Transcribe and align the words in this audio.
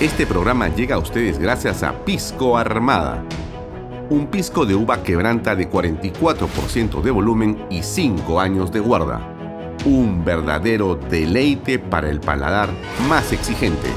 Este 0.00 0.28
programa 0.28 0.68
llega 0.68 0.94
a 0.94 1.00
ustedes 1.00 1.40
gracias 1.40 1.82
a 1.82 2.04
Pisco 2.04 2.56
Armada. 2.56 3.24
Un 4.10 4.28
pisco 4.28 4.64
de 4.64 4.76
uva 4.76 5.02
quebranta 5.02 5.56
de 5.56 5.68
44% 5.68 7.02
de 7.02 7.10
volumen 7.10 7.66
y 7.68 7.82
5 7.82 8.38
años 8.38 8.70
de 8.70 8.78
guarda. 8.78 9.76
Un 9.84 10.24
verdadero 10.24 10.94
deleite 10.94 11.80
para 11.80 12.08
el 12.10 12.20
paladar 12.20 12.68
más 13.08 13.32
exigente. 13.32 13.88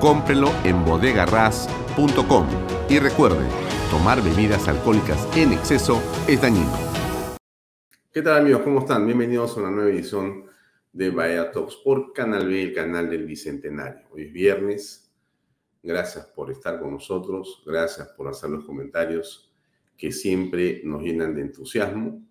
Cómprelo 0.00 0.50
en 0.64 0.82
bodegarras.com 0.82 2.46
y 2.88 2.98
recuerde, 2.98 3.44
tomar 3.90 4.22
bebidas 4.22 4.66
alcohólicas 4.66 5.28
en 5.36 5.52
exceso 5.52 6.00
es 6.26 6.40
dañino. 6.40 6.72
¿Qué 8.10 8.22
tal 8.22 8.40
amigos? 8.40 8.62
¿Cómo 8.62 8.78
están? 8.78 9.04
Bienvenidos 9.04 9.58
a 9.58 9.60
una 9.60 9.70
nueva 9.70 9.90
edición 9.90 10.45
de 10.96 11.10
Bahía 11.10 11.50
Talks 11.50 11.76
por 11.84 12.14
Canal 12.14 12.48
B, 12.48 12.62
el 12.62 12.72
canal 12.72 13.10
del 13.10 13.26
Bicentenario. 13.26 14.06
Hoy 14.12 14.22
es 14.22 14.32
viernes. 14.32 15.12
Gracias 15.82 16.24
por 16.24 16.50
estar 16.50 16.80
con 16.80 16.92
nosotros. 16.92 17.62
Gracias 17.66 18.08
por 18.16 18.28
hacer 18.28 18.48
los 18.48 18.64
comentarios 18.64 19.52
que 19.94 20.10
siempre 20.10 20.80
nos 20.84 21.02
llenan 21.02 21.34
de 21.34 21.42
entusiasmo. 21.42 22.22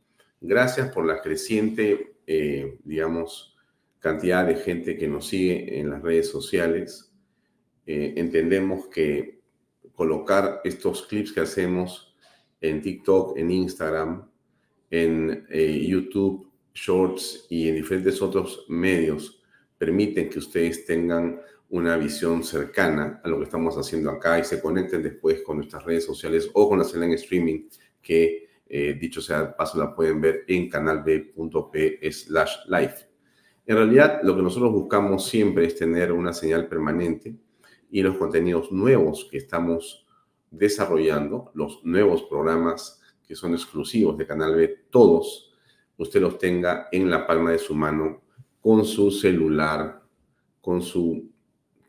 Gracias 0.42 0.92
por 0.92 1.06
la 1.06 1.22
creciente, 1.22 2.16
eh, 2.26 2.80
digamos, 2.84 3.56
cantidad 4.00 4.48
de 4.48 4.56
gente 4.56 4.98
que 4.98 5.08
nos 5.08 5.28
sigue 5.28 5.80
en 5.80 5.92
las 5.92 6.02
redes 6.02 6.28
sociales. 6.28 7.14
Eh, 7.86 8.16
entendemos 8.18 8.88
que 8.88 9.42
colocar 9.94 10.62
estos 10.64 11.06
clips 11.06 11.34
que 11.34 11.42
hacemos 11.42 12.18
en 12.62 12.82
TikTok, 12.82 13.38
en 13.38 13.52
Instagram, 13.52 14.28
en 14.90 15.46
eh, 15.52 15.86
YouTube, 15.88 16.52
shorts 16.76 17.48
y 17.50 17.70
en 17.70 17.76
diferentes 17.76 18.22
otros 18.22 18.66
medios 18.68 19.42
permiten 19.78 20.30
que 20.30 20.40
ustedes 20.40 20.86
tengan 20.86 21.42
una 21.70 21.98
visión 21.98 22.44
cercana 22.44 23.22
a 23.24 23.30
lo 23.30 23.38
que 23.40 23.46
estamos 23.46 23.76
haciendo 23.76 24.12
acá 24.12 24.38
y 24.38 24.44
se 24.44 24.62
conecten 24.62 25.02
después 25.02 25.42
con 25.42 25.58
nuestras 25.58 25.84
redes 25.84 26.06
sociales 26.06 26.50
o 26.54 26.70
con 26.70 26.78
la 26.78 26.86
señal 26.86 27.06
en 27.06 27.14
streaming 27.14 27.70
que, 28.02 28.50
eh, 28.68 28.96
dicho 29.00 29.22
sea 29.22 29.56
paso, 29.56 29.80
la 29.80 29.96
pueden 29.96 30.22
ver 30.22 30.44
en 30.48 30.70
canalb.p 30.70 32.12
slash 32.12 32.56
live. 32.68 32.96
En 33.66 33.78
realidad, 33.78 34.20
lo 34.22 34.36
que 34.36 34.44
nosotros 34.44 34.72
buscamos 34.72 35.26
siempre 35.28 35.66
es 35.66 35.76
tener 35.76 36.12
una 36.12 36.34
señal 36.34 36.68
permanente 36.68 37.36
y 37.90 38.02
los 38.02 38.18
contenidos 38.18 38.72
nuevos 38.72 39.28
que 39.32 39.38
estamos 39.38 40.06
desarrollando, 40.52 41.52
los 41.56 41.84
nuevos 41.84 42.24
programas 42.24 43.02
que 43.28 43.36
son 43.36 43.54
exclusivos 43.54 44.18
de 44.18 44.28
Canal 44.28 44.56
B, 44.56 44.86
todos 44.92 45.55
usted 45.98 46.22
los 46.22 46.38
tenga 46.38 46.88
en 46.92 47.10
la 47.10 47.26
palma 47.26 47.52
de 47.52 47.60
su 47.60 47.76
mano, 47.76 48.22
con 48.62 48.86
su 48.86 49.12
celular, 49.12 50.02
con 50.62 50.82
su 50.82 51.30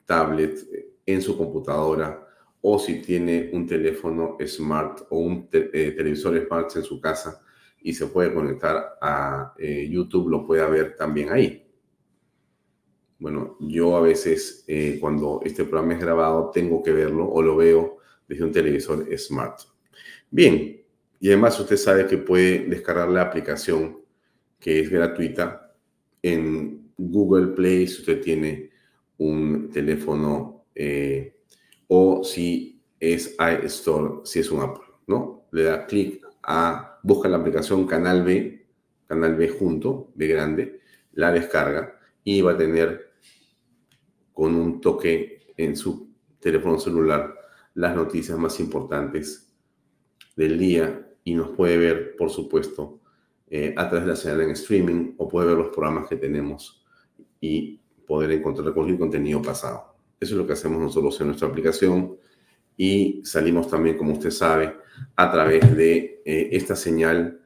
tablet, 0.04 0.58
en 1.04 1.22
su 1.22 1.36
computadora, 1.36 2.26
o 2.60 2.78
si 2.78 3.00
tiene 3.00 3.50
un 3.52 3.66
teléfono 3.66 4.36
smart 4.44 5.02
o 5.10 5.18
un 5.18 5.48
eh, 5.52 5.94
televisor 5.96 6.44
smart 6.46 6.76
en 6.76 6.82
su 6.82 7.00
casa 7.00 7.42
y 7.80 7.92
se 7.94 8.06
puede 8.08 8.34
conectar 8.34 8.98
a 9.00 9.54
eh, 9.58 9.88
YouTube, 9.88 10.28
lo 10.28 10.44
puede 10.44 10.68
ver 10.68 10.96
también 10.96 11.30
ahí. 11.30 11.64
Bueno, 13.18 13.56
yo 13.60 13.96
a 13.96 14.00
veces 14.00 14.64
eh, 14.66 14.98
cuando 15.00 15.40
este 15.44 15.64
programa 15.64 15.94
es 15.94 16.00
grabado 16.00 16.50
tengo 16.52 16.82
que 16.82 16.92
verlo 16.92 17.28
o 17.28 17.40
lo 17.40 17.56
veo 17.56 17.98
desde 18.26 18.44
un 18.44 18.52
televisor 18.52 19.06
smart. 19.16 19.60
Bien, 20.30 20.84
y 21.20 21.28
además 21.28 21.58
usted 21.58 21.76
sabe 21.76 22.06
que 22.06 22.18
puede 22.18 22.66
descargar 22.66 23.08
la 23.08 23.22
aplicación 23.22 24.00
que 24.58 24.80
es 24.80 24.90
gratuita 24.90 25.74
en 26.22 26.92
Google 26.96 27.48
Play 27.48 27.86
si 27.86 28.00
usted 28.00 28.20
tiene 28.20 28.70
un 29.18 29.70
teléfono 29.70 30.66
eh, 30.74 31.40
o 31.88 32.24
si 32.24 32.82
es 32.98 33.36
iStore, 33.64 34.20
si 34.24 34.40
es 34.40 34.50
un 34.50 34.62
Apple, 34.62 34.84
¿no? 35.06 35.46
Le 35.52 35.62
da 35.64 35.86
clic 35.86 36.24
a, 36.42 36.98
busca 37.02 37.28
la 37.28 37.36
aplicación 37.36 37.86
Canal 37.86 38.24
B, 38.24 38.66
Canal 39.06 39.36
B 39.36 39.48
junto, 39.48 40.12
B 40.14 40.26
grande, 40.26 40.80
la 41.12 41.32
descarga 41.32 41.98
y 42.24 42.40
va 42.40 42.52
a 42.52 42.56
tener 42.56 43.12
con 44.32 44.54
un 44.54 44.80
toque 44.80 45.52
en 45.56 45.76
su 45.76 46.10
teléfono 46.40 46.78
celular 46.78 47.34
las 47.74 47.94
noticias 47.94 48.38
más 48.38 48.58
importantes 48.60 49.52
del 50.34 50.58
día 50.58 51.05
y 51.26 51.34
nos 51.34 51.50
puede 51.50 51.76
ver, 51.76 52.16
por 52.16 52.30
supuesto, 52.30 53.00
eh, 53.50 53.74
a 53.76 53.86
través 53.88 54.06
de 54.06 54.12
la 54.12 54.16
señal 54.16 54.42
en 54.42 54.50
streaming 54.50 55.14
o 55.18 55.26
puede 55.26 55.48
ver 55.48 55.58
los 55.58 55.70
programas 55.70 56.08
que 56.08 56.14
tenemos 56.14 56.84
y 57.40 57.80
poder 58.06 58.30
encontrar 58.30 58.72
cualquier 58.72 58.96
contenido 58.96 59.42
pasado. 59.42 59.96
Eso 60.20 60.34
es 60.34 60.38
lo 60.38 60.46
que 60.46 60.52
hacemos 60.52 60.80
nosotros 60.80 61.20
en 61.20 61.26
nuestra 61.26 61.48
aplicación 61.48 62.16
y 62.76 63.22
salimos 63.24 63.68
también, 63.68 63.98
como 63.98 64.12
usted 64.12 64.30
sabe, 64.30 64.76
a 65.16 65.32
través 65.32 65.76
de 65.76 66.22
eh, 66.24 66.50
esta 66.52 66.76
señal 66.76 67.40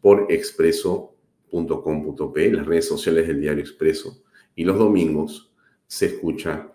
por 0.00 0.32
expreso.com.p, 0.32 2.50
las 2.50 2.64
redes 2.64 2.88
sociales 2.88 3.28
del 3.28 3.42
diario 3.42 3.60
Expreso. 3.60 4.22
Y 4.54 4.64
los 4.64 4.78
domingos 4.78 5.52
se 5.86 6.06
escucha 6.06 6.72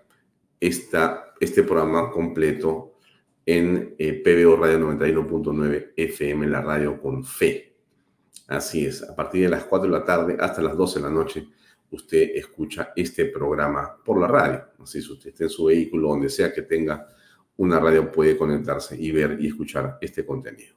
esta, 0.59 1.33
este 1.39 1.63
programa 1.63 2.11
completo 2.11 2.92
en 3.45 3.95
eh, 3.97 4.13
PBO 4.23 4.55
Radio 4.55 4.79
91.9 4.79 5.93
FM, 5.95 6.47
la 6.47 6.61
radio 6.61 7.01
con 7.01 7.23
fe. 7.23 7.75
Así 8.47 8.85
es, 8.85 9.03
a 9.03 9.15
partir 9.15 9.43
de 9.43 9.49
las 9.49 9.65
4 9.65 9.89
de 9.89 9.97
la 9.97 10.05
tarde 10.05 10.37
hasta 10.39 10.61
las 10.61 10.77
12 10.77 10.99
de 10.99 11.05
la 11.05 11.11
noche, 11.11 11.47
usted 11.91 12.31
escucha 12.35 12.93
este 12.95 13.25
programa 13.25 13.97
por 14.03 14.19
la 14.19 14.27
radio. 14.27 14.63
Así 14.79 14.99
es, 14.99 15.09
usted 15.09 15.29
está 15.29 15.45
en 15.45 15.49
su 15.49 15.65
vehículo, 15.65 16.09
donde 16.09 16.29
sea 16.29 16.53
que 16.53 16.61
tenga 16.63 17.07
una 17.57 17.79
radio, 17.79 18.11
puede 18.11 18.37
conectarse 18.37 18.99
y 18.99 19.11
ver 19.11 19.37
y 19.39 19.47
escuchar 19.47 19.97
este 20.01 20.25
contenido. 20.25 20.75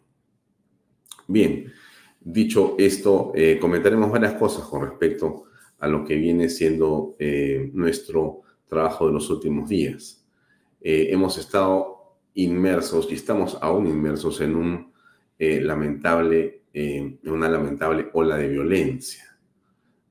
Bien, 1.29 1.73
dicho 2.21 2.77
esto, 2.79 3.33
eh, 3.35 3.59
comentaremos 3.61 4.11
varias 4.11 4.35
cosas 4.35 4.67
con 4.67 4.83
respecto 4.83 5.45
a 5.79 5.89
lo 5.89 6.05
que 6.05 6.17
viene 6.17 6.49
siendo 6.49 7.17
eh, 7.19 7.71
nuestro 7.73 8.43
trabajo 8.69 9.07
de 9.07 9.13
los 9.13 9.31
últimos 9.31 9.69
días. 9.69 10.23
hemos 10.81 11.37
estado 11.37 11.96
inmersos 12.37 13.09
y 13.11 13.15
estamos 13.15 13.59
aún 13.61 13.87
inmersos 13.87 14.41
en 14.41 14.57
un 14.57 14.93
eh, 15.39 15.61
lamentable, 15.61 16.63
eh, 16.73 17.19
una 17.25 17.49
lamentable 17.49 18.09
ola 18.13 18.37
de 18.37 18.49
violencia, 18.49 19.25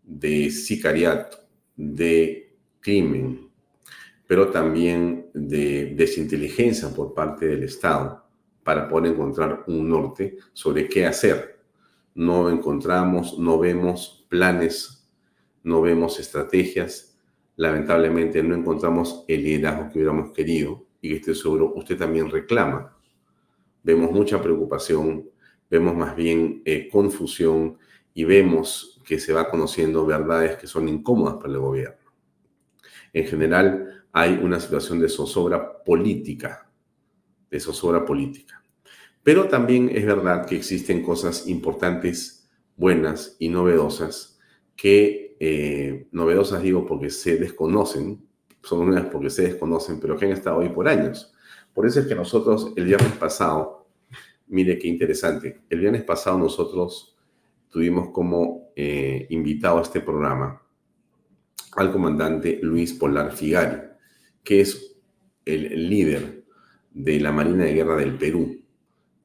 de 0.03 0.49
sicariato, 0.49 1.37
de 1.75 2.57
crimen, 2.79 3.49
pero 4.27 4.49
también 4.49 5.27
de 5.33 5.93
desinteligencia 5.95 6.89
por 6.89 7.13
parte 7.13 7.47
del 7.47 7.63
Estado 7.63 8.25
para 8.63 8.89
poder 8.89 9.13
encontrar 9.13 9.63
un 9.67 9.87
norte 9.87 10.37
sobre 10.53 10.89
qué 10.89 11.05
hacer. 11.05 11.59
No 12.15 12.49
encontramos, 12.49 13.37
no 13.37 13.59
vemos 13.59 14.25
planes, 14.29 15.07
no 15.63 15.81
vemos 15.81 16.19
estrategias, 16.19 17.17
lamentablemente 17.55 18.41
no 18.41 18.55
encontramos 18.55 19.25
el 19.27 19.43
liderazgo 19.43 19.89
que 19.91 19.99
hubiéramos 19.99 20.31
querido 20.31 20.84
y 21.05 21.09
que 21.09 21.15
estoy 21.17 21.35
seguro 21.35 21.73
usted 21.75 21.97
también 21.97 22.31
reclama. 22.31 22.97
Vemos 23.83 24.11
mucha 24.11 24.41
preocupación, 24.41 25.29
vemos 25.69 25.95
más 25.95 26.15
bien 26.15 26.63
eh, 26.65 26.89
confusión 26.91 27.77
y 28.15 28.23
vemos 28.23 28.99
que 29.05 29.19
se 29.19 29.31
va 29.31 29.47
conociendo 29.47 30.05
verdades 30.05 30.57
que 30.57 30.65
son 30.65 30.89
incómodas 30.89 31.35
para 31.35 31.53
el 31.53 31.59
gobierno. 31.59 32.11
En 33.13 33.27
general, 33.27 34.05
hay 34.11 34.39
una 34.41 34.59
situación 34.59 34.99
de 34.99 35.09
zozobra 35.09 35.83
política, 35.83 36.71
de 37.51 37.59
zozobra 37.59 38.03
política. 38.03 38.63
Pero 39.21 39.47
también 39.47 39.89
es 39.93 40.05
verdad 40.05 40.47
que 40.47 40.55
existen 40.55 41.03
cosas 41.03 41.47
importantes, 41.47 42.49
buenas 42.77 43.35
y 43.37 43.49
novedosas, 43.49 44.39
que 44.75 45.37
eh, 45.39 46.07
novedosas 46.11 46.63
digo 46.63 46.85
porque 46.85 47.09
se 47.11 47.37
desconocen 47.37 48.25
son 48.65 48.79
unas 48.79 49.05
porque 49.05 49.29
se 49.29 49.43
desconocen, 49.43 49.99
pero 49.99 50.17
que 50.17 50.25
han 50.25 50.31
estado 50.31 50.59
ahí 50.59 50.69
por 50.69 50.87
años. 50.87 51.33
Por 51.73 51.85
eso 51.85 51.99
es 51.99 52.07
que 52.07 52.15
nosotros 52.15 52.73
el 52.75 52.85
viernes 52.85 53.13
pasado, 53.13 53.87
mire 54.47 54.79
qué 54.79 54.87
interesante, 54.87 55.61
el 55.69 55.79
viernes 55.79 56.03
pasado 56.03 56.37
nosotros 56.37 57.15
tuvimos 57.69 58.09
como 58.09 58.71
eh, 58.75 59.27
invitado 59.29 59.79
a 59.79 59.81
este 59.81 60.01
programa 60.01 60.61
al 61.75 61.91
comandante 61.91 62.59
Luis 62.61 62.93
Polar 62.93 63.33
Figari, 63.33 63.81
que 64.43 64.61
es 64.61 64.95
el 65.43 65.89
líder 65.89 66.45
de 66.91 67.19
la 67.19 67.31
Marina 67.31 67.65
de 67.65 67.73
Guerra 67.73 67.97
del 67.97 68.17
Perú. 68.17 68.61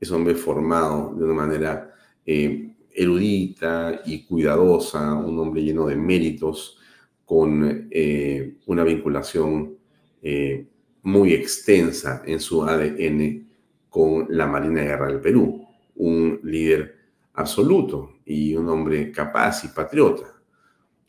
Es 0.01 0.11
un 0.11 0.17
hombre 0.17 0.35
formado 0.35 1.15
de 1.15 1.25
una 1.25 1.35
manera 1.35 1.95
eh, 2.27 2.75
erudita 2.93 4.03
y 4.05 4.25
cuidadosa, 4.27 5.15
un 5.15 5.39
hombre 5.39 5.63
lleno 5.63 5.87
de 5.87 5.97
méritos, 5.97 6.80
con 7.31 7.87
eh, 7.93 8.57
una 8.67 8.83
vinculación 8.83 9.77
eh, 10.21 10.67
muy 11.05 11.33
extensa 11.33 12.25
en 12.27 12.41
su 12.41 12.65
ADN 12.65 13.49
con 13.89 14.27
la 14.31 14.49
Marina 14.49 14.81
de 14.81 14.89
Guerra 14.89 15.07
del 15.07 15.21
Perú, 15.21 15.65
un 15.95 16.41
líder 16.43 16.97
absoluto 17.35 18.15
y 18.25 18.57
un 18.57 18.69
hombre 18.69 19.13
capaz 19.13 19.63
y 19.63 19.69
patriota. 19.69 20.25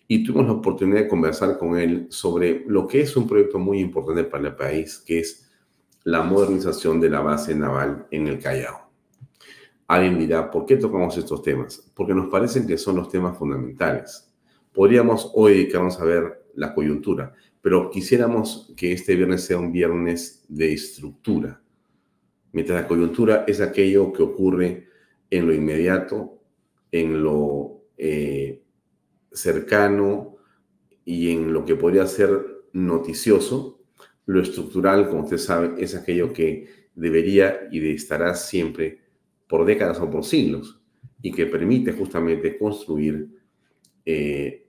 y 0.08 0.24
tuvimos 0.24 0.46
la 0.46 0.54
oportunidad 0.54 1.00
de 1.00 1.08
conversar 1.08 1.58
con 1.58 1.76
él 1.76 2.06
sobre 2.12 2.66
lo 2.68 2.86
que 2.86 3.02
es 3.02 3.18
un 3.18 3.28
proyecto 3.28 3.58
muy 3.58 3.80
importante 3.80 4.24
para 4.26 4.50
el 4.50 4.56
país, 4.56 5.00
que 5.04 5.22
es 5.22 5.50
la 6.04 6.22
modernización 6.22 7.02
de 7.02 7.10
la 7.10 7.22
base 7.22 7.56
naval 7.56 8.06
en 8.12 8.28
el 8.28 8.38
Callao. 8.38 8.92
Alguien 9.88 10.20
dirá, 10.20 10.52
¿por 10.52 10.68
qué 10.68 10.76
tocamos 10.78 11.18
estos 11.18 11.42
temas? 11.42 11.92
Porque 11.96 12.14
nos 12.14 12.30
parecen 12.30 12.68
que 12.68 12.78
son 12.78 12.98
los 12.98 13.10
temas 13.10 13.36
fundamentales. 13.36 14.31
Podríamos 14.74 15.32
hoy 15.34 15.54
dedicarnos 15.54 16.00
a 16.00 16.06
ver 16.06 16.46
la 16.56 16.74
coyuntura, 16.74 17.34
pero 17.62 17.90
quisiéramos 17.90 18.74
que 18.76 18.94
este 18.94 19.16
viernes 19.16 19.44
sea 19.44 19.58
un 19.58 19.72
viernes 19.72 20.46
de 20.48 20.74
estructura, 20.74 21.62
mientras 22.52 22.82
la 22.82 22.88
coyuntura 22.88 23.44
es 23.48 23.62
aquello 23.62 24.12
que 24.14 24.24
ocurre 24.24 24.88
en 25.30 25.48
lo 25.48 25.54
inmediato, 25.54 26.42
en 26.92 27.24
lo 27.24 27.84
eh, 27.98 28.64
cercano 29.32 30.38
y 31.06 31.32
en 31.32 31.54
lo 31.54 31.66
que 31.66 31.76
podría 31.76 32.06
ser 32.08 32.30
noticioso, 32.74 33.82
lo 34.26 34.42
estructural, 34.42 35.10
como 35.10 35.24
usted 35.24 35.38
sabe, 35.38 35.84
es 35.84 35.96
aquello 35.96 36.32
que 36.32 36.68
debería 36.96 37.68
y 37.72 37.94
estará 37.94 38.36
siempre 38.36 39.00
por 39.48 39.66
décadas 39.66 40.00
o 40.00 40.10
por 40.10 40.24
siglos 40.24 40.82
y 41.22 41.32
que 41.32 41.46
permite 41.46 41.92
justamente 41.92 42.58
construir 42.58 43.41
eh, 44.06 44.68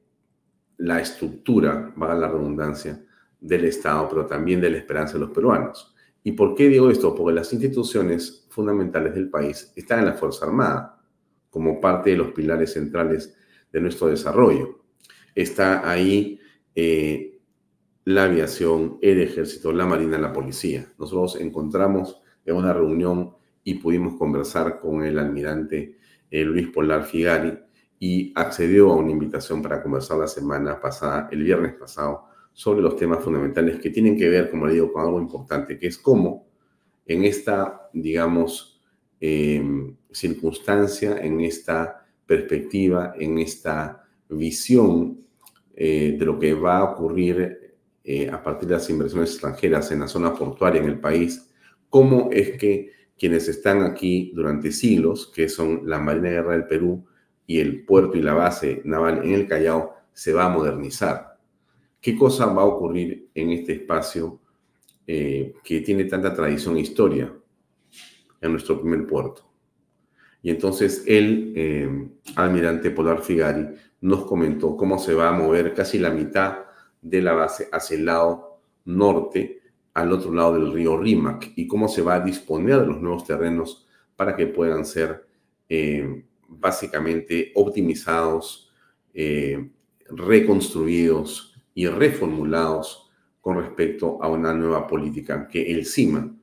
la 0.79 1.00
estructura, 1.00 1.93
valga 1.96 2.14
la 2.14 2.29
redundancia, 2.29 3.05
del 3.40 3.64
Estado, 3.64 4.08
pero 4.08 4.26
también 4.26 4.61
de 4.61 4.70
la 4.70 4.79
esperanza 4.79 5.14
de 5.14 5.20
los 5.20 5.31
peruanos. 5.31 5.94
¿Y 6.23 6.32
por 6.32 6.55
qué 6.55 6.69
digo 6.69 6.90
esto? 6.90 7.14
Porque 7.14 7.34
las 7.34 7.52
instituciones 7.52 8.46
fundamentales 8.50 9.14
del 9.14 9.29
país 9.29 9.73
están 9.75 9.99
en 9.99 10.06
la 10.06 10.12
Fuerza 10.14 10.46
Armada, 10.46 11.00
como 11.50 11.81
parte 11.81 12.11
de 12.11 12.17
los 12.17 12.32
pilares 12.32 12.73
centrales 12.73 13.37
de 13.73 13.81
nuestro 13.81 14.06
desarrollo. 14.06 14.84
Está 15.35 15.90
ahí 15.90 16.40
eh, 16.75 17.40
la 18.05 18.25
aviación, 18.25 18.99
el 19.02 19.20
ejército, 19.20 19.73
la 19.73 19.87
marina, 19.87 20.19
la 20.19 20.32
policía. 20.32 20.93
Nosotros 20.99 21.37
encontramos 21.40 22.23
en 22.44 22.56
una 22.56 22.73
reunión 22.73 23.35
y 23.64 23.75
pudimos 23.75 24.14
conversar 24.14 24.81
con 24.81 25.02
el 25.02 25.19
almirante 25.19 25.99
eh, 26.31 26.44
Luis 26.44 26.69
Polar 26.69 27.05
Figari 27.05 27.58
y 28.04 28.32
accedió 28.34 28.90
a 28.90 28.96
una 28.96 29.12
invitación 29.12 29.62
para 29.62 29.81
conversar 29.81 30.19
la 30.19 30.26
semana 30.26 30.81
pasada, 30.81 31.28
el 31.31 31.44
viernes 31.44 31.75
pasado, 31.75 32.25
sobre 32.52 32.82
los 32.82 32.96
temas 32.96 33.22
fundamentales 33.22 33.78
que 33.78 33.90
tienen 33.90 34.19
que 34.19 34.28
ver, 34.28 34.50
como 34.50 34.66
le 34.66 34.72
digo, 34.72 34.93
con 34.93 35.02
algo 35.02 35.20
importante, 35.20 35.78
que 35.78 35.87
es 35.87 35.99
cómo 35.99 36.49
en 37.06 37.22
esta, 37.22 37.88
digamos, 37.93 38.82
em, 39.20 39.94
circunstancia, 40.10 41.16
en 41.19 41.43
esta 41.43 42.04
perspectiva, 42.26 43.14
en 43.16 43.38
esta 43.38 44.04
visión 44.28 45.25
eh, 45.76 46.16
de 46.19 46.26
lo 46.26 46.40
que 46.40 46.54
va 46.54 46.78
a 46.78 46.84
ocurrir 46.94 47.76
eh, 48.02 48.28
a 48.28 48.43
partir 48.43 48.69
de 48.69 48.75
las 48.75 48.90
inversiones 48.90 49.31
extranjeras 49.31 49.93
en 49.93 50.00
la 50.00 50.08
zona 50.08 50.34
portuaria 50.34 50.82
en 50.82 50.88
el 50.88 50.99
país, 50.99 51.49
cómo 51.88 52.31
es 52.32 52.58
que 52.58 52.90
quienes 53.16 53.46
están 53.46 53.82
aquí 53.82 54.32
durante 54.34 54.72
siglos, 54.72 55.31
que 55.32 55.49
son 55.49 55.82
la 55.88 56.00
Marina 56.00 56.31
de 56.31 56.34
Guerra 56.34 56.52
del 56.54 56.66
Perú 56.66 57.06
y 57.52 57.60
el 57.60 57.84
puerto 57.84 58.16
y 58.16 58.22
la 58.22 58.32
base 58.32 58.81
naval 58.87 59.20
en 59.25 59.32
el 59.32 59.46
Callao, 59.46 59.94
se 60.10 60.32
va 60.32 60.46
a 60.46 60.49
modernizar. 60.49 61.37
¿Qué 62.00 62.16
cosa 62.16 62.46
va 62.46 62.62
a 62.62 62.64
ocurrir 62.64 63.28
en 63.34 63.50
este 63.50 63.75
espacio 63.75 64.40
eh, 65.06 65.52
que 65.62 65.82
tiene 65.82 66.04
tanta 66.04 66.32
tradición 66.32 66.78
e 66.78 66.81
historia 66.81 67.31
en 68.40 68.52
nuestro 68.52 68.81
primer 68.81 69.06
puerto? 69.06 69.52
Y 70.40 70.49
entonces 70.49 71.04
el 71.06 71.52
eh, 71.54 72.08
almirante 72.37 72.90
Polar 72.90 73.20
Figari 73.20 73.69
nos 74.00 74.25
comentó 74.25 74.75
cómo 74.75 74.99
se 74.99 75.12
va 75.12 75.28
a 75.28 75.38
mover 75.38 75.75
casi 75.75 75.99
la 75.99 76.08
mitad 76.08 76.56
de 77.02 77.20
la 77.20 77.34
base 77.34 77.69
hacia 77.70 77.99
el 77.99 78.06
lado 78.06 78.60
norte, 78.87 79.60
al 79.93 80.10
otro 80.10 80.32
lado 80.32 80.54
del 80.54 80.72
río 80.72 80.96
Rímac, 80.96 81.52
y 81.54 81.66
cómo 81.66 81.87
se 81.87 82.00
va 82.00 82.14
a 82.14 82.20
disponer 82.20 82.81
de 82.81 82.87
los 82.87 83.02
nuevos 83.02 83.26
terrenos 83.26 83.87
para 84.16 84.34
que 84.37 84.46
puedan 84.46 84.87
ser 84.87 85.26
eh, 85.69 86.25
básicamente 86.58 87.52
optimizados, 87.54 88.72
eh, 89.14 89.70
reconstruidos 90.08 91.54
y 91.75 91.87
reformulados 91.87 93.10
con 93.40 93.58
respecto 93.58 94.22
a 94.22 94.28
una 94.28 94.54
nueva 94.54 94.87
política 94.87 95.49
que 95.49 95.72
el 95.72 95.87
CIMA, 95.87 96.34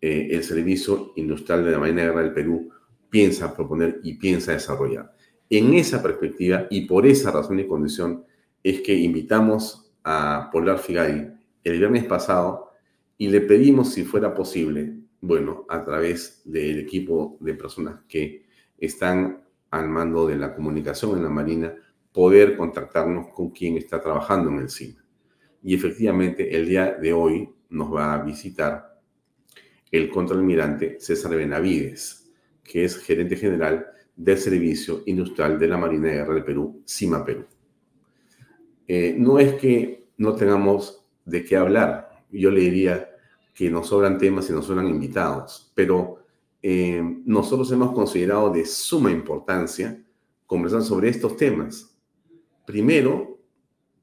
eh, 0.00 0.28
el 0.30 0.42
Servicio 0.44 1.12
Industrial 1.16 1.64
de 1.64 1.70
la 1.70 1.78
Marina 1.78 2.12
del 2.12 2.32
Perú, 2.32 2.70
piensa 3.08 3.54
proponer 3.54 4.00
y 4.02 4.14
piensa 4.14 4.52
desarrollar. 4.52 5.14
En 5.48 5.74
esa 5.74 6.02
perspectiva 6.02 6.66
y 6.70 6.82
por 6.86 7.06
esa 7.06 7.30
razón 7.30 7.60
y 7.60 7.66
condición 7.66 8.24
es 8.62 8.80
que 8.80 8.94
invitamos 8.94 9.92
a 10.02 10.50
Polar 10.52 10.78
Figari 10.78 11.28
el 11.62 11.78
viernes 11.78 12.04
pasado 12.04 12.72
y 13.18 13.28
le 13.28 13.40
pedimos 13.40 13.92
si 13.92 14.04
fuera 14.04 14.34
posible, 14.34 14.94
bueno, 15.20 15.64
a 15.68 15.84
través 15.84 16.42
del 16.44 16.80
equipo 16.80 17.38
de 17.40 17.54
personas 17.54 18.00
que 18.08 18.45
están 18.78 19.44
al 19.70 19.88
mando 19.88 20.26
de 20.26 20.36
la 20.36 20.54
comunicación 20.54 21.16
en 21.16 21.24
la 21.24 21.30
Marina, 21.30 21.74
poder 22.12 22.56
contactarnos 22.56 23.28
con 23.28 23.50
quien 23.50 23.76
está 23.76 24.00
trabajando 24.00 24.50
en 24.50 24.58
el 24.58 24.70
CIMA. 24.70 25.04
Y 25.62 25.74
efectivamente, 25.74 26.56
el 26.56 26.66
día 26.66 26.92
de 26.92 27.12
hoy 27.12 27.50
nos 27.70 27.92
va 27.92 28.14
a 28.14 28.22
visitar 28.22 29.00
el 29.90 30.10
contraalmirante 30.10 30.98
César 31.00 31.34
Benavides, 31.34 32.30
que 32.62 32.84
es 32.84 32.98
gerente 32.98 33.36
general 33.36 33.86
del 34.14 34.38
Servicio 34.38 35.02
Industrial 35.06 35.58
de 35.58 35.68
la 35.68 35.76
Marina 35.76 36.08
de 36.08 36.14
Guerra 36.14 36.34
del 36.34 36.44
Perú, 36.44 36.82
CIMA 36.86 37.24
Perú. 37.24 37.44
Eh, 38.88 39.14
no 39.18 39.38
es 39.38 39.54
que 39.54 40.06
no 40.16 40.34
tengamos 40.34 41.04
de 41.24 41.44
qué 41.44 41.56
hablar. 41.56 42.24
Yo 42.30 42.50
le 42.50 42.60
diría 42.60 43.10
que 43.52 43.70
nos 43.70 43.88
sobran 43.88 44.18
temas 44.18 44.48
y 44.48 44.52
nos 44.52 44.66
sobran 44.66 44.88
invitados, 44.88 45.72
pero 45.74 46.25
eh, 46.68 47.00
nosotros 47.24 47.70
hemos 47.70 47.92
considerado 47.92 48.50
de 48.50 48.66
suma 48.66 49.12
importancia 49.12 50.02
conversar 50.46 50.82
sobre 50.82 51.10
estos 51.10 51.36
temas. 51.36 51.96
Primero, 52.66 53.38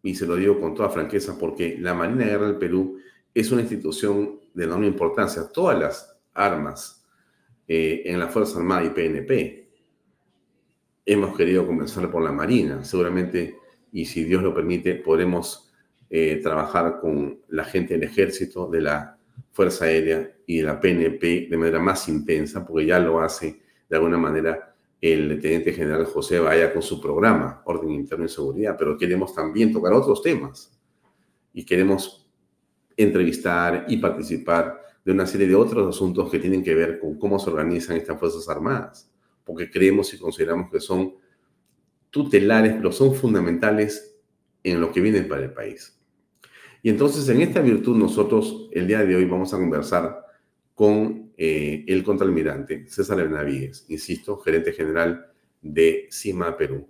y 0.01 0.15
se 0.15 0.25
lo 0.25 0.37
digo 0.37 0.61
con 0.61 0.73
toda 0.73 0.87
franqueza, 0.87 1.37
porque 1.37 1.77
la 1.77 1.93
Marina 1.93 2.23
de 2.23 2.31
Guerra 2.31 2.47
del 2.47 2.57
Perú 2.57 2.99
es 3.33 3.51
una 3.51 3.63
institución 3.63 4.39
de 4.53 4.63
enorme 4.63 4.87
importancia. 4.87 5.49
Todas 5.51 5.77
las 5.77 6.17
armas 6.33 7.05
eh, 7.67 8.03
en 8.05 8.17
la 8.17 8.29
Fuerza 8.29 8.59
Armada 8.59 8.85
y 8.85 8.91
PNP. 8.91 9.69
Hemos 11.05 11.35
querido 11.35 11.67
comenzar 11.67 12.09
por 12.09 12.23
la 12.23 12.31
Marina. 12.31 12.85
Seguramente 12.85 13.57
y 13.91 14.05
si 14.05 14.23
Dios 14.23 14.41
lo 14.41 14.53
permite, 14.53 14.95
podremos 14.95 15.69
eh, 16.09 16.39
trabajar 16.41 17.01
con 17.01 17.41
la 17.49 17.65
gente 17.65 17.95
del 17.95 18.03
ejército, 18.03 18.69
de 18.69 18.79
la 18.79 19.17
Fuerza 19.51 19.85
Aérea 19.85 20.35
y 20.45 20.57
de 20.57 20.63
la 20.63 20.79
PNP 20.79 21.47
de 21.49 21.57
manera 21.57 21.79
más 21.79 22.07
intensa, 22.07 22.65
porque 22.65 22.85
ya 22.85 22.99
lo 22.99 23.19
hace 23.21 23.61
de 23.89 23.95
alguna 23.95 24.17
manera 24.17 24.75
el 24.99 25.41
teniente 25.41 25.73
general 25.73 26.05
José 26.05 26.39
Vaya 26.39 26.71
con 26.71 26.81
su 26.81 27.01
programa, 27.01 27.61
Orden 27.65 27.91
Interno 27.91 28.25
y 28.25 28.29
Seguridad, 28.29 28.75
pero 28.79 28.97
queremos 28.97 29.35
también 29.35 29.73
tocar 29.73 29.91
otros 29.93 30.21
temas. 30.21 30.79
Y 31.53 31.65
queremos 31.65 32.31
entrevistar 32.95 33.85
y 33.89 33.97
participar 33.97 34.81
de 35.03 35.11
una 35.11 35.25
serie 35.25 35.47
de 35.47 35.55
otros 35.55 35.93
asuntos 35.93 36.31
que 36.31 36.39
tienen 36.39 36.63
que 36.63 36.73
ver 36.73 36.99
con 36.99 37.19
cómo 37.19 37.37
se 37.37 37.49
organizan 37.49 37.97
estas 37.97 38.17
Fuerzas 38.17 38.47
Armadas, 38.47 39.11
porque 39.43 39.69
creemos 39.69 40.13
y 40.13 40.17
consideramos 40.17 40.71
que 40.71 40.79
son 40.79 41.15
tutelares, 42.09 42.73
pero 42.73 42.91
son 42.91 43.13
fundamentales 43.13 44.15
en 44.63 44.79
lo 44.79 44.91
que 44.91 45.01
viene 45.01 45.23
para 45.23 45.43
el 45.43 45.51
país. 45.51 45.99
Y 46.85 46.89
entonces, 46.89 47.27
en 47.29 47.41
esta 47.41 47.61
virtud, 47.61 47.95
nosotros 47.95 48.67
el 48.73 48.87
día 48.87 49.05
de 49.05 49.15
hoy 49.15 49.23
vamos 49.23 49.53
a 49.53 49.57
conversar 49.57 50.25
con 50.75 51.31
eh, 51.37 51.85
el 51.87 52.03
contraalmirante 52.03 52.87
César 52.89 53.17
Benavides, 53.17 53.85
insisto, 53.87 54.37
gerente 54.39 54.73
general 54.73 55.31
de 55.61 56.09
CIMA 56.11 56.57
Perú, 56.57 56.89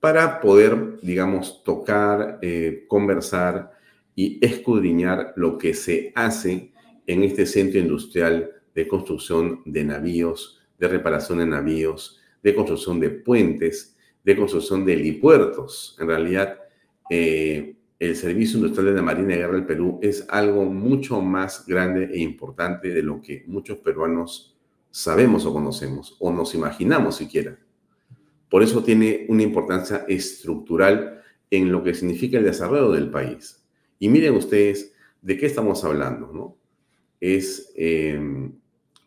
para 0.00 0.40
poder, 0.40 0.98
digamos, 1.02 1.62
tocar, 1.62 2.40
eh, 2.42 2.84
conversar 2.88 3.70
y 4.16 4.44
escudriñar 4.44 5.34
lo 5.36 5.56
que 5.56 5.72
se 5.72 6.12
hace 6.16 6.72
en 7.06 7.22
este 7.22 7.46
centro 7.46 7.78
industrial 7.78 8.50
de 8.74 8.88
construcción 8.88 9.62
de 9.66 9.84
navíos, 9.84 10.60
de 10.80 10.88
reparación 10.88 11.38
de 11.38 11.46
navíos, 11.46 12.20
de 12.42 12.52
construcción 12.56 12.98
de 12.98 13.10
puentes, 13.10 13.96
de 14.24 14.36
construcción 14.36 14.84
de 14.84 14.94
helipuertos. 14.94 15.96
En 16.00 16.08
realidad, 16.08 16.58
eh, 17.08 17.76
el 18.04 18.16
Servicio 18.16 18.58
Industrial 18.58 18.86
de 18.86 18.94
la 18.94 19.02
Marina 19.02 19.28
de 19.28 19.36
Guerra 19.36 19.54
del 19.54 19.66
Perú 19.66 19.98
es 20.02 20.26
algo 20.28 20.64
mucho 20.66 21.20
más 21.20 21.64
grande 21.66 22.10
e 22.12 22.18
importante 22.18 22.88
de 22.88 23.02
lo 23.02 23.20
que 23.22 23.44
muchos 23.46 23.78
peruanos 23.78 24.56
sabemos 24.90 25.46
o 25.46 25.52
conocemos, 25.52 26.16
o 26.20 26.30
nos 26.30 26.54
imaginamos 26.54 27.16
siquiera. 27.16 27.58
Por 28.50 28.62
eso 28.62 28.84
tiene 28.84 29.26
una 29.28 29.42
importancia 29.42 30.04
estructural 30.08 31.22
en 31.50 31.72
lo 31.72 31.82
que 31.82 31.94
significa 31.94 32.38
el 32.38 32.44
desarrollo 32.44 32.92
del 32.92 33.10
país. 33.10 33.64
Y 33.98 34.08
miren 34.08 34.34
ustedes 34.34 34.94
de 35.22 35.36
qué 35.38 35.46
estamos 35.46 35.82
hablando, 35.84 36.32
¿no? 36.32 36.56
Es 37.20 37.72
eh, 37.74 38.20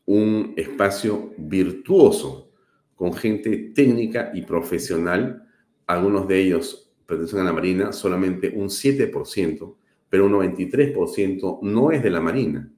un 0.05 0.53
espacio 0.57 1.33
virtuoso 1.37 2.51
con 2.95 3.13
gente 3.13 3.71
técnica 3.75 4.31
y 4.33 4.41
profesional, 4.41 5.47
algunos 5.85 6.27
de 6.27 6.41
ellos 6.41 6.86
pertenecen 7.07 7.39
a 7.39 7.45
la 7.45 7.53
Marina, 7.53 7.93
solamente 7.93 8.49
un 8.49 8.67
7%, 8.67 9.75
pero 10.09 10.25
un 10.25 10.33
93% 10.33 11.59
no 11.63 11.91
es 11.91 12.03
de 12.03 12.09
la 12.09 12.21
Marina. 12.21 12.71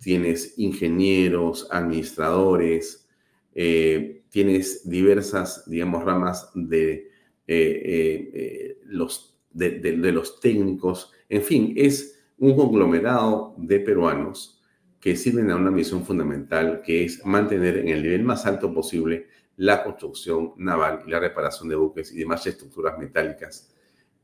Tienes 0.00 0.58
ingenieros, 0.58 1.68
administradores, 1.70 3.08
eh, 3.54 4.22
tienes 4.30 4.88
diversas, 4.88 5.68
digamos, 5.68 6.04
ramas 6.04 6.50
de, 6.54 7.10
eh, 7.46 8.30
eh, 8.34 8.78
los, 8.86 9.36
de 9.50 10.12
los 10.12 10.40
técnicos. 10.40 11.12
En 11.28 11.42
fin, 11.42 11.74
es 11.76 12.22
un 12.38 12.56
conglomerado 12.56 13.54
de 13.58 13.80
peruanos 13.80 14.62
que 15.00 15.16
sirven 15.16 15.50
a 15.50 15.56
una 15.56 15.70
misión 15.70 16.04
fundamental, 16.04 16.80
que 16.82 17.04
es 17.04 17.24
mantener 17.26 17.78
en 17.78 17.88
el 17.88 18.02
nivel 18.02 18.22
más 18.22 18.46
alto 18.46 18.72
posible 18.72 19.26
la 19.56 19.82
construcción 19.82 20.52
naval 20.56 21.02
y 21.06 21.10
la 21.10 21.20
reparación 21.20 21.68
de 21.68 21.76
buques 21.76 22.12
y 22.12 22.18
demás 22.18 22.46
estructuras 22.46 22.98
metálicas. 22.98 23.74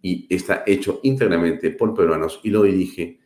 Y 0.03 0.27
está 0.35 0.65
hecho 0.67 1.01
íntegramente 1.03 1.71
por 1.71 1.95
peruanos 1.95 2.41
y 2.43 2.51
lo 2.51 2.63
dirige 2.63 3.21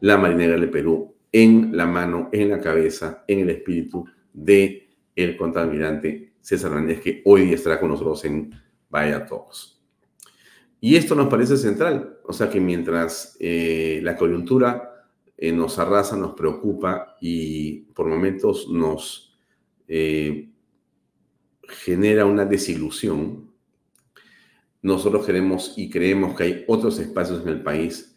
la 0.00 0.16
Marinera 0.16 0.52
del 0.52 0.70
Perú 0.70 1.14
en 1.32 1.76
la 1.76 1.86
mano, 1.86 2.28
en 2.32 2.50
la 2.50 2.60
cabeza, 2.60 3.24
en 3.26 3.40
el 3.40 3.50
espíritu 3.50 4.04
de 4.32 4.88
el 5.16 5.36
contraalmirante 5.36 6.34
César 6.40 6.72
Hernández, 6.72 7.00
que 7.00 7.22
hoy 7.24 7.52
estará 7.52 7.80
con 7.80 7.88
nosotros 7.88 8.24
en 8.24 8.50
Vaya 8.88 9.24
Talks. 9.26 9.80
Y 10.80 10.96
esto 10.96 11.14
nos 11.14 11.28
parece 11.28 11.56
central, 11.56 12.18
o 12.24 12.32
sea 12.32 12.50
que 12.50 12.60
mientras 12.60 13.36
eh, 13.40 14.00
la 14.02 14.16
coyuntura 14.16 15.06
eh, 15.36 15.50
nos 15.50 15.78
arrasa, 15.78 16.16
nos 16.16 16.34
preocupa 16.34 17.16
y 17.20 17.80
por 17.94 18.06
momentos 18.06 18.68
nos 18.68 19.34
eh, 19.88 20.50
genera 21.68 22.26
una 22.26 22.44
desilusión, 22.44 23.52
nosotros 24.82 25.24
queremos 25.24 25.74
y 25.76 25.88
creemos 25.88 26.36
que 26.36 26.42
hay 26.42 26.64
otros 26.68 26.98
espacios 26.98 27.42
en 27.42 27.48
el 27.48 27.62
país 27.62 28.14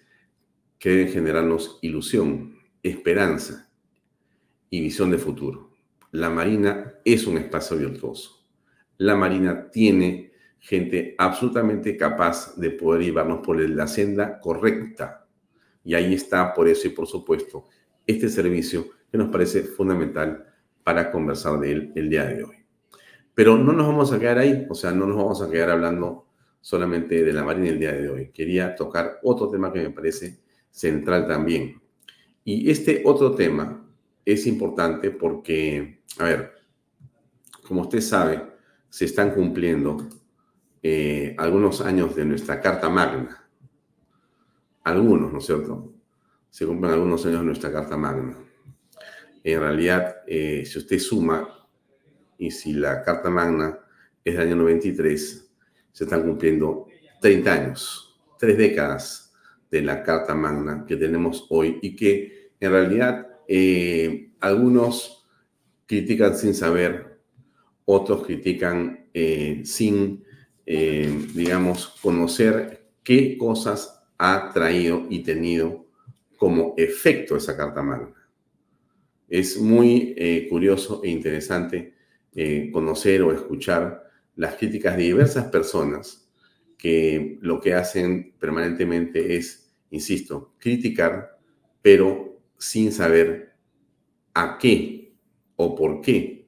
que 0.78 0.90
deben 0.90 1.10
generarnos 1.10 1.80
ilusión, 1.82 2.58
esperanza 2.84 3.72
y 4.70 4.82
visión 4.82 5.10
de 5.10 5.18
futuro. 5.18 5.72
La 6.12 6.30
Marina 6.30 6.94
es 7.06 7.26
un 7.26 7.38
espacio 7.38 7.78
virtuoso. 7.78 8.46
La 8.98 9.16
Marina 9.16 9.70
tiene 9.72 10.34
gente 10.60 11.16
absolutamente 11.18 11.96
capaz 11.96 12.56
de 12.58 12.72
poder 12.72 13.04
llevarnos 13.04 13.40
por 13.46 13.60
la 13.60 13.88
senda 13.88 14.40
correcta. 14.40 15.26
Y 15.84 15.94
ahí 15.94 16.14
está, 16.14 16.54
por 16.54 16.68
eso 16.68 16.88
y 16.88 16.92
por 16.92 17.08
supuesto, 17.08 17.68
este 18.06 18.28
servicio 18.30 18.88
que 19.12 19.18
nos 19.18 19.30
parece 19.30 19.64
fundamental 19.64 20.46
para 20.84 21.12
conversar 21.12 21.60
de 21.60 21.72
él 21.72 21.92
el 21.96 22.10
día 22.10 22.26
de 22.26 22.44
hoy. 22.44 22.57
Pero 23.38 23.56
no 23.56 23.72
nos 23.72 23.86
vamos 23.86 24.12
a 24.12 24.18
quedar 24.18 24.40
ahí, 24.40 24.66
o 24.68 24.74
sea, 24.74 24.92
no 24.92 25.06
nos 25.06 25.16
vamos 25.16 25.44
a 25.44 25.52
quedar 25.52 25.70
hablando 25.70 26.26
solamente 26.60 27.24
de 27.24 27.32
la 27.32 27.44
Marina 27.44 27.68
el 27.68 27.78
día 27.78 27.92
de 27.92 28.10
hoy. 28.10 28.32
Quería 28.32 28.74
tocar 28.76 29.20
otro 29.22 29.48
tema 29.52 29.72
que 29.72 29.78
me 29.78 29.92
parece 29.92 30.40
central 30.72 31.28
también. 31.28 31.80
Y 32.44 32.72
este 32.72 33.04
otro 33.06 33.36
tema 33.36 33.88
es 34.26 34.48
importante 34.48 35.12
porque, 35.12 36.02
a 36.18 36.24
ver, 36.24 36.52
como 37.68 37.82
usted 37.82 38.02
sabe, 38.02 38.42
se 38.90 39.06
están 39.06 39.30
cumpliendo 39.36 40.10
eh, 40.82 41.36
algunos 41.38 41.82
años 41.82 42.16
de 42.16 42.26
nuestra 42.26 42.60
Carta 42.60 42.90
Magna. 42.90 43.48
Algunos, 44.84 45.32
¿no 45.32 45.38
es 45.38 45.46
cierto? 45.46 45.94
Se 46.50 46.66
cumplen 46.66 46.94
algunos 46.94 47.24
años 47.28 47.42
de 47.42 47.46
nuestra 47.46 47.72
Carta 47.72 47.98
Magna. 47.98 48.36
En 49.44 49.60
realidad, 49.60 50.24
eh, 50.26 50.66
si 50.66 50.80
usted 50.80 50.98
suma 50.98 51.57
y 52.38 52.52
si 52.52 52.74
la 52.74 53.02
Carta 53.04 53.30
Magna 53.30 53.80
es 54.24 54.34
del 54.38 54.48
año 54.48 54.56
93, 54.58 55.52
se 55.92 56.04
están 56.04 56.24
cumpliendo 56.24 56.88
30 57.22 57.54
años, 57.54 58.20
tres 58.38 58.58
décadas 58.58 59.34
de 59.72 59.82
la 59.82 60.04
Carta 60.04 60.36
Magna 60.36 60.86
que 60.88 60.96
tenemos 60.96 61.48
hoy 61.50 61.80
y 61.82 61.96
que 61.96 62.52
en 62.60 62.72
realidad 62.72 63.28
eh, 63.48 64.32
algunos 64.40 65.28
critican 65.86 66.38
sin 66.38 66.54
saber, 66.54 67.20
otros 67.86 68.26
critican 68.26 69.08
eh, 69.14 69.62
sin, 69.64 70.24
eh, 70.66 71.28
digamos, 71.34 71.88
conocer 72.02 72.90
qué 73.04 73.38
cosas 73.38 74.04
ha 74.18 74.52
traído 74.54 75.06
y 75.10 75.24
tenido 75.24 75.86
como 76.38 76.74
efecto 76.78 77.38
esa 77.38 77.56
Carta 77.56 77.82
Magna. 77.82 78.14
Es 79.30 79.60
muy 79.60 80.16
curioso 80.50 81.02
e 81.04 81.10
interesante 81.10 81.97
eh, 82.36 82.70
conocer 82.72 83.22
o 83.22 83.32
escuchar 83.32 84.10
las 84.36 84.56
críticas 84.56 84.98
de 84.98 85.04
diversas 85.04 85.46
personas 85.46 86.30
que 86.78 87.40
lo 87.42 87.60
que 87.60 87.74
hacen 87.74 88.36
permanentemente 88.40 89.36
es, 89.36 89.74
insisto, 89.90 90.54
criticar, 90.60 91.40
pero 91.82 92.40
sin 92.58 92.92
saber 92.92 93.56
a 94.34 94.58
qué 94.60 95.16
o 95.56 95.76
por 95.76 96.02
qué 96.02 96.48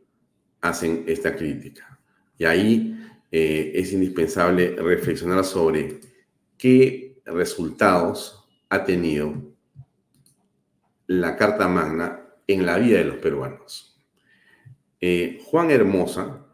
hacen 0.62 1.04
esta 1.08 1.36
crítica. 1.36 2.00
Y 2.38 2.46
ahí 2.46 2.96
eh, 3.32 3.72
es 3.76 3.92
indispensable 3.92 4.76
reflexionar 4.76 5.44
sobre 5.44 6.00
qué 6.58 7.22
resultados 7.26 8.48
ha 8.70 8.84
tenido 8.84 9.34
la 11.08 11.36
Carta 11.36 11.68
Magna 11.68 12.24
en 12.46 12.66
la 12.66 12.78
vida 12.78 13.00
de 13.00 13.06
los 13.06 13.18
peruanos. 13.18 13.89
Eh, 15.02 15.40
Juan 15.46 15.72
Hermosa, 15.72 16.46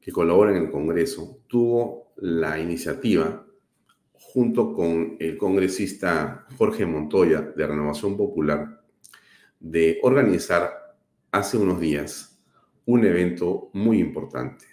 que 0.00 0.10
colabora 0.10 0.50
en 0.50 0.64
el 0.64 0.70
Congreso, 0.70 1.42
tuvo 1.46 2.12
la 2.16 2.58
iniciativa, 2.58 3.46
junto 4.12 4.72
con 4.72 5.16
el 5.20 5.36
congresista 5.36 6.46
Jorge 6.58 6.86
Montoya 6.86 7.42
de 7.42 7.66
Renovación 7.66 8.16
Popular, 8.16 8.82
de 9.60 10.00
organizar 10.02 10.96
hace 11.30 11.56
unos 11.56 11.80
días 11.80 12.42
un 12.84 13.04
evento 13.04 13.70
muy 13.72 14.00
importante 14.00 14.64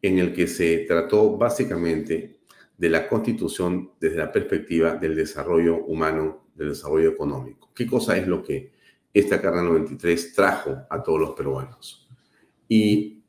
en 0.00 0.18
el 0.18 0.32
que 0.32 0.46
se 0.46 0.78
trató 0.86 1.36
básicamente 1.36 2.38
de 2.76 2.90
la 2.90 3.08
constitución 3.08 3.92
desde 4.00 4.18
la 4.18 4.30
perspectiva 4.30 4.94
del 4.94 5.16
desarrollo 5.16 5.84
humano, 5.84 6.46
del 6.54 6.70
desarrollo 6.70 7.10
económico. 7.10 7.72
¿Qué 7.74 7.86
cosa 7.86 8.16
es 8.16 8.28
lo 8.28 8.42
que 8.42 8.72
esta 9.12 9.40
carrera 9.40 9.62
93 9.62 10.34
trajo 10.34 10.76
a 10.88 11.02
todos 11.02 11.20
los 11.20 11.30
peruanos. 11.30 12.08
Y 12.68 13.22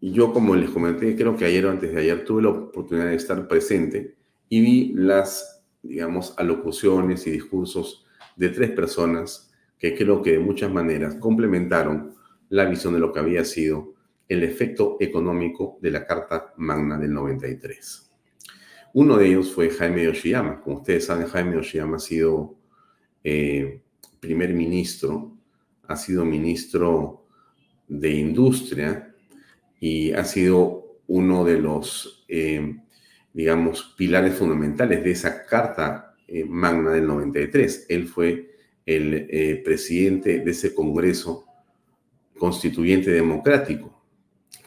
yo, 0.00 0.32
como 0.32 0.54
les 0.56 0.70
comenté, 0.70 1.14
creo 1.16 1.36
que 1.36 1.44
ayer 1.44 1.66
o 1.66 1.70
antes 1.70 1.92
de 1.92 2.00
ayer 2.00 2.24
tuve 2.24 2.42
la 2.42 2.50
oportunidad 2.50 3.06
de 3.06 3.16
estar 3.16 3.46
presente 3.48 4.16
y 4.48 4.60
vi 4.60 4.92
las, 4.94 5.64
digamos, 5.82 6.34
alocuciones 6.38 7.26
y 7.26 7.30
discursos 7.30 8.06
de 8.36 8.48
tres 8.48 8.70
personas 8.70 9.52
que 9.78 9.94
creo 9.94 10.22
que 10.22 10.32
de 10.32 10.38
muchas 10.38 10.70
maneras 10.70 11.16
complementaron 11.16 12.14
la 12.50 12.64
visión 12.64 12.94
de 12.94 13.00
lo 13.00 13.12
que 13.12 13.20
había 13.20 13.44
sido 13.44 13.94
el 14.28 14.42
efecto 14.42 14.96
económico 15.00 15.78
de 15.80 15.90
la 15.90 16.06
Carta 16.06 16.52
Magna 16.56 16.98
del 16.98 17.12
93. 17.12 18.10
Uno 18.92 19.16
de 19.16 19.26
ellos 19.26 19.52
fue 19.52 19.70
Jaime 19.70 20.04
Yoshiyama. 20.04 20.60
Como 20.60 20.78
ustedes 20.78 21.06
saben, 21.06 21.26
Jaime 21.26 21.56
Yoshiyama 21.56 21.96
ha 21.96 22.00
sido 22.00 22.56
eh, 23.22 23.82
primer 24.20 24.52
ministro, 24.52 25.36
ha 25.88 25.96
sido 25.96 26.24
ministro 26.24 27.26
de 27.88 28.10
Industria 28.10 29.14
y 29.80 30.12
ha 30.12 30.24
sido 30.24 31.00
uno 31.08 31.44
de 31.44 31.58
los, 31.58 32.24
eh, 32.28 32.76
digamos, 33.32 33.94
pilares 33.96 34.34
fundamentales 34.34 35.02
de 35.02 35.10
esa 35.10 35.44
Carta 35.44 36.14
eh, 36.28 36.44
Magna 36.44 36.92
del 36.92 37.06
93. 37.06 37.86
Él 37.88 38.06
fue 38.06 38.54
el 38.86 39.26
eh, 39.28 39.60
presidente 39.64 40.40
de 40.40 40.50
ese 40.50 40.74
Congreso 40.74 41.46
Constituyente 42.38 43.10
Democrático, 43.10 44.02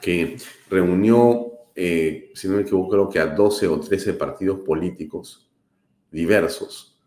que 0.01 0.35
reunió, 0.69 1.47
si 1.73 2.47
no 2.47 2.55
me 2.55 2.61
equivoco, 2.61 2.89
creo 2.89 3.09
que 3.09 3.19
a 3.19 3.27
12 3.27 3.67
o 3.67 3.79
13 3.79 4.13
partidos 4.13 4.59
políticos 4.59 5.49
diversos, 6.11 7.01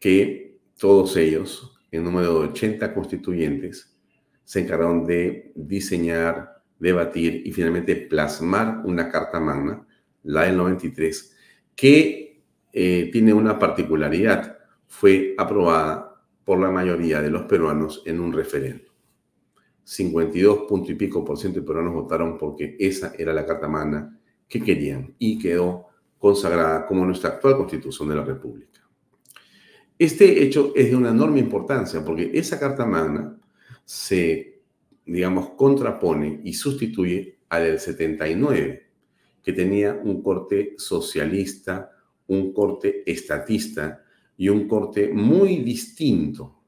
que 0.00 0.58
todos 0.76 1.16
ellos 1.16 1.71
en 1.92 2.02
número 2.02 2.40
de 2.40 2.48
80 2.48 2.92
constituyentes, 2.92 3.96
se 4.42 4.60
encargaron 4.60 5.04
de 5.06 5.52
diseñar, 5.54 6.62
debatir 6.78 7.42
y 7.46 7.52
finalmente 7.52 7.94
plasmar 7.94 8.82
una 8.84 9.08
Carta 9.08 9.38
Magna, 9.38 9.86
la 10.24 10.42
del 10.42 10.56
93, 10.56 11.36
que 11.76 12.42
eh, 12.72 13.10
tiene 13.12 13.32
una 13.32 13.58
particularidad. 13.58 14.58
Fue 14.88 15.34
aprobada 15.38 16.22
por 16.44 16.58
la 16.58 16.70
mayoría 16.70 17.22
de 17.22 17.30
los 17.30 17.42
peruanos 17.42 18.02
en 18.04 18.20
un 18.20 18.32
referendo. 18.32 18.90
52 19.84 20.60
punto 20.68 20.92
y 20.92 20.94
pico 20.94 21.24
por 21.24 21.38
ciento 21.38 21.60
de 21.60 21.66
peruanos 21.66 21.94
votaron 21.94 22.38
porque 22.38 22.76
esa 22.78 23.12
era 23.18 23.32
la 23.32 23.44
Carta 23.46 23.68
Magna 23.68 24.18
que 24.48 24.62
querían 24.62 25.14
y 25.18 25.38
quedó 25.38 25.88
consagrada 26.18 26.86
como 26.86 27.04
nuestra 27.04 27.30
actual 27.30 27.56
constitución 27.56 28.08
de 28.08 28.14
la 28.16 28.24
República. 28.24 28.81
Este 30.02 30.42
hecho 30.42 30.72
es 30.74 30.90
de 30.90 30.96
una 30.96 31.10
enorme 31.10 31.38
importancia 31.38 32.04
porque 32.04 32.32
esa 32.34 32.58
Carta 32.58 32.84
Magna 32.84 33.38
se, 33.84 34.60
digamos, 35.06 35.50
contrapone 35.50 36.40
y 36.42 36.54
sustituye 36.54 37.38
a 37.48 37.60
la 37.60 37.66
del 37.66 37.78
79, 37.78 38.90
que 39.40 39.52
tenía 39.52 39.94
un 39.94 40.20
corte 40.20 40.74
socialista, 40.76 41.92
un 42.26 42.52
corte 42.52 43.04
estatista 43.06 44.02
y 44.36 44.48
un 44.48 44.66
corte 44.66 45.08
muy 45.08 45.58
distinto 45.58 46.60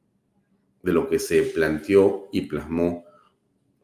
de 0.80 0.92
lo 0.92 1.08
que 1.08 1.18
se 1.18 1.42
planteó 1.42 2.28
y 2.30 2.42
plasmó 2.42 3.02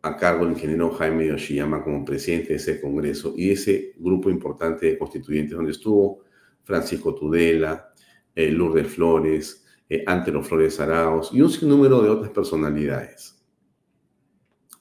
a 0.02 0.16
cargo 0.16 0.44
del 0.44 0.54
ingeniero 0.54 0.92
Jaime 0.92 1.26
Yoshiyama 1.26 1.82
como 1.82 2.04
presidente 2.04 2.50
de 2.50 2.54
ese 2.54 2.80
Congreso 2.80 3.34
y 3.36 3.50
ese 3.50 3.94
grupo 3.98 4.30
importante 4.30 4.86
de 4.86 4.96
constituyentes 4.96 5.56
donde 5.56 5.72
estuvo 5.72 6.20
Francisco 6.62 7.16
Tudela, 7.16 7.89
eh, 8.34 8.50
Lourdes 8.50 8.88
Flores, 8.88 9.64
eh, 9.88 10.04
Antero 10.06 10.42
Flores 10.42 10.78
Araos 10.80 11.30
y 11.32 11.40
un 11.40 11.50
sinnúmero 11.50 12.02
de 12.02 12.10
otras 12.10 12.30
personalidades. 12.30 13.36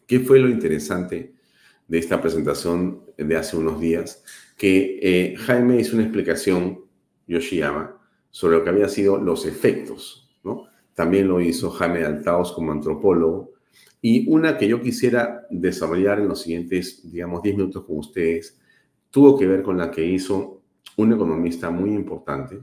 ¿Qué 0.05 0.19
fue 0.19 0.39
lo 0.39 0.49
interesante 0.49 1.33
de 1.87 1.97
esta 1.97 2.21
presentación 2.21 3.03
de 3.17 3.35
hace 3.35 3.57
unos 3.57 3.79
días? 3.79 4.23
Que 4.57 4.99
eh, 5.01 5.35
Jaime 5.37 5.79
hizo 5.79 5.95
una 5.95 6.03
explicación, 6.03 6.85
Yoshiyama, 7.27 7.95
sobre 8.31 8.57
lo 8.57 8.63
que 8.63 8.69
habían 8.69 8.89
sido 8.89 9.17
los 9.17 9.45
efectos, 9.45 10.29
¿no? 10.43 10.67
También 10.93 11.27
lo 11.27 11.39
hizo 11.39 11.69
Jaime 11.69 12.03
Altaos 12.03 12.51
como 12.51 12.71
antropólogo. 12.71 13.53
Y 14.01 14.29
una 14.29 14.57
que 14.57 14.67
yo 14.67 14.81
quisiera 14.81 15.45
desarrollar 15.49 16.19
en 16.19 16.27
los 16.27 16.41
siguientes, 16.41 17.09
digamos, 17.11 17.41
10 17.41 17.57
minutos 17.57 17.85
con 17.85 17.97
ustedes, 17.97 18.59
tuvo 19.09 19.37
que 19.37 19.47
ver 19.47 19.61
con 19.61 19.77
la 19.77 19.91
que 19.91 20.05
hizo 20.05 20.61
un 20.97 21.13
economista 21.13 21.69
muy 21.69 21.93
importante, 21.93 22.59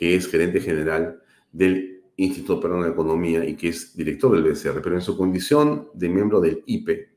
que 0.00 0.14
es 0.14 0.28
gerente 0.28 0.62
general 0.62 1.20
del 1.52 2.00
Instituto 2.16 2.58
Peruano 2.58 2.84
de 2.84 2.92
Economía 2.92 3.44
y 3.44 3.54
que 3.54 3.68
es 3.68 3.94
director 3.94 4.32
del 4.32 4.50
BCR, 4.50 4.80
pero 4.80 4.94
en 4.94 5.02
su 5.02 5.14
condición 5.14 5.90
de 5.92 6.08
miembro 6.08 6.40
del 6.40 6.62
IPE, 6.64 7.10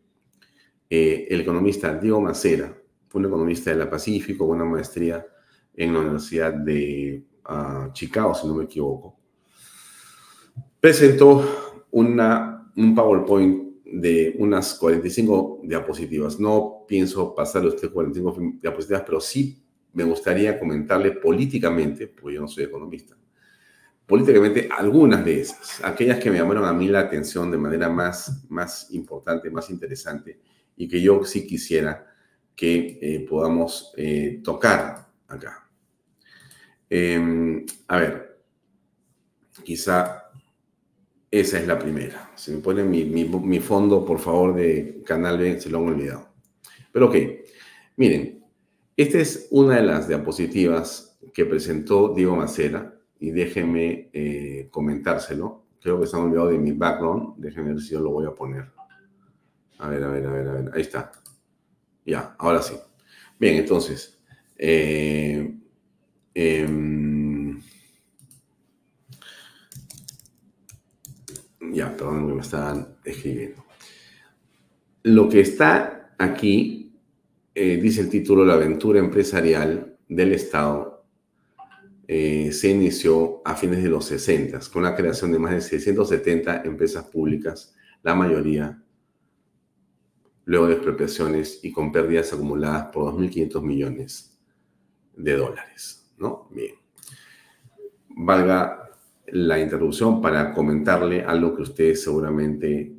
eh, 0.89 1.27
el 1.29 1.39
economista 1.39 1.97
Diego 1.97 2.19
Macera, 2.19 2.77
un 3.13 3.25
economista 3.25 3.71
de 3.71 3.77
la 3.77 3.89
Pacífico, 3.89 4.43
una 4.43 4.65
maestría 4.65 5.25
en 5.73 5.93
la 5.93 6.01
Universidad 6.01 6.55
de 6.55 7.23
a 7.45 7.89
Chicago, 7.93 8.35
si 8.35 8.47
no 8.47 8.55
me 8.55 8.65
equivoco, 8.65 9.17
presentó 10.77 11.85
una, 11.91 12.69
un 12.75 12.93
PowerPoint 12.93 13.85
de 13.85 14.35
unas 14.39 14.75
45 14.75 15.61
diapositivas. 15.63 16.37
No 16.37 16.83
pienso 16.85 17.33
pasarle 17.33 17.69
a 17.69 17.75
usted 17.75 17.93
45 17.93 18.59
diapositivas, 18.61 19.03
pero 19.05 19.21
sí 19.21 19.62
me 19.93 20.03
gustaría 20.03 20.59
comentarle 20.59 21.11
políticamente, 21.11 22.07
porque 22.07 22.35
yo 22.35 22.41
no 22.41 22.47
soy 22.47 22.65
economista, 22.65 23.15
políticamente 24.05 24.69
algunas 24.75 25.23
de 25.23 25.41
esas, 25.41 25.83
aquellas 25.83 26.19
que 26.19 26.29
me 26.29 26.37
llamaron 26.37 26.65
a 26.65 26.73
mí 26.73 26.87
la 26.87 26.99
atención 26.99 27.49
de 27.51 27.57
manera 27.57 27.89
más, 27.89 28.45
más 28.49 28.91
importante, 28.91 29.49
más 29.49 29.69
interesante, 29.69 30.39
y 30.75 30.87
que 30.87 31.01
yo 31.01 31.23
sí 31.23 31.47
quisiera 31.47 32.07
que 32.55 32.99
eh, 33.01 33.25
podamos 33.27 33.93
eh, 33.97 34.41
tocar 34.43 35.07
acá. 35.27 35.69
Em, 36.89 37.65
a 37.87 37.97
ver, 37.97 38.39
quizá 39.63 40.23
esa 41.31 41.59
es 41.59 41.67
la 41.67 41.79
primera. 41.79 42.31
Si 42.35 42.51
me 42.51 42.59
ponen 42.59 42.91
mi, 42.91 43.59
fondo, 43.59 44.05
por 44.05 44.19
favor, 44.19 44.53
de 44.53 45.01
Canal 45.03 45.39
B, 45.39 45.59
se 45.59 45.69
lo 45.69 45.79
han 45.79 45.87
olvidado. 45.87 46.29
Pero 46.91 47.07
ok, 47.07 47.15
miren, 47.97 48.42
esta 48.95 49.19
es 49.19 49.47
una 49.51 49.77
de 49.77 49.83
las 49.83 50.07
diapositivas 50.07 51.19
que 51.33 51.45
presentó 51.45 52.13
Diego 52.13 52.35
Macera 52.35 52.93
y 53.19 53.31
déjenme 53.31 54.09
eh, 54.13 54.67
comentárselo. 54.71 55.63
Creo 55.81 55.99
que 55.99 56.07
se 56.07 56.15
han 56.15 56.23
olvidado 56.23 56.49
de 56.49 56.57
mi 56.57 56.71
background. 56.71 57.35
Déjenme 57.37 57.73
ver 57.73 57.81
si 57.81 57.93
yo 57.93 58.01
lo 58.01 58.11
voy 58.11 58.25
a 58.25 58.31
poner. 58.31 58.71
A 59.79 59.89
ver, 59.89 60.03
a 60.03 60.07
ver, 60.07 60.25
a 60.25 60.31
ver, 60.31 60.47
a 60.47 60.53
ver. 60.53 60.71
Ahí 60.73 60.81
está. 60.81 61.11
Ya, 62.05 62.35
ahora 62.37 62.61
sí. 62.61 62.75
Bien, 63.39 63.55
entonces, 63.55 64.19
eh, 64.57 65.53
Em, 66.35 67.61
ya, 71.73 71.95
perdón, 71.95 72.35
me 72.35 72.41
estaban 72.41 72.97
escribiendo. 73.03 73.63
Lo 75.03 75.29
que 75.29 75.41
está 75.41 76.15
aquí, 76.17 76.82
eh, 77.55 77.77
dice 77.77 78.01
el 78.01 78.09
título, 78.09 78.43
la 78.43 78.55
aventura 78.55 78.99
empresarial 78.99 79.97
del 80.07 80.33
Estado 80.33 81.05
eh, 82.07 82.51
se 82.51 82.69
inició 82.69 83.41
a 83.45 83.55
fines 83.55 83.81
de 83.81 83.89
los 83.89 84.05
60 84.05 84.59
con 84.71 84.83
la 84.83 84.95
creación 84.95 85.31
de 85.31 85.39
más 85.39 85.53
de 85.53 85.61
670 85.61 86.63
empresas 86.63 87.05
públicas, 87.05 87.75
la 88.01 88.15
mayoría 88.15 88.83
luego 90.45 90.67
de 90.67 90.73
expropiaciones 90.73 91.59
y 91.63 91.71
con 91.71 91.91
pérdidas 91.91 92.33
acumuladas 92.33 92.87
por 92.87 93.13
2.500 93.13 93.61
millones 93.61 94.39
de 95.15 95.37
dólares. 95.37 96.13
¿no? 96.17 96.49
Bien. 96.51 96.75
Valga 98.09 98.91
la 99.27 99.59
interrupción 99.59 100.21
para 100.21 100.53
comentarle 100.53 101.23
algo 101.23 101.55
que 101.55 101.61
ustedes 101.61 102.03
seguramente 102.03 102.93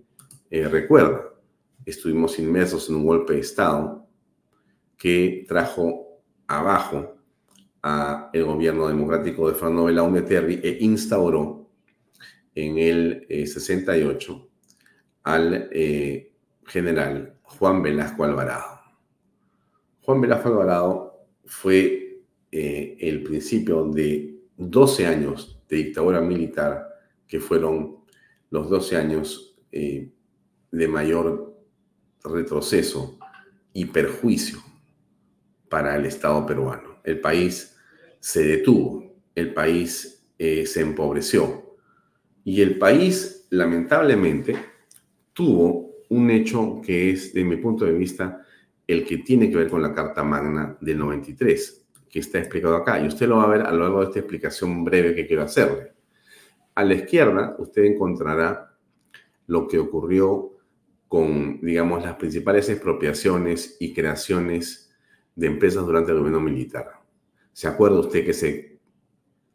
eh, 0.51 0.69
recuerdan. 0.69 1.21
Estuvimos 1.85 2.39
inmersos 2.39 2.89
en 2.89 2.97
un 2.97 3.07
golpe 3.07 3.35
de 3.35 3.41
Estado 3.41 4.04
que 5.05 5.45
trajo 5.47 6.23
abajo 6.47 7.19
a 7.83 8.31
el 8.33 8.45
gobierno 8.47 8.89
democrático 8.89 9.47
de 9.51 9.55
Fernando 9.55 9.85
Belaúnde 9.85 10.23
Terry 10.23 10.61
e 10.65 10.79
instauró 10.81 11.69
en 12.55 12.79
el 12.79 13.27
68 13.29 14.33
eh, 14.33 14.49
al 15.25 15.69
eh, 15.71 16.33
general 16.65 17.37
Juan 17.43 17.83
Velasco 17.83 18.25
Alvarado. 18.25 18.81
Juan 20.01 20.23
Velasco 20.23 20.49
Alvarado 20.49 21.27
fue 21.45 22.23
eh, 22.51 22.97
el 22.99 23.23
principio 23.25 23.85
de 23.91 24.41
12 24.57 25.07
años 25.07 25.63
de 25.69 25.77
dictadura 25.77 26.23
militar, 26.23 26.89
que 27.29 27.41
fueron 27.41 27.99
los 28.49 28.71
12 28.71 28.97
años 28.97 29.61
de 29.71 30.89
mayor 30.89 31.63
retroceso 32.23 33.19
y 33.75 33.85
perjuicio 33.85 34.63
para 35.69 35.97
el 35.97 36.07
Estado 36.07 36.45
peruano. 36.47 37.01
El 37.05 37.21
país 37.21 37.77
se 38.21 38.45
detuvo, 38.45 39.15
el 39.35 39.53
país 39.53 40.27
eh, 40.39 40.67
se 40.67 40.81
empobreció 40.81 41.77
y 42.45 42.61
el 42.61 42.79
país, 42.79 43.47
lamentablemente, 43.51 44.57
tuvo 45.33 45.95
un 46.11 46.31
hecho 46.31 46.81
que 46.85 47.11
es, 47.11 47.33
de 47.33 47.45
mi 47.45 47.57
punto 47.57 47.85
de 47.85 47.93
vista, 47.93 48.43
el 48.87 49.05
que 49.05 49.19
tiene 49.19 49.51
que 49.51 49.57
ver 49.57 49.69
con 49.69 49.83
la 49.83 49.95
Carta 49.95 50.23
Magna 50.23 50.77
del 50.81 50.99
93 50.99 51.85
que 52.15 52.21
está 52.21 52.39
explicado 52.39 52.77
acá. 52.77 53.01
Y 53.01 53.09
usted 53.09 53.27
lo 53.27 53.39
va 53.39 53.45
a 53.45 53.49
ver 53.49 53.63
a 53.63 53.73
lo 53.73 53.81
largo 53.81 53.99
de 53.99 54.07
esta 54.07 54.21
explicación 54.21 54.85
breve 54.85 55.17
que 55.17 55.27
quiero 55.27 55.43
hacerle. 55.43 55.95
A 56.77 56.85
la 56.85 56.95
izquierda, 56.95 57.57
usted 57.59 57.83
encontrará 57.83 58.77
lo 59.49 59.67
que 59.67 59.81
ocurrió 59.81 60.53
con, 61.09 61.61
digamos, 61.61 62.05
las 62.05 62.15
principales 62.15 62.69
expropiaciones 62.69 63.79
y 63.81 63.93
creaciones 63.93 64.84
de 65.35 65.47
empresas 65.47 65.85
durante 65.85 66.13
el 66.13 66.19
gobierno 66.19 66.41
militar. 66.41 66.91
¿Se 67.53 67.69
acuerda 67.69 68.01
usted 68.01 68.25
que 68.25 68.33
se 68.33 68.79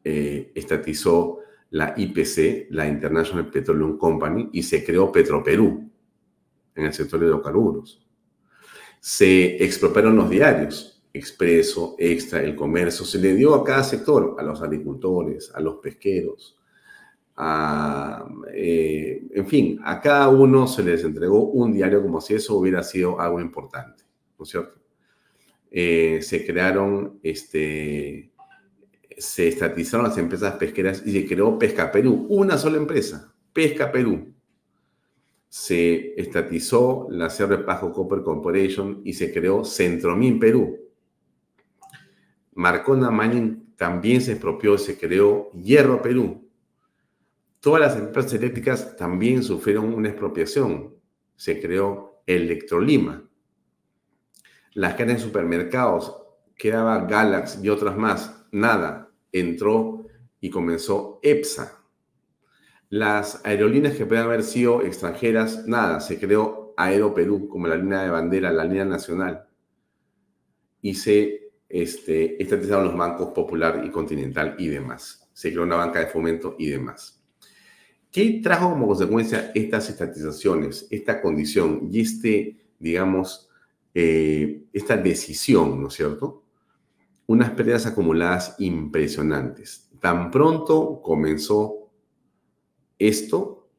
eh, 0.04 0.52
estatizó 0.56 1.39
la 1.72 1.94
IPC, 1.96 2.68
la 2.72 2.88
International 2.88 3.50
Petroleum 3.50 3.98
Company, 3.98 4.50
y 4.54 4.63
se 4.63 4.84
creó 4.84 5.12
Petroperú 5.12 5.89
en 6.76 6.86
el 6.86 6.94
sector 6.94 7.20
de 7.20 7.28
hidrocarburos? 7.28 8.06
Se 9.00 9.63
expropiaron 9.63 10.15
los 10.15 10.30
diarios, 10.30 11.04
expreso, 11.13 11.96
extra, 11.98 12.42
el 12.42 12.56
comercio, 12.56 13.06
se 13.06 13.20
le 13.20 13.34
dio 13.34 13.56
a 13.56 13.63
cada 13.63 13.84
sector, 13.84 14.36
a 14.38 14.44
los 14.44 14.62
agricultores, 14.62 15.52
a 15.54 15.60
los 15.60 15.76
pesqueros, 15.76 16.58
a, 17.36 18.28
eh, 18.54 19.28
en 19.32 19.48
fin, 19.48 19.80
a 19.84 20.02
cada 20.02 20.28
uno 20.28 20.68
se 20.68 20.84
les 20.84 21.04
entregó 21.04 21.44
un 21.44 21.72
diario 21.72 22.02
como 22.02 22.20
si 22.20 22.34
eso 22.34 22.58
hubiera 22.58 22.84
sido 22.84 23.20
algo 23.20 23.39
importante, 23.39 24.04
¿no 24.38 24.44
es 24.44 24.50
cierto? 24.50 24.79
Eh, 25.71 26.19
se 26.21 26.45
crearon, 26.45 27.19
este, 27.23 28.32
se 29.17 29.47
estatizaron 29.47 30.08
las 30.08 30.17
empresas 30.17 30.55
pesqueras 30.55 31.03
y 31.05 31.12
se 31.12 31.25
creó 31.27 31.60
Pesca 31.60 31.91
Perú, 31.91 32.25
una 32.29 32.58
sola 32.58 32.77
empresa, 32.77 33.34
Pesca 33.53 33.91
Perú. 33.91 34.34
Se 35.47 36.13
estatizó 36.19 37.08
la 37.10 37.27
CR 37.27 37.65
Pajo 37.65 37.91
Copper 37.91 38.21
Corporation 38.21 39.01
y 39.03 39.13
se 39.13 39.34
creó 39.34 39.63
Centromin 39.65 40.39
Perú, 40.39 40.89
Marcona 42.60 43.10
Mining 43.10 43.73
también 43.77 44.19
se 44.19 44.34
expropió 44.34 44.75
y 44.75 44.79
se 44.79 44.97
creó 44.97 45.49
Hierro 45.53 46.01
Perú. 46.01 46.45
Todas 47.62 47.79
las 47.79 47.95
empresas 47.95 48.34
eléctricas 48.34 48.97
también 48.97 49.43
sufrieron 49.43 49.93
una 49.93 50.10
expropiación. 50.10 50.93
Se 51.38 51.62
creó 51.62 52.21
Electrolima. 52.25 53.29
Las 54.80 54.94
cadenas 54.94 55.18
de 55.18 55.24
supermercados, 55.28 56.15
quedaba 56.56 57.00
Galax 57.00 57.62
y 57.62 57.68
otras 57.68 57.98
más, 57.98 58.46
nada. 58.54 59.12
Entró 59.34 60.06
y 60.39 60.50
comenzó 60.50 61.20
EPSA. 61.22 61.84
Las 62.88 63.46
aerolíneas 63.46 63.98
que 63.98 64.06
pueden 64.06 64.24
haber 64.24 64.42
sido 64.42 64.82
extranjeras, 64.82 65.68
nada. 65.68 66.00
Se 66.00 66.18
creó 66.18 66.74
Aero 66.78 67.13
Perú 67.13 67.50
como 67.50 67.68
la 67.68 67.76
línea 67.76 68.04
de 68.04 68.10
bandera, 68.10 68.54
la 68.54 68.63
línea 68.63 68.86
nacional 68.86 69.50
y 70.82 70.96
se 70.96 71.52
este, 71.68 72.42
estatizaron 72.42 72.86
los 72.86 72.96
bancos 72.96 73.34
Popular 73.36 73.84
y 73.86 73.89
Continental 73.89 74.56
y 74.58 74.70
demás. 74.70 75.30
Se 75.34 75.52
creó 75.52 75.63
una 75.63 75.76
banca 75.76 76.00
de 76.00 76.08
fomento 76.08 76.56
y 76.58 76.70
demás. 76.70 77.22
¿Qué 78.10 78.39
trajo 78.42 78.70
como 78.70 78.88
consecuencia 78.88 79.52
estas 79.54 79.89
estatizaciones, 79.89 80.88
esta 80.89 81.22
condición 81.22 81.89
y 81.92 82.00
este, 82.00 82.58
digamos, 82.80 83.49
eh, 83.93 84.65
esta 84.73 84.97
decisión, 84.97 85.82
¿no 85.82 85.88
es 85.88 85.93
cierto? 85.93 86.43
Unas 87.28 87.52
pérdidas 87.52 87.86
acumuladas 87.86 88.56
impresionantes. 88.60 89.89
Tan 89.99 90.32
pronto 90.32 91.02
comenzó 91.02 91.91
esto, 92.97 93.69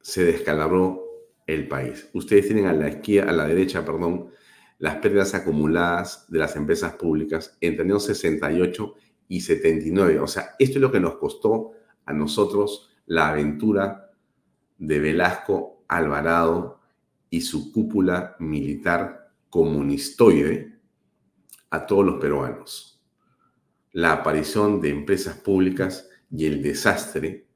se 0.00 0.24
descalabró 0.24 1.02
el 1.46 1.68
país. 1.68 2.08
Ustedes 2.12 2.46
tienen 2.46 2.66
a 2.66 2.72
la 2.72 2.88
izquierda, 2.88 3.30
a 3.30 3.34
la 3.34 3.46
derecha, 3.46 3.84
perdón, 3.84 4.30
las 4.78 4.96
pérdidas 4.96 5.34
acumuladas 5.34 6.26
de 6.28 6.38
las 6.38 6.56
empresas 6.56 6.94
públicas 6.94 7.56
entre 7.60 7.86
los 7.86 8.04
68 8.04 8.94
y 9.28 9.40
79. 9.40 10.20
O 10.20 10.26
sea, 10.26 10.54
esto 10.58 10.78
es 10.78 10.82
lo 10.82 10.92
que 10.92 11.00
nos 11.00 11.16
costó 11.16 11.72
a 12.04 12.12
nosotros 12.12 12.90
la 13.06 13.28
aventura 13.28 14.10
de 14.78 14.98
Velasco 14.98 15.84
Alvarado 15.88 16.80
y 17.30 17.40
su 17.40 17.72
cúpula 17.72 18.36
militar 18.38 19.23
comunistoide 19.54 20.80
a 21.70 21.86
todos 21.86 22.04
los 22.04 22.20
peruanos. 22.20 23.00
La 23.92 24.12
aparición 24.12 24.80
de 24.80 24.90
empresas 24.90 25.36
públicas 25.36 26.10
y 26.28 26.46
el 26.46 26.60
desastre 26.60 27.46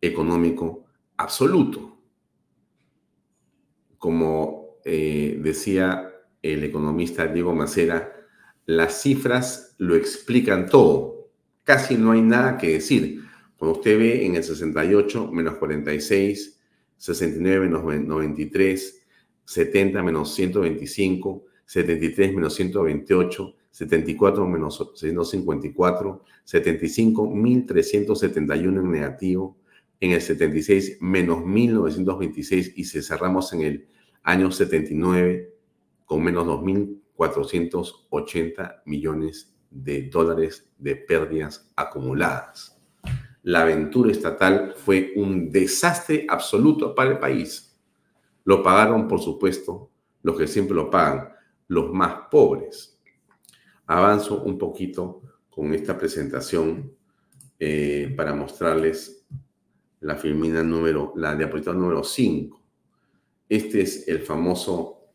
económico 0.00 0.86
absoluto. 1.18 2.00
Como 3.98 4.78
eh, 4.86 5.38
decía 5.42 6.10
el 6.40 6.64
economista 6.64 7.26
Diego 7.26 7.54
Macera, 7.54 8.14
las 8.64 9.02
cifras 9.02 9.74
lo 9.76 9.94
explican 9.94 10.64
todo. 10.64 11.32
Casi 11.64 11.98
no 11.98 12.12
hay 12.12 12.22
nada 12.22 12.56
que 12.56 12.72
decir. 12.72 13.26
Cuando 13.58 13.76
usted 13.76 13.98
ve 13.98 14.24
en 14.24 14.36
el 14.36 14.42
68 14.42 15.30
menos 15.32 15.56
46, 15.56 16.62
69 16.96 17.68
menos 17.68 17.84
93, 17.84 19.05
70 19.46 20.02
menos 20.02 20.34
125, 20.34 21.46
73 21.64 22.34
menos 22.34 22.54
128, 22.54 23.54
74 23.70 24.46
menos 24.46 24.92
154, 24.94 26.24
75, 26.44 27.30
1371 27.30 28.80
en 28.80 28.90
negativo, 28.90 29.56
en 30.00 30.12
el 30.12 30.20
76 30.20 30.98
menos 31.00 31.44
1926 31.44 32.74
y 32.76 32.84
si 32.84 33.02
cerramos 33.02 33.52
en 33.52 33.62
el 33.62 33.88
año 34.22 34.50
79 34.50 35.52
con 36.04 36.22
menos 36.22 36.46
2.480 36.46 38.82
millones 38.84 39.54
de 39.70 40.08
dólares 40.08 40.68
de 40.78 40.96
pérdidas 40.96 41.70
acumuladas. 41.76 42.78
La 43.42 43.62
aventura 43.62 44.10
estatal 44.10 44.74
fue 44.76 45.12
un 45.16 45.50
desastre 45.50 46.26
absoluto 46.28 46.94
para 46.94 47.12
el 47.12 47.18
país. 47.18 47.65
Lo 48.46 48.62
pagaron, 48.62 49.06
por 49.08 49.20
supuesto, 49.20 49.90
los 50.22 50.38
que 50.38 50.46
siempre 50.46 50.76
lo 50.76 50.88
pagan, 50.88 51.30
los 51.66 51.92
más 51.92 52.28
pobres. 52.30 52.96
Avanzo 53.86 54.44
un 54.44 54.56
poquito 54.56 55.20
con 55.50 55.74
esta 55.74 55.98
presentación 55.98 56.94
eh, 57.58 58.14
para 58.16 58.32
mostrarles 58.34 59.26
la 60.00 60.14
filmina 60.14 60.62
número, 60.62 61.12
la 61.16 61.34
diapositiva 61.34 61.74
número 61.74 62.04
5. 62.04 62.62
Este 63.48 63.80
es 63.80 64.06
el 64.06 64.20
famoso 64.20 65.08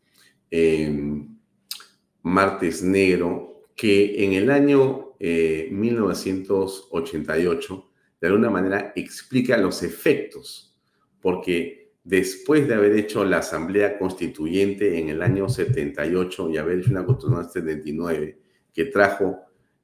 Martes 2.22 2.82
Negro, 2.82 3.62
que 3.74 4.24
en 4.24 4.34
el 4.34 4.50
año 4.50 5.14
1988, 5.18 7.74
eh, 7.74 7.78
de 8.20 8.26
alguna 8.26 8.50
manera, 8.50 8.92
explica 8.94 9.56
los 9.56 9.82
efectos, 9.82 10.76
porque 11.22 11.81
después 12.04 12.66
de 12.66 12.74
haber 12.74 12.92
hecho 12.92 13.24
la 13.24 13.38
Asamblea 13.38 13.98
Constituyente 13.98 14.98
en 14.98 15.08
el 15.08 15.22
año 15.22 15.48
78 15.48 16.50
y 16.50 16.56
haber 16.56 16.80
hecho 16.80 16.90
una 16.90 17.04
Constitución 17.04 17.44
en 17.44 17.50
79, 17.50 18.38
que 18.72 18.84
trajo 18.86 19.40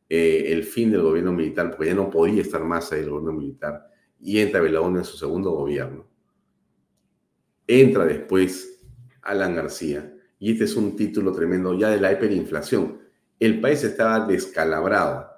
eh, 0.09 0.45
el 0.49 0.65
fin 0.65 0.91
del 0.91 1.03
gobierno 1.03 1.33
militar, 1.33 1.71
porque 1.71 1.89
ya 1.89 1.95
no 1.95 2.11
podía 2.11 2.43
estar 2.43 2.65
más 2.65 2.93
ahí 2.93 3.01
el 3.01 3.11
gobierno 3.11 3.39
militar, 3.39 3.87
y 4.21 4.39
entra 4.39 4.61
Belaúnde 4.61 5.01
en 5.01 5.05
su 5.05 5.17
segundo 5.17 5.51
gobierno. 5.53 6.07
Entra 7.67 8.07
después 8.07 8.81
Alan 9.23 9.55
García, 9.55 10.15
y 10.39 10.53
este 10.53 10.65
es 10.65 10.77
un 10.77 10.97
título 10.97 11.33
tremendo 11.33 11.79
ya 11.79 11.91
de 11.91 12.01
la 12.01 12.13
hiperinflación. 12.13 13.01
El 13.39 13.61
país 13.61 13.85
estaba 13.85 14.27
descalabrado. 14.27 15.29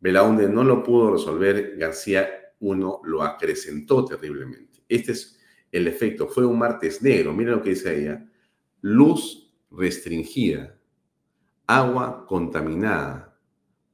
Belaunde 0.00 0.48
no 0.48 0.64
lo 0.64 0.82
pudo 0.82 1.12
resolver, 1.12 1.76
García 1.76 2.28
uno 2.60 3.00
lo 3.04 3.22
acrecentó 3.22 4.04
terriblemente. 4.04 4.82
Este 4.88 5.12
es 5.12 5.39
el 5.72 5.86
efecto. 5.88 6.28
Fue 6.28 6.46
un 6.46 6.58
martes 6.58 7.02
negro. 7.02 7.32
Miren 7.32 7.54
lo 7.54 7.62
que 7.62 7.70
dice 7.70 8.00
ella. 8.00 8.28
Luz 8.80 9.52
restringida, 9.70 10.78
agua 11.66 12.26
contaminada, 12.26 13.38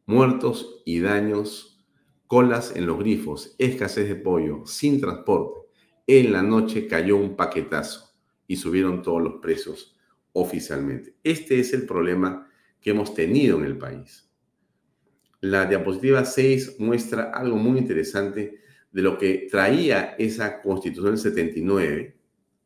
muertos 0.06 0.82
y 0.84 1.00
daños, 1.00 1.84
colas 2.26 2.74
en 2.74 2.86
los 2.86 2.98
grifos, 2.98 3.54
escasez 3.58 4.08
de 4.08 4.16
pollo, 4.16 4.64
sin 4.66 5.00
transporte. 5.00 5.60
En 6.06 6.32
la 6.32 6.42
noche 6.42 6.86
cayó 6.86 7.16
un 7.16 7.36
paquetazo 7.36 8.14
y 8.46 8.56
subieron 8.56 9.02
todos 9.02 9.22
los 9.22 9.34
precios 9.42 9.96
oficialmente. 10.32 11.16
Este 11.24 11.58
es 11.58 11.72
el 11.72 11.84
problema 11.86 12.48
que 12.80 12.90
hemos 12.90 13.14
tenido 13.14 13.58
en 13.58 13.64
el 13.64 13.76
país. 13.76 14.30
La 15.40 15.66
diapositiva 15.66 16.24
6 16.24 16.76
muestra 16.78 17.30
algo 17.32 17.56
muy 17.56 17.78
interesante 17.78 18.60
de 18.96 19.02
lo 19.02 19.18
que 19.18 19.46
traía 19.50 20.14
esa 20.18 20.62
constitución 20.62 21.10
del 21.10 21.18
79, 21.18 22.16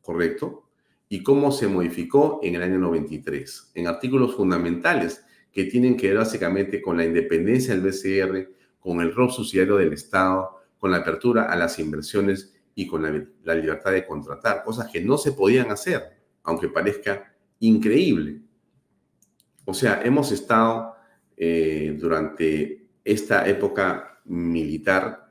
¿correcto? 0.01 0.69
Y 1.09 1.23
cómo 1.23 1.51
se 1.51 1.67
modificó 1.67 2.39
en 2.41 2.55
el 2.55 2.63
año 2.63 2.79
93, 2.79 3.73
en 3.75 3.87
artículos 3.87 4.37
fundamentales 4.37 5.25
que 5.51 5.65
tienen 5.65 5.97
que 5.97 6.07
ver 6.07 6.19
básicamente 6.19 6.81
con 6.81 6.95
la 6.95 7.03
independencia 7.03 7.75
del 7.75 7.83
BCR, 7.83 8.49
con 8.79 9.01
el 9.01 9.13
rol 9.13 9.29
subsidiario 9.29 9.75
del 9.75 9.91
Estado, 9.91 10.61
con 10.77 10.91
la 10.91 10.99
apertura 10.99 11.51
a 11.51 11.57
las 11.57 11.77
inversiones 11.79 12.55
y 12.75 12.87
con 12.87 13.03
la, 13.03 13.53
libertad 13.53 13.91
de 13.91 14.05
contratar, 14.05 14.63
cosas 14.63 14.89
que 14.89 15.01
no 15.01 15.17
se 15.17 15.33
podían 15.33 15.69
hacer, 15.69 16.01
aunque 16.43 16.69
parezca 16.69 17.35
increíble. 17.59 18.39
O 19.65 19.73
sea, 19.73 20.01
hemos 20.01 20.31
estado 20.31 20.95
eh, 21.35 21.93
durante 21.99 22.87
esta 23.03 23.45
época 23.49 24.21
militar 24.23 25.21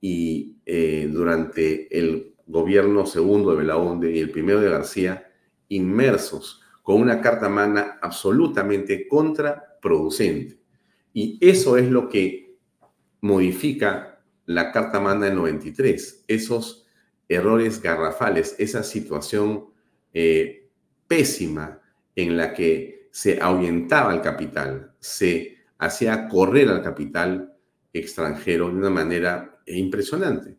y 0.00 0.56
eh, 0.66 1.08
durante 1.12 1.96
el 1.96 2.34
gobierno 2.46 3.06
segundo 3.06 3.50
de 3.50 3.58
Belaunde 3.58 4.10
y 4.10 4.18
el 4.18 4.30
primero 4.30 4.60
de 4.60 4.70
García 4.70 5.30
inmersos 5.68 6.62
con 6.82 7.00
una 7.00 7.20
carta 7.20 7.48
magna 7.48 7.98
absolutamente 8.00 9.06
contraproducente. 9.06 10.58
Y 11.12 11.38
eso 11.40 11.76
es 11.76 11.88
lo 11.88 12.08
que 12.08 12.56
modifica 13.20 14.22
la 14.46 14.72
carta 14.72 15.00
magna 15.00 15.26
del 15.26 15.36
93, 15.36 16.24
esos 16.26 16.86
errores 17.28 17.80
garrafales, 17.80 18.56
esa 18.58 18.82
situación 18.82 19.66
eh, 20.12 20.68
pésima 21.06 21.80
en 22.16 22.36
la 22.36 22.52
que 22.52 23.08
se 23.12 23.40
ahuyentaba 23.40 24.14
el 24.14 24.20
capital, 24.20 24.92
se 24.98 25.58
hacía 25.78 26.28
correr 26.28 26.68
al 26.68 26.82
capital 26.82 27.54
extranjero 27.92 28.68
de 28.68 28.74
una 28.74 28.90
manera 28.90 29.59
impresionante. 29.76 30.56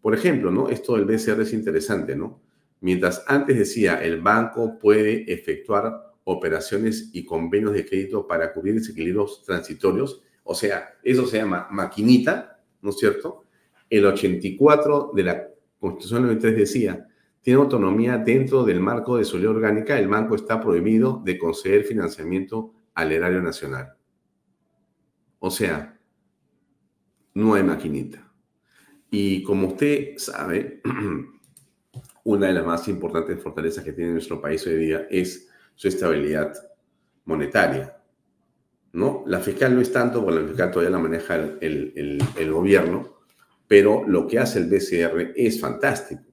Por 0.00 0.14
ejemplo, 0.14 0.50
¿no? 0.50 0.68
Esto 0.68 0.96
del 0.96 1.06
BCR 1.06 1.42
es 1.42 1.52
interesante, 1.52 2.14
¿no? 2.14 2.42
Mientras 2.80 3.24
antes 3.26 3.58
decía, 3.58 4.02
el 4.02 4.20
banco 4.20 4.78
puede 4.78 5.32
efectuar 5.32 6.12
operaciones 6.24 7.10
y 7.12 7.24
convenios 7.24 7.72
de 7.72 7.86
crédito 7.86 8.26
para 8.26 8.52
cubrir 8.52 8.74
desequilibrios 8.74 9.42
transitorios, 9.44 10.22
o 10.42 10.54
sea, 10.54 10.98
eso 11.02 11.26
se 11.26 11.38
llama 11.38 11.68
maquinita, 11.70 12.62
¿no 12.82 12.90
es 12.90 12.98
cierto? 12.98 13.44
El 13.88 14.04
84 14.04 15.12
de 15.14 15.22
la 15.22 15.48
Constitución 15.78 16.22
93 16.22 16.56
decía, 16.56 17.08
tiene 17.40 17.60
autonomía 17.60 18.18
dentro 18.18 18.64
del 18.64 18.80
marco 18.80 19.16
de 19.16 19.24
su 19.24 19.38
ley 19.38 19.46
orgánica, 19.46 19.98
el 19.98 20.08
banco 20.08 20.34
está 20.34 20.60
prohibido 20.60 21.22
de 21.24 21.38
conceder 21.38 21.84
financiamiento 21.84 22.72
al 22.94 23.12
erario 23.12 23.42
nacional. 23.42 23.94
O 25.38 25.50
sea, 25.50 25.98
no 27.34 27.54
hay 27.54 27.62
maquinita. 27.62 28.32
Y 29.16 29.44
como 29.44 29.68
usted 29.68 30.14
sabe, 30.16 30.82
una 32.24 32.48
de 32.48 32.52
las 32.52 32.66
más 32.66 32.88
importantes 32.88 33.40
fortalezas 33.40 33.84
que 33.84 33.92
tiene 33.92 34.10
nuestro 34.10 34.40
país 34.40 34.66
hoy 34.66 34.74
día 34.74 35.06
es 35.08 35.48
su 35.76 35.86
estabilidad 35.86 36.52
monetaria. 37.24 37.96
¿no? 38.92 39.22
La 39.28 39.38
fiscal 39.38 39.72
no 39.72 39.80
es 39.80 39.92
tanto, 39.92 40.24
porque 40.24 40.40
la 40.40 40.48
fiscal 40.48 40.70
todavía 40.72 40.90
la 40.90 40.98
maneja 40.98 41.36
el, 41.36 42.20
el 42.36 42.52
gobierno, 42.52 43.18
pero 43.68 44.02
lo 44.04 44.26
que 44.26 44.40
hace 44.40 44.58
el 44.58 44.68
BCR 44.68 45.32
es 45.36 45.60
fantástico 45.60 46.24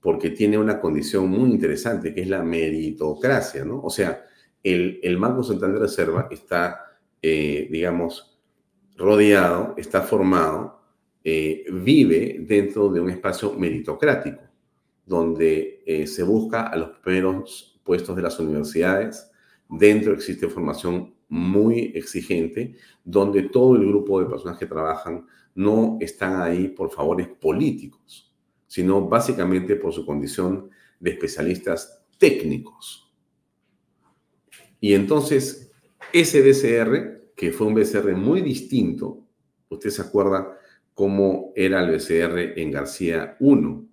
porque 0.00 0.30
tiene 0.30 0.58
una 0.58 0.80
condición 0.80 1.28
muy 1.28 1.50
interesante, 1.50 2.12
que 2.12 2.22
es 2.22 2.28
la 2.28 2.42
meritocracia, 2.42 3.64
¿no? 3.64 3.80
O 3.80 3.90
sea, 3.90 4.26
el, 4.64 4.98
el 5.00 5.16
Banco 5.16 5.44
Central 5.44 5.74
de 5.74 5.78
Reserva 5.78 6.26
está, 6.28 6.98
eh, 7.22 7.68
digamos, 7.70 8.40
rodeado, 8.96 9.74
está 9.76 10.02
formado, 10.02 10.81
eh, 11.24 11.64
vive 11.70 12.38
dentro 12.40 12.88
de 12.88 13.00
un 13.00 13.10
espacio 13.10 13.52
meritocrático, 13.54 14.42
donde 15.06 15.82
eh, 15.86 16.06
se 16.06 16.22
busca 16.22 16.66
a 16.66 16.76
los 16.76 16.90
primeros 16.98 17.80
puestos 17.84 18.16
de 18.16 18.22
las 18.22 18.38
universidades, 18.40 19.30
dentro 19.68 20.12
existe 20.12 20.48
formación 20.48 21.14
muy 21.28 21.92
exigente, 21.94 22.76
donde 23.04 23.44
todo 23.44 23.76
el 23.76 23.86
grupo 23.86 24.20
de 24.20 24.26
personas 24.26 24.58
que 24.58 24.66
trabajan 24.66 25.26
no 25.54 25.96
están 26.00 26.42
ahí 26.42 26.68
por 26.68 26.90
favores 26.90 27.28
políticos, 27.28 28.34
sino 28.66 29.08
básicamente 29.08 29.76
por 29.76 29.92
su 29.92 30.04
condición 30.04 30.70
de 30.98 31.10
especialistas 31.10 32.04
técnicos. 32.18 33.12
Y 34.80 34.94
entonces, 34.94 35.70
ese 36.12 36.40
BCR, 36.42 37.32
que 37.36 37.52
fue 37.52 37.66
un 37.66 37.74
BCR 37.74 38.16
muy 38.16 38.40
distinto, 38.42 39.24
usted 39.68 39.90
se 39.90 40.02
acuerda 40.02 40.58
cómo 40.94 41.52
era 41.56 41.82
el 41.82 41.90
BCR 41.90 42.58
en 42.60 42.70
García 42.70 43.36
1. 43.40 43.86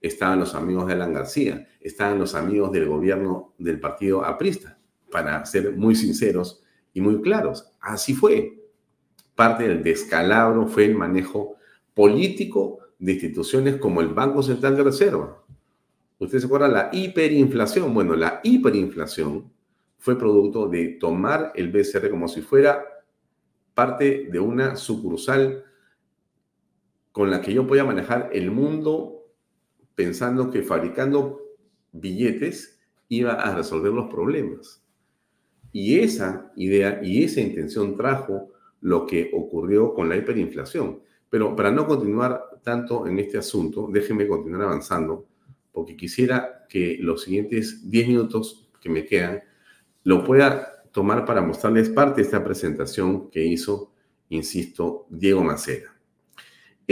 Estaban 0.00 0.40
los 0.40 0.54
amigos 0.54 0.86
de 0.86 0.94
Alan 0.94 1.12
García, 1.12 1.68
estaban 1.80 2.18
los 2.18 2.34
amigos 2.34 2.72
del 2.72 2.88
gobierno 2.88 3.54
del 3.58 3.78
partido 3.78 4.24
aprista, 4.24 4.78
para 5.10 5.44
ser 5.46 5.76
muy 5.76 5.94
sinceros 5.94 6.62
y 6.92 7.00
muy 7.00 7.20
claros. 7.20 7.72
Así 7.80 8.14
fue. 8.14 8.58
Parte 9.34 9.68
del 9.68 9.82
descalabro 9.82 10.66
fue 10.66 10.86
el 10.86 10.94
manejo 10.94 11.56
político 11.94 12.78
de 12.98 13.12
instituciones 13.12 13.76
como 13.76 14.00
el 14.00 14.08
Banco 14.08 14.42
Central 14.42 14.76
de 14.76 14.84
Reserva. 14.84 15.42
Usted 16.18 16.38
se 16.38 16.46
acuerda 16.46 16.68
la 16.68 16.90
hiperinflación. 16.92 17.92
Bueno, 17.92 18.14
la 18.14 18.40
hiperinflación 18.42 19.50
fue 19.98 20.18
producto 20.18 20.68
de 20.68 20.96
tomar 21.00 21.52
el 21.54 21.70
BCR 21.70 22.10
como 22.10 22.28
si 22.28 22.42
fuera 22.42 22.84
parte 23.74 24.28
de 24.30 24.38
una 24.38 24.76
sucursal 24.76 25.64
con 27.12 27.30
la 27.30 27.40
que 27.40 27.52
yo 27.52 27.66
podía 27.66 27.84
manejar 27.84 28.30
el 28.32 28.50
mundo 28.50 29.26
pensando 29.94 30.50
que 30.50 30.62
fabricando 30.62 31.40
billetes 31.92 32.80
iba 33.08 33.34
a 33.34 33.54
resolver 33.54 33.92
los 33.92 34.10
problemas. 34.10 34.82
Y 35.70 35.98
esa 36.00 36.52
idea 36.56 37.00
y 37.02 37.24
esa 37.24 37.40
intención 37.40 37.96
trajo 37.96 38.50
lo 38.80 39.06
que 39.06 39.30
ocurrió 39.34 39.94
con 39.94 40.08
la 40.08 40.16
hiperinflación. 40.16 41.00
Pero 41.30 41.54
para 41.54 41.70
no 41.70 41.86
continuar 41.86 42.42
tanto 42.62 43.06
en 43.06 43.18
este 43.18 43.38
asunto, 43.38 43.88
déjenme 43.90 44.26
continuar 44.26 44.62
avanzando, 44.62 45.26
porque 45.72 45.96
quisiera 45.96 46.66
que 46.68 46.98
los 47.00 47.22
siguientes 47.22 47.88
10 47.90 48.08
minutos 48.08 48.68
que 48.80 48.90
me 48.90 49.04
quedan 49.06 49.42
lo 50.04 50.24
pueda 50.24 50.84
tomar 50.92 51.24
para 51.24 51.40
mostrarles 51.40 51.88
parte 51.88 52.20
de 52.20 52.26
esta 52.26 52.44
presentación 52.44 53.30
que 53.30 53.44
hizo, 53.44 53.92
insisto, 54.28 55.06
Diego 55.08 55.42
Macera. 55.42 55.91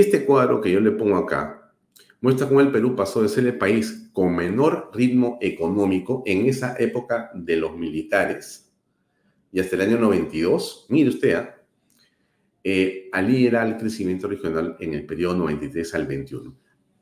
Este 0.00 0.24
cuadro 0.24 0.62
que 0.62 0.72
yo 0.72 0.80
le 0.80 0.92
pongo 0.92 1.18
acá 1.18 1.74
muestra 2.22 2.48
cómo 2.48 2.62
el 2.62 2.72
Perú 2.72 2.96
pasó 2.96 3.20
de 3.20 3.28
ser 3.28 3.44
el 3.44 3.58
país 3.58 4.08
con 4.14 4.34
menor 4.34 4.90
ritmo 4.94 5.36
económico 5.42 6.22
en 6.24 6.46
esa 6.46 6.74
época 6.78 7.30
de 7.34 7.56
los 7.56 7.76
militares 7.76 8.72
y 9.52 9.60
hasta 9.60 9.76
el 9.76 9.82
año 9.82 9.98
92, 9.98 10.86
mire 10.88 11.10
usted, 11.10 11.34
¿ah? 11.34 11.54
eh, 12.64 13.10
a 13.12 13.20
liderar 13.20 13.66
el 13.66 13.76
crecimiento 13.76 14.26
regional 14.26 14.74
en 14.80 14.94
el 14.94 15.04
periodo 15.04 15.34
93 15.34 15.94
al 15.94 16.06
21. 16.06 16.56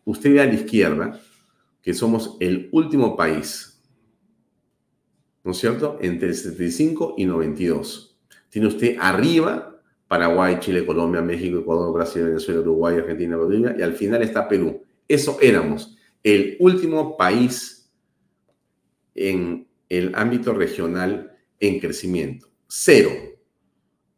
Usted 0.04 0.32
ve 0.32 0.40
a 0.40 0.46
la 0.46 0.54
izquierda 0.54 1.20
que 1.80 1.94
somos 1.94 2.36
el 2.40 2.68
último 2.72 3.16
país, 3.16 3.80
¿no 5.44 5.52
es 5.52 5.58
cierto?, 5.58 5.98
entre 6.00 6.30
el 6.30 6.34
75 6.34 7.14
y 7.16 7.26
92. 7.26 8.18
Tiene 8.48 8.66
usted 8.66 8.96
arriba 8.98 9.77
Paraguay, 10.08 10.56
Chile, 10.58 10.86
Colombia, 10.86 11.20
México, 11.20 11.58
Ecuador, 11.58 11.92
Brasil, 11.92 12.24
Venezuela, 12.24 12.62
Uruguay, 12.62 12.96
Argentina, 12.96 13.36
Bolivia, 13.36 13.76
y 13.78 13.82
al 13.82 13.92
final 13.92 14.22
está 14.22 14.48
Perú. 14.48 14.82
Eso 15.06 15.38
éramos 15.40 15.96
el 16.22 16.56
último 16.60 17.16
país 17.16 17.92
en 19.14 19.68
el 19.88 20.12
ámbito 20.14 20.54
regional 20.54 21.36
en 21.60 21.78
crecimiento. 21.78 22.48
Cero. 22.66 23.10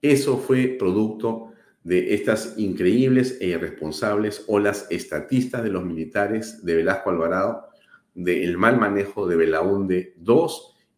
Eso 0.01 0.39
fue 0.39 0.77
producto 0.79 1.53
de 1.83 2.15
estas 2.15 2.55
increíbles 2.59 3.39
e 3.41 3.49
irresponsables 3.49 4.45
olas 4.49 4.87
estatistas 4.91 5.63
de 5.63 5.71
los 5.71 5.85
militares 5.85 6.65
de 6.65 6.77
Velasco 6.77 7.11
Alvarado, 7.11 7.69
del 8.15 8.59
mal 8.59 8.79
manejo 8.79 9.27
de 9.27 9.37
Belaunde 9.37 10.15
II 10.19 10.47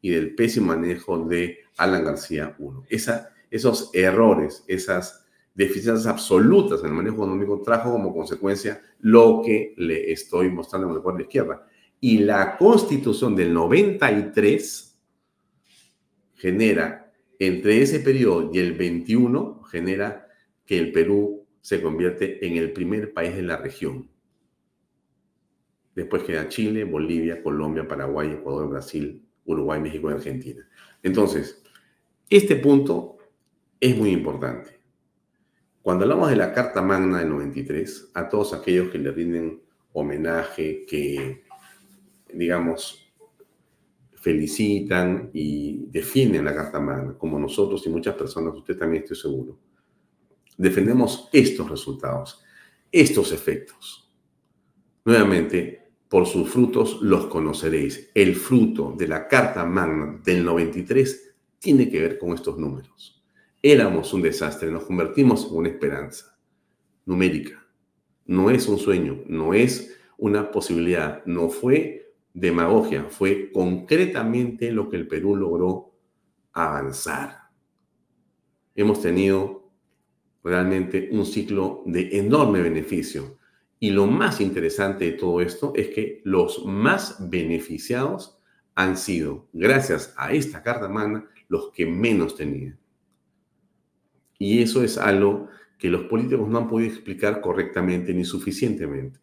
y 0.01 0.11
del 0.11 0.35
pésimo 0.35 0.69
manejo 0.69 1.25
de 1.25 1.59
Alan 1.77 2.05
García 2.05 2.57
I. 2.59 2.95
Esa 2.95 3.33
esos 3.53 3.91
errores, 3.93 4.65
esas 4.67 5.27
deficiencias 5.55 6.07
absolutas 6.07 6.81
en 6.81 6.87
el 6.87 6.95
manejo 6.95 7.17
económico 7.17 7.61
trajo 7.61 7.93
como 7.93 8.15
consecuencia 8.15 8.81
lo 9.01 9.43
que 9.45 9.75
le 9.77 10.11
estoy 10.11 10.49
mostrando 10.49 10.89
en 10.89 10.95
el 10.95 11.03
cuadro 11.03 11.19
de 11.19 11.25
izquierda. 11.25 11.67
Y 12.01 12.19
la 12.19 12.57
constitución 12.57 13.37
del 13.37 13.53
93 13.53 14.99
genera, 16.35 17.13
entre 17.39 17.83
ese 17.83 18.01
periodo 18.01 18.51
y 18.53 18.59
el 18.59 18.73
21, 18.73 19.63
genera 19.65 20.27
que 20.65 20.79
el 20.79 20.91
Perú 20.91 21.47
se 21.61 21.83
convierte 21.83 22.45
en 22.47 22.57
el 22.57 22.73
primer 22.73 23.13
país 23.13 23.37
de 23.37 23.43
la 23.43 23.59
región. 23.59 24.09
Después 25.95 26.23
queda 26.23 26.49
Chile, 26.49 26.85
Bolivia, 26.85 27.43
Colombia, 27.43 27.87
Paraguay, 27.87 28.33
Ecuador, 28.33 28.71
Brasil, 28.71 29.23
Uruguay, 29.45 29.79
México 29.79 30.11
y 30.11 30.15
Argentina. 30.15 30.67
Entonces, 31.03 31.63
este 32.31 32.57
punto 32.57 33.19
es 33.83 33.97
muy 33.97 34.11
importante. 34.11 34.81
Cuando 35.83 36.05
hablamos 36.05 36.31
de 36.31 36.37
la 36.37 36.53
Carta 36.53 36.81
Magna 36.81 37.19
del 37.19 37.31
93, 37.31 38.13
a 38.15 38.29
todos 38.29 38.55
aquellos 38.55 38.91
que 38.91 38.99
le 38.99 39.11
rinden 39.11 39.61
homenaje, 39.93 40.87
que, 40.87 41.43
digamos, 42.33 43.13
felicitan 44.15 45.31
y 45.33 45.87
defienden 45.91 46.45
la 46.45 46.55
Carta 46.55 46.79
Magna, 46.79 47.19
como 47.19 47.41
nosotros 47.41 47.85
y 47.85 47.91
muchas 47.91 48.15
personas, 48.15 48.55
usted 48.55 48.79
también 48.79 49.03
estoy 49.03 49.17
seguro, 49.17 49.59
defendemos 50.57 51.29
estos 51.33 51.69
resultados, 51.69 52.41
estos 52.93 53.33
efectos. 53.33 54.09
Nuevamente, 55.05 55.91
por 56.09 56.27
sus 56.27 56.49
frutos 56.49 57.03
los 57.03 57.27
conoceréis. 57.27 58.11
El 58.15 58.37
fruto 58.37 58.95
de 58.97 59.09
la 59.09 59.27
Carta 59.27 59.65
Magna 59.65 60.21
del 60.23 60.45
93 60.45 61.35
tiene 61.59 61.91
que 61.91 62.01
ver 62.01 62.17
con 62.17 62.33
estos 62.33 62.57
números. 62.59 63.22
Éramos 63.65 64.13
un 64.13 64.23
desastre, 64.23 64.73
nos 64.73 64.85
convertimos 64.85 65.47
en 65.49 65.57
una 65.57 65.69
esperanza 65.69 66.37
numérica. 67.07 67.65
No 68.27 68.51
es 68.51 68.67
un 68.67 68.79
sueño, 68.79 69.23
no 69.27 69.55
es 69.55 69.97
una 70.19 70.51
posibilidad, 70.51 71.25
no 71.27 71.49
fue 71.49 72.13
demagogia, 72.35 73.05
fue 73.09 73.53
concretamente 73.53 74.73
lo 74.73 74.89
que 74.89 74.97
el 74.97 75.07
Perú 75.07 75.37
logró 75.37 75.93
avanzar. 76.53 77.51
Hemos 78.75 79.01
tenido 79.01 79.71
realmente 80.43 81.09
un 81.13 81.25
ciclo 81.25 81.83
de 81.87 82.19
enorme 82.19 82.63
beneficio. 82.63 83.39
Y 83.79 83.91
lo 83.91 84.07
más 84.07 84.41
interesante 84.41 85.05
de 85.05 85.13
todo 85.13 85.41
esto 85.41 85.73
es 85.77 85.89
que 85.89 86.21
los 86.25 86.65
más 86.65 87.31
beneficiados 87.31 88.39
han 88.75 88.97
sido, 88.97 89.49
gracias 89.53 90.15
a 90.17 90.33
esta 90.33 90.63
carta 90.63 90.89
magna, 90.89 91.29
los 91.49 91.71
que 91.71 91.87
menos 91.87 92.35
tenían. 92.35 92.82
Y 94.43 94.61
eso 94.61 94.83
es 94.83 94.99
algo 94.99 95.47
que 95.79 95.89
los 95.89 96.03
políticos 96.07 96.49
no 96.49 96.59
han 96.59 96.69
podido 96.69 96.93
explicar 96.93 97.41
correctamente 97.41 98.13
ni 98.13 98.25
suficientemente, 98.25 99.21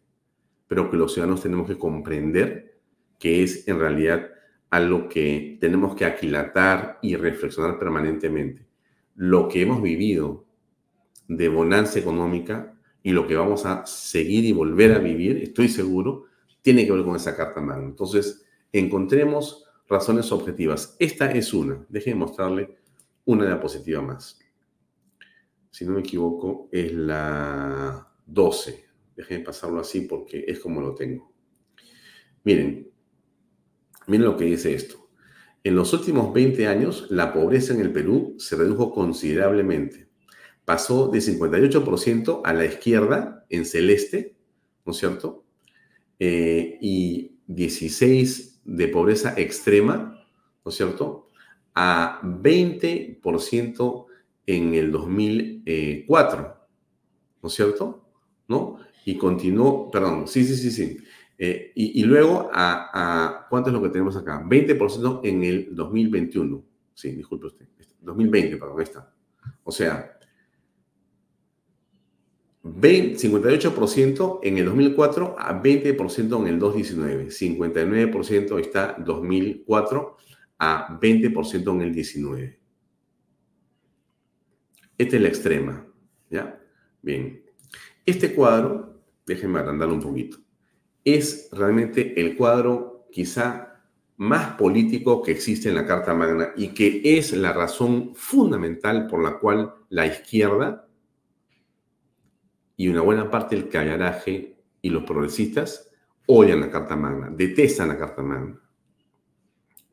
pero 0.66 0.90
que 0.90 0.96
los 0.96 1.12
ciudadanos 1.12 1.42
tenemos 1.42 1.68
que 1.68 1.76
comprender 1.76 2.80
que 3.18 3.42
es 3.42 3.68
en 3.68 3.78
realidad 3.78 4.30
algo 4.70 5.10
que 5.10 5.58
tenemos 5.60 5.94
que 5.94 6.06
aquilatar 6.06 6.98
y 7.02 7.16
reflexionar 7.16 7.78
permanentemente. 7.78 8.66
Lo 9.14 9.46
que 9.46 9.60
hemos 9.60 9.82
vivido 9.82 10.46
de 11.28 11.50
bonanza 11.50 11.98
económica 11.98 12.74
y 13.02 13.12
lo 13.12 13.26
que 13.26 13.36
vamos 13.36 13.66
a 13.66 13.84
seguir 13.84 14.46
y 14.46 14.54
volver 14.54 14.92
a 14.92 15.00
vivir, 15.00 15.36
estoy 15.36 15.68
seguro, 15.68 16.28
tiene 16.62 16.86
que 16.86 16.92
ver 16.92 17.04
con 17.04 17.16
esa 17.16 17.36
carta 17.36 17.60
magna. 17.60 17.84
Entonces, 17.84 18.46
encontremos 18.72 19.66
razones 19.86 20.32
objetivas. 20.32 20.96
Esta 20.98 21.30
es 21.30 21.52
una. 21.52 21.84
Déjenme 21.90 22.20
mostrarle 22.20 22.78
una 23.26 23.44
diapositiva 23.44 24.00
más 24.00 24.40
si 25.70 25.84
no 25.84 25.92
me 25.92 26.00
equivoco, 26.00 26.68
es 26.72 26.92
la 26.92 28.12
12. 28.26 28.84
Déjenme 29.16 29.44
pasarlo 29.44 29.80
así 29.80 30.02
porque 30.02 30.44
es 30.46 30.58
como 30.60 30.80
lo 30.80 30.94
tengo. 30.94 31.32
Miren, 32.44 32.90
miren 34.06 34.26
lo 34.26 34.36
que 34.36 34.44
dice 34.44 34.74
esto. 34.74 35.08
En 35.62 35.76
los 35.76 35.92
últimos 35.92 36.32
20 36.32 36.66
años, 36.66 37.06
la 37.10 37.32
pobreza 37.32 37.74
en 37.74 37.80
el 37.80 37.92
Perú 37.92 38.34
se 38.38 38.56
redujo 38.56 38.92
considerablemente. 38.92 40.08
Pasó 40.64 41.08
de 41.08 41.18
58% 41.18 42.40
a 42.44 42.52
la 42.52 42.64
izquierda, 42.64 43.44
en 43.50 43.66
celeste, 43.66 44.36
¿no 44.86 44.92
es 44.92 44.98
cierto? 44.98 45.44
Eh, 46.18 46.78
y 46.80 47.36
16 47.46 48.62
de 48.64 48.88
pobreza 48.88 49.34
extrema, 49.36 50.24
¿no 50.64 50.68
es 50.70 50.74
cierto? 50.76 51.30
a 51.74 52.20
20% 52.22 54.06
en 54.46 54.74
el 54.74 54.90
2004, 55.70 56.56
¿no 57.42 57.48
es 57.48 57.54
cierto? 57.54 58.04
¿No? 58.48 58.78
Y 59.04 59.16
continuó, 59.16 59.90
perdón, 59.90 60.26
sí, 60.28 60.44
sí, 60.44 60.56
sí, 60.56 60.70
sí. 60.70 60.98
Eh, 61.38 61.72
y, 61.74 62.02
luego, 62.04 62.50
a, 62.52 62.90
a, 62.92 63.46
¿cuánto 63.48 63.70
es 63.70 63.74
lo 63.74 63.82
que 63.82 63.88
tenemos 63.88 64.14
acá? 64.16 64.44
20% 64.44 65.20
en 65.24 65.42
el 65.42 65.74
2021. 65.74 66.62
Sí, 66.92 67.12
disculpe 67.12 67.46
usted. 67.46 67.66
2020, 68.00 68.56
perdón, 68.56 68.78
ahí 68.78 68.84
está. 68.84 69.10
O 69.64 69.72
sea, 69.72 70.18
58% 72.62 74.40
en 74.42 74.58
el 74.58 74.66
2004 74.66 75.36
a 75.38 75.62
20% 75.62 76.40
en 76.40 76.46
el 76.46 76.58
2019. 76.58 77.28
59% 77.28 78.60
está 78.60 78.96
2004 78.98 80.16
a 80.58 81.00
20% 81.00 81.74
en 81.74 81.80
el 81.80 81.94
19. 81.94 82.59
Esta 85.00 85.16
es 85.16 85.22
la 85.22 85.28
extrema. 85.28 85.86
¿Ya? 86.28 86.60
Bien. 87.00 87.42
Este 88.04 88.34
cuadro, 88.34 89.00
déjenme 89.24 89.58
agrandarlo 89.58 89.94
un 89.94 90.02
poquito, 90.02 90.36
es 91.02 91.48
realmente 91.52 92.20
el 92.20 92.36
cuadro 92.36 93.06
quizá 93.10 93.80
más 94.18 94.56
político 94.56 95.22
que 95.22 95.32
existe 95.32 95.70
en 95.70 95.76
la 95.76 95.86
Carta 95.86 96.12
Magna 96.12 96.50
y 96.54 96.74
que 96.74 97.00
es 97.16 97.32
la 97.32 97.54
razón 97.54 98.14
fundamental 98.14 99.06
por 99.06 99.22
la 99.22 99.38
cual 99.38 99.72
la 99.88 100.04
izquierda 100.04 100.86
y 102.76 102.88
una 102.88 103.00
buena 103.00 103.30
parte 103.30 103.56
del 103.56 103.70
callaraje 103.70 104.58
y 104.82 104.90
los 104.90 105.04
progresistas 105.04 105.90
odian 106.26 106.60
la 106.60 106.70
Carta 106.70 106.94
Magna, 106.94 107.30
detestan 107.30 107.88
la 107.88 107.96
Carta 107.96 108.20
Magna. 108.20 108.60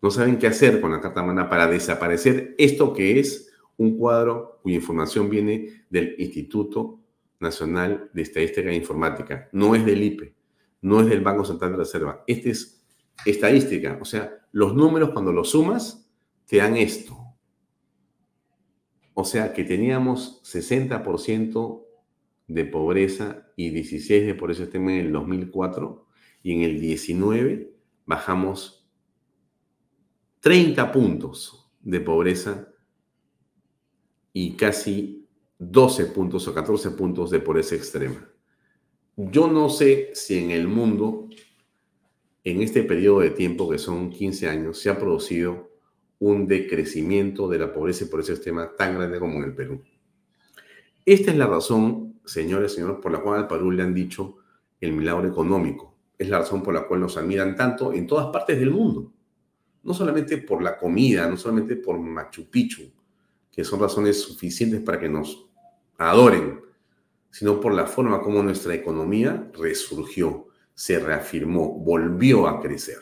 No 0.02 0.12
saben 0.12 0.38
qué 0.38 0.48
hacer 0.48 0.82
con 0.82 0.92
la 0.92 1.00
Carta 1.00 1.24
Magna 1.24 1.50
para 1.50 1.68
desaparecer 1.68 2.56
esto 2.58 2.94
que 2.94 3.22
es 3.22 3.47
un 3.78 3.98
cuadro 3.98 4.60
cuya 4.62 4.76
información 4.76 5.30
viene 5.30 5.86
del 5.90 6.16
Instituto 6.18 7.00
Nacional 7.40 8.10
de 8.14 8.22
Estadística 8.24 8.70
e 8.70 8.76
Informática, 8.76 9.50
no 9.52 9.76
es 9.76 9.86
del 9.86 10.04
IPE, 10.04 10.36
no 10.82 11.02
es 11.02 11.08
del 11.08 11.22
Banco 11.22 11.46
Central 11.46 11.72
de 11.72 11.78
Reserva. 11.78 12.24
Este 12.28 12.50
es 12.50 12.84
estadística, 13.26 13.98
o 14.02 14.06
sea, 14.06 14.34
los 14.52 14.74
números 14.74 15.12
cuando 15.12 15.32
los 15.32 15.52
sumas 15.52 16.10
te 16.46 16.58
dan 16.58 16.78
esto. 16.78 17.16
O 19.14 19.24
sea 19.24 19.54
que 19.54 19.64
teníamos 19.64 20.42
60% 20.44 21.84
de 22.48 22.66
pobreza 22.66 23.52
y 23.56 23.70
16 23.72 24.26
de 24.26 24.36
pobreza 24.36 24.64
extrema 24.64 24.94
en 24.94 25.08
el 25.08 25.12
2004 25.12 26.06
y 26.44 26.54
en 26.54 26.62
el 26.62 26.80
19 26.80 27.74
bajamos 28.06 28.88
30 30.40 30.92
puntos 30.92 31.72
de 31.82 32.00
pobreza 32.00 32.70
y 34.40 34.52
casi 34.52 35.28
12 35.58 36.06
puntos 36.08 36.48
o 36.48 36.54
14 36.54 36.92
puntos 36.92 37.32
de 37.32 37.40
pobreza 37.40 37.74
extrema. 37.74 38.30
Yo 39.16 39.48
no 39.48 39.68
sé 39.68 40.12
si 40.14 40.38
en 40.38 40.52
el 40.52 40.68
mundo, 40.68 41.28
en 42.44 42.62
este 42.62 42.84
periodo 42.84 43.22
de 43.22 43.32
tiempo 43.32 43.68
que 43.68 43.80
son 43.80 44.12
15 44.12 44.48
años, 44.48 44.78
se 44.78 44.92
ha 44.92 45.00
producido 45.00 45.72
un 46.20 46.46
decrecimiento 46.46 47.50
de 47.50 47.58
la 47.58 47.74
pobreza 47.74 48.04
y 48.04 48.10
pobreza 48.10 48.34
extrema 48.34 48.76
tan 48.78 48.94
grande 48.94 49.18
como 49.18 49.40
en 49.40 49.46
el 49.46 49.56
Perú. 49.56 49.82
Esta 51.04 51.32
es 51.32 51.38
la 51.38 51.48
razón, 51.48 52.20
señores 52.24 52.74
y 52.74 52.76
señores, 52.76 52.98
por 53.02 53.12
la 53.12 53.22
cual 53.22 53.40
al 53.40 53.48
Perú 53.48 53.72
le 53.72 53.82
han 53.82 53.96
dicho 53.96 54.38
el 54.80 54.94
milagro 54.94 55.28
económico. 55.28 55.98
Es 56.16 56.30
la 56.30 56.40
razón 56.40 56.62
por 56.62 56.76
la 56.76 56.86
cual 56.86 57.00
nos 57.00 57.18
admiran 57.18 57.56
tanto 57.56 57.92
en 57.92 58.06
todas 58.06 58.28
partes 58.28 58.60
del 58.60 58.70
mundo. 58.70 59.12
No 59.82 59.96
solamente 59.96 60.38
por 60.38 60.62
la 60.62 60.78
comida, 60.78 61.28
no 61.28 61.38
solamente 61.38 61.78
por 61.78 61.98
Machu 61.98 62.52
Picchu, 62.52 62.97
que 63.58 63.64
son 63.64 63.80
razones 63.80 64.22
suficientes 64.22 64.82
para 64.82 65.00
que 65.00 65.10
nos 65.10 65.50
adoren, 65.98 66.62
sino 67.32 67.60
por 67.60 67.74
la 67.74 67.88
forma 67.88 68.22
como 68.22 68.44
nuestra 68.44 68.76
economía 68.76 69.50
resurgió, 69.52 70.50
se 70.76 71.00
reafirmó, 71.00 71.74
volvió 71.80 72.48
a 72.48 72.62
crecer. 72.62 73.00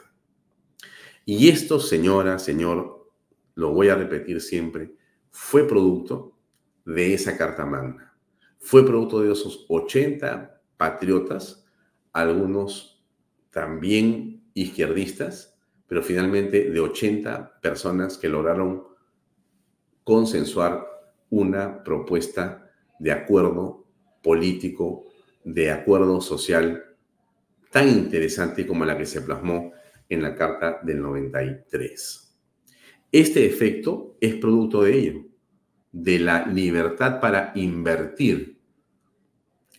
Y 1.25 1.49
esto, 1.49 1.77
señora, 1.77 2.39
señor, 2.39 3.11
lo 3.55 3.73
voy 3.73 3.89
a 3.89 3.95
repetir 3.95 4.39
siempre, 4.39 4.95
fue 5.29 5.67
producto 5.67 6.37
de 6.85 7.13
esa 7.13 7.35
Carta 7.35 7.65
Magna. 7.65 8.15
Fue 8.57 8.85
producto 8.85 9.19
de 9.19 9.33
esos 9.33 9.65
80 9.67 10.61
patriotas, 10.77 11.67
algunos 12.13 13.05
también 13.49 14.41
izquierdistas, 14.53 15.59
pero 15.85 16.01
finalmente 16.01 16.69
de 16.71 16.79
80 16.79 17.59
personas 17.59 18.17
que 18.17 18.29
lograron 18.29 18.94
consensuar 20.05 20.87
una 21.29 21.83
propuesta 21.83 22.71
de 22.99 23.11
acuerdo 23.11 23.85
político 24.23 25.07
de 25.43 25.71
acuerdo 25.71 26.21
social 26.21 26.83
tan 27.71 27.89
interesante 27.89 28.65
como 28.65 28.85
la 28.85 28.97
que 28.97 29.05
se 29.05 29.21
plasmó 29.21 29.73
en 30.07 30.21
la 30.21 30.33
Carta 30.33 30.79
del 30.81 31.01
93. 31.01 32.37
Este 33.11 33.45
efecto 33.45 34.17
es 34.21 34.35
producto 34.35 34.83
de 34.83 34.97
ello, 34.97 35.25
de 35.91 36.19
la 36.19 36.47
libertad 36.47 37.19
para 37.19 37.51
invertir, 37.55 38.59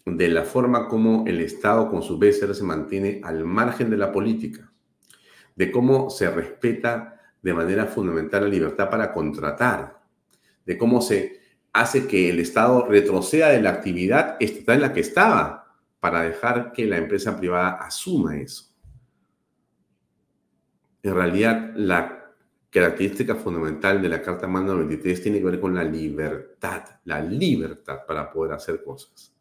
de 0.04 0.28
la 0.28 0.44
forma 0.44 0.88
como 0.88 1.24
el 1.26 1.40
Estado 1.40 1.90
con 1.90 2.02
su 2.02 2.18
BCR 2.18 2.54
se 2.54 2.62
mantiene 2.62 3.20
al 3.24 3.44
margen 3.44 3.90
de 3.90 3.96
la 3.96 4.12
política, 4.12 4.72
de 5.54 5.70
cómo 5.72 6.10
se 6.10 6.30
respeta 6.30 7.20
de 7.42 7.54
manera 7.54 7.86
fundamental 7.86 8.44
la 8.44 8.48
libertad 8.48 8.88
para 8.88 9.12
contratar, 9.12 9.95
de 10.66 10.76
cómo 10.76 11.00
se 11.00 11.40
hace 11.72 12.06
que 12.06 12.30
el 12.30 12.40
Estado 12.40 12.86
retroceda 12.86 13.48
de 13.50 13.62
la 13.62 13.70
actividad 13.70 14.36
estatal 14.40 14.76
en 14.76 14.80
la 14.82 14.92
que 14.92 15.00
estaba 15.00 15.74
para 16.00 16.22
dejar 16.22 16.72
que 16.72 16.86
la 16.86 16.98
empresa 16.98 17.38
privada 17.38 17.70
asuma 17.80 18.36
eso. 18.36 18.74
En 21.02 21.14
realidad, 21.14 21.72
la 21.76 22.34
característica 22.70 23.34
fundamental 23.36 24.02
de 24.02 24.08
la 24.08 24.20
Carta 24.20 24.46
Magna 24.46 24.74
93 24.74 25.22
tiene 25.22 25.38
que 25.38 25.44
ver 25.44 25.60
con 25.60 25.74
la 25.74 25.84
libertad, 25.84 26.82
la 27.04 27.20
libertad 27.20 28.00
para 28.06 28.30
poder 28.30 28.52
hacer 28.52 28.82
cosas, 28.82 29.34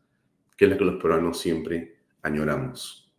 que 0.56 0.66
es 0.66 0.72
la 0.72 0.78
que 0.78 0.86
los 0.86 1.02
peruanos 1.02 1.40
siempre 1.40 1.98
añoramos. 2.22 3.14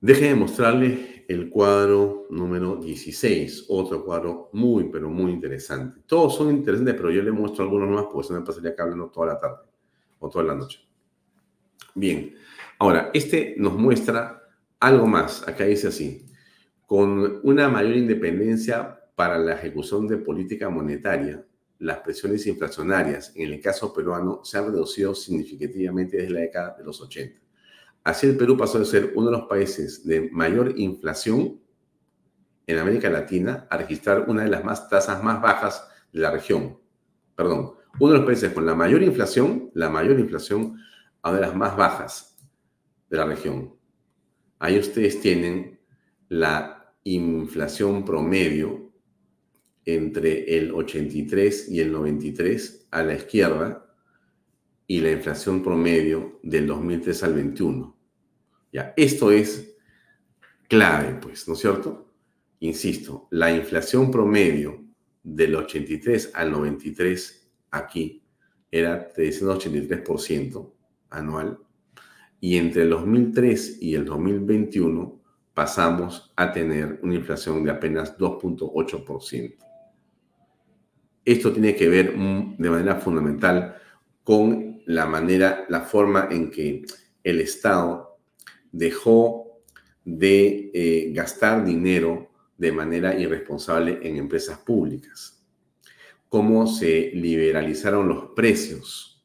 Deje 0.00 0.34
mostrarle 0.34 1.11
el 1.28 1.50
cuadro 1.50 2.26
número 2.30 2.76
16, 2.76 3.66
otro 3.68 4.04
cuadro 4.04 4.50
muy, 4.52 4.84
pero 4.90 5.08
muy 5.08 5.32
interesante. 5.32 6.00
Todos 6.06 6.36
son 6.36 6.50
interesantes, 6.50 6.94
pero 6.94 7.10
yo 7.10 7.22
le 7.22 7.32
muestro 7.32 7.64
algunos 7.64 7.88
más 7.88 8.06
porque 8.12 8.28
se 8.28 8.34
me 8.34 8.40
pasaría 8.40 8.70
acá 8.70 8.84
hablando 8.84 9.08
toda 9.08 9.26
la 9.28 9.38
tarde 9.38 9.62
o 10.18 10.28
toda 10.28 10.44
la 10.44 10.54
noche. 10.54 10.80
Bien, 11.94 12.34
ahora, 12.78 13.10
este 13.12 13.54
nos 13.58 13.74
muestra 13.74 14.42
algo 14.80 15.06
más. 15.06 15.46
Acá 15.46 15.64
dice 15.64 15.88
así, 15.88 16.26
con 16.86 17.40
una 17.42 17.68
mayor 17.68 17.96
independencia 17.96 18.98
para 19.14 19.38
la 19.38 19.54
ejecución 19.54 20.08
de 20.08 20.18
política 20.18 20.68
monetaria, 20.68 21.44
las 21.78 21.98
presiones 21.98 22.46
inflacionarias 22.46 23.32
en 23.34 23.52
el 23.52 23.60
caso 23.60 23.92
peruano 23.92 24.40
se 24.44 24.56
han 24.56 24.66
reducido 24.66 25.14
significativamente 25.14 26.16
desde 26.16 26.30
la 26.30 26.40
década 26.40 26.76
de 26.78 26.84
los 26.84 27.00
80. 27.00 27.41
Así 28.04 28.26
el 28.26 28.36
Perú 28.36 28.56
pasó 28.56 28.78
de 28.78 28.84
ser 28.84 29.12
uno 29.14 29.26
de 29.26 29.38
los 29.38 29.46
países 29.46 30.04
de 30.04 30.28
mayor 30.30 30.78
inflación 30.78 31.60
en 32.66 32.78
América 32.78 33.08
Latina 33.10 33.66
a 33.70 33.76
registrar 33.76 34.28
una 34.28 34.42
de 34.42 34.50
las 34.50 34.64
más 34.64 34.88
tasas 34.88 35.22
más 35.22 35.40
bajas 35.40 35.88
de 36.12 36.20
la 36.20 36.30
región. 36.30 36.78
Perdón, 37.36 37.74
uno 38.00 38.12
de 38.12 38.18
los 38.18 38.26
países 38.26 38.52
con 38.52 38.66
la 38.66 38.74
mayor 38.74 39.02
inflación, 39.02 39.70
la 39.74 39.88
mayor 39.88 40.18
inflación, 40.18 40.78
a 41.22 41.30
una 41.30 41.40
de 41.40 41.46
las 41.46 41.56
más 41.56 41.76
bajas 41.76 42.36
de 43.08 43.16
la 43.16 43.24
región. 43.24 43.74
Ahí 44.58 44.78
ustedes 44.78 45.20
tienen 45.20 45.80
la 46.28 46.94
inflación 47.04 48.04
promedio 48.04 48.92
entre 49.84 50.56
el 50.56 50.72
83 50.72 51.68
y 51.68 51.80
el 51.80 51.92
93 51.92 52.88
a 52.90 53.02
la 53.02 53.14
izquierda 53.14 53.91
y 54.92 55.00
la 55.00 55.10
inflación 55.10 55.62
promedio 55.62 56.38
del 56.42 56.66
2003 56.66 57.22
al 57.22 57.32
21. 57.32 57.96
Ya, 58.74 58.92
esto 58.94 59.32
es 59.32 59.74
clave, 60.68 61.14
pues, 61.14 61.48
¿no 61.48 61.54
es 61.54 61.60
cierto? 61.60 62.12
Insisto, 62.60 63.26
la 63.30 63.50
inflación 63.50 64.10
promedio 64.10 64.84
del 65.22 65.54
83 65.54 66.32
al 66.34 66.52
93 66.52 67.54
aquí 67.70 68.22
era 68.70 69.10
383% 69.10 70.74
anual 71.08 71.58
y 72.38 72.58
entre 72.58 72.82
el 72.82 72.90
2003 72.90 73.78
y 73.80 73.94
el 73.94 74.04
2021 74.04 75.22
pasamos 75.54 76.34
a 76.36 76.52
tener 76.52 77.00
una 77.02 77.14
inflación 77.14 77.64
de 77.64 77.70
apenas 77.70 78.18
2.8%. 78.18 79.56
Esto 81.24 81.50
tiene 81.50 81.74
que 81.74 81.88
ver 81.88 82.14
mm, 82.14 82.56
de 82.58 82.68
manera 82.68 82.96
fundamental 82.96 83.76
con 84.22 84.71
la 84.86 85.06
manera, 85.06 85.64
la 85.68 85.80
forma 85.80 86.28
en 86.30 86.50
que 86.50 86.82
el 87.22 87.40
Estado 87.40 88.18
dejó 88.70 89.62
de 90.04 90.70
eh, 90.74 91.12
gastar 91.12 91.64
dinero 91.64 92.30
de 92.56 92.72
manera 92.72 93.18
irresponsable 93.18 94.00
en 94.02 94.16
empresas 94.16 94.58
públicas, 94.58 95.44
cómo 96.28 96.66
se 96.66 97.10
liberalizaron 97.14 98.08
los 98.08 98.30
precios, 98.36 99.24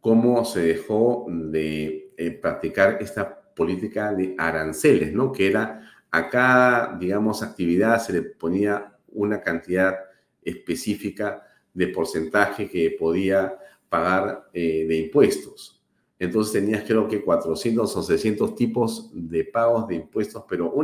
cómo 0.00 0.44
se 0.44 0.60
dejó 0.60 1.26
de 1.28 2.12
eh, 2.16 2.30
practicar 2.30 2.98
esta 3.00 3.42
política 3.54 4.12
de 4.12 4.34
aranceles, 4.38 5.12
¿no? 5.12 5.32
Que 5.32 5.48
era 5.48 5.82
a 6.10 6.28
cada, 6.28 6.96
digamos, 6.98 7.42
actividad 7.42 8.00
se 8.00 8.12
le 8.12 8.22
ponía 8.22 8.96
una 9.08 9.40
cantidad 9.40 9.96
específica 10.42 11.42
de 11.72 11.88
porcentaje 11.88 12.68
que 12.68 12.94
podía 12.98 13.56
pagar 13.92 14.48
eh, 14.54 14.86
de 14.88 14.96
impuestos. 14.96 15.78
Entonces 16.18 16.54
tenías 16.54 16.82
creo 16.84 17.06
que 17.06 17.22
400 17.22 17.94
o 17.94 18.02
600 18.02 18.54
tipos 18.54 19.10
de 19.12 19.44
pagos 19.44 19.86
de 19.86 19.96
impuestos, 19.96 20.44
pero 20.48 20.74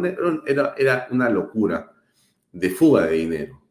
era, 0.44 0.74
era, 0.76 1.08
una 1.10 1.30
locura 1.30 1.90
de 2.52 2.68
fuga 2.68 3.06
de 3.06 3.16
dinero. 3.16 3.62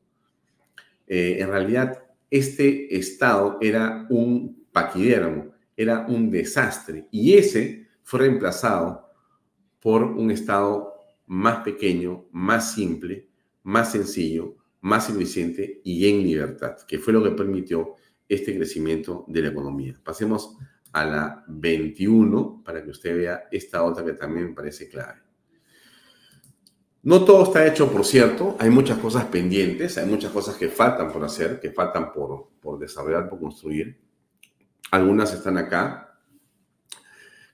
Eh, 1.06 1.38
en 1.40 1.50
realidad, 1.50 2.04
este 2.32 2.98
Estado 2.98 3.60
era 3.62 4.08
un 4.10 4.66
paquidermo, 4.72 5.52
era 5.76 6.08
un 6.08 6.32
desastre, 6.32 7.08
y 7.12 7.36
ese 7.36 7.86
fue 8.02 8.22
reemplazado 8.22 9.08
por 9.80 10.02
un 10.02 10.32
Estado 10.32 10.96
más 11.28 11.64
pequeño, 11.64 12.26
más 12.32 12.74
simple, 12.74 13.28
más 13.62 13.92
sencillo, 13.92 14.56
más 14.82 15.12
eficiente 15.12 15.80
y 15.84 16.10
en 16.10 16.24
libertad, 16.24 16.76
que 16.88 16.98
fue 16.98 17.14
lo 17.14 17.24
que 17.24 17.32
permitió 17.32 17.94
este 18.28 18.56
crecimiento 18.56 19.26
de 19.28 19.42
la 19.42 19.50
economía. 19.50 19.96
Pasemos 20.04 20.58
a 20.92 21.06
la 21.06 21.44
21 21.48 22.64
para 22.64 22.84
que 22.84 22.92
usted 22.92 23.16
vea 23.16 23.48
esta 23.52 23.84
otra 23.84 24.04
que 24.04 24.14
también 24.14 24.48
me 24.48 24.54
parece 24.54 24.90
clave. 24.90 25.22
No 27.04 27.24
todo 27.24 27.44
está 27.44 27.66
hecho, 27.66 27.92
por 27.92 28.04
cierto, 28.04 28.58
hay 28.60 28.70
muchas 28.70 28.98
cosas 28.98 29.26
pendientes, 29.26 29.98
hay 29.98 30.06
muchas 30.06 30.32
cosas 30.32 30.56
que 30.56 30.68
faltan 30.68 31.12
por 31.12 31.24
hacer, 31.24 31.60
que 31.60 31.72
faltan 31.72 32.12
por, 32.12 32.50
por 32.60 32.78
desarrollar, 32.80 33.30
por 33.30 33.40
construir. 33.40 33.98
Algunas 34.92 35.34
están 35.34 35.58
acá. 35.58 36.20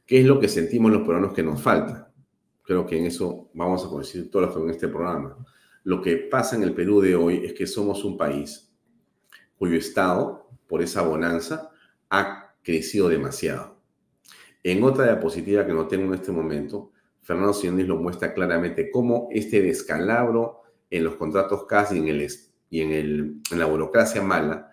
¿Qué 0.08 0.22
es 0.22 0.26
lo 0.26 0.40
que 0.40 0.48
sentimos 0.48 0.92
los 0.92 1.02
peruanos 1.04 1.34
que 1.34 1.44
nos 1.44 1.62
falta? 1.62 2.12
Creo 2.64 2.86
que 2.86 2.98
en 2.98 3.06
eso 3.06 3.52
vamos 3.54 3.86
a 3.86 3.90
coincidir 3.90 4.32
todos 4.32 4.56
en 4.58 4.70
este 4.70 4.88
programa. 4.88 5.38
Lo 5.84 6.02
que 6.02 6.16
pasa 6.16 6.56
en 6.56 6.64
el 6.64 6.74
Perú 6.74 7.02
de 7.02 7.16
hoy 7.16 7.46
es 7.46 7.54
que 7.54 7.68
somos 7.68 8.04
un 8.04 8.18
país 8.18 8.74
cuyo 9.58 9.78
Estado, 9.78 10.43
por 10.74 10.82
esa 10.82 11.04
bonanza, 11.04 11.70
ha 12.10 12.56
crecido 12.64 13.08
demasiado. 13.08 13.80
En 14.64 14.84
otra 14.84 15.06
diapositiva 15.06 15.68
que 15.68 15.72
no 15.72 15.86
tengo 15.86 16.06
en 16.06 16.16
este 16.16 16.32
momento, 16.32 16.94
Fernando 17.22 17.54
Sionis 17.54 17.88
lo 17.88 17.98
muestra 17.98 18.34
claramente 18.34 18.90
cómo 18.90 19.28
este 19.32 19.62
descalabro 19.62 20.64
en 20.90 21.04
los 21.04 21.14
contratos 21.14 21.68
casi 21.68 22.00
en 22.00 22.08
el, 22.08 22.28
y 22.72 22.82
en, 22.82 22.92
el, 22.92 23.36
en 23.52 23.60
la 23.60 23.66
burocracia 23.68 24.24
mala 24.24 24.72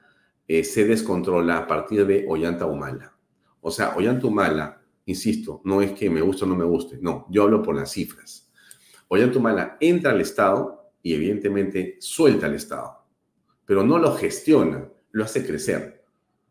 eh, 0.48 0.64
se 0.64 0.86
descontrola 0.86 1.58
a 1.58 1.66
partir 1.66 2.06
de 2.06 2.24
Ollanta 2.26 2.64
Humala. 2.64 3.14
O 3.60 3.70
sea, 3.70 3.94
Ollanta 3.94 4.26
Humala, 4.26 4.80
insisto, 5.04 5.60
no 5.64 5.82
es 5.82 5.92
que 5.92 6.08
me 6.08 6.22
guste 6.22 6.46
o 6.46 6.48
no 6.48 6.56
me 6.56 6.64
guste, 6.64 6.98
no, 7.02 7.26
yo 7.28 7.42
hablo 7.42 7.62
por 7.62 7.76
las 7.76 7.92
cifras. 7.92 8.50
Ollanta 9.08 9.38
Humala 9.38 9.76
entra 9.80 10.12
al 10.12 10.22
Estado 10.22 10.94
y 11.02 11.12
evidentemente 11.12 11.98
suelta 12.00 12.46
al 12.46 12.54
Estado, 12.54 13.04
pero 13.66 13.84
no 13.84 13.98
lo 13.98 14.14
gestiona, 14.14 14.88
lo 15.12 15.24
hace 15.24 15.46
crecer. 15.46 16.04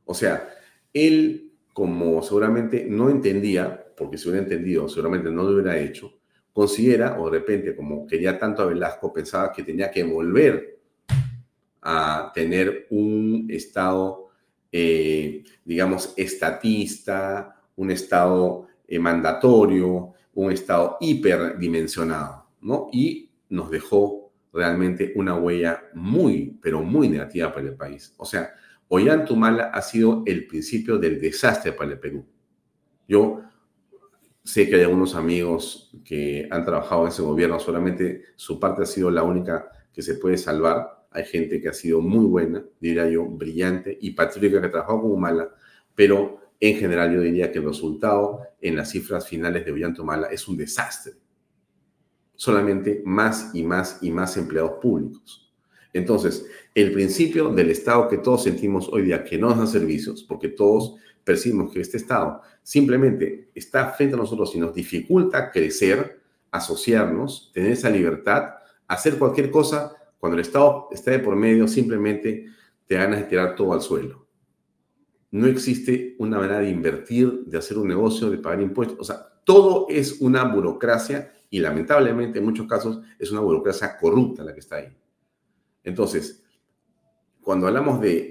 O 0.06 0.14
sea, 0.14 0.50
él, 0.94 1.54
como 1.74 2.22
seguramente 2.22 2.86
no 2.90 3.10
entendía, 3.10 3.86
porque 3.96 4.18
si 4.18 4.30
hubiera 4.30 4.44
entendido, 4.44 4.90
seguramente 4.90 5.30
no 5.30 5.44
lo 5.44 5.52
hubiera 5.52 5.78
hecho, 5.78 6.20
considera, 6.52 7.20
o 7.20 7.30
de 7.30 7.40
repente, 7.40 7.76
como 7.76 8.08
quería 8.08 8.38
tanto 8.38 8.62
a 8.62 8.66
Velasco, 8.66 9.14
pensaba 9.14 9.52
que 9.54 9.64
tenía 9.64 9.92
que 9.92 10.04
volver 10.04 10.80
a 11.82 12.32
tener 12.34 12.88
un 12.90 13.48
Estado, 13.50 14.30
eh, 14.72 15.44
digamos, 15.64 16.14
estatista, 16.18 17.62
un 17.76 17.92
Estado 17.92 18.68
eh, 18.88 19.00
mandatorio, 19.00 20.14
un 20.34 20.52
Estado 20.52 20.98
hiperdimensionado, 21.00 22.48
¿no? 22.62 22.90
Y 22.92 23.32
nos 23.50 23.70
dejó 23.72 24.19
realmente 24.52 25.14
una 25.16 25.36
huella 25.36 25.84
muy, 25.94 26.58
pero 26.62 26.82
muy 26.82 27.08
negativa 27.08 27.54
para 27.54 27.68
el 27.68 27.76
país. 27.76 28.14
O 28.18 28.26
sea, 28.26 28.54
Ollantumala 28.88 29.66
ha 29.66 29.82
sido 29.82 30.24
el 30.26 30.48
principio 30.48 30.98
del 30.98 31.22
desastre 31.22 31.74
para 31.74 31.92
el 31.92 32.00
Perú. 32.00 32.26
Yo 33.08 33.42
sé 34.44 34.68
que 34.68 34.76
hay 34.76 34.82
algunos 34.82 35.16
amigos 35.16 35.92
que 36.04 36.48
han 36.50 36.66
trabajado 36.66 37.04
en 37.04 37.10
ese 37.10 37.22
gobierno, 37.22 37.60
solamente 37.60 38.24
su 38.36 38.60
parte 38.60 38.84
ha 38.84 38.86
sido 38.86 39.12
la 39.12 39.24
única 39.24 39.70
que 39.94 40.02
se 40.02 40.16
puede 40.16 40.38
salvar. 40.38 41.06
Hay 41.12 41.26
gente 41.26 41.62
que 41.62 41.70
ha 41.70 41.74
sido 41.74 42.02
muy 42.02 42.26
buena, 42.26 42.64
diría 42.80 43.08
yo, 43.08 43.26
brillante 43.26 43.98
y 44.02 44.12
patriótica 44.12 44.62
que 44.62 44.68
ha 44.68 44.72
trabajado 44.72 45.02
como 45.02 45.18
mala, 45.18 45.50
pero 45.94 46.40
en 46.60 46.78
general 46.78 47.14
yo 47.14 47.22
diría 47.22 47.52
que 47.52 47.60
el 47.60 47.66
resultado 47.66 48.42
en 48.60 48.76
las 48.76 48.90
cifras 48.92 49.28
finales 49.28 49.66
de 49.66 49.72
Ollantumala 49.72 50.28
es 50.28 50.48
un 50.48 50.58
desastre 50.58 51.14
solamente 52.40 53.04
más 53.06 53.52
y 53.54 53.64
más 53.64 53.98
y 54.02 54.12
más 54.12 54.38
empleados 54.38 54.80
públicos. 54.82 55.52
Entonces, 55.92 56.46
el 56.74 56.94
principio 56.94 57.50
del 57.50 57.70
Estado 57.70 58.08
que 58.08 58.20
todos 58.20 58.44
sentimos 58.44 58.88
hoy 58.94 59.02
día 59.02 59.26
que 59.26 59.38
no 59.38 59.50
nos 59.50 59.58
da 59.58 59.68
servicios, 59.68 60.24
porque 60.24 60.48
todos 60.48 60.96
percibimos 61.26 61.74
que 61.74 61.82
este 61.82 61.98
Estado 61.98 62.42
simplemente 62.64 63.50
está 63.54 63.90
frente 63.90 64.16
a 64.16 64.20
nosotros 64.20 64.56
y 64.56 64.60
nos 64.60 64.74
dificulta 64.74 65.52
crecer, 65.52 66.22
asociarnos, 66.50 67.52
tener 67.54 67.74
esa 67.74 67.90
libertad, 67.90 68.54
hacer 68.88 69.18
cualquier 69.18 69.52
cosa, 69.52 69.98
cuando 70.18 70.38
el 70.38 70.42
Estado 70.42 70.88
está 70.92 71.12
de 71.12 71.20
por 71.20 71.36
medio, 71.36 71.68
simplemente 71.68 72.46
te 72.88 72.96
ganas 72.96 73.20
de 73.20 73.26
tirar 73.26 73.54
todo 73.54 73.74
al 73.74 73.82
suelo. 73.82 74.28
No 75.32 75.46
existe 75.46 76.16
una 76.20 76.38
manera 76.38 76.60
de 76.60 76.70
invertir, 76.70 77.44
de 77.48 77.58
hacer 77.58 77.78
un 77.78 77.90
negocio, 77.90 78.30
de 78.30 78.38
pagar 78.38 78.62
impuestos. 78.62 78.98
O 78.98 79.04
sea, 79.04 79.28
todo 79.44 79.88
es 79.90 80.22
una 80.22 80.46
burocracia 80.46 81.34
y 81.50 81.60
lamentablemente 81.60 82.40
en 82.40 82.46
muchos 82.46 82.68
casos 82.68 83.02
es 83.18 83.32
una 83.32 83.42
burocracia 83.42 83.98
corrupta 83.98 84.44
la 84.44 84.54
que 84.54 84.60
está 84.60 84.78
ahí. 84.78 84.96
Entonces, 85.84 86.44
cuando 87.42 87.68
hablamos 87.68 88.00
de, 88.00 88.30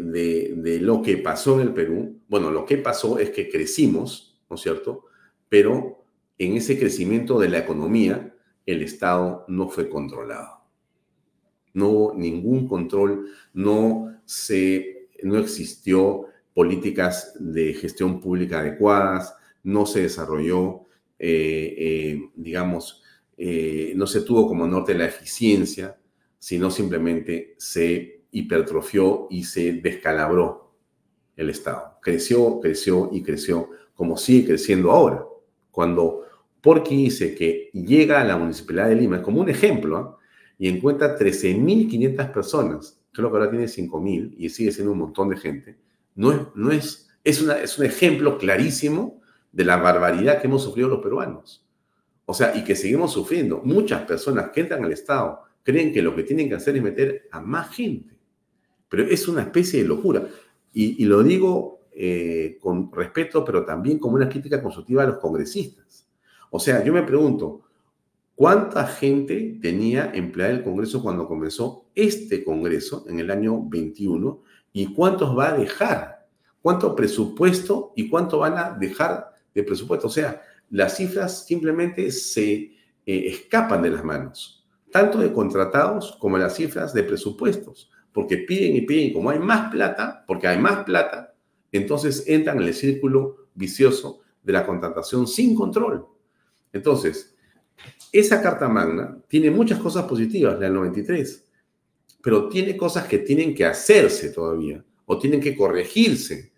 de, 0.57 0.81
lo 0.81 1.03
que 1.03 1.16
pasó 1.16 1.61
en 1.61 1.69
el 1.69 1.75
Perú, 1.75 2.21
bueno, 2.29 2.51
lo 2.51 2.64
que 2.64 2.79
pasó 2.79 3.19
es 3.19 3.31
que 3.31 3.49
crecimos, 3.49 4.41
¿no 4.49 4.57
es 4.57 4.62
cierto? 4.62 5.07
Pero 5.49 6.05
en 6.37 6.57
ese 6.57 6.79
crecimiento 6.79 7.41
de 7.41 7.49
la 7.49 7.59
economía, 7.59 8.35
el 8.64 8.83
Estado 8.83 9.45
no 9.49 9.69
fue 9.69 9.89
controlado. 9.89 10.62
No 11.73 11.89
hubo 11.89 12.14
ningún 12.14 12.69
control, 12.69 13.31
no, 13.55 14.21
se, 14.25 15.09
no 15.23 15.39
existió 15.39 16.27
políticas 16.55 17.35
de 17.41 17.75
gestión 17.75 18.21
pública 18.21 18.61
adecuadas, 18.61 19.35
no 19.62 19.87
se 19.87 20.03
desarrolló, 20.03 20.83
eh, 21.19 21.75
eh, 21.79 22.31
digamos, 22.37 23.03
eh, 23.41 23.93
no 23.95 24.09
se 24.09 24.22
tuvo 24.22 24.49
como 24.49 24.66
norte 24.66 24.95
la 24.95 25.07
eficiencia, 25.07 25.97
sino 26.41 26.72
simplemente 26.72 27.55
se 27.57 28.24
hipertrofió 28.32 29.28
y 29.30 29.45
se 29.45 29.74
descalabró 29.74 30.74
el 31.36 31.51
Estado. 31.51 31.99
Creció, 32.03 32.59
creció 32.61 33.11
y 33.12 33.22
creció 33.22 33.70
como 33.95 34.16
sigue 34.16 34.49
creciendo 34.49 34.91
ahora. 34.91 35.24
Cuando 35.70 36.24
Porqui 36.61 36.97
dice 36.97 37.36
que 37.36 37.70
llega 37.72 38.20
a 38.20 38.24
la 38.24 38.36
Municipalidad 38.36 38.89
de 38.89 38.97
Lima, 38.97 39.22
como 39.22 39.41
un 39.41 39.49
ejemplo, 39.49 39.97
¿ah? 39.97 40.18
y 40.59 40.68
encuentra 40.68 41.16
13.500 41.16 42.32
personas, 42.32 43.01
creo 43.12 43.30
que 43.30 43.36
ahora 43.36 43.51
tiene 43.51 43.66
5.000 43.66 44.34
y 44.36 44.49
sigue 44.49 44.72
siendo 44.72 44.93
un 44.93 44.99
montón 44.99 45.28
de 45.28 45.36
gente, 45.36 45.78
no 46.16 46.32
es, 46.32 46.41
no 46.57 46.72
es, 46.72 47.09
es, 47.22 47.41
es 47.41 47.78
un 47.78 47.84
ejemplo 47.84 48.36
clarísimo 48.36 49.20
de 49.53 49.64
la 49.64 49.76
barbaridad 49.76 50.41
que 50.41 50.49
hemos 50.49 50.64
sufrido 50.64 50.89
los 50.89 51.01
peruanos. 51.01 51.68
O 52.31 52.35
sea, 52.35 52.55
y 52.55 52.62
que 52.62 52.76
seguimos 52.76 53.14
sufriendo. 53.14 53.62
Muchas 53.64 54.03
personas 54.03 54.51
que 54.51 54.61
entran 54.61 54.85
al 54.85 54.93
Estado 54.93 55.45
creen 55.62 55.95
que 55.95 56.03
lo 56.03 56.14
que 56.14 56.24
tienen 56.24 56.47
que 56.47 56.57
hacer 56.57 56.76
es 56.76 56.83
meter 56.83 57.26
a 57.31 57.41
más 57.41 57.74
gente. 57.74 58.14
Pero 58.87 59.05
es 59.05 59.26
una 59.29 59.41
especie 59.41 59.83
de 59.83 59.89
locura. 59.89 60.29
Y, 60.74 61.03
lo 61.07 61.22
digo 61.22 61.87
eh, 61.91 62.59
con 62.61 62.93
respeto, 62.93 63.43
pero 63.47 63.64
también 63.64 63.99
como 63.99 64.16
una 64.16 64.29
crítica 64.29 64.62
constructiva 64.62 65.05
a 65.05 65.07
los 65.07 65.16
congresistas. 65.16 66.07
O 66.51 66.61
sea, 66.61 66.85
yo 66.85 66.93
me 66.93 67.03
pregunto, 67.03 67.62
¿cuánta 68.35 68.87
gente 68.87 69.59
tenía 69.62 70.12
empleada 70.14 70.53
el 70.53 70.62
Congreso 70.62 71.03
cuando 71.03 71.26
comenzó 71.26 71.87
este 71.95 72.45
Congreso 72.45 73.07
en 73.09 73.20
el 73.20 73.31
año 73.31 73.66
21? 73.66 74.43
¿Y 74.74 74.93
cuántos 74.93 75.37
va 75.37 75.49
a 75.49 75.57
dejar? 75.57 76.29
¿Cuánto 76.61 76.95
presupuesto 76.95 77.95
y 77.97 78.11
cuánto 78.11 78.41
van 78.41 78.59
a 78.59 78.76
dejar 78.79 79.35
de 79.55 79.62
presupuesto? 79.62 80.09
O 80.09 80.11
sea, 80.11 80.43
las 80.71 80.97
cifras 80.97 81.47
simplemente 81.47 82.11
se 82.11 82.53
eh, 82.53 82.73
escapan 83.07 83.83
de 83.83 83.91
las 83.91 84.05
manos, 84.05 84.66
tanto 84.91 85.19
de 85.19 85.33
contratados 85.33 86.16
como 86.21 86.39
las 86.39 86.57
cifras 86.57 86.93
de 86.93 87.05
presupuestos, 87.05 87.91
porque 88.12 88.39
piden 88.39 88.77
y 88.77 88.83
piden, 88.83 89.12
como 89.12 89.31
hay 89.31 89.39
más 89.39 89.71
plata, 89.71 90.25
porque 90.27 90.49
hay 90.49 90.59
más 90.59 90.85
plata, 90.85 91.35
entonces 91.73 92.25
entran 92.27 92.59
en 92.59 92.69
el 92.69 92.75
círculo 92.75 93.49
vicioso 93.55 94.21
de 94.43 94.53
la 94.53 94.66
contratación 94.66 95.27
sin 95.27 95.55
control. 95.55 96.07
Entonces, 96.73 97.35
Esa 98.12 98.43
Carta 98.43 98.69
Magna 98.69 99.19
tiene 99.29 99.51
muchas 99.51 99.79
cosas 99.79 100.05
positivas, 100.05 100.55
la 100.55 100.66
del 100.66 100.75
93, 100.75 101.47
pero 102.23 102.49
tiene 102.49 102.77
cosas 102.77 103.07
que 103.07 103.19
tienen 103.19 103.55
que 103.55 103.64
hacerse 103.64 104.31
todavía 104.31 104.85
o 105.07 105.19
tienen 105.19 105.41
que 105.41 105.57
corregirse 105.57 106.53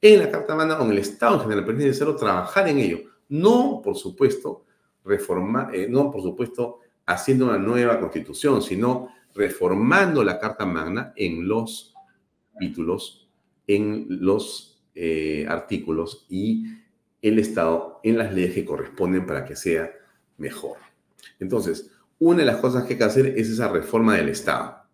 en 0.00 0.18
la 0.18 0.30
Carta 0.30 0.54
Magna 0.54 0.80
o 0.80 0.84
en 0.84 0.92
el 0.92 0.98
Estado 0.98 1.36
en 1.36 1.40
general, 1.42 1.64
pero 1.64 1.78
es 1.78 1.84
necesario 1.84 2.16
trabajar 2.16 2.68
en 2.68 2.78
ello. 2.78 2.98
No, 3.28 3.80
por 3.82 3.96
supuesto, 3.96 4.64
reformar, 5.04 5.74
eh, 5.74 5.86
no, 5.88 6.10
por 6.10 6.22
supuesto, 6.22 6.80
haciendo 7.06 7.46
una 7.46 7.58
nueva 7.58 8.00
constitución, 8.00 8.62
sino 8.62 9.08
reformando 9.34 10.22
la 10.22 10.38
Carta 10.38 10.64
Magna 10.64 11.12
en 11.16 11.46
los 11.46 11.94
títulos, 12.58 13.28
en 13.66 14.06
los 14.08 14.82
eh, 14.94 15.46
artículos 15.48 16.26
y 16.28 16.66
el 17.20 17.38
Estado 17.38 18.00
en 18.02 18.18
las 18.18 18.32
leyes 18.32 18.54
que 18.54 18.64
corresponden 18.64 19.26
para 19.26 19.44
que 19.44 19.56
sea 19.56 19.90
mejor. 20.36 20.76
Entonces, 21.40 21.90
una 22.18 22.40
de 22.40 22.46
las 22.46 22.58
cosas 22.58 22.84
que 22.84 22.94
hay 22.94 22.98
que 22.98 23.04
hacer 23.04 23.26
es 23.38 23.48
esa 23.48 23.68
reforma 23.68 24.16
del 24.16 24.28
Estado, 24.28 24.84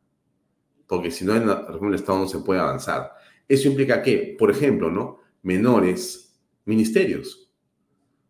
porque 0.86 1.10
si 1.10 1.24
no 1.24 1.32
hay 1.32 1.40
una 1.40 1.56
reforma 1.56 1.90
del 1.90 2.00
Estado 2.00 2.18
no 2.20 2.28
se 2.28 2.38
puede 2.38 2.60
avanzar. 2.60 3.12
Eso 3.46 3.68
implica 3.68 4.02
que, 4.02 4.36
por 4.38 4.50
ejemplo, 4.50 4.90
¿no? 4.90 5.20
menores 5.42 6.38
ministerios. 6.64 7.49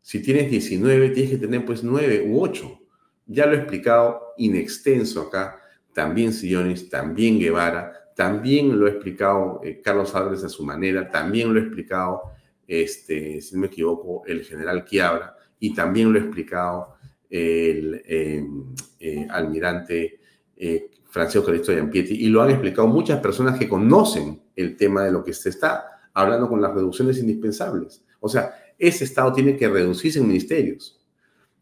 Si 0.03 0.23
tienes 0.23 0.51
19, 0.51 1.11
tienes 1.11 1.33
que 1.33 1.39
tener 1.39 1.65
pues 1.65 1.83
9 1.83 2.27
u 2.29 2.43
8. 2.43 2.81
Ya 3.27 3.47
lo 3.47 3.55
he 3.55 3.59
explicado 3.59 4.35
in 4.39 4.57
extenso 4.57 5.23
acá, 5.23 5.61
también 5.93 6.33
Sillonis, 6.33 6.89
también 6.89 7.39
Guevara, 7.39 8.01
también 8.17 8.79
lo 8.79 8.87
ha 8.87 8.91
explicado 8.91 9.61
eh, 9.65 9.81
Carlos 9.83 10.15
Álvarez 10.15 10.45
a 10.45 10.49
su 10.49 10.65
manera, 10.65 11.11
también 11.11 11.53
lo 11.53 11.61
ha 11.61 11.63
explicado, 11.63 12.23
este, 12.67 13.41
si 13.41 13.55
no 13.55 13.63
me 13.63 13.69
equivoco, 13.69 14.25
el 14.27 14.45
general 14.45 14.85
Quiabra, 14.85 15.37
y 15.59 15.75
también 15.75 16.13
lo 16.13 16.19
ha 16.19 16.23
explicado 16.23 16.97
el 17.29 18.03
em, 18.05 18.75
eh, 18.99 19.27
almirante 19.31 20.21
eh, 20.57 20.91
Francisco 21.09 21.47
Cristo 21.47 21.73
de 21.73 21.81
Ampieti, 21.81 22.15
y 22.15 22.29
lo 22.29 22.43
han 22.43 22.51
explicado 22.51 22.89
muchas 22.89 23.21
personas 23.21 23.59
que 23.59 23.69
conocen 23.69 24.43
el 24.55 24.77
tema 24.77 25.05
de 25.05 25.13
lo 25.13 25.25
que 25.25 25.33
se 25.33 25.49
está 25.49 26.11
hablando 26.13 26.49
con 26.49 26.61
las 26.61 26.75
reducciones 26.75 27.19
indispensables. 27.19 28.05
O 28.21 28.29
sea, 28.29 28.55
ese 28.81 29.05
Estado 29.05 29.33
tiene 29.33 29.57
que 29.57 29.69
reducirse 29.69 30.19
en 30.19 30.27
ministerios. 30.27 31.01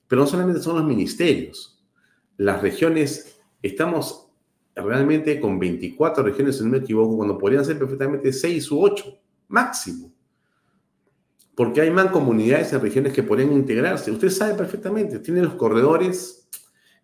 Pero 0.06 0.22
no 0.22 0.26
solamente 0.26 0.62
son 0.62 0.76
los 0.76 0.84
ministerios. 0.84 1.84
Las 2.38 2.62
regiones, 2.62 3.38
estamos 3.60 4.30
realmente 4.74 5.40
con 5.40 5.58
24 5.58 6.22
regiones, 6.22 6.56
si 6.56 6.64
no 6.64 6.70
me 6.70 6.78
equivoco, 6.78 7.16
cuando 7.16 7.36
podrían 7.36 7.64
ser 7.64 7.78
perfectamente 7.78 8.32
6 8.32 8.70
u 8.70 8.80
8, 8.80 9.18
máximo 9.48 10.12
porque 11.58 11.80
hay 11.80 11.90
mancomunidades 11.90 12.72
en 12.72 12.80
regiones 12.80 13.12
que 13.12 13.24
podrían 13.24 13.52
integrarse. 13.52 14.12
Usted 14.12 14.28
sabe 14.28 14.54
perfectamente, 14.54 15.18
tiene 15.18 15.42
los 15.42 15.54
corredores 15.54 16.48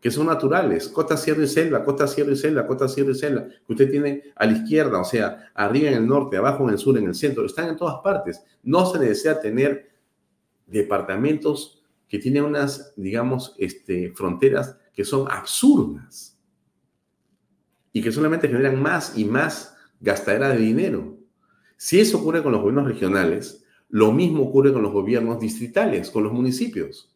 que 0.01 0.13
son 0.13 0.29
naturales, 0.29 0.87
costa, 0.87 1.17
sierra 1.17 1.43
y 1.43 1.49
selva, 1.49 1.83
costa, 1.83 2.07
sierra 2.07 2.31
y 2.31 2.37
selva, 2.37 2.65
costa, 2.65 2.87
sierra 2.87 3.11
y 3.11 3.15
selva, 3.17 3.49
que 3.49 3.73
usted 3.73 3.91
tiene 3.91 4.23
a 4.37 4.47
la 4.47 4.53
izquierda, 4.53 5.01
o 5.01 5.05
sea, 5.05 5.51
arriba 5.55 5.89
en 5.89 5.95
el 5.97 6.07
norte, 6.07 6.37
abajo 6.37 6.63
en 6.63 6.71
el 6.71 6.79
sur, 6.79 6.97
en 6.97 7.07
el 7.07 7.17
centro, 7.17 7.45
están 7.45 7.71
en 7.71 7.77
todas 7.77 7.97
partes. 8.05 8.45
No 8.63 8.87
se 8.87 9.01
desea 9.01 9.41
tener 9.41 9.91
departamentos 10.67 11.85
que 12.09 12.19
tienen 12.19 12.45
unas, 12.45 12.93
digamos, 12.97 13.55
este, 13.59 14.13
fronteras 14.13 14.77
que 14.93 15.05
son 15.05 15.31
absurdas 15.31 16.39
y 17.93 18.03
que 18.03 18.13
solamente 18.13 18.49
generan 18.49 18.81
más 18.81 19.17
y 19.17 19.25
más 19.25 19.77
gastadera 20.01 20.51
de 20.51 20.59
dinero. 20.59 21.17
Si 21.77 22.01
eso 22.01 22.19
ocurre 22.19 22.43
con 22.43 22.53
los 22.53 22.61
gobiernos 22.61 22.87
regionales, 22.87 23.65
lo 23.89 24.13
mismo 24.13 24.45
ocurre 24.45 24.73
con 24.73 24.83
los 24.83 24.93
gobiernos 24.93 25.41
distritales, 25.41 26.11
con 26.11 26.25
los 26.25 26.33
municipios. 26.33 27.15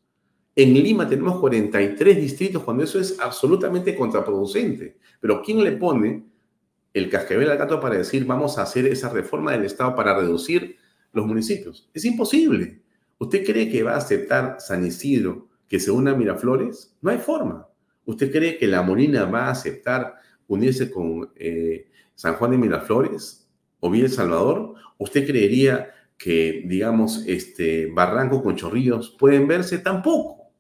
En 0.55 0.75
Lima 0.75 1.09
tenemos 1.09 1.39
43 1.39 2.17
distritos 2.17 2.65
cuando 2.65 2.83
eso 2.83 2.99
es 2.99 3.19
absolutamente 3.21 3.95
contraproducente. 3.95 4.99
Pero 5.21 5.43
¿quién 5.43 5.63
le 5.63 5.73
pone 5.73 6.25
el 6.93 7.09
cascabel 7.09 7.51
al 7.51 7.59
gato 7.59 7.81
para 7.81 7.97
decir 7.97 8.25
vamos 8.25 8.59
a 8.59 8.63
hacer 8.63 8.87
esa 8.87 9.09
reforma 9.09 9.53
del 9.53 9.65
Estado 9.65 9.95
para 9.95 10.19
reducir 10.19 10.77
los 11.13 11.27
municipios? 11.27 11.89
Es 11.95 12.05
imposible. 12.05 12.83
¿Usted 13.19 13.45
cree 13.45 13.71
que 13.71 13.83
va 13.83 13.95
a 13.95 13.99
aceptar 13.99 14.57
San 14.61 14.87
Isidro 14.87 15.49
que 15.67 15.81
se 15.81 15.91
una 15.91 16.13
a 16.13 16.15
Miraflores? 16.15 16.97
No 17.01 17.11
hay 17.11 17.19
forma. 17.19 17.69
¿Usted 18.05 18.31
cree 18.31 18.59
que 18.59 18.67
La 18.67 18.83
Molina 18.83 19.25
va 19.25 19.47
a 19.47 19.51
aceptar 19.51 20.15
unirse 20.47 20.91
con 20.91 21.31
eh, 21.37 21.91
San 22.15 22.35
Juan 22.35 22.53
de 22.53 22.59
Miraflores 22.59 23.49
o 23.81 23.91
bien 23.91 24.09
Salvador? 24.09 24.75
¿Usted 24.99 25.27
creería 25.27 25.93
que, 26.19 26.65
digamos, 26.67 27.25
este, 27.27 27.87
Barranco 27.87 28.43
con 28.43 28.57
Chorrillos 28.57 29.17
pueden 29.19 29.47
verse 29.47 29.79
tampoco. 29.79 30.51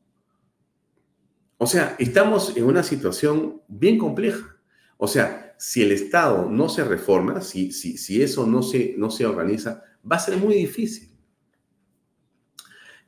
O 1.58 1.66
sea, 1.66 1.96
estamos 1.98 2.56
en 2.56 2.64
una 2.64 2.84
situación 2.84 3.60
bien 3.66 3.98
compleja. 3.98 4.56
O 4.96 5.08
sea, 5.08 5.56
si 5.58 5.82
el 5.82 5.90
Estado 5.90 6.48
no 6.48 6.68
se 6.68 6.84
reforma, 6.84 7.40
si, 7.40 7.72
si, 7.72 7.98
si 7.98 8.22
eso 8.22 8.46
no 8.46 8.62
se, 8.62 8.94
no 8.96 9.10
se 9.10 9.26
organiza, 9.26 9.82
va 10.10 10.16
a 10.16 10.20
ser 10.20 10.36
muy 10.36 10.54
difícil. 10.54 11.10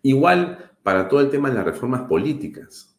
Igual 0.02 0.70
para 0.82 1.08
todo 1.08 1.20
el 1.20 1.30
tema 1.30 1.50
de 1.50 1.56
las 1.56 1.64
reformas 1.64 2.02
políticas, 2.02 2.96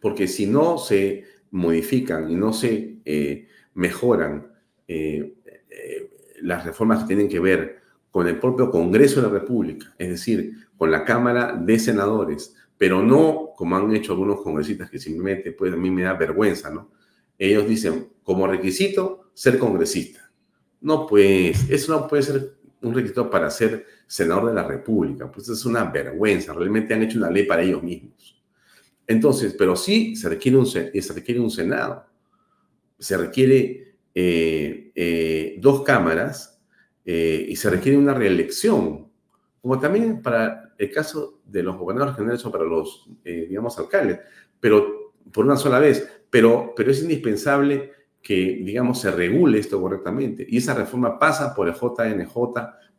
porque 0.00 0.28
si 0.28 0.46
no 0.46 0.78
se 0.78 1.24
modifican 1.50 2.30
y 2.30 2.36
no 2.36 2.52
se 2.52 2.98
eh, 3.04 3.48
mejoran 3.74 4.52
eh, 4.86 5.34
eh, 5.70 6.10
las 6.42 6.64
reformas 6.64 7.00
que 7.00 7.08
tienen 7.08 7.28
que 7.28 7.40
ver 7.40 7.80
con 8.10 8.28
el 8.28 8.38
propio 8.38 8.70
Congreso 8.70 9.20
de 9.20 9.26
la 9.28 9.40
República, 9.40 9.94
es 9.98 10.08
decir, 10.08 10.68
con 10.76 10.90
la 10.90 11.04
Cámara 11.04 11.56
de 11.56 11.78
Senadores, 11.78 12.54
pero 12.76 13.02
no 13.02 13.52
como 13.56 13.76
han 13.76 13.94
hecho 13.94 14.12
algunos 14.12 14.40
congresistas 14.42 14.90
que 14.90 14.98
simplemente, 14.98 15.52
pues 15.52 15.72
a 15.72 15.76
mí 15.76 15.90
me 15.90 16.02
da 16.02 16.14
vergüenza, 16.14 16.70
¿no? 16.70 16.90
Ellos 17.38 17.68
dicen, 17.68 18.08
como 18.22 18.46
requisito, 18.46 19.30
ser 19.34 19.58
congresista. 19.58 20.30
No, 20.80 21.06
pues, 21.06 21.68
eso 21.70 21.92
no 21.92 22.06
puede 22.06 22.22
ser 22.22 22.54
un 22.84 22.94
requisito 22.94 23.30
para 23.30 23.50
ser 23.50 23.86
senador 24.06 24.48
de 24.48 24.54
la 24.54 24.66
República, 24.66 25.30
pues 25.30 25.48
es 25.48 25.64
una 25.64 25.84
vergüenza, 25.84 26.52
realmente 26.52 26.94
han 26.94 27.02
hecho 27.02 27.18
una 27.18 27.30
ley 27.30 27.44
para 27.44 27.62
ellos 27.62 27.82
mismos. 27.82 28.42
Entonces, 29.06 29.54
pero 29.58 29.76
sí 29.76 30.16
se 30.16 30.28
requiere 30.28 30.58
un, 30.58 30.66
se 30.66 30.90
requiere 31.14 31.40
un 31.40 31.50
Senado, 31.50 32.06
se 32.98 33.16
requiere 33.16 33.96
eh, 34.14 34.92
eh, 34.94 35.56
dos 35.60 35.82
cámaras 35.82 36.60
eh, 37.04 37.46
y 37.48 37.56
se 37.56 37.68
requiere 37.68 37.98
una 37.98 38.14
reelección, 38.14 39.10
como 39.60 39.78
también 39.78 40.22
para 40.22 40.74
el 40.78 40.90
caso 40.90 41.40
de 41.44 41.62
los 41.62 41.76
gobernadores 41.76 42.16
generales 42.16 42.44
o 42.44 42.52
para 42.52 42.64
los, 42.64 43.08
eh, 43.24 43.46
digamos, 43.48 43.78
alcaldes, 43.78 44.20
pero 44.58 45.12
por 45.32 45.44
una 45.44 45.56
sola 45.56 45.78
vez, 45.78 46.08
pero, 46.30 46.72
pero 46.76 46.90
es 46.90 47.02
indispensable 47.02 47.92
que, 48.24 48.62
digamos, 48.64 49.02
se 49.02 49.10
regule 49.10 49.58
esto 49.58 49.78
correctamente. 49.78 50.46
Y 50.48 50.56
esa 50.56 50.72
reforma 50.72 51.18
pasa 51.18 51.54
por 51.54 51.68
el 51.68 51.74
JNJ, 51.74 52.34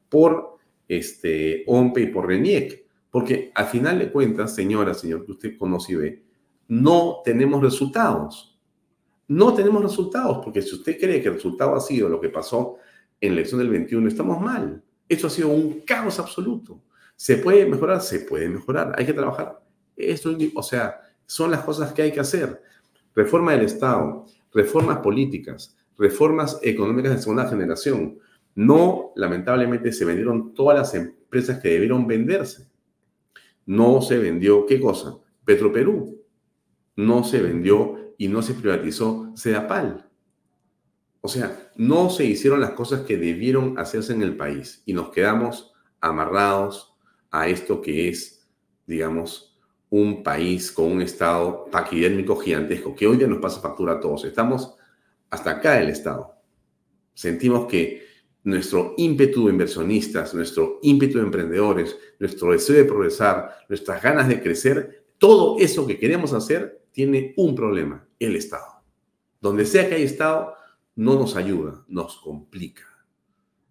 por 0.07 0.57
este, 0.87 1.63
OMPE 1.65 2.01
y 2.01 2.07
por 2.07 2.27
RENIEC, 2.27 2.85
porque 3.09 3.51
al 3.55 3.65
final 3.65 3.97
de 3.97 4.11
cuentas, 4.11 4.53
señora, 4.53 4.93
señor, 4.93 5.25
que 5.25 5.31
usted 5.31 5.57
conoce 5.57 5.93
y 5.93 5.95
ve, 5.95 6.23
no 6.67 7.21
tenemos 7.25 7.59
resultados. 7.59 8.59
No 9.27 9.55
tenemos 9.55 9.81
resultados, 9.81 10.41
porque 10.43 10.61
si 10.61 10.75
usted 10.75 10.99
cree 10.99 11.23
que 11.23 11.29
el 11.29 11.35
resultado 11.35 11.73
ha 11.73 11.79
sido 11.79 12.07
lo 12.07 12.21
que 12.21 12.29
pasó 12.29 12.77
en 13.19 13.29
la 13.29 13.39
elección 13.39 13.59
del 13.59 13.69
21, 13.69 14.07
estamos 14.07 14.39
mal. 14.39 14.83
Esto 15.09 15.25
ha 15.25 15.31
sido 15.31 15.49
un 15.49 15.81
caos 15.81 16.19
absoluto. 16.19 16.83
¿Se 17.15 17.37
puede 17.37 17.65
mejorar? 17.65 17.99
Se 18.01 18.19
puede 18.19 18.47
mejorar. 18.47 18.93
Hay 18.95 19.07
que 19.07 19.13
trabajar. 19.13 19.59
Esto, 19.95 20.37
o 20.53 20.61
sea, 20.61 21.01
son 21.25 21.49
las 21.49 21.61
cosas 21.61 21.93
que 21.93 22.03
hay 22.03 22.11
que 22.11 22.19
hacer. 22.19 22.61
Reforma 23.15 23.53
del 23.53 23.65
Estado, 23.65 24.25
reformas 24.55 24.99
políticas, 24.99 25.77
reformas 25.97 26.59
económicas 26.63 27.13
de 27.13 27.21
segunda 27.21 27.47
generación. 27.47 28.17
No, 28.55 29.11
lamentablemente, 29.15 29.91
se 29.91 30.05
vendieron 30.05 30.53
todas 30.53 30.77
las 30.77 30.95
empresas 30.95 31.59
que 31.59 31.69
debieron 31.69 32.07
venderse. 32.07 32.71
No 33.65 34.01
se 34.01 34.17
vendió, 34.17 34.65
¿qué 34.65 34.79
cosa? 34.79 35.17
Petroperú. 35.43 36.23
No 36.95 37.25
se 37.25 37.41
vendió 37.41 38.13
y 38.17 38.29
no 38.29 38.41
se 38.41 38.53
privatizó 38.53 39.33
Sedapal. 39.35 40.09
O 41.19 41.27
sea, 41.27 41.71
no 41.75 42.09
se 42.09 42.23
hicieron 42.23 42.61
las 42.61 42.71
cosas 42.71 43.01
que 43.01 43.17
debieron 43.17 43.77
hacerse 43.77 44.13
en 44.13 44.21
el 44.21 44.37
país 44.37 44.83
y 44.85 44.93
nos 44.93 45.09
quedamos 45.09 45.73
amarrados 45.99 46.95
a 47.31 47.49
esto 47.49 47.81
que 47.81 48.07
es, 48.07 48.47
digamos, 48.85 49.54
un 49.89 50.23
país 50.23 50.71
con 50.71 50.91
un 50.91 51.01
estado 51.01 51.65
paquidérmico 51.71 52.35
gigantesco, 52.35 52.95
que 52.95 53.07
hoy 53.07 53.17
día 53.17 53.27
nos 53.27 53.39
pasa 53.39 53.61
factura 53.61 53.93
a 53.93 53.99
todos. 53.99 54.25
Estamos 54.25 54.75
hasta 55.29 55.51
acá 55.51 55.73
del 55.73 55.89
estado. 55.89 56.33
Sentimos 57.13 57.67
que 57.67 58.05
nuestro 58.43 58.93
ímpetu 58.97 59.45
de 59.45 59.53
inversionistas, 59.53 60.33
nuestro 60.33 60.79
ímpetu 60.83 61.17
de 61.17 61.23
emprendedores, 61.23 61.97
nuestro 62.19 62.51
deseo 62.51 62.75
de 62.75 62.85
progresar, 62.85 63.57
nuestras 63.67 64.01
ganas 64.01 64.27
de 64.27 64.41
crecer, 64.41 65.05
todo 65.17 65.57
eso 65.59 65.87
que 65.87 65.97
queremos 65.97 66.33
hacer 66.33 66.83
tiene 66.91 67.33
un 67.37 67.55
problema, 67.55 68.07
el 68.19 68.35
Estado. 68.35 68.83
Donde 69.41 69.65
sea 69.65 69.89
que 69.89 69.95
hay 69.95 70.03
Estado, 70.03 70.53
no 70.95 71.15
nos 71.15 71.35
ayuda, 71.35 71.83
nos 71.87 72.17
complica. 72.17 72.83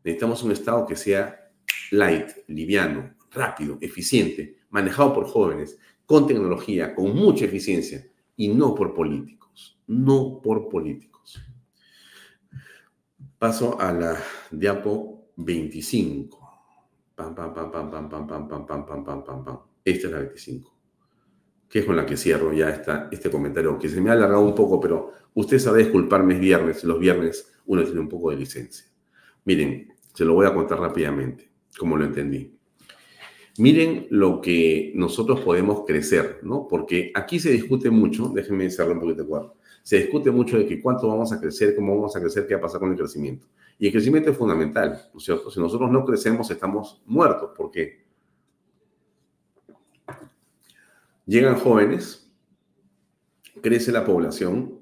Necesitamos 0.02 0.42
un 0.42 0.52
Estado 0.52 0.86
que 0.86 0.96
sea 0.96 1.52
light, 1.90 2.30
liviano, 2.48 3.14
rápido, 3.30 3.78
eficiente, 3.80 4.58
manejado 4.70 5.14
por 5.14 5.26
jóvenes, 5.26 5.78
con 6.07 6.26
tecnología, 6.26 6.94
con 6.94 7.14
mucha 7.14 7.44
eficiencia, 7.44 8.07
y 8.36 8.48
no 8.48 8.74
por 8.74 8.94
políticos, 8.94 9.78
no 9.86 10.40
por 10.42 10.68
políticos. 10.68 11.40
Paso 13.38 13.80
a 13.80 13.92
la 13.92 14.18
diapo 14.50 15.30
25. 15.36 16.44
Pam. 17.14 17.34
Esta 19.84 20.07
es 20.07 20.12
la 20.12 20.18
25. 20.18 20.74
Que 21.68 21.78
es 21.80 21.84
con 21.84 21.96
la 21.96 22.07
que 22.07 22.16
cierro 22.16 22.52
ya 22.52 22.70
esta, 22.70 23.09
este 23.11 23.30
comentario, 23.30 23.78
que 23.78 23.88
se 23.88 24.00
me 24.00 24.11
ha 24.11 24.14
alargado 24.14 24.42
un 24.42 24.55
poco, 24.55 24.80
pero 24.80 25.12
usted 25.34 25.59
sabe 25.59 25.80
disculparme, 25.84 26.34
es 26.34 26.40
viernes, 26.40 26.84
los 26.84 26.98
viernes 26.98 27.52
uno 27.66 27.82
tiene 27.82 28.00
un 28.00 28.09
poco 28.09 28.30
de 28.30 28.36
licencia. 28.36 28.86
Miren, 29.44 29.92
se 30.12 30.24
lo 30.24 30.34
voy 30.34 30.46
a 30.46 30.55
contar 30.55 30.80
rápidamente, 30.80 31.50
como 31.78 31.96
lo 31.96 32.05
entendí. 32.05 32.57
Miren 33.57 34.09
lo 34.11 34.40
que 34.40 34.92
nosotros 34.96 35.40
podemos 35.40 35.84
crecer, 35.86 36.40
¿no? 36.42 36.66
Porque 36.66 37.12
aquí 37.14 37.38
se 37.38 37.52
discute 37.52 37.88
mucho, 37.88 38.28
déjenme 38.28 38.68
cerrar 38.68 38.94
un 38.94 39.00
poquito 39.00 39.22
de 39.22 39.28
cuadro, 39.28 39.55
se 39.82 39.98
discute 39.98 40.30
mucho 40.32 40.59
de 40.59 40.66
que 40.66 40.82
cuánto 40.82 41.07
vamos 41.07 41.32
a 41.32 41.40
crecer, 41.40 41.76
cómo 41.76 41.94
vamos 41.94 42.16
a 42.16 42.20
crecer, 42.20 42.46
qué 42.48 42.55
va 42.55 42.59
a 42.59 42.62
pasar 42.62 42.80
con 42.80 42.90
el 42.90 42.96
crecimiento. 42.96 43.46
Y 43.78 43.86
el 43.86 43.92
crecimiento 43.92 44.30
es 44.30 44.36
fundamental, 44.36 45.09
¿no 45.12 45.18
es 45.18 45.24
cierto? 45.24 45.50
Si 45.50 45.61
nosotros 45.61 45.90
no 45.90 46.05
crecemos, 46.05 46.50
estamos 46.50 47.00
muertos, 47.07 47.50
porque 47.57 48.05
llegan 51.26 51.57
jóvenes, 51.57 52.28
crece 53.62 53.92
la 53.92 54.05
población, 54.05 54.80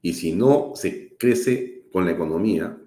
y 0.00 0.14
si 0.14 0.32
no 0.32 0.72
se 0.74 1.14
crece 1.18 1.88
con 1.92 2.06
la 2.06 2.12
economía, 2.12 2.78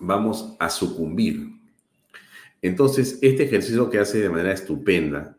vamos 0.00 0.56
a 0.58 0.68
sucumbir. 0.68 1.51
Entonces, 2.62 3.18
este 3.20 3.42
ejercicio 3.42 3.90
que 3.90 3.98
hace 3.98 4.20
de 4.20 4.30
manera 4.30 4.52
estupenda 4.52 5.36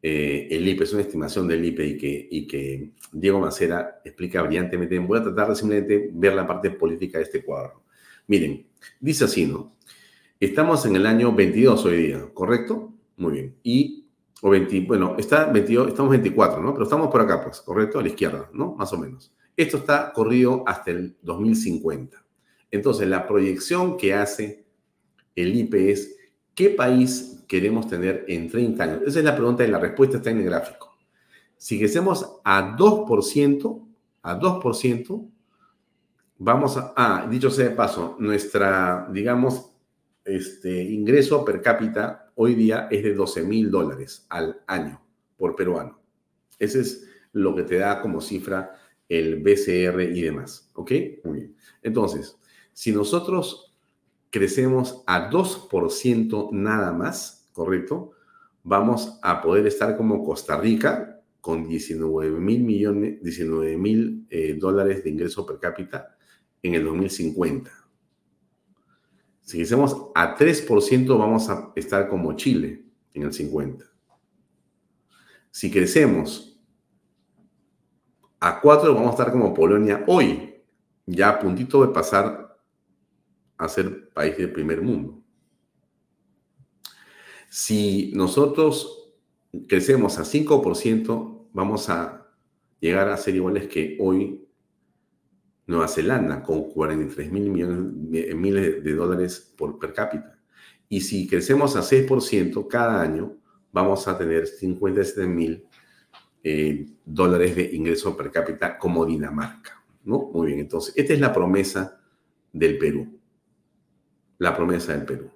eh, 0.00 0.48
el 0.50 0.66
IPE, 0.66 0.84
es 0.84 0.92
una 0.92 1.02
estimación 1.02 1.46
del 1.46 1.64
IPE 1.64 2.28
y 2.30 2.46
que, 2.46 2.92
Diego 3.12 3.40
Macera 3.40 4.00
explica 4.04 4.42
brillantemente. 4.42 4.98
Voy 5.00 5.18
a 5.18 5.22
tratar 5.22 5.50
de 5.50 5.56
simplemente 5.56 6.10
ver 6.12 6.34
la 6.34 6.46
parte 6.46 6.70
política 6.70 7.18
de 7.18 7.24
este 7.24 7.44
cuadro. 7.44 7.82
Miren, 8.26 8.66
dice 9.00 9.24
así, 9.24 9.44
¿no? 9.44 9.76
Estamos 10.40 10.86
en 10.86 10.96
el 10.96 11.06
año 11.06 11.32
22 11.32 11.84
hoy 11.84 11.96
día, 11.96 12.26
¿correcto? 12.32 12.92
Muy 13.16 13.32
bien. 13.32 13.56
Y, 13.62 14.08
o 14.40 14.50
20, 14.50 14.80
bueno, 14.80 15.16
está 15.18 15.46
22, 15.46 15.88
estamos 15.88 16.10
24, 16.10 16.60
¿no? 16.60 16.72
Pero 16.72 16.84
estamos 16.84 17.08
por 17.08 17.20
acá, 17.20 17.44
pues, 17.44 17.60
¿correcto? 17.60 17.98
A 17.98 18.02
la 18.02 18.08
izquierda, 18.08 18.50
¿no? 18.52 18.74
Más 18.74 18.92
o 18.92 18.98
menos. 18.98 19.32
Esto 19.56 19.76
está 19.76 20.12
corrido 20.12 20.64
hasta 20.66 20.90
el 20.90 21.16
2050. 21.22 22.24
Entonces, 22.70 23.06
la 23.06 23.26
proyección 23.26 23.96
que 23.96 24.14
hace 24.14 24.64
el 25.36 25.54
IPE 25.54 25.92
es 25.92 26.16
¿qué 26.54 26.70
país 26.70 27.44
queremos 27.46 27.88
tener 27.88 28.24
en 28.28 28.50
30 28.50 28.84
años? 28.84 29.02
Esa 29.06 29.18
es 29.18 29.24
la 29.24 29.36
pregunta 29.36 29.64
y 29.64 29.70
la 29.70 29.78
respuesta 29.78 30.18
está 30.18 30.30
en 30.30 30.38
el 30.38 30.44
gráfico. 30.44 30.96
Si 31.56 31.78
crecemos 31.78 32.40
a 32.44 32.76
2%, 32.76 33.86
a 34.22 34.38
2%, 34.40 35.30
vamos 36.38 36.76
a, 36.76 36.92
ah, 36.96 37.26
dicho 37.30 37.50
sea 37.50 37.68
de 37.68 37.74
paso, 37.74 38.16
nuestra, 38.18 39.08
digamos, 39.12 39.70
este 40.24 40.82
ingreso 40.82 41.44
per 41.44 41.60
cápita 41.60 42.32
hoy 42.36 42.54
día 42.54 42.88
es 42.90 43.02
de 43.02 43.14
12 43.14 43.42
mil 43.42 43.70
dólares 43.70 44.26
al 44.28 44.62
año 44.66 45.00
por 45.36 45.56
peruano. 45.56 46.00
Ese 46.58 46.80
es 46.80 47.08
lo 47.32 47.54
que 47.54 47.64
te 47.64 47.78
da 47.78 48.00
como 48.00 48.20
cifra 48.20 48.74
el 49.08 49.42
BCR 49.42 50.00
y 50.02 50.22
demás. 50.22 50.70
¿Ok? 50.74 50.92
Muy 51.24 51.38
bien. 51.38 51.56
Entonces, 51.82 52.38
si 52.72 52.92
nosotros 52.92 53.71
crecemos 54.32 55.04
a 55.06 55.30
2% 55.30 56.50
nada 56.52 56.92
más, 56.92 57.48
¿correcto? 57.52 58.12
Vamos 58.64 59.18
a 59.22 59.42
poder 59.42 59.66
estar 59.66 59.96
como 59.96 60.24
Costa 60.24 60.58
Rica 60.58 61.20
con 61.40 61.68
19 61.68 62.40
mil 62.40 62.62
millones, 62.62 63.22
19 63.22 63.76
mil 63.76 64.26
eh, 64.30 64.56
dólares 64.58 65.04
de 65.04 65.10
ingreso 65.10 65.44
per 65.44 65.58
cápita 65.58 66.16
en 66.62 66.74
el 66.74 66.84
2050. 66.84 67.70
Si 69.42 69.58
crecemos 69.58 69.96
a 70.14 70.34
3%, 70.34 71.18
vamos 71.18 71.50
a 71.50 71.72
estar 71.76 72.08
como 72.08 72.34
Chile 72.34 72.86
en 73.12 73.24
el 73.24 73.34
50. 73.34 73.84
Si 75.50 75.70
crecemos 75.70 76.58
a 78.40 78.60
4, 78.60 78.94
vamos 78.94 79.08
a 79.08 79.10
estar 79.10 79.30
como 79.30 79.52
Polonia 79.52 80.04
hoy, 80.06 80.54
ya 81.04 81.28
a 81.28 81.38
puntito 81.38 81.84
de 81.84 81.92
pasar 81.92 82.41
a 83.62 83.68
ser 83.68 84.10
país 84.10 84.36
del 84.36 84.52
primer 84.52 84.82
mundo. 84.82 85.22
Si 87.48 88.12
nosotros 88.14 89.14
crecemos 89.68 90.18
a 90.18 90.24
5%, 90.24 91.48
vamos 91.52 91.88
a 91.90 92.26
llegar 92.80 93.08
a 93.08 93.16
ser 93.16 93.36
iguales 93.36 93.68
que 93.68 93.96
hoy 94.00 94.44
Nueva 95.66 95.86
Zelanda, 95.86 96.42
con 96.42 96.70
43 96.70 97.30
mil 97.30 97.50
millones, 97.50 98.34
miles 98.34 98.82
de 98.82 98.94
dólares 98.94 99.54
por 99.56 99.78
per 99.78 99.92
cápita. 99.92 100.38
Y 100.88 101.00
si 101.02 101.28
crecemos 101.28 101.76
a 101.76 101.82
6% 101.82 102.66
cada 102.66 103.00
año, 103.00 103.36
vamos 103.70 104.08
a 104.08 104.18
tener 104.18 104.46
57 104.46 105.26
mil 105.26 105.64
eh, 106.42 106.86
dólares 107.04 107.54
de 107.54 107.74
ingreso 107.74 108.16
per 108.16 108.30
cápita 108.30 108.76
como 108.76 109.06
Dinamarca. 109.06 109.82
¿no? 110.04 110.30
Muy 110.34 110.48
bien, 110.48 110.58
entonces, 110.58 110.92
esta 110.96 111.12
es 111.12 111.20
la 111.20 111.32
promesa 111.32 112.00
del 112.52 112.76
Perú 112.76 113.21
la 114.42 114.56
promesa 114.56 114.92
del 114.92 115.04
Perú. 115.04 115.30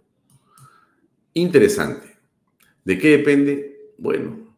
Interesante. 1.35 2.19
¿De 2.85 2.99
qué 2.99 3.11
depende? 3.19 3.93
Bueno, 3.99 4.57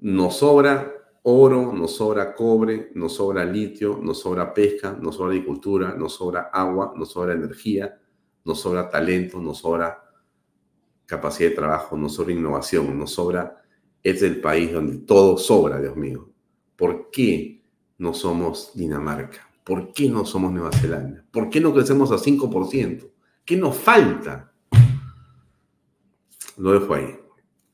nos 0.00 0.38
sobra 0.38 0.94
oro, 1.24 1.74
nos 1.74 1.96
sobra 1.96 2.34
cobre, 2.34 2.90
nos 2.94 3.16
sobra 3.16 3.44
litio, 3.44 4.00
nos 4.02 4.20
sobra 4.20 4.54
pesca, 4.54 4.96
nos 4.98 5.16
sobra 5.16 5.34
agricultura, 5.34 5.94
nos 5.94 6.14
sobra 6.14 6.48
agua, 6.52 6.94
nos 6.96 7.10
sobra 7.10 7.34
energía, 7.34 8.00
nos 8.46 8.60
sobra 8.60 8.88
talento, 8.88 9.40
nos 9.40 9.58
sobra 9.58 10.02
capacidad 11.04 11.50
de 11.50 11.56
trabajo, 11.56 11.98
nos 11.98 12.14
sobra 12.14 12.32
innovación, 12.32 12.98
nos 12.98 13.12
sobra... 13.12 13.62
Es 14.02 14.22
el 14.22 14.40
país 14.40 14.72
donde 14.72 14.98
todo 14.98 15.36
sobra, 15.36 15.80
Dios 15.80 15.96
mío. 15.96 16.30
¿Por 16.76 17.10
qué 17.10 17.62
no 17.98 18.14
somos 18.14 18.70
Dinamarca? 18.74 19.50
¿Por 19.64 19.92
qué 19.92 20.08
no 20.08 20.24
somos 20.24 20.52
Nueva 20.52 20.70
Zelanda? 20.70 21.24
¿Por 21.32 21.50
qué 21.50 21.60
no 21.60 21.74
crecemos 21.74 22.12
a 22.12 22.16
5%? 22.16 23.10
¿Qué 23.46 23.56
nos 23.56 23.76
falta? 23.76 24.52
Lo 26.56 26.72
dejo 26.72 26.94
ahí. 26.94 27.16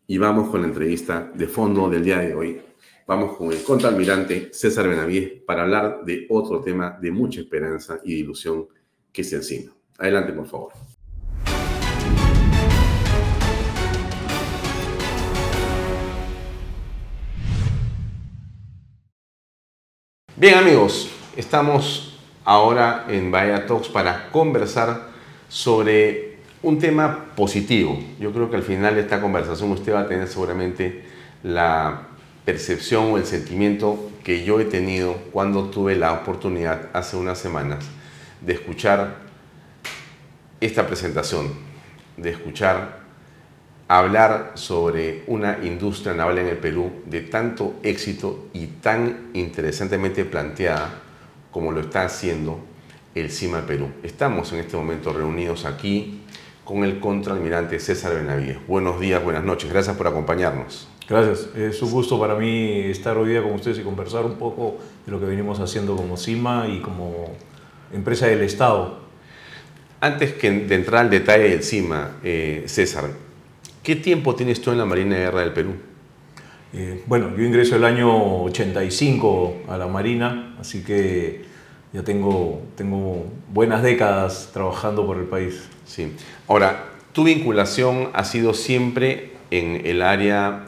Y 0.06 0.18
vamos 0.18 0.50
con 0.50 0.60
la 0.60 0.66
entrevista 0.66 1.32
de 1.34 1.48
fondo 1.48 1.88
del 1.88 2.04
día 2.04 2.18
de 2.18 2.34
hoy. 2.34 2.60
Vamos 3.06 3.38
con 3.38 3.50
el 3.50 3.64
contraalmirante 3.64 4.50
César 4.52 4.86
Benavides 4.86 5.40
para 5.46 5.62
hablar 5.62 6.04
de 6.04 6.26
otro 6.28 6.60
tema 6.60 6.98
de 7.00 7.10
mucha 7.10 7.40
esperanza 7.40 8.00
y 8.04 8.16
ilusión 8.16 8.68
que 9.10 9.22
el 9.22 9.42
cine. 9.42 9.70
Adelante, 9.96 10.34
por 10.34 10.46
favor. 10.46 10.72
Bien 20.36 20.56
amigos, 20.56 21.10
estamos 21.34 22.20
ahora 22.44 23.06
en 23.08 23.30
Bahía 23.30 23.64
Talks 23.64 23.88
para 23.88 24.30
conversar 24.30 25.11
sobre 25.52 26.38
un 26.62 26.78
tema 26.78 27.26
positivo. 27.36 28.02
Yo 28.18 28.32
creo 28.32 28.48
que 28.48 28.56
al 28.56 28.62
final 28.62 28.94
de 28.94 29.02
esta 29.02 29.20
conversación 29.20 29.70
usted 29.70 29.92
va 29.92 30.00
a 30.00 30.08
tener 30.08 30.26
seguramente 30.26 31.02
la 31.42 32.08
percepción 32.46 33.12
o 33.12 33.18
el 33.18 33.26
sentimiento 33.26 34.10
que 34.24 34.44
yo 34.44 34.60
he 34.60 34.64
tenido 34.64 35.12
cuando 35.30 35.68
tuve 35.68 35.94
la 35.94 36.14
oportunidad 36.14 36.88
hace 36.94 37.18
unas 37.18 37.38
semanas 37.38 37.84
de 38.40 38.54
escuchar 38.54 39.16
esta 40.58 40.86
presentación, 40.86 41.50
de 42.16 42.30
escuchar 42.30 43.02
hablar 43.88 44.52
sobre 44.54 45.22
una 45.26 45.58
industria 45.62 46.14
naval 46.14 46.38
en 46.38 46.46
el 46.46 46.56
Perú 46.56 46.90
de 47.04 47.20
tanto 47.20 47.74
éxito 47.82 48.48
y 48.54 48.68
tan 48.68 49.28
interesantemente 49.34 50.24
planteada 50.24 51.02
como 51.50 51.72
lo 51.72 51.80
está 51.80 52.04
haciendo 52.04 52.71
el 53.14 53.30
CIMA 53.30 53.66
Perú. 53.66 53.88
Estamos 54.02 54.52
en 54.52 54.60
este 54.60 54.76
momento 54.76 55.12
reunidos 55.12 55.64
aquí 55.64 56.20
con 56.64 56.84
el 56.84 57.00
contraalmirante 57.00 57.78
César 57.78 58.14
Benavides. 58.14 58.58
Buenos 58.66 59.00
días, 59.00 59.22
buenas 59.22 59.44
noches, 59.44 59.70
gracias 59.70 59.96
por 59.96 60.06
acompañarnos. 60.06 60.88
Gracias, 61.08 61.48
es 61.56 61.82
un 61.82 61.90
gusto 61.90 62.18
para 62.18 62.36
mí 62.36 62.80
estar 62.86 63.18
hoy 63.18 63.30
día 63.30 63.42
con 63.42 63.52
ustedes 63.52 63.78
y 63.78 63.82
conversar 63.82 64.24
un 64.24 64.36
poco 64.36 64.78
de 65.04 65.12
lo 65.12 65.20
que 65.20 65.26
venimos 65.26 65.60
haciendo 65.60 65.96
como 65.96 66.16
CIMA 66.16 66.68
y 66.68 66.80
como 66.80 67.34
empresa 67.92 68.26
del 68.26 68.42
Estado. 68.42 69.00
Antes 70.00 70.32
que 70.32 70.50
de 70.50 70.74
entrar 70.74 71.02
al 71.02 71.10
detalle 71.10 71.50
del 71.50 71.62
CIMA, 71.62 72.18
eh, 72.22 72.64
César, 72.66 73.10
¿qué 73.82 73.96
tiempo 73.96 74.34
tienes 74.34 74.60
tú 74.60 74.70
en 74.70 74.78
la 74.78 74.84
Marina 74.84 75.16
de 75.16 75.22
Guerra 75.22 75.40
del 75.40 75.52
Perú? 75.52 75.74
Eh, 76.72 77.02
bueno, 77.06 77.36
yo 77.36 77.44
ingreso 77.44 77.76
el 77.76 77.84
año 77.84 78.44
85 78.44 79.64
a 79.68 79.76
la 79.76 79.88
Marina, 79.88 80.56
así 80.58 80.82
que 80.82 81.51
ya 81.92 82.02
tengo, 82.02 82.62
tengo 82.76 83.26
buenas 83.52 83.82
décadas 83.82 84.50
trabajando 84.52 85.06
por 85.06 85.18
el 85.18 85.24
país. 85.24 85.68
Sí. 85.84 86.12
Ahora, 86.48 86.84
tu 87.12 87.24
vinculación 87.24 88.08
ha 88.14 88.24
sido 88.24 88.54
siempre 88.54 89.32
en 89.50 89.84
el 89.84 90.02
área 90.02 90.64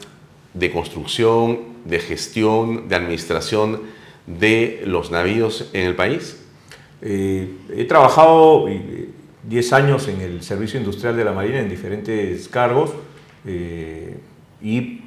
de 0.53 0.71
construcción, 0.71 1.59
de 1.85 1.99
gestión, 1.99 2.87
de 2.87 2.95
administración 2.95 3.81
de 4.27 4.83
los 4.85 5.11
navíos 5.11 5.69
en 5.73 5.87
el 5.87 5.95
país? 5.95 6.41
Eh, 7.01 7.49
he 7.75 7.85
trabajado 7.85 8.65
10 8.67 9.71
eh, 9.71 9.75
años 9.75 10.07
en 10.07 10.21
el 10.21 10.41
Servicio 10.41 10.79
Industrial 10.79 11.15
de 11.15 11.23
la 11.23 11.33
Marina 11.33 11.59
en 11.59 11.69
diferentes 11.69 12.47
cargos 12.47 12.91
eh, 13.45 14.17
y 14.61 15.01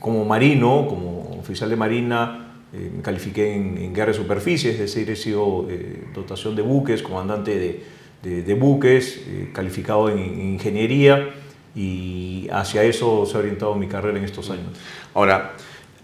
como 0.00 0.24
marino, 0.24 0.86
como 0.88 1.38
oficial 1.38 1.70
de 1.70 1.76
Marina, 1.76 2.49
me 2.72 3.02
califiqué 3.02 3.54
en, 3.54 3.92
guerra 3.92 4.12
de 4.12 4.18
superficie, 4.18 4.70
es 4.70 4.78
decir, 4.78 5.10
he 5.10 5.16
sido 5.16 5.66
dotación 6.14 6.54
de 6.54 6.62
buques, 6.62 7.02
comandante 7.02 7.82
de, 8.22 8.54
buques, 8.54 9.20
calificado 9.52 10.08
en, 10.08 10.18
en 10.18 10.52
ingeniería 10.52 11.30
y 11.74 12.48
hacia 12.52 12.82
eso 12.82 13.26
se 13.26 13.36
ha 13.36 13.40
orientado 13.40 13.74
mi 13.74 13.86
carrera 13.86 14.18
en 14.18 14.24
estos 14.24 14.50
años. 14.50 14.68
Ahora, 15.14 15.52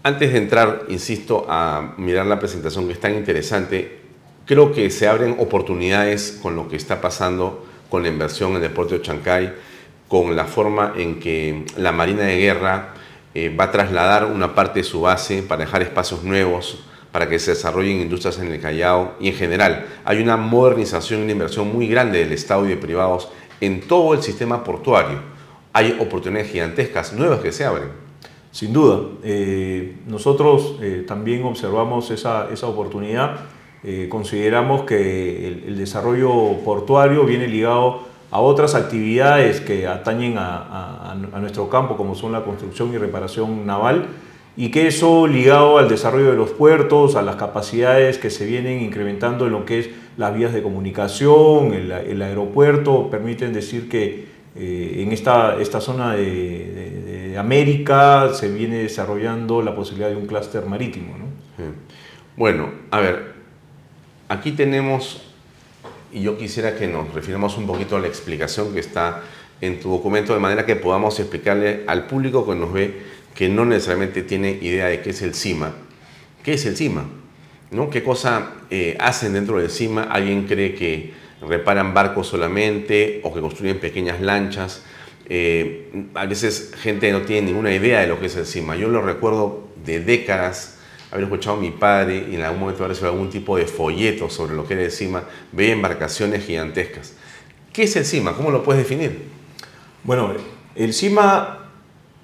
antes 0.03 0.31
de 0.31 0.37
entrar, 0.37 0.85
insisto, 0.89 1.45
a 1.49 1.93
mirar 1.97 2.25
la 2.25 2.39
presentación 2.39 2.87
que 2.87 2.93
es 2.93 2.99
tan 2.99 3.15
interesante, 3.15 3.99
creo 4.45 4.71
que 4.71 4.89
se 4.89 5.07
abren 5.07 5.35
oportunidades 5.39 6.39
con 6.41 6.55
lo 6.55 6.69
que 6.69 6.77
está 6.77 7.01
pasando 7.01 7.65
con 7.89 8.03
la 8.03 8.09
inversión 8.09 8.55
en 8.55 8.63
el 8.63 8.71
puerto 8.71 8.95
de 8.95 9.01
Chancay, 9.01 9.53
con 10.07 10.35
la 10.35 10.45
forma 10.45 10.93
en 10.95 11.19
que 11.19 11.65
la 11.77 11.91
Marina 11.91 12.23
de 12.23 12.37
Guerra 12.37 12.93
eh, 13.39 13.55
va 13.55 13.65
a 13.65 13.71
trasladar 13.71 14.25
una 14.25 14.55
parte 14.55 14.79
de 14.79 14.83
su 14.83 15.01
base 15.01 15.43
para 15.43 15.63
dejar 15.63 15.83
espacios 15.83 16.23
nuevos, 16.23 16.79
para 17.11 17.29
que 17.29 17.37
se 17.37 17.51
desarrollen 17.51 18.01
industrias 18.01 18.39
en 18.39 18.51
el 18.51 18.59
Callao 18.59 19.13
y 19.19 19.27
en 19.27 19.35
general. 19.35 19.85
Hay 20.05 20.23
una 20.23 20.37
modernización 20.37 21.19
y 21.19 21.23
una 21.23 21.33
inversión 21.33 21.71
muy 21.71 21.87
grande 21.87 22.17
del 22.17 22.31
Estado 22.31 22.65
y 22.65 22.69
de 22.69 22.77
privados 22.77 23.29
en 23.61 23.81
todo 23.81 24.15
el 24.15 24.23
sistema 24.23 24.63
portuario. 24.63 25.19
Hay 25.71 25.95
oportunidades 25.99 26.51
gigantescas 26.51 27.13
nuevas 27.13 27.41
que 27.41 27.51
se 27.51 27.63
abren. 27.63 27.89
Sin 28.49 28.73
duda. 28.73 29.07
Eh, 29.23 29.97
nosotros 30.07 30.79
eh, 30.81 31.05
también 31.07 31.43
observamos 31.43 32.09
esa, 32.09 32.49
esa 32.51 32.65
oportunidad 32.65 33.41
consideramos 34.09 34.81
que 34.81 35.47
el, 35.47 35.77
desarrollo 35.77 36.57
portuario 36.65 37.23
viene 37.23 37.47
ligado 37.47 38.01
a 38.31 38.39
otras 38.39 38.75
actividades 38.75 39.61
que 39.61 39.87
atañen 39.87 40.35
a, 40.37 41.15
nuestro 41.39 41.69
campo, 41.69 41.97
como 41.97 42.15
son 42.15 42.31
la 42.31 42.43
construcción 42.43 42.93
y 42.93 42.97
reparación 42.97 43.65
naval, 43.65 44.07
y 44.55 44.71
que 44.71 44.87
eso 44.87 45.27
ligado 45.27 45.77
al 45.77 45.87
desarrollo 45.87 46.31
de 46.31 46.35
los 46.35 46.49
puertos, 46.51 47.15
a 47.15 47.21
las 47.21 47.35
capacidades 47.35 48.17
que 48.17 48.29
se 48.29 48.45
vienen 48.45 48.81
incrementando 48.81 49.45
en 49.45 49.53
lo 49.53 49.65
que 49.65 49.79
es 49.79 49.89
las 50.17 50.35
vías 50.35 50.51
de 50.51 50.63
comunicación, 50.63 51.73
el, 51.73 52.21
aeropuerto, 52.21 53.09
permiten 53.09 53.53
decir 53.53 53.87
que 53.87 54.25
eh, 54.55 55.03
en 55.03 55.11
esta, 55.11 55.61
esta 55.61 55.79
zona 55.79 56.15
de, 56.15 57.35
América 57.37 58.33
se 58.33 58.51
viene 58.51 58.77
desarrollando 58.77 59.61
la 59.61 59.75
posibilidad 59.75 60.09
de 60.09 60.15
un 60.15 60.25
clúster 60.25 60.65
marítimo. 60.65 61.13
Bueno, 62.35 62.71
a 62.89 62.99
ver, 62.99 63.37
Aquí 64.29 64.51
tenemos, 64.51 65.21
y 66.11 66.21
yo 66.21 66.37
quisiera 66.37 66.75
que 66.75 66.87
nos 66.87 67.13
refiramos 67.13 67.57
un 67.57 67.67
poquito 67.67 67.95
a 67.95 67.99
la 67.99 68.07
explicación 68.07 68.73
que 68.73 68.79
está 68.79 69.23
en 69.61 69.79
tu 69.79 69.89
documento, 69.89 70.33
de 70.33 70.39
manera 70.39 70.65
que 70.65 70.75
podamos 70.75 71.19
explicarle 71.19 71.83
al 71.87 72.07
público 72.07 72.45
que 72.45 72.55
nos 72.55 72.71
ve 72.71 73.17
que 73.33 73.49
no 73.49 73.65
necesariamente 73.65 74.23
tiene 74.23 74.51
idea 74.61 74.87
de 74.87 75.01
qué 75.01 75.11
es 75.11 75.21
el 75.21 75.35
CIMA. 75.35 75.73
¿Qué 76.43 76.53
es 76.53 76.65
el 76.65 76.75
CIMA? 76.75 77.05
¿No? 77.69 77.89
¿Qué 77.89 78.01
cosa 78.01 78.53
eh, 78.69 78.97
hacen 78.99 79.33
dentro 79.33 79.59
del 79.59 79.69
CIMA? 79.69 80.03
¿Alguien 80.03 80.47
cree 80.47 80.73
que 80.73 81.13
reparan 81.47 81.93
barcos 81.93 82.27
solamente 82.27 83.21
o 83.23 83.33
que 83.33 83.41
construyen 83.41 83.79
pequeñas 83.79 84.21
lanchas? 84.21 84.83
Eh, 85.29 86.07
a 86.15 86.25
veces 86.25 86.71
gente 86.79 87.11
no 87.11 87.21
tiene 87.21 87.47
ninguna 87.47 87.73
idea 87.73 87.99
de 88.01 88.07
lo 88.07 88.19
que 88.19 88.27
es 88.27 88.35
el 88.37 88.45
CIMA. 88.45 88.75
Yo 88.75 88.87
lo 88.87 89.01
recuerdo 89.01 89.67
de 89.85 89.99
décadas 89.99 90.76
haber 91.11 91.23
escuchado 91.25 91.57
a 91.57 91.59
mi 91.59 91.71
padre 91.71 92.27
y 92.29 92.35
en 92.35 92.41
algún 92.41 92.61
momento 92.61 92.83
haber 92.83 92.95
hecho 92.95 93.05
algún 93.05 93.29
tipo 93.29 93.57
de 93.57 93.65
folleto 93.65 94.29
sobre 94.29 94.55
lo 94.55 94.67
que 94.67 94.73
era 94.73 94.83
el 94.83 94.91
CIMA, 94.91 95.23
veía 95.51 95.73
embarcaciones 95.73 96.45
gigantescas. 96.45 97.13
¿Qué 97.71 97.83
es 97.83 97.95
el 97.95 98.05
CIMA? 98.05 98.33
¿Cómo 98.33 98.51
lo 98.51 98.63
puedes 98.63 98.83
definir? 98.83 99.23
Bueno, 100.03 100.33
el 100.75 100.93
CIMA 100.93 101.69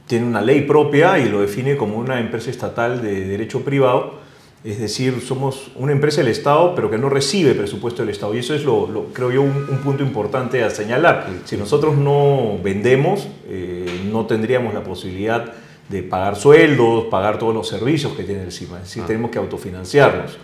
tiene 0.08 0.26
una 0.26 0.42
ley 0.42 0.62
propia 0.62 1.18
y 1.20 1.30
lo 1.30 1.42
define 1.42 1.78
como 1.78 1.98
una 1.98 2.20
empresa 2.20 2.50
estatal 2.50 3.02
de 3.02 3.26
derecho 3.26 3.64
privado, 3.64 4.22
es 4.64 4.80
decir, 4.80 5.20
somos 5.22 5.72
una 5.76 5.92
empresa 5.92 6.22
del 6.22 6.32
Estado, 6.32 6.74
pero 6.74 6.90
que 6.90 6.98
no 6.98 7.10
recibe 7.10 7.54
presupuesto 7.54 8.02
del 8.02 8.10
Estado. 8.10 8.34
Y 8.34 8.40
eso 8.40 8.54
es, 8.54 8.64
lo, 8.64 9.08
creo 9.12 9.30
yo, 9.30 9.42
un, 9.42 9.54
punto 9.84 10.04
importante 10.04 10.64
a 10.64 10.70
señalar. 10.70 11.28
Si 11.44 11.58
nosotros 11.58 11.98
no 11.98 12.60
vendemos, 12.64 13.28
eh, 13.50 13.86
no 14.10 14.26
tendríamos 14.26 14.74
la 14.74 14.84
posibilidad 14.84 15.54
de 15.90 16.04
pagar 16.04 16.36
sueldos, 16.36 17.06
pagar 17.06 17.38
todos 17.38 17.54
los 17.54 17.68
servicios 17.68 18.14
que 18.14 18.24
tiene 18.24 18.44
el 18.44 18.52
CIMA. 18.52 18.78
Es 18.78 18.84
decir, 18.84 19.04
ah. 19.04 19.08
tenemos 19.08 19.32
que 19.32 19.38
autofinanciarnos. 19.38 20.38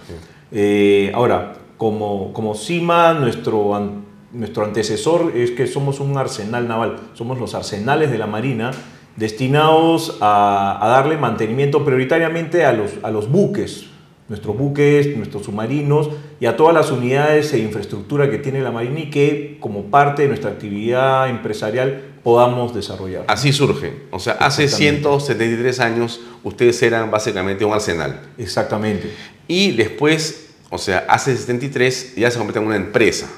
Eh, 0.51 1.11
ahora, 1.13 1.53
como, 1.77 2.33
como 2.33 2.55
CIMA, 2.55 3.13
nuestro, 3.13 3.91
nuestro 4.33 4.65
antecesor 4.65 5.31
es 5.35 5.51
que 5.51 5.67
somos 5.67 5.99
un 5.99 6.17
arsenal 6.17 6.67
naval, 6.67 6.97
somos 7.13 7.39
los 7.39 7.55
arsenales 7.55 8.11
de 8.11 8.17
la 8.17 8.27
Marina 8.27 8.71
destinados 9.15 10.17
a, 10.21 10.79
a 10.81 10.87
darle 10.89 11.17
mantenimiento 11.17 11.83
prioritariamente 11.83 12.65
a 12.65 12.73
los, 12.73 12.91
a 13.03 13.11
los 13.11 13.29
buques, 13.29 13.87
nuestros 14.29 14.55
buques, 14.55 15.17
nuestros 15.17 15.45
submarinos 15.45 16.09
y 16.39 16.45
a 16.45 16.55
todas 16.55 16.73
las 16.73 16.91
unidades 16.91 17.51
e 17.53 17.59
infraestructura 17.59 18.29
que 18.29 18.37
tiene 18.37 18.61
la 18.61 18.71
Marina 18.71 18.99
y 18.99 19.09
que 19.09 19.57
como 19.59 19.85
parte 19.85 20.21
de 20.21 20.27
nuestra 20.29 20.51
actividad 20.51 21.29
empresarial 21.29 22.08
podamos 22.23 22.73
desarrollar. 22.73 23.25
Así 23.27 23.53
surge. 23.53 23.93
O 24.11 24.19
sea, 24.19 24.33
hace 24.33 24.67
173 24.67 25.79
años 25.79 26.21
ustedes 26.43 26.81
eran 26.83 27.11
básicamente 27.11 27.65
un 27.65 27.73
arsenal. 27.73 28.19
Exactamente. 28.37 29.11
Y 29.47 29.71
después, 29.71 30.49
o 30.69 30.77
sea, 30.77 31.05
hace 31.07 31.35
73 31.35 32.15
ya 32.15 32.29
se 32.31 32.37
convierte 32.37 32.59
en 32.59 32.67
una 32.67 32.75
empresa. 32.75 33.29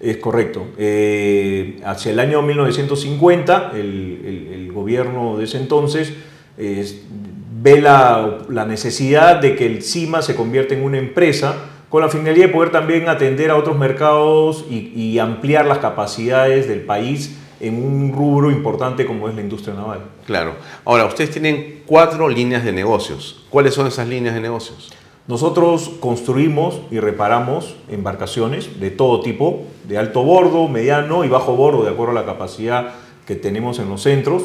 Es 0.00 0.16
correcto. 0.16 0.66
Eh, 0.78 1.80
hacia 1.84 2.10
el 2.12 2.18
año 2.18 2.42
1950, 2.42 3.72
el, 3.74 4.70
gobierno 4.72 5.36
de 5.36 5.44
ese 5.44 5.58
entonces 5.58 6.14
ve 6.56 7.80
la, 7.80 8.38
la, 8.48 8.64
necesidad 8.64 9.36
de 9.36 9.54
que 9.54 9.66
el 9.66 9.82
CIMA 9.82 10.22
se 10.22 10.34
convierta 10.34 10.74
en 10.74 10.82
una 10.82 10.98
empresa 10.98 11.54
con 11.88 12.00
la 12.00 12.08
finalidad 12.08 12.46
de 12.46 12.52
poder 12.52 12.72
también 12.72 13.08
atender 13.08 13.50
a 13.50 13.56
otros 13.56 13.78
mercados 13.78 14.64
y, 14.70 14.92
y 14.96 15.18
ampliar 15.18 15.66
las 15.66 15.78
capacidades 15.78 16.66
del 16.66 16.80
país 16.80 17.36
en 17.62 17.82
un 17.82 18.12
rubro 18.12 18.50
importante 18.50 19.06
como 19.06 19.28
es 19.28 19.34
la 19.34 19.40
industria 19.40 19.74
naval. 19.74 20.00
Claro. 20.26 20.56
Ahora, 20.84 21.06
ustedes 21.06 21.30
tienen 21.30 21.82
cuatro 21.86 22.28
líneas 22.28 22.64
de 22.64 22.72
negocios. 22.72 23.44
¿Cuáles 23.48 23.72
son 23.72 23.86
esas 23.86 24.08
líneas 24.08 24.34
de 24.34 24.40
negocios? 24.40 24.92
Nosotros 25.28 25.92
construimos 26.00 26.80
y 26.90 26.98
reparamos 26.98 27.76
embarcaciones 27.88 28.80
de 28.80 28.90
todo 28.90 29.20
tipo, 29.20 29.62
de 29.84 29.96
alto 29.96 30.24
bordo, 30.24 30.66
mediano 30.66 31.24
y 31.24 31.28
bajo 31.28 31.54
bordo, 31.54 31.84
de 31.84 31.90
acuerdo 31.90 32.10
a 32.10 32.20
la 32.20 32.26
capacidad 32.26 32.94
que 33.26 33.36
tenemos 33.36 33.78
en 33.78 33.88
los 33.88 34.02
centros. 34.02 34.42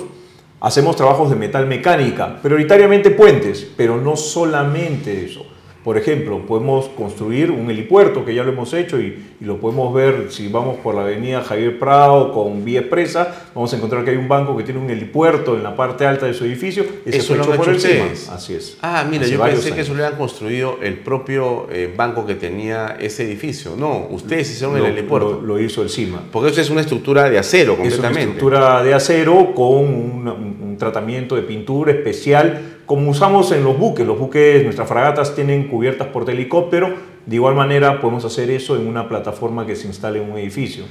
Hacemos 0.61 0.95
trabajos 0.95 1.31
de 1.31 1.35
metal 1.35 1.65
mecánica, 1.65 2.39
prioritariamente 2.43 3.09
puentes, 3.09 3.67
pero 3.75 3.97
no 3.99 4.15
solamente 4.15 5.25
eso. 5.25 5.43
Por 5.87 5.97
ejemplo, 5.97 6.45
podemos 6.45 6.89
construir 6.89 7.49
un 7.49 7.71
helipuerto, 7.71 8.25
que 8.25 8.35
ya 8.35 8.43
lo 8.43 8.51
hemos 8.51 8.73
hecho 8.73 8.99
y, 8.99 9.23
lo 9.39 9.57
podemos 9.61 9.93
ver 9.93 10.25
si 10.31 10.49
vamos 10.49 10.75
por 10.79 10.93
la 10.93 11.03
avenida 11.03 11.41
Javier 11.43 11.79
Prado 11.79 12.33
con 12.33 12.65
vía 12.65 12.81
expresa, 12.81 13.47
vamos 13.55 13.71
a 13.71 13.77
encontrar 13.77 14.03
que 14.03 14.11
hay 14.11 14.17
un 14.17 14.27
banco 14.27 14.57
que 14.57 14.63
tiene 14.63 14.81
un 14.81 14.89
helipuerto 14.89 15.55
en 15.55 15.63
la 15.63 15.77
parte 15.77 16.05
alta 16.05 16.25
de 16.25 16.33
su 16.33 16.43
edificio. 16.43 16.83
Eso 17.05 17.37
lo 17.37 17.53
hecho 17.53 17.71
ustedes. 17.71 18.27
Así 18.27 18.55
es. 18.55 18.77
Ah, 18.81 19.07
mira, 19.09 19.25
yo 19.27 19.41
pensé 19.41 19.71
que 19.71 19.79
eso 19.79 19.93
lo 19.93 20.03
habían 20.03 20.19
construido 20.19 20.77
el 20.83 20.95
propio 20.95 21.67
eh, 21.71 21.89
banco 21.95 22.25
que 22.25 22.35
tenía 22.35 22.97
ese 22.99 23.23
edificio. 23.23 23.77
No, 23.77 24.07
ustedes 24.09 24.51
hicieron 24.51 24.75
el 24.75 24.87
helipuerto. 24.87 25.39
Lo, 25.41 25.57
hizo 25.57 25.83
el 25.83 25.89
CIMA. 25.89 26.21
Porque 26.33 26.49
eso 26.49 26.59
es 26.59 26.69
una 26.69 26.81
estructura 26.81 27.29
de 27.29 27.39
acero 27.39 27.77
completamente. 27.77 28.19
Es 28.19 28.25
una 28.25 28.33
estructura 28.33 28.83
de 28.83 28.93
acero 28.93 29.53
con 29.55 29.85
un 29.85 30.75
tratamiento 30.77 31.37
de 31.37 31.43
pintura 31.43 31.93
especial 31.93 32.76
como 32.87 33.11
usamos 33.11 33.51
en 33.51 33.65
los 33.65 33.77
buques, 33.77 34.07
los 34.07 34.17
buques, 34.17 34.63
nuestras 34.63 34.87
fragatas 34.87 35.35
tienen 35.35 35.67
cubiertas 35.67 36.07
por 36.07 36.27
helicóptero, 36.27 36.95
de 37.25 37.35
igual 37.35 37.53
manera 37.53 37.99
podemos 37.99 38.23
hacer 38.23 38.49
eso 38.49 38.77
en 38.77 38.87
una 38.87 39.09
plataforma 39.09 39.67
que 39.67 39.75
se 39.75 39.87
instale 39.87 40.23
en 40.23 40.31
un 40.31 40.37
edificio. 40.37 40.85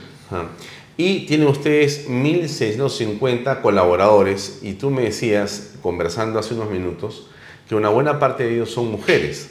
Y 0.99 1.21
tienen 1.21 1.49
ustedes 1.49 2.07
1.650 2.09 3.63
colaboradores 3.63 4.61
y 4.63 4.75
tú 4.75 4.91
me 4.91 5.03
decías, 5.03 5.75
conversando 5.83 6.39
hace 6.39 6.53
unos 6.53 6.71
minutos, 6.71 7.31
que 7.67 7.75
una 7.75 7.89
buena 7.89 8.19
parte 8.19 8.45
de 8.45 8.55
ellos 8.57 8.71
son 8.71 8.91
mujeres. 8.91 9.49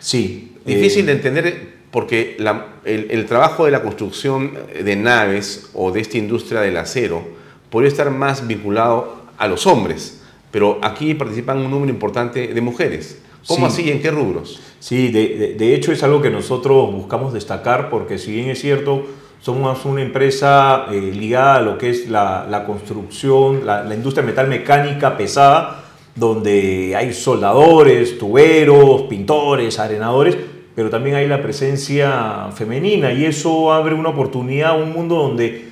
Sí. 0.00 0.56
Difícil 0.64 1.04
de 1.04 1.12
entender 1.12 1.74
porque 1.90 2.38
el, 2.84 3.10
el, 3.10 3.26
trabajo 3.26 3.66
de 3.66 3.70
la 3.70 3.82
construcción 3.82 4.56
de 4.82 4.96
naves 4.96 5.68
o 5.74 5.92
de 5.92 6.00
esta 6.00 6.16
industria 6.16 6.62
del 6.62 6.78
acero 6.78 7.22
podría 7.68 7.90
estar 7.90 8.10
más 8.10 8.46
vinculado 8.46 9.20
a 9.36 9.46
los 9.46 9.66
hombres 9.66 10.21
pero 10.52 10.78
aquí 10.82 11.14
participan 11.14 11.58
un 11.58 11.70
número 11.70 11.90
importante 11.90 12.48
de 12.48 12.60
mujeres. 12.60 13.20
¿Cómo 13.48 13.66
así? 13.66 13.90
¿En 13.90 14.00
qué 14.00 14.12
rubros? 14.12 14.60
Sí, 14.78 15.10
de, 15.10 15.74
hecho 15.74 15.90
es 15.90 16.02
algo 16.04 16.22
que 16.22 16.30
nosotros 16.30 16.92
buscamos 16.92 17.32
destacar 17.32 17.90
porque 17.90 18.18
si 18.18 18.32
bien 18.32 18.50
es 18.50 18.60
cierto, 18.60 19.04
somos 19.40 19.84
una 19.84 20.02
empresa 20.02 20.86
eh, 20.92 21.00
ligada 21.00 21.56
a 21.56 21.60
lo 21.60 21.78
que 21.78 21.90
es 21.90 22.08
la, 22.08 22.64
construcción, 22.66 23.66
la, 23.66 23.92
industria 23.92 24.24
metal 24.24 24.46
mecánica 24.46 25.16
pesada, 25.16 25.84
donde 26.14 26.94
hay 26.94 27.12
soldadores, 27.12 28.18
tuberos, 28.18 29.02
pintores, 29.02 29.78
arenadores, 29.78 30.36
pero 30.76 30.90
también 30.90 31.16
hay 31.16 31.26
la 31.26 31.42
presencia 31.42 32.50
femenina 32.54 33.12
y 33.12 33.24
eso 33.24 33.72
abre 33.72 33.94
una 33.94 34.10
oportunidad, 34.10 34.80
un 34.80 34.92
mundo 34.92 35.16
donde 35.16 35.71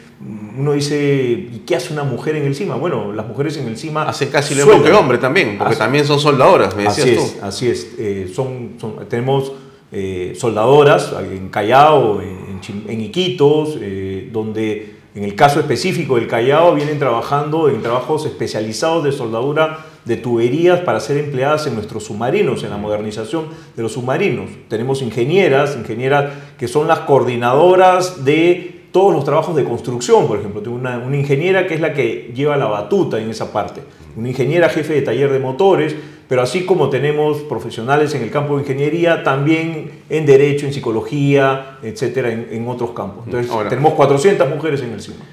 uno 0.61 0.73
dice, 0.73 1.49
¿y 1.53 1.63
qué 1.67 1.77
hace 1.77 1.93
una 1.93 2.05
mujer 2.05 2.37
en 2.37 2.45
el 2.45 2.55
CIMA? 2.55 2.75
Bueno, 2.75 3.13
las 3.13 3.27
mujeres 3.27 3.57
en 3.57 3.67
el 3.67 3.79
CIMA... 3.79 4.03
Hacen 4.03 4.29
casi 4.29 4.55
lo 4.55 4.67
mismo 4.67 4.83
que 4.83 4.93
hombre 4.93 5.19
también, 5.19 5.57
porque 5.57 5.77
también 5.77 6.05
son 6.05 6.21
soldadoras, 6.21 6.77
me 6.77 6.83
decías 6.85 7.07
así 7.07 7.17
tú. 7.17 7.23
Es, 7.23 7.43
así 7.43 7.69
es, 7.69 7.95
eh, 7.99 8.31
son, 8.35 8.73
tenemos 9.09 9.53
eh, 9.91 10.35
soldadoras 10.39 11.15
en 11.33 11.49
Callao, 11.49 12.21
en, 12.21 13.01
Iquitos, 13.01 13.79
eh, 13.81 14.29
donde 14.31 14.97
en 15.15 15.25
el 15.25 15.35
caso 15.35 15.59
específico 15.59 16.17
del 16.17 16.29
Callao 16.29 16.75
vienen 16.75 16.99
trabajando 16.99 17.69
en 17.69 17.81
trabajos 17.81 18.27
especializados 18.27 19.03
de 19.03 19.13
soldadura 19.13 19.87
de 20.05 20.17
tuberías 20.17 20.81
para 20.81 21.01
ser 21.01 21.17
empleadas 21.17 21.67
en 21.67 21.75
nuestros 21.75 22.05
submarinos, 22.05 22.63
en 22.63 22.71
la 22.71 22.77
modernización 22.77 23.47
de 23.77 23.83
los 23.83 23.93
submarinos. 23.93 24.51
Tenemos 24.69 25.03
ingenieras, 25.03 25.77
ingenieras 25.77 26.33
que 26.59 26.69
son 26.69 26.87
las 26.87 27.01
coordinadoras 27.01 28.25
de 28.25 28.70
todos 28.93 29.13
los 29.13 29.25
trabajos 29.25 29.55
de 29.57 29.65
construcción, 29.65 30.27
por 30.27 30.39
ejemplo. 30.39 30.61
Tengo 30.63 30.77
una, 30.77 30.97
ingeniera 31.17 31.67
que 31.67 31.75
es 31.75 31.81
la 31.81 31.93
que 31.93 32.33
lleva 32.35 32.57
la 32.57 32.67
batuta 32.67 33.21
en 33.21 33.31
esa 33.31 33.53
parte, 33.53 33.83
una 34.17 34.29
ingeniera 34.29 34.69
jefe 34.69 34.95
de 34.95 35.03
taller 35.03 35.31
de 35.31 35.39
motores, 35.39 35.95
pero 36.29 36.43
así 36.43 36.65
como 36.65 36.91
tenemos 36.91 37.39
profesionales 37.39 38.15
en 38.15 38.23
el 38.23 38.31
campo 38.31 38.57
de 38.57 38.63
ingeniería, 38.63 39.23
también 39.23 39.91
en 40.09 40.27
derecho, 40.27 40.67
en 40.67 40.73
psicología, 40.73 41.79
etcétera, 41.83 42.31
en, 42.31 42.69
otros 42.69 42.91
campos. 42.91 43.25
Entonces, 43.27 43.53
tenemos 43.69 43.95
400 43.95 44.49
mujeres 44.49 44.81
en 44.83 44.93
el 44.93 45.01
CIMA. 45.01 45.25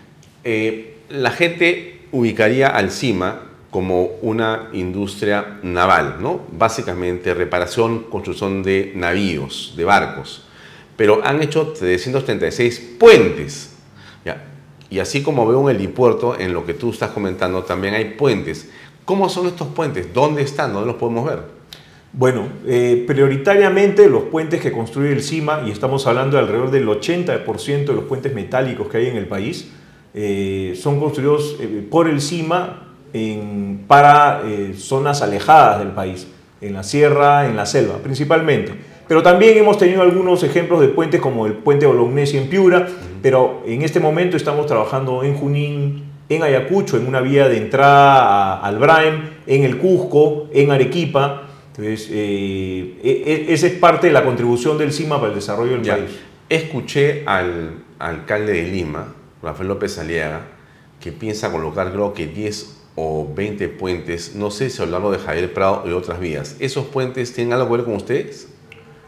Eh, 0.43 0.95
la 1.09 1.31
gente 1.31 2.01
ubicaría 2.11 2.69
al 2.69 2.91
CIMA 2.91 3.41
como 3.69 4.09
una 4.21 4.69
industria 4.73 5.59
naval, 5.61 6.15
¿no? 6.19 6.41
Básicamente 6.51 7.33
reparación, 7.33 8.05
construcción 8.09 8.63
de 8.63 8.93
navíos, 8.95 9.73
de 9.77 9.83
barcos 9.83 10.46
pero 10.97 11.21
han 11.23 11.41
hecho 11.41 11.67
336 11.67 12.95
puentes. 12.99 13.73
Y 14.89 14.99
así 14.99 15.21
como 15.21 15.45
veo 15.45 15.59
un 15.59 15.69
helipuerto, 15.69 16.39
en 16.39 16.53
lo 16.53 16.65
que 16.65 16.73
tú 16.73 16.91
estás 16.91 17.11
comentando, 17.11 17.63
también 17.63 17.93
hay 17.93 18.05
puentes. 18.11 18.69
¿Cómo 19.03 19.27
son 19.27 19.47
estos 19.47 19.67
puentes? 19.67 20.13
¿Dónde 20.13 20.43
están? 20.43 20.71
¿Dónde 20.71 20.87
los 20.87 20.95
podemos 20.95 21.25
ver? 21.25 21.39
Bueno, 22.13 22.47
eh, 22.65 23.03
prioritariamente 23.05 24.09
los 24.09 24.23
puentes 24.23 24.61
que 24.61 24.71
construye 24.71 25.11
el 25.11 25.21
CIMA, 25.21 25.63
y 25.67 25.71
estamos 25.71 26.07
hablando 26.07 26.37
de 26.37 26.43
alrededor 26.43 26.71
del 26.71 26.87
80% 26.87 27.85
de 27.85 27.93
los 27.93 28.05
puentes 28.05 28.33
metálicos 28.33 28.87
que 28.87 28.97
hay 28.97 29.07
en 29.07 29.17
el 29.17 29.27
país, 29.27 29.69
eh, 30.13 30.77
son 30.81 30.99
construidos 30.99 31.57
eh, 31.59 31.85
por 31.89 32.07
el 32.07 32.21
CIMA 32.21 32.83
para 33.87 34.43
zonas 34.77 35.23
alejadas 35.23 35.79
del 35.79 35.89
país, 35.89 36.27
en 36.61 36.73
la 36.73 36.83
sierra, 36.83 37.47
en 37.47 37.55
la 37.55 37.65
selva, 37.65 37.97
principalmente. 37.97 38.73
Pero 39.07 39.23
también 39.23 39.57
hemos 39.57 39.77
tenido 39.77 40.01
algunos 40.01 40.43
ejemplos 40.43 40.81
de 40.81 40.89
puentes 40.89 41.21
como 41.21 41.45
el 41.45 41.53
puente 41.53 41.85
Bolognesi 41.85 42.37
en 42.37 42.49
Piura, 42.49 42.87
pero 43.21 43.63
en 43.65 43.81
este 43.81 43.99
momento 43.99 44.35
estamos 44.35 44.65
trabajando 44.65 45.23
en 45.23 45.35
Junín, 45.35 46.03
en 46.29 46.43
Ayacucho, 46.43 46.97
en 46.97 47.07
una 47.07 47.21
vía 47.21 47.47
de 47.47 47.57
entrada 47.57 48.59
al 48.59 48.79
Braem, 48.79 49.29
en 49.45 49.63
el 49.63 49.77
Cusco, 49.77 50.47
en 50.51 50.71
Arequipa. 50.71 51.43
Entonces, 51.69 52.09
eh, 52.11 52.99
e, 53.01 53.45
e, 53.49 53.53
esa 53.53 53.67
es 53.67 53.73
parte 53.73 54.07
de 54.07 54.13
la 54.13 54.25
contribución 54.25 54.77
del 54.77 54.91
CIMA 54.91 55.17
para 55.17 55.29
el 55.29 55.35
desarrollo 55.35 55.73
del 55.73 55.81
país. 55.81 56.19
Escuché 56.49 57.23
al 57.25 57.83
alcalde 57.99 58.53
de 58.53 58.63
Lima, 58.63 59.13
Rafael 59.41 59.69
López 59.69 59.97
Aliaga, 59.99 60.41
que 60.99 61.11
piensa 61.11 61.51
colocar 61.51 61.91
creo 61.91 62.13
que 62.13 62.27
10 62.27 62.77
o 62.95 63.31
20 63.33 63.69
puentes, 63.69 64.35
no 64.35 64.49
sé 64.49 64.69
si 64.69 64.81
hablarlo 64.81 65.11
de 65.11 65.19
Javier 65.19 65.53
Prado 65.53 65.83
y 65.85 65.91
otras 65.91 66.19
vías. 66.19 66.55
¿Esos 66.59 66.87
puentes 66.87 67.31
tienen 67.31 67.53
algo 67.53 67.67
que 67.67 67.77
ver 67.77 67.85
con 67.85 67.95
ustedes? 67.95 68.47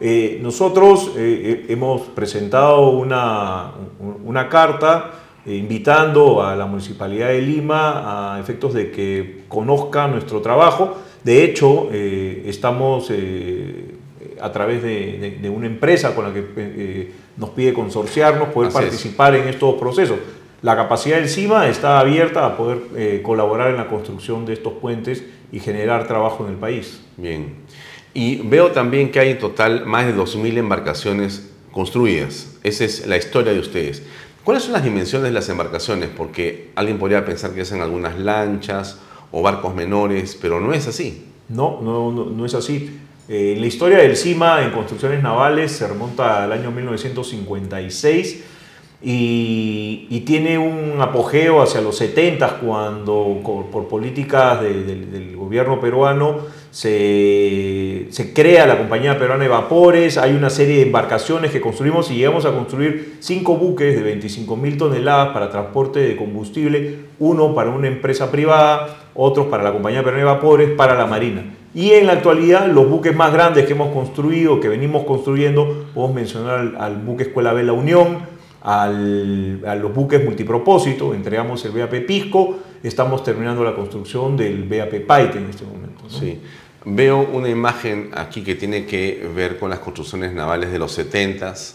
Eh, 0.02 0.40
nosotros 0.42 1.12
eh, 1.18 1.66
eh, 1.68 1.74
hemos 1.74 2.02
presentado 2.02 2.90
una, 2.92 3.72
una 4.24 4.48
carta 4.48 5.12
invitando 5.46 6.44
a 6.44 6.56
la 6.56 6.66
Municipalidad 6.66 7.30
de 7.30 7.42
Lima 7.42 8.36
a 8.36 8.40
efectos 8.40 8.74
de 8.74 8.92
que 8.92 9.44
conozca 9.48 10.08
nuestro 10.08 10.42
trabajo. 10.42 10.98
De 11.24 11.44
hecho, 11.44 11.90
estamos 11.92 13.12
a 14.40 14.52
través 14.52 14.84
de, 14.84 15.52
una 15.52 15.66
empresa 15.66 16.14
con 16.14 16.26
la 16.26 16.34
que 16.34 17.12
nos 17.36 17.50
pide 17.52 17.74
consorciarnos, 17.74 18.50
poder 18.50 18.72
participar 18.72 19.34
en 19.36 19.48
estos 19.48 19.76
procesos. 19.76 20.20
La 20.62 20.76
capacidad 20.76 21.18
del 21.18 21.30
CIMA 21.30 21.68
está 21.68 22.00
abierta 22.00 22.46
a 22.46 22.56
poder 22.56 23.22
colaborar 23.24 23.72
en 23.72 23.78
la 23.78 23.88
construcción 23.88 24.46
de 24.46 24.54
estos 24.54 24.74
puentes 24.74 25.24
y 25.52 25.60
generar 25.60 26.06
trabajo 26.06 26.46
en 26.46 26.52
el 26.52 26.58
país. 26.58 27.02
Bien. 27.18 27.56
Y 28.14 28.38
veo 28.38 28.72
también 28.72 29.12
que 29.12 29.20
hay 29.20 29.32
en 29.32 29.40
total 29.40 29.86
más 29.86 30.06
de 30.06 30.16
2.000 30.16 30.58
embarcaciones 30.58 31.52
construidas. 31.72 32.58
Esa 32.64 32.86
es 32.86 33.06
la 33.08 33.18
historia 33.18 33.54
de 33.54 33.60
ustedes. 33.60 34.04
¿Cuáles 34.44 34.64
son 34.64 34.74
las 34.74 34.84
dimensiones 34.84 35.28
de 35.28 35.32
las 35.32 35.48
embarcaciones? 35.50 36.10
Porque 36.16 36.72
alguien 36.76 36.98
podría 36.98 37.24
pensar 37.26 37.52
que 37.52 37.66
son 37.66 37.82
algunas 37.82 38.18
lanchas 38.18 39.00
o 39.32 39.42
barcos 39.42 39.76
menores, 39.76 40.38
pero 40.42 40.60
no 40.60 40.74
es 40.74 40.88
así. 40.88 41.26
No, 41.50 41.80
no, 41.82 42.12
no, 42.12 42.46
es 42.46 42.54
así. 42.54 43.00
Eh, 43.28 43.56
la 43.60 43.68
historia 43.68 44.00
del 44.00 44.18
CIMA 44.18 44.64
en 44.64 44.72
construcciones 44.72 45.22
navales 45.22 45.72
se 45.72 45.88
remonta 45.88 46.44
al 46.44 46.52
año 46.52 46.72
1956 46.72 48.44
y, 49.02 50.24
tiene 50.26 50.58
un 50.58 51.02
apogeo 51.02 51.62
hacia 51.62 51.82
los 51.82 51.98
70 51.98 52.60
cuando 52.60 53.42
por, 53.72 53.88
políticas 53.88 54.62
del 54.62 55.36
gobierno 55.36 55.80
peruano 55.80 56.42
se, 56.72 58.08
se, 58.12 58.34
crea 58.34 58.68
la 58.68 58.78
compañía 58.78 59.18
peruana 59.18 59.44
de 59.44 59.50
vapores, 59.50 60.18
hay 60.18 60.34
una 60.34 60.50
serie 60.50 60.78
de 60.78 60.82
embarcaciones 60.84 61.52
que 61.52 61.62
construimos 61.62 62.12
y 62.12 62.16
llegamos 62.16 62.46
a 62.46 62.52
construir 62.52 63.18
cinco 63.20 63.56
buques 63.56 63.96
de 63.96 64.04
25 64.04 64.56
mil 64.56 64.78
toneladas 64.78 65.30
para 65.30 65.50
transporte 65.50 66.00
de 66.00 66.16
combustible, 66.16 66.98
uno 67.18 67.56
para 67.56 67.72
una 67.72 67.88
empresa 67.88 68.30
privada, 68.30 69.10
otros 69.16 69.48
para 69.48 69.64
la 69.64 69.72
compañía 69.72 70.04
peruana 70.04 70.20
de 70.20 70.32
vapores, 70.32 70.70
para 70.72 70.96
la 70.96 71.08
marina. 71.08 71.44
Y 71.74 71.92
en 71.92 72.08
la 72.08 72.14
actualidad 72.14 72.68
los 72.68 72.90
buques 72.90 73.16
más 73.16 73.32
grandes 73.32 73.66
que 73.66 73.74
hemos 73.74 73.94
construido, 73.94 74.60
que 74.60 74.70
venimos 74.70 75.06
construyendo, 75.06 75.86
podemos 75.94 76.16
mencionar 76.16 76.76
al, 76.80 76.98
buque 76.98 77.24
Escuela 77.24 77.54
Vela 77.54 77.74
Unión, 77.74 78.20
al, 78.62 79.62
a 79.66 79.76
los 79.76 79.94
buques 79.94 80.24
multipropósito, 80.24 81.14
entregamos 81.14 81.64
el 81.66 81.72
BAP 81.72 82.06
Pisco, 82.06 82.58
estamos 82.84 83.24
terminando 83.24 83.64
la 83.64 83.76
construcción 83.76 84.38
del 84.38 84.64
BAP 84.64 85.06
Paite 85.06 85.38
en 85.38 85.50
este 85.50 85.66
momento. 85.66 86.10
Sí. 86.10 86.40
Veo 86.86 87.20
una 87.20 87.50
imagen 87.50 88.12
aquí 88.14 88.42
que 88.42 88.56
tiene 88.56 88.86
que 88.86 89.30
ver 89.36 89.60
con 89.60 89.70
las 89.70 89.80
construcciones 89.80 90.34
navales 90.34 90.72
de 90.72 90.80
los 90.80 90.98
70s, 90.98 91.74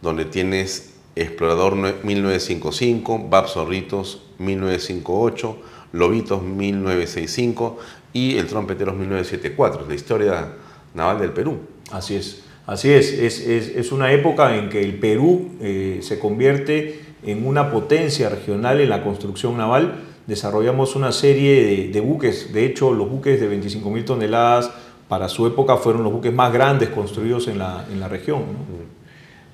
donde 0.00 0.24
tienes 0.24 0.94
Explorador 1.14 1.74
1955, 1.74 3.26
BAP 3.28 3.48
Zorritos 3.48 4.22
1958, 4.38 5.58
Lobitos 5.92 6.42
1965 6.42 7.78
y 8.12 8.38
el 8.38 8.46
Trompeteros 8.46 8.94
1974, 8.94 9.86
la 9.88 9.94
historia 9.94 10.48
naval 10.94 11.18
del 11.18 11.32
Perú. 11.32 11.58
Así 11.90 12.14
es. 12.14 12.44
Así 12.66 12.90
es, 12.90 13.12
es, 13.12 13.92
una 13.92 14.12
época 14.12 14.54
en 14.54 14.68
que 14.68 14.82
el 14.82 14.98
Perú 14.98 15.52
eh, 15.60 16.00
se 16.02 16.18
convierte 16.18 17.00
en 17.24 17.46
una 17.46 17.70
potencia 17.70 18.28
regional 18.28 18.80
en 18.80 18.90
la 18.90 19.02
construcción 19.02 19.56
naval. 19.56 19.94
Desarrollamos 20.28 20.94
una 20.94 21.10
serie 21.10 21.88
de, 21.88 22.00
buques, 22.00 22.52
de 22.52 22.66
hecho 22.66 22.92
los 22.92 23.08
buques 23.08 23.40
de 23.40 23.50
25.000 23.50 24.04
toneladas 24.04 24.70
para 25.08 25.26
su 25.26 25.46
época 25.46 25.78
fueron 25.78 26.04
los 26.04 26.12
buques 26.12 26.34
más 26.34 26.52
grandes 26.52 26.90
construidos 26.90 27.48
en 27.48 27.56
la, 27.56 28.08
región. 28.10 28.42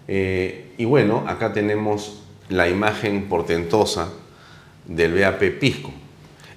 Eh, 0.08 0.72
y 0.76 0.84
bueno, 0.84 1.22
acá 1.28 1.52
tenemos 1.52 2.24
la 2.48 2.68
imagen 2.68 3.28
portentosa 3.28 4.08
del 4.84 5.16
BAP 5.16 5.60
Pisco. 5.60 5.92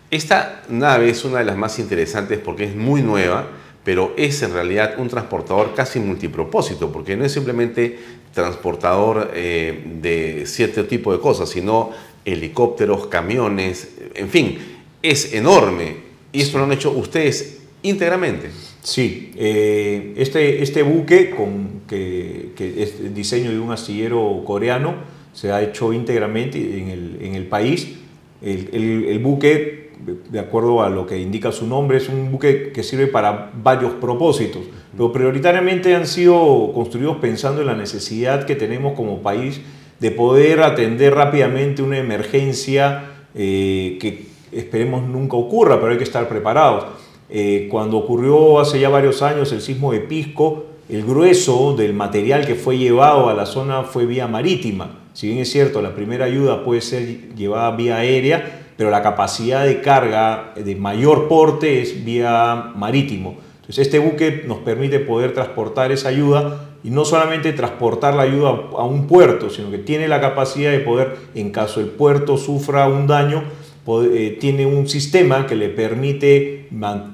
Esta 0.09 0.63
nave 0.67 1.11
es 1.11 1.23
una 1.23 1.37
de 1.37 1.45
las 1.45 1.55
más 1.55 1.77
interesantes 1.77 2.39
porque 2.39 2.63
es 2.63 2.75
muy 2.75 3.03
nueva 3.03 3.45
pero 3.87 4.13
es 4.17 4.43
en 4.43 4.51
realidad 4.51 4.95
un 4.97 5.07
transportador 5.07 5.73
casi 5.73 6.01
multipropósito, 6.01 6.91
porque 6.91 7.15
no 7.15 7.23
es 7.23 7.31
simplemente 7.31 7.97
transportador 8.33 9.31
eh, 9.33 9.81
de 10.01 10.45
cierto 10.45 10.83
tipo 10.83 11.13
de 11.13 11.21
cosas, 11.21 11.47
sino 11.47 11.91
helicópteros, 12.27 13.07
camiones, 13.07 13.95
en 14.13 14.29
fin, 14.29 14.57
es 15.01 15.33
enorme. 15.33 16.07
Y 16.33 16.41
esto 16.41 16.57
lo 16.57 16.65
han 16.65 16.73
hecho 16.73 16.91
ustedes 16.91 17.61
íntegramente. 17.83 18.49
Sí, 18.83 19.31
eh, 19.37 20.13
este, 20.17 20.61
este 20.61 20.83
buque, 20.83 21.29
con, 21.29 21.81
que, 21.87 22.51
es 22.57 22.99
el 22.99 23.13
diseño 23.13 23.51
de 23.51 23.59
un 23.59 23.71
astillero 23.71 24.43
coreano, 24.45 24.95
se 25.33 25.51
ha 25.51 25.61
hecho 25.61 25.93
íntegramente 25.93 26.57
en 26.57 26.89
el, 26.89 27.17
en 27.21 27.35
el 27.35 27.45
país. 27.45 27.95
El, 28.41 28.69
el, 28.73 29.05
el 29.05 29.19
buque 29.19 29.87
de 30.29 30.39
acuerdo 30.39 30.83
a 30.83 30.89
lo 30.89 31.05
que 31.05 31.19
indica 31.19 31.51
su 31.51 31.65
nombre, 31.65 31.97
es 31.97 32.09
un 32.09 32.31
buque 32.31 32.71
que 32.71 32.83
sirve 32.83 33.07
para 33.07 33.51
varios 33.61 33.93
propósitos, 33.93 34.61
pero 34.91 35.11
prioritariamente 35.11 35.95
han 35.95 36.07
sido 36.07 36.71
construidos 36.73 37.17
pensando 37.17 37.61
en 37.61 37.67
la 37.67 37.75
necesidad 37.75 38.45
que 38.45 38.55
tenemos 38.55 38.93
como 38.93 39.21
país 39.21 39.59
de 39.99 40.11
poder 40.11 40.61
atender 40.61 41.15
rápidamente 41.15 41.81
una 41.81 41.97
emergencia 41.97 43.11
eh, 43.33 43.97
que 43.99 44.27
esperemos 44.51 45.03
nunca 45.03 45.35
ocurra, 45.35 45.79
pero 45.79 45.91
hay 45.91 45.97
que 45.97 46.03
estar 46.03 46.27
preparados. 46.27 46.85
Eh, 47.29 47.67
cuando 47.69 47.97
ocurrió 47.97 48.59
hace 48.59 48.79
ya 48.79 48.89
varios 48.89 49.21
años 49.21 49.51
el 49.51 49.61
sismo 49.61 49.91
de 49.91 49.99
Pisco, 49.99 50.65
el 50.89 51.03
grueso 51.03 51.75
del 51.75 51.93
material 51.93 52.45
que 52.45 52.55
fue 52.55 52.77
llevado 52.77 53.27
a 53.27 53.33
la 53.33 53.45
zona 53.45 53.83
fue 53.83 54.05
vía 54.05 54.27
marítima. 54.27 54.99
Si 55.13 55.27
bien 55.27 55.39
es 55.39 55.51
cierto, 55.51 55.81
la 55.81 55.93
primera 55.93 56.25
ayuda 56.25 56.63
puede 56.63 56.81
ser 56.81 57.35
llevada 57.35 57.75
vía 57.75 57.97
aérea, 57.97 58.63
pero 58.77 58.91
la 58.91 59.01
capacidad 59.01 59.65
de 59.65 59.81
carga 59.81 60.53
de 60.55 60.75
mayor 60.75 61.27
porte 61.27 61.81
es 61.81 62.05
vía 62.05 62.71
marítimo. 62.75 63.35
Entonces, 63.61 63.87
este 63.87 63.99
buque 63.99 64.43
nos 64.47 64.59
permite 64.59 64.99
poder 64.99 65.33
transportar 65.33 65.91
esa 65.91 66.09
ayuda 66.09 66.66
y 66.83 66.89
no 66.89 67.05
solamente 67.05 67.53
transportar 67.53 68.13
la 68.13 68.23
ayuda 68.23 68.49
a 68.77 68.85
un 68.85 69.07
puerto, 69.07 69.49
sino 69.49 69.71
que 69.71 69.77
tiene 69.77 70.07
la 70.07 70.21
capacidad 70.21 70.71
de 70.71 70.79
poder, 70.79 71.17
en 71.35 71.51
caso 71.51 71.79
el 71.79 71.87
puerto 71.87 72.37
sufra 72.37 72.87
un 72.87 73.07
daño, 73.07 73.43
eh, 73.87 74.37
tiene 74.39 74.65
un 74.65 74.87
sistema 74.87 75.47
que 75.47 75.55
le 75.55 75.69
permite, 75.69 76.67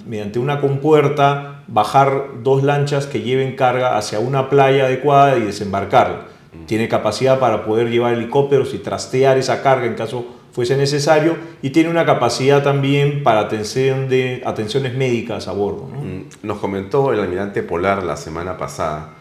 mediante 0.05 0.39
una 0.39 0.59
compuerta, 0.59 1.63
bajar 1.67 2.29
dos 2.43 2.63
lanchas 2.63 3.05
que 3.05 3.21
lleven 3.21 3.55
carga 3.55 3.97
hacia 3.97 4.19
una 4.19 4.49
playa 4.49 4.85
adecuada 4.85 5.37
y 5.37 5.41
desembarcarla. 5.41 6.25
Mm. 6.51 6.65
Tiene 6.65 6.87
capacidad 6.87 7.39
para 7.39 7.63
poder 7.63 7.89
llevar 7.89 8.13
helicópteros 8.13 8.73
y 8.73 8.79
trastear 8.79 9.37
esa 9.37 9.61
carga 9.61 9.85
en 9.85 9.93
caso 9.93 10.25
fuese 10.51 10.77
necesario 10.77 11.35
y 11.63 11.71
tiene 11.71 11.89
una 11.89 12.05
capacidad 12.05 12.61
también 12.63 13.23
para 13.23 13.39
atención 13.39 14.07
de, 14.07 14.43
atenciones 14.45 14.95
médicas 14.95 15.47
a 15.47 15.51
bordo. 15.51 15.85
Mm. 15.85 16.45
Nos 16.45 16.57
comentó 16.59 17.13
el 17.13 17.19
almirante 17.19 17.63
Polar 17.63 18.03
la 18.03 18.17
semana 18.17 18.57
pasada 18.57 19.15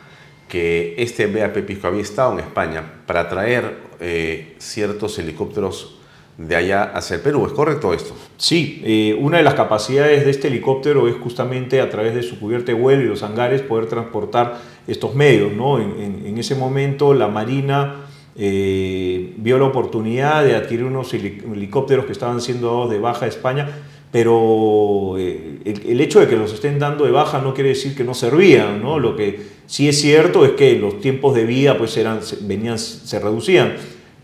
que 0.52 0.96
este 0.98 1.28
BAP 1.28 1.64
Pisco 1.64 1.86
había 1.86 2.02
estado 2.02 2.34
en 2.34 2.40
España 2.40 2.84
para 3.06 3.26
traer 3.26 3.74
eh, 4.00 4.54
ciertos 4.58 5.18
helicópteros 5.18 5.96
de 6.36 6.54
allá 6.54 6.92
hacia 6.94 7.16
el 7.16 7.22
Perú. 7.22 7.46
¿Es 7.46 7.54
correcto 7.54 7.94
esto? 7.94 8.14
Sí, 8.36 8.82
eh, 8.84 9.16
una 9.18 9.38
de 9.38 9.44
las 9.44 9.54
capacidades 9.54 10.26
de 10.26 10.30
este 10.30 10.48
helicóptero 10.48 11.08
es 11.08 11.14
justamente 11.14 11.80
a 11.80 11.88
través 11.88 12.14
de 12.14 12.22
su 12.22 12.38
cubierta 12.38 12.66
de 12.66 12.78
vuelo 12.78 13.00
y 13.00 13.06
los 13.06 13.22
hangares 13.22 13.62
poder 13.62 13.86
transportar 13.86 14.60
estos 14.86 15.14
medios. 15.14 15.54
¿no? 15.54 15.78
En, 15.78 16.36
ese 16.36 16.54
momento 16.54 17.14
la 17.14 17.28
Marina 17.28 18.04
eh, 18.36 19.32
vio 19.38 19.56
la 19.56 19.64
oportunidad 19.64 20.44
de 20.44 20.54
adquirir 20.54 20.84
unos 20.84 21.14
helicópteros 21.14 22.04
que 22.04 22.12
estaban 22.12 22.42
siendo 22.42 22.66
dados 22.66 22.90
de 22.90 22.98
baja 22.98 23.24
a 23.24 23.28
España, 23.28 23.70
pero 24.12 25.14
eh, 25.18 25.58
el, 25.64 26.00
hecho 26.00 26.20
de 26.20 26.28
que 26.28 26.36
los 26.36 26.52
estén 26.52 26.78
dando 26.78 27.04
de 27.04 27.10
baja 27.10 27.40
no 27.40 27.54
quiere 27.54 27.70
decir 27.70 27.96
que 27.96 28.04
no 28.04 28.14
servían. 28.14 28.82
¿no? 28.82 28.98
Lo 28.98 29.16
que 29.16 29.40
sí 29.66 29.88
es 29.88 30.00
cierto 30.00 30.44
es 30.44 30.52
que 30.52 30.76
los 30.78 31.00
tiempos 31.00 31.34
de 31.34 31.44
vida 31.44 31.76
pues 31.76 31.96
eran, 31.96 32.20
venían, 32.42 32.78
se 32.78 33.18
reducían 33.18 33.74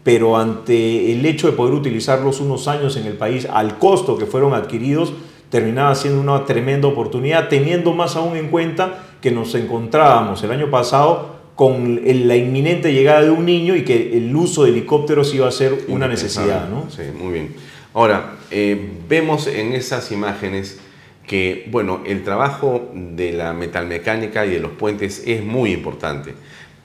pero 0.08 0.38
ante 0.38 1.12
el 1.12 1.26
hecho 1.26 1.48
de 1.48 1.52
poder 1.52 1.74
utilizarlos 1.74 2.40
unos 2.40 2.66
años 2.66 2.96
en 2.96 3.04
el 3.04 3.12
país 3.12 3.46
al 3.50 3.76
costo 3.76 4.16
que 4.16 4.24
fueron 4.24 4.54
adquiridos, 4.54 5.12
terminaba 5.50 5.94
siendo 5.94 6.18
una 6.18 6.46
tremenda 6.46 6.88
oportunidad, 6.88 7.48
teniendo 7.48 7.92
más 7.92 8.16
aún 8.16 8.34
en 8.38 8.48
cuenta 8.48 9.04
que 9.20 9.30
nos 9.30 9.54
encontrábamos 9.54 10.42
el 10.42 10.50
año 10.50 10.70
pasado 10.70 11.36
con 11.54 12.00
la 12.02 12.36
inminente 12.36 12.94
llegada 12.94 13.20
de 13.20 13.28
un 13.28 13.44
niño 13.44 13.76
y 13.76 13.84
que 13.84 14.16
el 14.16 14.34
uso 14.34 14.64
de 14.64 14.70
helicópteros 14.70 15.34
iba 15.34 15.46
a 15.46 15.50
ser 15.50 15.76
una 15.88 16.08
necesidad. 16.08 16.70
¿no? 16.70 16.86
Sí, 16.88 17.02
muy 17.14 17.32
bien. 17.34 17.54
Ahora, 17.94 18.36
eh, 18.50 18.90
vemos 19.08 19.46
en 19.46 19.72
esas 19.72 20.12
imágenes 20.12 20.78
que, 21.26 21.66
bueno, 21.70 22.02
el 22.06 22.24
trabajo 22.24 22.90
de 22.94 23.32
la 23.32 23.52
metalmecánica 23.52 24.46
y 24.46 24.50
de 24.50 24.60
los 24.60 24.72
puentes 24.72 25.22
es 25.26 25.42
muy 25.42 25.72
importante 25.72 26.34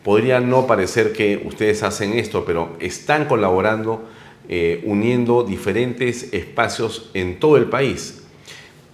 podría 0.03 0.39
no 0.39 0.67
parecer 0.67 1.13
que 1.13 1.41
ustedes 1.45 1.81
hacen 1.81 2.13
esto, 2.13 2.45
pero 2.45 2.75
están 2.79 3.25
colaborando, 3.25 4.03
eh, 4.49 4.83
uniendo 4.85 5.43
diferentes 5.43 6.33
espacios 6.33 7.09
en 7.13 7.39
todo 7.39 7.57
el 7.57 7.65
país. 7.65 8.21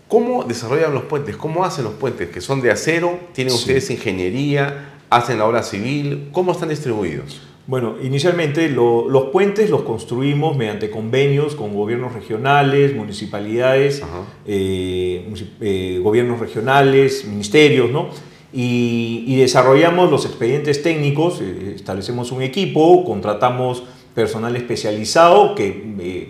¿Cómo 0.07 0.43
desarrollan 0.43 0.93
los 0.93 1.03
puentes? 1.03 1.35
¿Cómo 1.35 1.65
hacen 1.65 1.83
los 1.83 1.93
puentes? 1.93 2.29
¿Que 2.29 2.41
son 2.41 2.61
de 2.61 2.71
acero? 2.71 3.19
¿Tienen 3.33 3.53
ustedes 3.53 3.89
ingeniería? 3.89 4.95
¿Hacen 5.09 5.39
la 5.39 5.45
obra 5.45 5.63
civil? 5.63 6.29
¿Cómo 6.31 6.51
están 6.51 6.69
distribuidos? 6.69 7.48
Bueno, 7.69 7.97
inicialmente 8.01 8.67
los 8.67 9.25
puentes 9.31 9.69
los 9.69 9.83
construimos 9.83 10.57
mediante 10.57 10.89
convenios 10.89 11.53
con 11.53 11.75
gobiernos 11.75 12.13
regionales, 12.13 12.95
municipalidades, 12.95 14.01
eh, 14.47 15.31
eh, 15.61 15.99
gobiernos 16.01 16.39
regionales, 16.39 17.25
ministerios, 17.25 17.91
¿no? 17.91 18.09
y, 18.51 19.35
desarrollamos 19.35 20.09
los 20.09 20.25
expedientes 20.25 20.81
técnicos, 20.81 21.41
eh, 21.41 21.73
establecemos 21.75 22.31
un 22.31 22.41
equipo, 22.41 23.05
contratamos 23.05 23.83
personal 24.15 24.55
especializado 24.55 25.53
que 25.53 25.67
eh, 25.99 26.29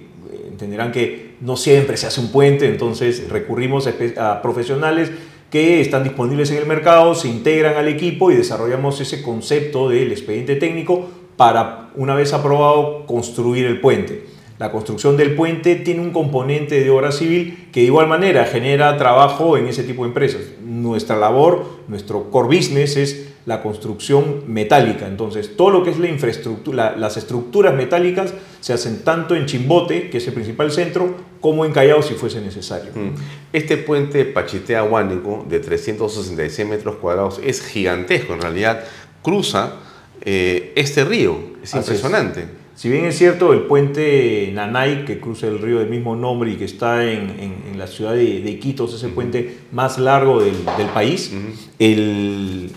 entenderán 0.49 0.91
que 0.91 1.35
no 1.39 1.55
siempre 1.55 1.95
se 1.95 2.07
hace 2.07 2.19
un 2.19 2.31
puente, 2.31 2.67
entonces 2.67 3.29
recurrimos 3.29 3.87
a, 4.17 4.41
profesionales 4.41 5.09
que 5.49 5.79
están 5.79 6.03
disponibles 6.03 6.51
en 6.51 6.57
el 6.57 6.65
mercado, 6.65 7.15
se 7.15 7.29
integran 7.29 7.75
al 7.75 7.87
equipo 7.87 8.29
y 8.29 8.35
desarrollamos 8.35 8.99
ese 8.99 9.23
concepto 9.23 9.89
del 9.89 10.11
expediente 10.11 10.57
técnico 10.57 11.07
para, 11.39 11.89
una 11.95 12.15
vez 12.15 12.33
aprobado, 12.33 13.05
construir 13.05 13.65
el 13.65 13.79
puente. 13.79 14.25
La 14.57 14.73
construcción 14.73 15.15
del 15.15 15.35
puente 15.35 15.77
tiene 15.77 16.01
un 16.01 16.11
componente 16.11 16.83
de 16.83 16.89
obra 16.89 17.13
civil 17.13 17.69
que 17.71 17.79
de 17.79 17.85
igual 17.85 18.09
manera 18.09 18.43
genera 18.43 18.97
trabajo 18.97 19.55
en 19.55 19.67
ese 19.67 19.83
tipo 19.83 20.03
de 20.03 20.09
empresas. 20.09 20.41
Nuestra 20.61 21.15
labor, 21.15 21.63
nuestro 21.87 22.29
core 22.29 22.57
business 22.57 22.97
es 22.97 23.29
la 23.45 23.61
construcción 23.61 24.43
metálica. 24.47 25.07
Entonces, 25.07 25.55
todo 25.55 25.69
lo 25.69 25.81
que 25.81 25.91
es 25.91 25.97
la 25.97 26.09
infraestructura, 26.09 26.97
las 26.97 27.15
estructuras 27.15 27.73
metálicas 27.73 28.33
se 28.59 28.73
hacen 28.73 29.05
tanto 29.05 29.33
en 29.33 29.45
Chimbote, 29.45 30.09
que 30.09 30.17
es 30.17 30.27
el 30.27 30.33
principal 30.33 30.73
centro, 30.73 31.15
como 31.39 31.63
en 31.63 31.71
Callao 31.71 32.01
si 32.01 32.15
fuese 32.15 32.41
necesario. 32.41 32.91
Mm. 32.93 33.15
Este 33.53 33.77
puente 33.77 34.25
Pachitea-Huánico 34.25 35.45
de 35.47 35.61
366 35.61 36.67
metros 36.67 36.97
cuadrados 36.97 37.39
es 37.41 37.65
gigantesco, 37.65 38.33
en 38.33 38.41
realidad 38.41 38.83
cruza 39.21 39.77
eh, 40.21 40.73
este 40.75 41.05
río, 41.05 41.39
es 41.63 41.73
impresionante. 41.73 42.45
Si 42.75 42.89
bien 42.89 43.03
es 43.05 43.17
cierto, 43.17 43.51
el 43.51 43.63
puente 43.63 44.51
Nanay, 44.53 45.03
que 45.03 45.19
cruza 45.19 45.47
el 45.47 45.59
río 45.59 45.79
del 45.79 45.89
mismo 45.89 46.15
nombre 46.15 46.51
y 46.51 46.55
que 46.55 46.63
está 46.63 47.03
en, 47.11 47.77
la 47.77 47.87
ciudad 47.87 48.13
de, 48.13 48.39
de, 48.39 48.51
Iquitos, 48.51 48.93
es 48.93 49.03
el 49.03 49.11
puente 49.11 49.57
más 49.73 49.99
largo 49.99 50.41
del, 50.41 50.55
país, 50.93 51.33
el, 51.77 52.71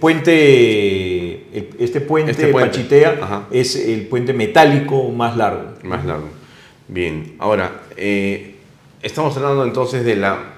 puente, 0.00 1.46
este 1.78 2.00
puente, 2.00 2.30
este 2.30 2.48
Pachitea 2.48 3.48
es 3.50 3.76
el 3.76 4.06
puente 4.06 4.32
metálico 4.32 5.10
más 5.10 5.36
largo. 5.36 5.74
Más 5.82 6.06
largo. 6.06 6.28
Bien, 6.88 7.34
ahora, 7.38 7.82
eh, 7.98 8.54
estamos 9.02 9.36
hablando 9.36 9.64
entonces 9.64 10.04
de 10.04 10.16
la 10.16 10.51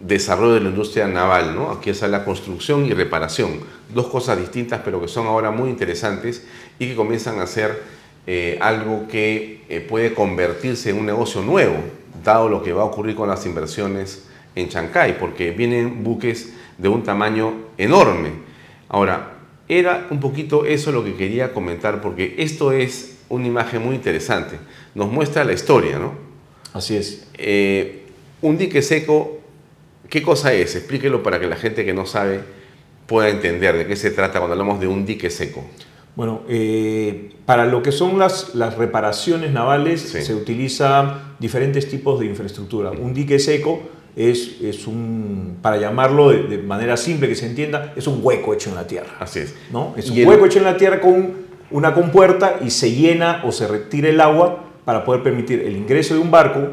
desarrollo 0.00 0.54
de 0.54 0.60
la 0.60 0.70
industria 0.70 1.06
naval, 1.06 1.54
¿no? 1.54 1.70
Aquí 1.70 1.90
está 1.90 2.08
la 2.08 2.24
construcción 2.24 2.86
y 2.86 2.94
reparación, 2.94 3.60
dos 3.94 4.06
cosas 4.08 4.38
distintas 4.38 4.80
pero 4.84 5.00
que 5.00 5.08
son 5.08 5.26
ahora 5.26 5.50
muy 5.50 5.68
interesantes 5.68 6.44
y 6.78 6.88
que 6.88 6.96
comienzan 6.96 7.38
a 7.40 7.46
ser 7.46 7.82
eh, 8.26 8.58
algo 8.60 9.06
que 9.08 9.64
eh, 9.68 9.80
puede 9.80 10.14
convertirse 10.14 10.90
en 10.90 10.98
un 10.98 11.06
negocio 11.06 11.42
nuevo, 11.42 11.76
dado 12.24 12.48
lo 12.48 12.62
que 12.62 12.72
va 12.72 12.82
a 12.82 12.86
ocurrir 12.86 13.14
con 13.14 13.28
las 13.28 13.44
inversiones 13.46 14.24
en 14.54 14.68
Chancay, 14.68 15.18
porque 15.18 15.50
vienen 15.52 16.02
buques 16.02 16.52
de 16.78 16.88
un 16.88 17.02
tamaño 17.02 17.52
enorme. 17.78 18.30
Ahora, 18.88 19.34
era 19.68 20.06
un 20.10 20.20
poquito 20.20 20.64
eso 20.64 20.92
lo 20.92 21.04
que 21.04 21.14
quería 21.14 21.52
comentar, 21.52 22.00
porque 22.00 22.34
esto 22.38 22.72
es 22.72 23.18
una 23.28 23.46
imagen 23.46 23.82
muy 23.82 23.94
interesante, 23.94 24.58
nos 24.94 25.10
muestra 25.10 25.44
la 25.44 25.52
historia, 25.52 25.98
¿no? 25.98 26.12
Así 26.72 26.96
es. 26.96 27.26
Eh, 27.34 28.06
un 28.42 28.58
dique 28.58 28.82
seco 28.82 29.39
¿Qué 30.10 30.22
cosa 30.22 30.52
es? 30.52 30.74
Explíquelo 30.74 31.22
para 31.22 31.38
que 31.38 31.46
la 31.46 31.54
gente 31.54 31.84
que 31.84 31.94
no 31.94 32.04
sabe 32.04 32.40
pueda 33.06 33.28
entender 33.28 33.78
de 33.78 33.86
qué 33.86 33.94
se 33.94 34.10
trata 34.10 34.40
cuando 34.40 34.54
hablamos 34.54 34.80
de 34.80 34.88
un 34.88 35.06
dique 35.06 35.30
seco. 35.30 35.64
Bueno, 36.16 36.42
eh, 36.48 37.30
para 37.46 37.64
lo 37.64 37.80
que 37.82 37.92
son 37.92 38.18
las, 38.18 38.56
las 38.56 38.76
reparaciones 38.76 39.52
navales 39.52 40.00
se 40.00 40.34
utilizan 40.34 41.34
diferentes 41.38 41.88
tipos 41.88 42.18
de 42.18 42.26
infraestructura. 42.26 42.90
Un 42.90 43.14
dique 43.14 43.38
seco 43.38 43.82
es, 44.16 44.60
es 44.60 44.88
un, 44.88 45.58
para 45.62 45.76
llamarlo 45.76 46.30
de, 46.30 46.58
manera 46.58 46.96
simple 46.96 47.28
que 47.28 47.36
se 47.36 47.46
entienda, 47.46 47.92
es 47.94 48.08
un 48.08 48.18
hueco 48.20 48.52
hecho 48.52 48.70
en 48.70 48.74
la 48.74 48.88
tierra. 48.88 49.16
Así 49.20 49.38
es. 49.38 49.54
¿no? 49.70 49.94
Es 49.96 50.10
un 50.10 50.26
hueco 50.26 50.46
hecho 50.46 50.58
en 50.58 50.64
la 50.64 50.76
tierra 50.76 51.00
con 51.00 51.34
una 51.70 51.94
compuerta 51.94 52.58
y 52.64 52.70
se 52.70 52.92
llena 52.92 53.42
o 53.44 53.52
se 53.52 53.68
retira 53.68 54.08
el 54.08 54.20
agua 54.20 54.64
para 54.84 55.04
poder 55.04 55.22
permitir 55.22 55.60
el 55.60 55.76
ingreso 55.76 56.14
de 56.14 56.20
un 56.20 56.32
barco 56.32 56.72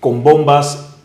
con 0.00 0.22
bombas 0.22 0.95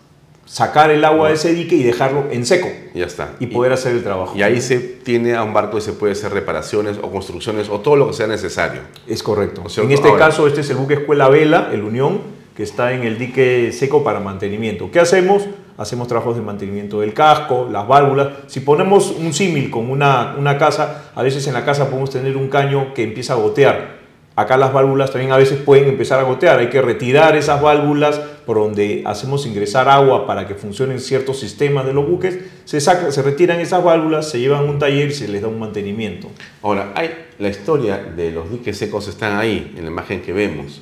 sacar 0.52 0.92
el 0.92 1.06
agua 1.06 1.30
de 1.30 1.36
ese 1.36 1.54
dique 1.54 1.76
y 1.76 1.84
dejarlo 1.84 2.26
en 2.30 2.46
seco. 2.46 2.68
Ya 2.94 3.06
está. 3.06 3.36
Y 3.40 3.48
poder 3.48 3.72
hacer 3.72 3.94
el 3.94 4.04
trabajo. 4.04 4.36
Y 4.36 4.44
ahí 4.44 4.60
se 4.60 4.80
tiene 4.80 5.34
a 5.34 5.44
un 5.44 5.54
barco 5.54 5.78
y 5.78 5.82
se 5.82 5.94
puede 5.94 6.12
hacer 6.12 6.34
reparaciones 6.34 6.98
o 7.02 7.10
construcciones 7.10 7.70
o 7.70 7.80
todo 7.80 7.96
lo 7.96 8.08
que 8.08 8.14
sea 8.14 8.28
necesario. 8.28 8.82
Es 9.08 9.24
correcto. 9.24 9.64
en 9.78 9.92
este 9.92 10.14
caso, 10.18 10.48
este 10.48 10.60
es 10.60 10.70
el 10.70 10.76
buque 10.76 10.96
Escuela 10.96 11.30
Vela, 11.30 11.70
el 11.72 11.84
Unión, 11.84 12.20
que 12.54 12.64
está 12.64 12.92
en 12.92 13.04
el 13.04 13.18
dique 13.18 13.72
seco 13.72 14.04
para 14.04 14.20
mantenimiento. 14.20 14.92
¿Qué 14.92 15.00
hacemos? 15.00 15.44
Hacemos 15.78 16.10
trabajos 16.10 16.36
de 16.36 16.42
mantenimiento 16.42 17.00
del 17.00 17.14
casco, 17.14 17.70
las 17.72 17.88
válvulas. 17.88 18.28
Si 18.48 18.60
ponemos 18.60 19.12
un 19.12 19.34
símil 19.34 19.72
con 19.72 19.90
una, 19.90 20.36
una 20.38 20.58
casa, 20.58 21.12
a 21.16 21.24
veces 21.24 21.48
en 21.48 21.54
la 21.54 21.64
casa 21.64 21.90
podemos 21.90 22.10
tener 22.10 22.36
un 22.36 22.50
caño 22.50 22.94
que 22.94 23.04
empieza 23.04 23.34
a 23.34 23.38
gotear 23.38 24.01
acá 24.36 24.58
las 24.58 24.72
válvulas 24.72 25.12
también 25.12 25.32
a 25.32 25.38
veces 25.38 25.60
pueden 25.60 25.90
empezar 25.90 26.20
a 26.20 26.24
gotear. 26.24 26.60
Hay 26.60 26.70
que 26.70 26.82
retirar 26.82 27.36
esas 27.36 27.62
válvulas 27.62 28.18
por 28.46 28.58
donde 28.58 29.04
hacemos 29.06 29.46
ingresar 29.46 29.90
agua 29.90 30.26
para 30.26 30.48
que 30.48 30.56
funcionen 30.56 31.00
ciertos 31.00 31.40
sistemas 31.40 31.86
de 31.86 31.94
los 31.94 32.08
buques. 32.08 32.40
Se, 32.66 32.80
saca, 32.80 33.12
se 33.12 33.22
retiran 33.22 33.60
esas 33.60 33.84
válvulas, 33.84 34.30
se 34.30 34.40
llevan 34.40 34.68
a 34.68 34.72
un 34.72 34.80
taller 34.80 35.10
y 35.10 35.14
se 35.14 35.28
les 35.28 35.42
da 35.42 35.48
un 35.48 35.60
mantenimiento. 35.60 36.30
Ahora, 36.62 36.94
hay, 36.96 37.12
la 37.40 37.50
historia 37.50 37.98
de 37.98 38.32
los 38.32 38.50
diques 38.50 38.78
secos 38.78 39.08
están 39.08 39.38
ahí, 39.38 39.74
en 39.76 39.84
la 39.84 39.92
imagen 39.92 40.22
que 40.22 40.34
vemos. 40.34 40.82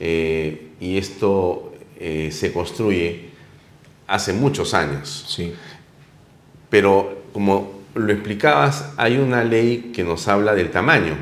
Eh, 0.00 0.70
y 0.80 0.98
esto 0.98 1.72
eh, 1.98 2.30
se 2.32 2.52
construye 2.52 3.30
hace 4.08 4.32
muchos 4.32 4.74
años. 4.74 5.24
Sí. 5.28 5.54
Pero 6.68 7.22
como 7.32 7.80
lo 7.94 8.12
explicabas, 8.12 8.92
hay 8.96 9.18
una 9.18 9.44
ley 9.44 9.92
que 9.94 10.02
nos 10.02 10.26
habla 10.26 10.54
del 10.54 10.70
tamaño. 10.70 11.14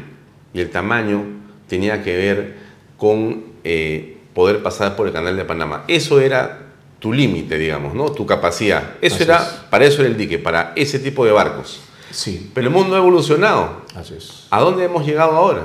Y 0.52 0.60
el 0.60 0.70
tamaño 0.70 1.39
tenía 1.70 2.02
que 2.02 2.14
ver 2.16 2.54
con 2.98 3.44
eh, 3.64 4.18
poder 4.34 4.62
pasar 4.62 4.96
por 4.96 5.06
el 5.06 5.12
canal 5.14 5.36
de 5.36 5.44
Panamá. 5.46 5.84
Eso 5.88 6.20
era 6.20 6.66
tu 6.98 7.12
límite, 7.14 7.56
digamos, 7.56 7.94
¿no? 7.94 8.10
Tu 8.12 8.26
capacidad. 8.26 8.82
Eso 9.00 9.22
era, 9.22 9.66
para 9.70 9.86
eso 9.86 10.02
era 10.02 10.10
el 10.10 10.18
dique, 10.18 10.38
para 10.38 10.72
ese 10.76 10.98
tipo 10.98 11.24
de 11.24 11.32
barcos. 11.32 11.80
Sí. 12.10 12.50
Pero 12.52 12.66
el 12.66 12.72
mundo 12.74 12.96
ha 12.96 12.98
evolucionado. 12.98 13.82
Así 13.94 14.14
es. 14.18 14.46
¿A 14.50 14.60
dónde 14.60 14.84
hemos 14.84 15.06
llegado 15.06 15.30
ahora? 15.32 15.62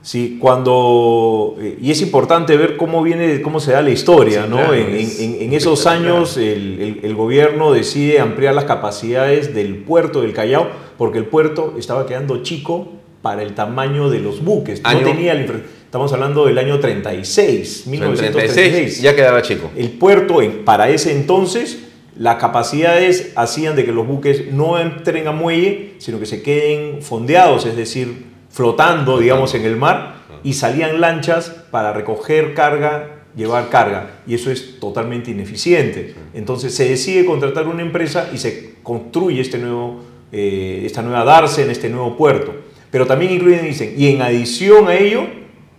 Sí, 0.00 0.38
cuando. 0.40 1.56
eh, 1.58 1.78
y 1.82 1.90
es 1.90 2.00
importante 2.00 2.56
ver 2.56 2.76
cómo 2.76 3.02
viene, 3.02 3.42
cómo 3.42 3.58
se 3.58 3.72
da 3.72 3.82
la 3.82 3.90
historia, 3.90 4.44
Sí, 4.44 4.48
¿no? 4.48 4.56
claro, 4.58 4.74
en, 4.74 4.94
es 4.94 5.18
en- 5.20 5.42
en 5.42 5.52
esos 5.52 5.84
años 5.86 6.36
el, 6.36 6.80
el- 6.80 7.00
el 7.02 7.14
gobierno 7.16 7.72
decide 7.72 8.20
ampliar 8.20 8.54
las 8.54 8.64
capacidades 8.66 9.52
del 9.52 9.78
puerto 9.78 10.20
del 10.22 10.32
Callao, 10.32 10.68
porque 10.96 11.18
el 11.18 11.24
puerto 11.26 11.74
estaba 11.76 12.06
quedando 12.06 12.42
chico 12.44 12.92
para 13.26 13.42
el 13.42 13.54
tamaño 13.54 14.08
de 14.08 14.20
los 14.20 14.44
buques. 14.44 14.80
Año- 14.84 15.00
No 15.00 15.08
tenía 15.08 15.34
la 15.34 15.40
infra- 15.40 15.60
Estamos 15.84 16.12
hablando 16.12 16.46
del 16.46 16.58
año 16.58 16.78
36, 16.78 17.82
En 17.86 17.90
1936. 17.90 18.54
36 18.54 19.02
ya 19.02 19.16
quedaba 19.16 19.42
chico. 19.42 19.68
El 19.76 19.90
puerto, 19.90 20.38
para 20.64 20.88
ese 20.90 21.10
entonces, 21.10 21.78
las 22.16 22.36
capacidades 22.36 23.32
hacían 23.34 23.74
de 23.74 23.84
que 23.84 23.90
los 23.90 24.06
buques 24.06 24.52
no 24.52 24.78
entren 24.78 25.26
a 25.26 25.32
muelle, 25.32 25.94
sino 25.98 26.20
que 26.20 26.26
se 26.26 26.40
queden 26.42 27.02
fondeados, 27.02 27.66
es 27.66 27.74
decir, 27.76 28.26
flotando, 28.50 29.18
digamos, 29.18 29.54
en 29.56 29.64
el 29.64 29.76
mar, 29.76 30.14
y 30.44 30.52
salían 30.52 31.00
lanchas 31.00 31.50
para 31.72 31.92
recoger 31.92 32.54
carga, 32.54 33.24
llevar 33.36 33.68
carga, 33.70 34.20
y 34.26 34.34
eso 34.34 34.52
es 34.52 34.78
totalmente 34.78 35.32
ineficiente. 35.32 36.14
Entonces 36.32 36.74
se 36.74 36.88
decide 36.88 37.24
contratar 37.24 37.66
una 37.66 37.82
empresa 37.82 38.30
y 38.32 38.38
se 38.38 38.74
construye 38.84 39.40
este 39.40 39.58
nuevo, 39.58 40.00
eh, 40.30 40.82
esta 40.84 41.02
nueva 41.02 41.24
Darse 41.24 41.62
en 41.64 41.70
este 41.70 41.88
nuevo 41.88 42.16
puerto. 42.16 42.54
Pero 42.90 43.06
también 43.06 43.32
incluyen, 43.32 43.64
dicen, 43.64 43.94
y 43.96 44.08
en 44.08 44.22
adición 44.22 44.88
a 44.88 44.94
ello, 44.94 45.24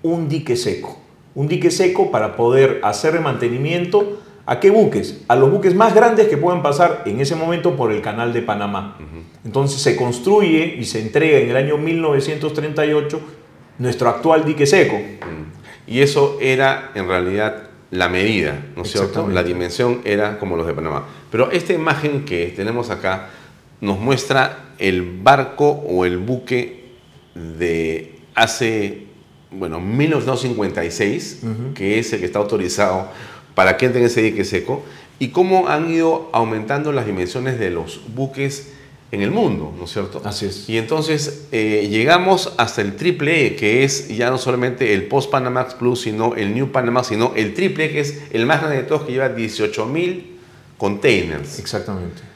un 0.04 0.30
dique 0.30 0.56
seco. 0.56 1.00
Un 1.36 1.48
dique 1.48 1.72
seco 1.72 2.12
para 2.12 2.36
poder 2.36 2.80
hacer 2.84 3.20
mantenimiento 3.22 4.20
a 4.46 4.62
qué 4.62 4.70
buques? 4.70 5.22
A 5.28 5.36
los 5.36 5.52
buques 5.52 5.76
más 5.76 5.94
grandes 5.94 6.30
que 6.30 6.38
puedan 6.38 6.64
pasar 6.64 7.04
en 7.06 7.20
ese 7.20 7.36
momento 7.36 7.76
por 7.76 7.92
el 7.92 8.02
canal 8.02 8.32
de 8.32 8.42
Panamá. 8.42 8.98
Entonces 9.44 9.82
se 9.82 9.98
construye 9.98 10.78
y 10.80 10.86
se 10.86 11.02
entrega 11.02 11.40
en 11.40 11.50
el 11.50 11.58
año 11.58 11.78
1938 11.78 13.20
nuestro 13.80 14.10
actual 14.10 14.46
dique 14.46 14.66
seco. 14.66 14.96
Mm. 14.96 15.92
Y 15.92 16.00
eso 16.00 16.38
era 16.42 16.92
en 16.96 17.08
realidad 17.08 17.68
la 17.92 18.10
medida, 18.10 18.66
¿no 18.76 18.84
es 18.84 18.92
cierto? 18.92 19.28
La 19.28 19.44
dimensión 19.44 20.02
era 20.06 20.40
como 20.40 20.56
los 20.56 20.66
de 20.66 20.74
Panamá. 20.74 21.06
Pero 21.30 21.52
esta 21.52 21.74
imagen 21.74 22.26
que 22.26 22.54
tenemos 22.56 22.90
acá 22.90 23.28
nos 23.82 24.00
muestra 24.00 24.74
el 24.80 25.20
barco 25.22 25.70
o 25.70 26.06
el 26.06 26.18
buque 26.18 26.77
de 27.58 28.16
hace, 28.36 29.06
bueno, 29.52 29.80
1956, 29.80 31.42
que 31.76 32.00
es 32.00 32.14
el 32.14 32.20
que 32.20 32.26
está 32.26 32.40
autorizado 32.40 33.10
para 33.56 33.78
que 33.78 33.88
entre 33.88 34.02
en 34.02 34.08
ese 34.08 34.22
dique 34.22 34.46
seco, 34.46 34.84
y 35.20 35.30
cómo 35.30 35.68
han 35.68 35.90
ido 35.90 36.30
aumentando 36.32 36.92
las 36.92 37.06
dimensiones 37.06 37.58
de 37.60 37.72
los 37.72 38.02
buques 38.14 38.74
en 39.12 39.22
el 39.22 39.32
mundo, 39.32 39.74
¿no 39.78 39.86
es 39.86 39.92
cierto? 39.92 40.22
Así 40.26 40.46
es. 40.46 40.68
Y 40.70 40.78
entonces 40.78 41.48
eh, 41.52 41.88
llegamos 41.90 42.54
hasta 42.58 42.82
el 42.82 42.96
triple 42.98 43.48
E, 43.48 43.56
que 43.56 43.84
es 43.84 44.10
ya 44.10 44.30
no 44.30 44.38
solamente 44.38 44.94
el 44.94 45.08
Post 45.08 45.32
Panamax 45.32 45.76
Plus, 45.76 46.02
sino 46.02 46.36
el 46.36 46.54
New 46.54 46.72
Panama, 46.72 47.04
sino 47.04 47.34
el 47.36 47.54
triple 47.54 47.86
E, 47.86 47.92
que 47.92 48.00
es 48.02 48.22
el 48.32 48.46
más 48.46 48.60
grande 48.60 48.78
de 48.78 48.84
todos, 48.84 49.04
que 49.04 49.14
lleva 49.14 49.34
18.000 49.34 50.24
containers. 50.78 51.58
Exactamente. 51.58 52.27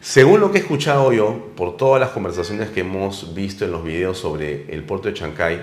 Según 0.00 0.40
lo 0.40 0.52
que 0.52 0.58
he 0.58 0.60
escuchado 0.60 1.12
yo, 1.12 1.48
por 1.56 1.76
todas 1.76 2.00
las 2.00 2.10
conversaciones 2.10 2.70
que 2.70 2.80
hemos 2.80 3.34
visto 3.34 3.64
en 3.64 3.72
los 3.72 3.82
videos 3.82 4.18
sobre 4.18 4.72
el 4.72 4.82
puerto 4.84 5.08
de 5.08 5.14
Chancay, 5.14 5.62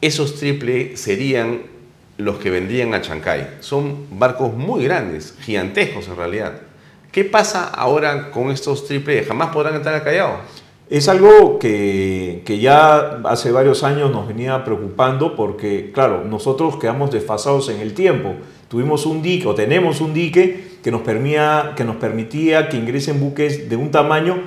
esos 0.00 0.36
triple 0.36 0.96
serían 0.96 1.62
los 2.18 2.36
que 2.36 2.50
vendrían 2.50 2.94
a 2.94 3.00
Chancay. 3.00 3.56
Son 3.60 4.06
barcos 4.18 4.54
muy 4.54 4.84
grandes, 4.84 5.34
gigantescos 5.40 6.08
en 6.08 6.16
realidad. 6.16 6.60
¿Qué 7.12 7.24
pasa 7.24 7.68
ahora 7.68 8.30
con 8.30 8.50
estos 8.50 8.86
triple? 8.86 9.24
¿Jamás 9.24 9.50
podrán 9.50 9.74
entrar 9.74 9.94
al 9.94 10.04
Callao? 10.04 10.40
Es 10.88 11.08
algo 11.08 11.58
que, 11.58 12.42
que 12.44 12.58
ya 12.58 13.20
hace 13.24 13.50
varios 13.50 13.82
años 13.82 14.12
nos 14.12 14.28
venía 14.28 14.64
preocupando 14.64 15.34
porque, 15.34 15.90
claro, 15.92 16.24
nosotros 16.24 16.76
quedamos 16.76 17.10
desfasados 17.10 17.68
en 17.70 17.80
el 17.80 17.94
tiempo. 17.94 18.36
Tuvimos 18.68 19.06
un 19.06 19.22
dique 19.22 19.46
o 19.46 19.54
tenemos 19.54 20.00
un 20.00 20.12
dique 20.14 20.64
que 20.82 20.90
nos, 20.90 21.02
permitía, 21.02 21.72
que 21.76 21.84
nos 21.84 21.96
permitía 21.96 22.68
que 22.68 22.76
ingresen 22.76 23.20
buques 23.20 23.68
de 23.68 23.76
un 23.76 23.90
tamaño 23.90 24.38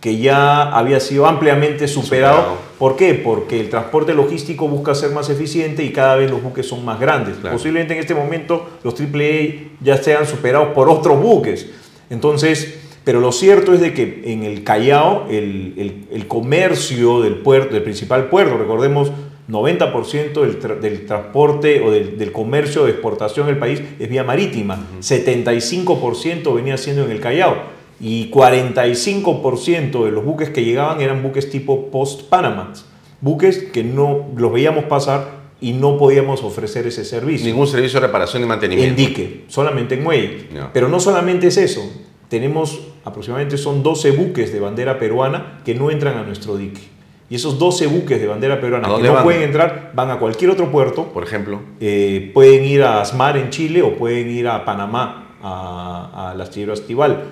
que 0.00 0.16
ya 0.18 0.62
había 0.70 1.00
sido 1.00 1.26
ampliamente 1.26 1.88
superado. 1.88 2.36
Superado. 2.36 2.58
¿Por 2.78 2.96
qué? 2.96 3.14
Porque 3.14 3.58
el 3.60 3.68
transporte 3.68 4.14
logístico 4.14 4.68
busca 4.68 4.94
ser 4.94 5.10
más 5.10 5.28
eficiente 5.28 5.82
y 5.84 5.90
cada 5.92 6.14
vez 6.16 6.30
los 6.30 6.40
buques 6.42 6.66
son 6.66 6.84
más 6.84 7.00
grandes. 7.00 7.36
Claro. 7.38 7.56
Posiblemente 7.56 7.94
en 7.94 8.00
este 8.00 8.14
momento 8.14 8.68
los 8.84 8.94
AAA 8.94 9.70
ya 9.80 9.96
sean 9.96 10.24
superados 10.26 10.68
por 10.68 10.88
otros 10.88 11.20
buques. 11.20 11.66
Entonces, 12.10 12.78
pero 13.04 13.20
lo 13.20 13.32
cierto 13.32 13.74
es 13.74 13.80
de 13.80 13.92
que 13.92 14.22
en 14.26 14.44
el 14.44 14.62
Callao 14.64 15.26
el, 15.30 15.74
el- 15.76 16.04
el 16.12 16.26
comercio 16.28 17.20
del 17.20 17.34
puerto, 17.36 17.74
del 17.74 17.82
principal 17.82 18.28
puerto, 18.28 18.56
recordemos, 18.56 19.10
90% 19.48 20.32
del, 20.42 20.60
tra- 20.60 20.78
del 20.78 21.06
transporte 21.06 21.80
o 21.82 21.90
del, 21.90 22.18
del 22.18 22.32
comercio 22.32 22.84
de 22.84 22.90
exportación 22.92 23.46
del 23.46 23.58
país 23.58 23.80
es 23.98 24.08
vía 24.08 24.24
marítima. 24.24 24.78
75% 25.00 26.54
venía 26.54 26.76
siendo 26.76 27.04
en 27.04 27.10
el 27.10 27.20
Callao. 27.20 27.78
Y 28.00 28.30
45% 28.30 30.04
de 30.04 30.10
los 30.12 30.24
buques 30.24 30.50
que 30.50 30.64
llegaban 30.64 31.00
eran 31.00 31.22
buques 31.22 31.50
tipo 31.50 31.90
post-Panamax. 31.90 32.84
Buques 33.20 33.58
que 33.72 33.82
no 33.82 34.26
los 34.36 34.52
veíamos 34.52 34.84
pasar 34.84 35.38
y 35.60 35.72
no 35.72 35.98
podíamos 35.98 36.44
ofrecer 36.44 36.86
ese 36.86 37.04
servicio. 37.04 37.46
Ningún 37.46 37.66
servicio 37.66 38.00
de 38.00 38.06
reparación 38.06 38.42
y 38.42 38.44
En 38.44 38.48
mantenimiento. 38.48 38.94
dique, 38.96 39.44
solamente 39.48 39.96
en 39.96 40.04
muelle. 40.04 40.46
Ya. 40.54 40.70
Pero 40.72 40.88
no 40.88 41.00
solamente 41.00 41.48
es 41.48 41.56
eso. 41.56 41.82
Tenemos 42.28 42.78
aproximadamente 43.04 43.56
son 43.58 43.82
12 43.82 44.12
buques 44.12 44.52
de 44.52 44.60
bandera 44.60 44.98
peruana 45.00 45.58
que 45.64 45.74
no 45.74 45.90
entran 45.90 46.16
a 46.18 46.22
nuestro 46.22 46.56
dique. 46.56 46.82
Y 47.30 47.34
esos 47.36 47.58
12 47.58 47.86
buques 47.88 48.20
de 48.20 48.26
bandera 48.26 48.58
peruana 48.60 48.88
¿A 48.88 48.96
que 48.96 49.02
no 49.02 49.12
van? 49.14 49.22
pueden 49.24 49.42
entrar 49.42 49.92
van 49.94 50.10
a 50.10 50.18
cualquier 50.18 50.50
otro 50.50 50.70
puerto. 50.70 51.04
Por 51.12 51.24
ejemplo, 51.24 51.60
Eh, 51.80 52.30
pueden 52.32 52.64
ir 52.64 52.82
a 52.82 53.02
Asmar 53.02 53.36
en 53.36 53.50
Chile 53.50 53.82
o 53.82 53.94
pueden 53.96 54.30
ir 54.30 54.48
a 54.48 54.64
Panamá, 54.64 55.36
a, 55.42 56.30
al 56.30 56.40
astillero 56.40 56.72
Estival. 56.72 57.24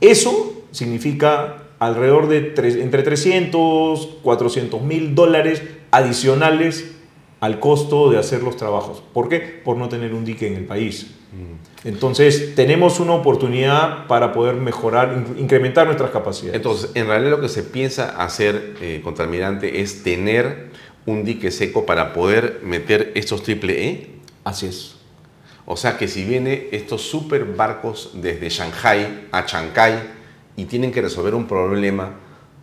Eso 0.00 0.62
significa 0.70 1.56
alrededor 1.80 2.28
de 2.28 2.40
tres- 2.42 2.76
entre 2.76 3.02
300, 3.02 4.06
400 4.22 4.80
mil 4.82 5.14
dólares 5.16 5.62
adicionales 5.90 6.91
al 7.42 7.58
costo 7.58 8.08
de 8.08 8.18
hacer 8.18 8.40
los 8.44 8.56
trabajos. 8.56 9.02
¿Por 9.12 9.28
qué? 9.28 9.40
Por 9.40 9.76
no 9.76 9.88
tener 9.88 10.14
un 10.14 10.24
dique 10.24 10.46
en 10.46 10.54
el 10.54 10.64
país. 10.64 11.08
Entonces, 11.82 12.54
tenemos 12.54 13.00
una 13.00 13.14
oportunidad 13.14 14.06
para 14.06 14.32
poder 14.32 14.54
mejorar, 14.54 15.12
in- 15.12 15.42
incrementar 15.42 15.86
nuestras 15.86 16.10
capacidades. 16.10 16.54
entonces, 16.54 16.90
en 16.94 17.08
realidad 17.08 17.30
lo 17.32 17.40
que 17.40 17.48
se 17.48 17.64
piensa 17.64 18.22
hacer, 18.22 18.76
eh, 18.80 19.00
contraalmirante, 19.02 19.80
es 19.80 20.04
tener 20.04 20.68
un 21.04 21.24
dique 21.24 21.50
seco 21.50 21.84
para 21.84 22.12
poder 22.12 22.60
meter 22.62 23.10
estos 23.16 23.42
triple 23.42 23.88
E. 23.88 24.10
Así 24.44 24.66
es. 24.66 24.94
O 25.66 25.76
sea 25.76 25.98
que 25.98 26.06
si 26.06 26.24
viene 26.24 26.68
estos 26.70 27.02
super 27.02 27.44
barcos 27.44 28.10
desde 28.14 28.48
Shanghai 28.50 29.26
a 29.32 29.44
Chancay 29.46 29.94
y 30.56 30.66
tienen 30.66 30.92
que 30.92 31.02
resolver 31.02 31.34
un 31.34 31.48
problema, 31.48 32.10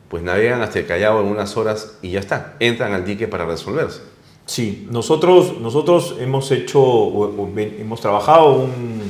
pues 0.07 0.23
navegan 0.23 0.61
hasta 0.61 0.79
el 0.79 0.85
Callao 0.85 1.19
en 1.19 1.27
unas 1.27 1.57
horas 1.57 1.97
y 2.01 2.11
ya 2.11 2.19
está, 2.21 2.55
entran 2.61 2.93
al 2.93 3.03
dique 3.03 3.27
para 3.27 3.45
resolverse. 3.45 4.01
Sí, 4.49 4.87
nosotros, 4.89 5.59
nosotros 5.61 6.15
hemos 6.19 6.49
hecho, 6.51 6.81
o- 6.81 7.43
o 7.43 7.49
ven- 7.53 7.77
hemos 7.79 8.01
trabajado 8.01 8.53
un- 8.53 9.03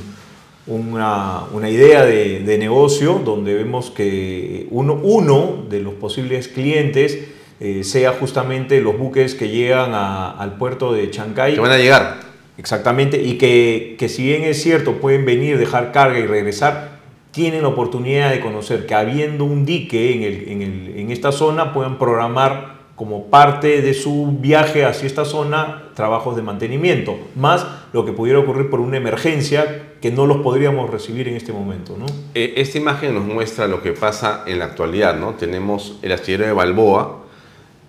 una, 0.68 1.44
una 1.54 1.70
idea 1.70 2.04
de, 2.06 2.42
de 2.42 2.58
negocio 2.58 3.22
donde 3.24 3.54
vemos 3.54 3.90
que 3.90 4.68
uno, 4.70 5.00
uno 5.02 5.64
de 5.70 5.80
los 5.80 5.94
posibles 5.94 6.50
clientes 6.50 7.18
eh, 7.62 7.86
sea 7.86 8.12
justamente 8.20 8.82
los 8.82 8.98
buques 8.98 9.34
que 9.34 9.48
llegan 9.48 9.94
a- 9.94 10.32
al 10.32 10.58
puerto 10.58 10.92
de 10.92 11.10
Chancay. 11.10 11.54
Que 11.54 11.60
van 11.62 11.72
a 11.72 11.78
llegar. 11.78 12.20
Exactamente, 12.58 13.22
y 13.22 13.38
que, 13.38 13.96
que 13.98 14.10
si 14.10 14.24
bien 14.24 14.44
es 14.44 14.62
cierto, 14.62 14.96
pueden 14.96 15.26
venir, 15.26 15.58
dejar 15.58 15.94
carga 15.94 16.20
y 16.20 16.28
regresar, 16.28 17.00
tienen 17.32 17.62
la 17.62 17.70
oportunidad 17.70 18.30
de 18.32 18.42
conocer 18.42 18.86
que 18.86 18.94
habiendo 18.94 19.46
un 19.46 19.66
dique 19.66 20.14
en, 20.16 20.24
el- 20.24 20.50
en 20.50 20.62
el- 20.62 21.00
en 21.00 21.12
esta 21.12 21.32
zona 21.32 21.72
puedan 21.74 21.98
programar 21.98 22.79
como 23.00 23.28
parte 23.28 23.82
de 23.82 23.94
su 23.94 24.36
viaje 24.42 24.84
hacia 24.84 25.08
esta 25.08 25.24
zona 25.24 25.84
trabajos 25.96 26.36
de 26.36 26.42
mantenimiento, 26.42 27.18
más 27.34 27.66
lo 27.94 28.06
que 28.06 28.12
pudiera 28.12 28.40
ocurrir 28.40 28.70
por 28.70 28.82
una 28.82 28.98
emergencia 28.98 29.94
que 30.02 30.12
no 30.12 30.26
los 30.26 30.40
podríamos 30.40 30.90
recibir 30.90 31.30
en 31.30 31.36
este 31.38 31.54
momento. 31.54 31.96
¿no? 31.98 32.08
Eh, 32.36 32.56
esta 32.58 32.78
imagen 32.78 33.16
nos 33.16 33.24
muestra 33.24 33.68
lo 33.68 33.82
que 33.82 33.94
pasa 33.94 34.44
en 34.48 34.60
la 34.60 34.66
actualidad. 34.66 35.18
¿no? 35.18 35.36
Tenemos 35.36 35.98
el 36.02 36.12
astillero 36.12 36.46
de 36.46 36.52
Balboa 36.52 37.24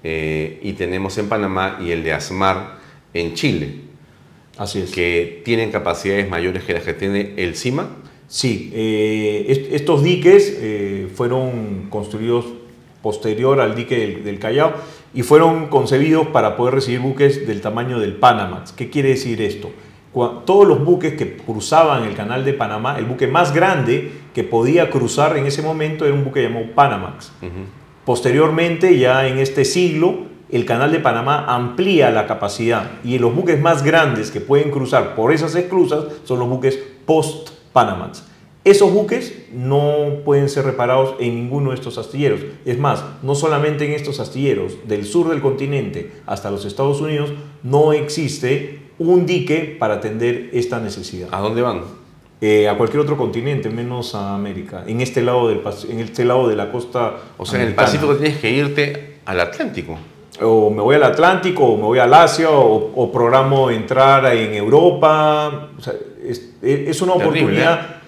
eh, 0.05 0.61
y 0.63 0.75
tenemos 0.75 1.19
en 1.19 1.29
Panamá 1.29 1.81
y 1.81 1.91
el 1.91 2.05
de 2.05 2.13
Asmar 2.13 2.79
en 3.13 3.35
Chile. 3.35 3.81
Así 4.59 4.79
es. 4.79 4.93
Que 4.93 5.43
tienen 5.45 5.73
capacidades 5.73 6.31
mayores 6.31 6.63
que 6.63 6.73
las 6.73 6.85
que 6.85 6.95
tiene 6.95 7.35
el 7.37 7.57
CIMA. 7.57 7.89
Sí, 8.29 8.71
eh, 8.73 9.71
estos 9.73 10.05
diques 10.05 10.57
fueron 11.17 11.89
construidos 11.91 12.45
posterior 13.03 13.61
al 13.61 13.75
dique 13.75 14.21
del, 14.23 14.39
Callao 14.39 14.75
y 15.13 15.23
fueron 15.23 15.69
concebidos 15.69 16.29
para 16.29 16.57
poder 16.57 16.75
recibir 16.75 17.01
buques 17.01 17.47
del 17.47 17.61
tamaño 17.61 17.99
del 17.99 18.15
Panamax. 18.15 18.73
¿Qué 18.73 18.91
quiere 18.91 19.11
decir 19.11 19.41
esto? 19.43 19.71
todos 20.13 20.67
los 20.67 20.85
buques 20.85 21.15
que 21.15 21.37
cruzaban 21.37 22.03
el 22.05 22.17
canal 22.17 22.45
de 22.45 22.53
Panamá, 22.53 22.99
el 22.99 23.05
buque 23.05 23.29
más 23.29 23.55
grande 23.55 24.11
que 24.35 24.43
podía 24.43 24.91
cruzar 24.91 25.37
en 25.37 25.47
ese 25.47 25.63
momento 25.63 26.05
era 26.05 26.15
un 26.15 26.25
buque 26.25 26.43
llamado 26.43 26.67
Panamax. 26.75 27.33
Posteriormente, 28.05 28.99
ya 28.99 29.29
en 29.29 29.39
este 29.39 29.65
siglo, 29.65 30.27
el 30.51 30.65
canal 30.65 30.91
de 30.91 30.99
Panamá 30.99 31.45
amplía 31.47 32.11
la 32.11 32.27
capacidad 32.27 32.91
y 33.05 33.19
los 33.19 33.35
buques 33.35 33.61
más 33.61 33.85
grandes 33.85 34.33
que 34.33 34.41
pueden 34.41 34.73
cruzar 34.73 35.15
por 35.15 35.33
esas 35.33 35.55
esclusas 35.55 36.07
son 36.25 36.41
los 36.41 36.49
buques 36.49 36.77
post-Panamax. 37.07 38.30
Esos 38.63 38.93
buques 38.93 39.35
no 39.55 40.19
pueden 40.23 40.51
ser 40.51 40.67
reparados 40.67 41.15
en 41.19 41.35
ninguno 41.35 41.71
de 41.71 41.77
estos 41.77 41.97
astilleros. 41.97 42.41
Es 42.67 42.79
más, 42.79 43.03
no 43.23 43.35
solamente 43.35 43.87
en 43.87 43.93
estos 43.93 44.21
astilleros, 44.21 44.87
del 44.87 45.07
sur 45.07 45.31
del 45.31 45.41
continente 45.41 46.13
hasta 46.27 46.51
los 46.51 46.67
Estados 46.67 47.01
Unidos, 47.01 47.33
no 47.63 47.95
existe 47.95 48.81
un 48.99 49.25
dique 49.25 49.77
para 49.79 49.95
atender 49.95 50.51
esta 50.53 50.79
necesidad. 50.79 51.31
¿A 51.33 51.41
dónde 51.41 51.63
van? 51.63 51.85
Eh, 52.43 52.69
a 52.69 52.77
cualquier 52.77 53.01
otro 53.01 53.17
continente, 53.17 53.71
menos 53.71 54.15
a 54.15 54.35
América, 54.35 54.85
en 54.87 55.01
este 55.01 55.23
lado, 55.23 55.49
del, 55.49 55.63
en 55.89 56.01
este 56.01 56.27
lado 56.27 56.47
de 56.47 56.57
la 56.57 56.71
costa. 56.71 57.17
O 57.39 57.47
sea, 57.47 57.63
en 57.63 57.69
el 57.69 57.75
Pacífico 57.75 58.15
tienes 58.17 58.39
que 58.39 58.51
irte 58.51 59.21
al 59.25 59.41
Atlántico. 59.41 59.97
O 60.43 60.71
me 60.71 60.83
voy 60.83 60.97
al 60.97 61.05
Atlántico, 61.05 61.65
o 61.65 61.77
me 61.77 61.83
voy 61.85 61.99
al 61.99 62.13
Asia, 62.13 62.51
o, 62.51 63.11
programo 63.11 63.71
entrar 63.71 64.35
en 64.35 64.53
Europa. 64.53 65.71
O 65.79 65.81
sea, 65.81 65.95
es, 66.23 67.03
una 67.03 67.13
oportunidad 67.15 68.00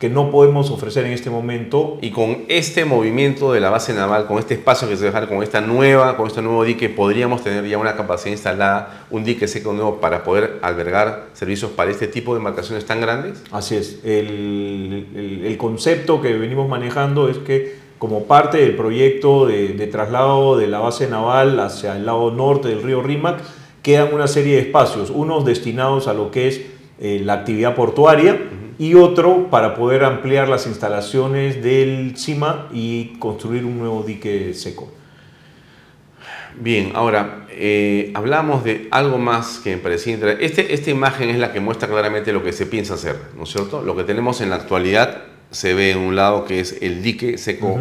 que 0.00 0.08
no 0.08 0.30
podemos 0.30 0.70
ofrecer 0.70 1.04
en 1.04 1.12
este 1.12 1.28
momento. 1.28 1.98
Y 2.00 2.10
con 2.10 2.44
este 2.48 2.86
movimiento 2.86 3.52
de 3.52 3.60
la 3.60 3.68
base 3.68 3.92
naval, 3.92 4.26
con 4.26 4.38
este 4.38 4.54
espacio 4.54 4.88
que 4.88 4.96
se 4.96 5.04
dejar, 5.04 5.28
con 5.28 5.42
esta 5.42 5.60
nueva, 5.60 6.16
con 6.16 6.26
este 6.26 6.40
nuevo 6.40 6.64
dique, 6.64 6.88
podríamos 6.88 7.44
tener 7.44 7.68
ya 7.68 7.76
una 7.76 7.94
capacidad 7.96 8.32
instalada, 8.32 9.04
un 9.10 9.24
dique 9.24 9.46
seco 9.46 9.74
nuevo 9.74 10.00
para 10.00 10.24
poder 10.24 10.58
albergar 10.62 11.26
servicios 11.34 11.70
para 11.72 11.90
este 11.90 12.08
tipo 12.08 12.32
de 12.32 12.38
embarcaciones 12.38 12.86
tan 12.86 13.02
grandes. 13.02 13.44
Así 13.52 13.76
es. 13.76 14.00
El, 14.02 15.42
el, 15.44 15.56
concepto 15.58 16.22
que 16.22 16.32
venimos 16.32 16.66
manejando 16.66 17.28
es 17.28 17.36
que 17.36 17.76
como 17.98 18.24
parte 18.24 18.56
del 18.56 18.76
proyecto 18.76 19.44
de, 19.44 19.74
de, 19.74 19.86
traslado 19.86 20.56
de 20.56 20.66
la 20.66 20.78
base 20.78 21.08
naval 21.08 21.60
hacia 21.60 21.94
el 21.94 22.06
lado 22.06 22.30
norte 22.30 22.68
del 22.68 22.82
río 22.82 23.02
Rímac, 23.02 23.42
quedan 23.82 24.14
una 24.14 24.28
serie 24.28 24.54
de 24.54 24.62
espacios, 24.62 25.10
unos 25.10 25.44
destinados 25.44 26.08
a 26.08 26.14
lo 26.14 26.30
que 26.30 26.48
es 26.48 26.62
eh, 27.00 27.20
la 27.22 27.34
actividad 27.34 27.74
portuaria, 27.74 28.38
y 28.80 28.94
otro 28.94 29.50
para 29.50 29.74
poder 29.74 30.04
ampliar 30.04 30.48
las 30.48 30.66
instalaciones 30.66 31.62
del 31.62 32.16
CIMA 32.16 32.68
y 32.72 33.18
construir 33.18 33.66
un 33.66 33.78
nuevo 33.78 34.02
dique 34.02 34.54
seco. 34.54 34.90
Bien, 36.58 36.92
ahora 36.94 37.44
eh, 37.50 38.10
hablamos 38.14 38.64
de 38.64 38.88
algo 38.90 39.18
más 39.18 39.58
que 39.58 39.76
me 39.76 39.82
parecía 39.82 40.14
interesante. 40.14 40.46
Este, 40.46 40.72
esta 40.72 40.90
imagen 40.90 41.28
es 41.28 41.38
la 41.38 41.52
que 41.52 41.60
muestra 41.60 41.88
claramente 41.90 42.32
lo 42.32 42.42
que 42.42 42.54
se 42.54 42.64
piensa 42.64 42.94
hacer, 42.94 43.16
¿no 43.36 43.42
es 43.42 43.50
cierto? 43.50 43.82
Lo 43.82 43.94
que 43.94 44.04
tenemos 44.04 44.40
en 44.40 44.48
la 44.48 44.56
actualidad 44.56 45.24
se 45.50 45.74
ve 45.74 45.90
en 45.90 45.98
un 45.98 46.16
lado 46.16 46.46
que 46.46 46.60
es 46.60 46.78
el 46.80 47.02
dique 47.02 47.36
seco 47.36 47.80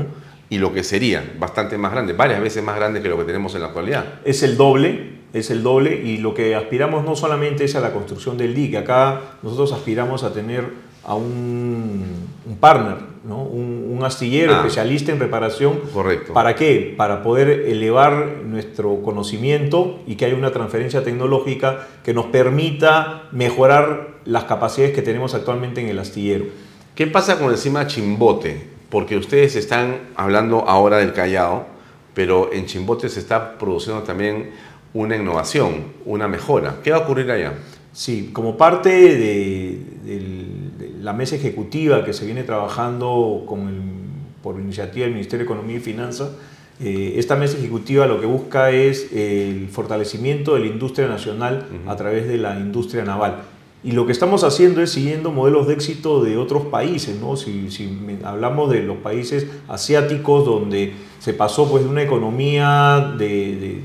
y 0.50 0.58
lo 0.58 0.74
que 0.74 0.84
sería 0.84 1.24
bastante 1.40 1.78
más 1.78 1.94
grande, 1.94 2.12
varias 2.12 2.42
veces 2.42 2.62
más 2.62 2.76
grande 2.76 3.02
que 3.02 3.08
lo 3.08 3.18
que 3.18 3.24
tenemos 3.24 3.56
en 3.56 3.62
la 3.62 3.68
actualidad. 3.68 4.16
Es 4.26 4.44
el 4.44 4.58
doble, 4.58 5.20
es 5.32 5.50
el 5.50 5.64
doble 5.64 5.96
y 5.96 6.18
lo 6.18 6.34
que 6.34 6.56
aspiramos 6.56 7.06
no 7.06 7.16
solamente 7.16 7.64
es 7.64 7.76
a 7.78 7.80
la 7.80 7.94
construcción 7.94 8.38
del 8.38 8.54
dique, 8.54 8.78
acá 8.78 9.22
nosotros 9.44 9.72
aspiramos 9.72 10.24
a 10.24 10.34
tener 10.34 10.89
a 11.10 11.16
un, 11.16 12.30
partner, 12.60 12.98
¿no? 13.24 13.42
un, 13.42 14.00
astillero 14.04 14.54
ah. 14.54 14.58
especialista 14.58 15.12
en 15.12 15.20
reparación. 15.20 15.80
Correcto. 15.92 16.34
¿Para 16.34 16.56
qué? 16.56 16.94
Para 16.96 17.24
poder 17.24 17.50
elevar 17.50 18.44
nuestro 18.46 19.02
conocimiento 19.02 20.00
y 20.06 20.16
que 20.16 20.26
haya 20.26 20.36
una 20.36 20.52
transferencia 20.52 21.04
tecnológica 21.04 21.88
que 22.04 22.14
nos 22.14 22.28
permita 22.28 23.24
mejorar 23.32 24.20
las 24.24 24.44
capacidades 24.44 24.94
que 24.94 25.02
tenemos 25.02 25.34
actualmente 25.34 25.82
en 25.82 25.88
el 25.88 25.98
astillero. 25.98 26.46
¿Qué 26.94 27.08
pasa 27.08 27.40
con 27.40 27.52
el 27.52 27.58
CIMA 27.58 27.88
Chimbote? 27.88 28.70
Porque 28.92 29.18
ustedes 29.18 29.56
están 29.56 29.98
hablando 30.16 30.60
ahora 30.68 30.98
del 30.98 31.14
Callao, 31.14 31.66
pero 32.14 32.54
en 32.54 32.68
Chimbote 32.68 33.10
se 33.10 33.20
está 33.20 33.58
produciendo 33.58 34.04
también 34.04 34.52
una 34.94 35.16
innovación, 35.16 35.86
una 36.06 36.28
mejora. 36.28 36.78
¿Qué 36.84 36.92
va 36.92 36.98
a 36.98 37.02
ocurrir 37.02 37.32
allá? 37.32 37.54
Sí, 37.92 38.30
como 38.32 38.56
parte 38.56 38.90
de, 38.90 39.80
la 41.02 41.14
mesa 41.14 41.36
ejecutiva 41.36 42.04
que 42.04 42.14
se 42.14 42.26
viene 42.26 42.44
trabajando 42.44 43.44
con 43.46 44.10
por 44.42 44.60
iniciativa 44.60 45.04
del 45.04 45.14
Ministerio 45.14 45.46
de 45.46 45.52
Economía 45.52 45.78
y 45.78 45.80
Finanzas, 45.80 46.30
eh, 46.82 47.16
esta 47.18 47.36
mesa 47.36 47.58
ejecutiva 47.58 48.08
lo 48.08 48.22
que 48.22 48.26
busca 48.26 48.72
es 48.72 49.12
el 49.12 49.68
fortalecimiento 49.70 50.56
de 50.56 50.62
la 50.62 50.68
industria 50.68 51.08
nacional 51.08 51.66
a 51.88 51.96
través 51.98 52.28
de 52.28 52.38
la 52.38 52.58
industria 52.58 53.04
naval. 53.04 53.42
Y 53.82 53.94
lo 53.94 54.06
que 54.06 54.12
estamos 54.12 54.44
haciendo 54.44 54.82
es 54.82 54.92
siguiendo 54.92 55.32
modelos 55.32 55.68
de 55.68 55.74
éxito 55.74 56.22
de 56.22 56.38
otros 56.38 56.66
países, 56.66 57.18
¿no? 57.20 57.38
Si, 57.38 57.72
si 57.72 57.90
hablamos 58.26 58.70
de 58.70 58.84
los 58.84 58.98
países 58.98 59.48
asiáticos 59.70 60.46
donde 60.46 60.94
se 61.20 61.34
pasó 61.34 61.70
pues 61.70 61.84
de 61.84 61.90
una 61.90 62.02
economía 62.02 63.14
de, 63.18 63.82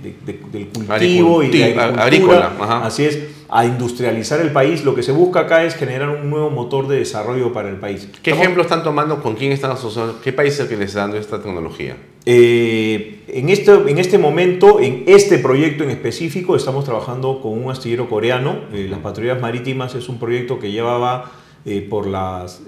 del 0.53 0.69
cultivo 0.69 1.45
y 1.45 1.51
de 1.51 1.75
agricultura, 1.81 2.57
así 2.85 3.05
es, 3.05 3.21
a 3.55 3.65
industrializar 3.67 4.41
el 4.41 4.51
país, 4.51 4.85
lo 4.85 4.97
que 4.97 5.05
se 5.05 5.13
busca 5.13 5.41
acá 5.41 5.63
es 5.63 5.77
generar 5.77 6.09
un 6.09 6.29
nuevo 6.29 6.51
motor 6.51 6.89
de 6.89 6.99
desarrollo 6.99 7.53
para 7.53 7.69
el 7.69 7.77
país. 7.77 8.09
¿Qué 8.21 8.33
ejemplos 8.33 8.67
están 8.67 8.83
tomando? 8.83 9.23
¿Con 9.23 9.37
quién 9.37 9.53
están 9.53 9.71
asociando? 9.71 10.21
¿Qué 10.21 10.33
país 10.33 10.55
es 10.55 10.61
el 10.61 10.69
que 10.69 10.77
les 10.77 10.89
está 10.89 11.03
dando 11.03 11.19
esta 11.19 11.41
tecnología? 11.41 11.97
Eh, 12.27 13.23
en, 13.29 13.49
este, 13.51 13.73
en 13.73 13.99
este 13.99 14.19
momento, 14.19 14.81
en 14.81 15.05
este 15.07 15.39
proyecto 15.39 15.85
en 15.85 15.91
específico, 15.91 16.57
estamos 16.57 16.85
trabajando 16.85 17.41
con 17.41 17.53
un 17.53 17.71
astillero 17.71 18.09
coreano. 18.09 18.57
Eh, 18.73 18.89
las 18.91 18.99
patrullas 18.99 19.41
marítimas 19.41 19.95
es 19.95 20.09
un 20.09 20.19
proyecto 20.19 20.59
que 20.59 20.73
llevaba 20.73 21.31
eh, 21.65 21.87
por 21.89 22.09
las, 22.09 22.61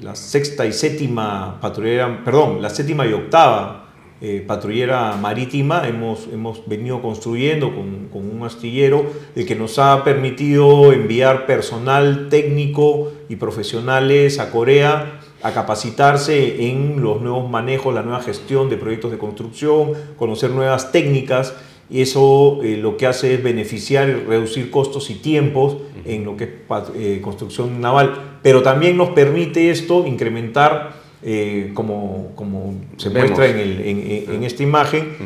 la 0.00 0.14
sexta 0.14 0.66
y 0.66 0.72
séptima 0.72 1.60
patrullera, 1.60 2.22
perdón, 2.24 2.62
la 2.62 2.70
séptima 2.70 3.04
y 3.08 3.12
octava 3.12 3.87
eh, 4.20 4.44
patrullera 4.46 5.16
marítima 5.16 5.86
hemos, 5.86 6.28
hemos 6.32 6.66
venido 6.66 7.00
construyendo 7.00 7.74
con, 7.74 8.08
con, 8.12 8.28
un 8.28 8.44
astillero 8.44 9.06
el 9.36 9.46
que 9.46 9.54
nos 9.54 9.78
ha 9.78 10.02
permitido 10.02 10.92
enviar 10.92 11.46
personal 11.46 12.28
técnico 12.28 13.12
y 13.28 13.36
profesionales 13.36 14.40
a 14.40 14.50
Corea 14.50 15.20
a 15.42 15.52
capacitarse 15.52 16.68
en 16.68 17.00
los 17.00 17.20
nuevos 17.20 17.48
manejos, 17.48 17.94
la 17.94 18.02
nueva 18.02 18.20
gestión 18.20 18.68
de 18.68 18.76
proyectos 18.76 19.10
de 19.10 19.18
construcción, 19.18 19.92
conocer 20.16 20.50
nuevas 20.50 20.90
técnicas. 20.90 21.54
Y 21.90 22.02
eso 22.02 22.60
eh, 22.62 22.76
lo 22.76 22.96
que 22.96 23.06
hace 23.06 23.34
es 23.34 23.42
beneficiar 23.42 24.08
reducir 24.26 24.70
costos 24.70 25.08
y 25.10 25.14
tiempos 25.14 25.78
en 26.04 26.24
lo 26.24 26.36
que 26.36 26.44
es 26.44 26.50
eh, 26.96 27.20
construcción 27.22 27.80
naval, 27.80 28.38
pero 28.42 28.62
también 28.62 28.96
nos 28.96 29.10
permite 29.10 29.70
esto 29.70 30.06
incrementar 30.06 30.97
eh, 31.22 31.72
como, 31.74 32.32
como, 32.36 32.74
se 32.96 33.10
muestra 33.10 33.48
en, 33.48 33.58
el, 33.58 33.80
en, 33.80 34.44
esta 34.44 34.62
imagen, 34.62 35.16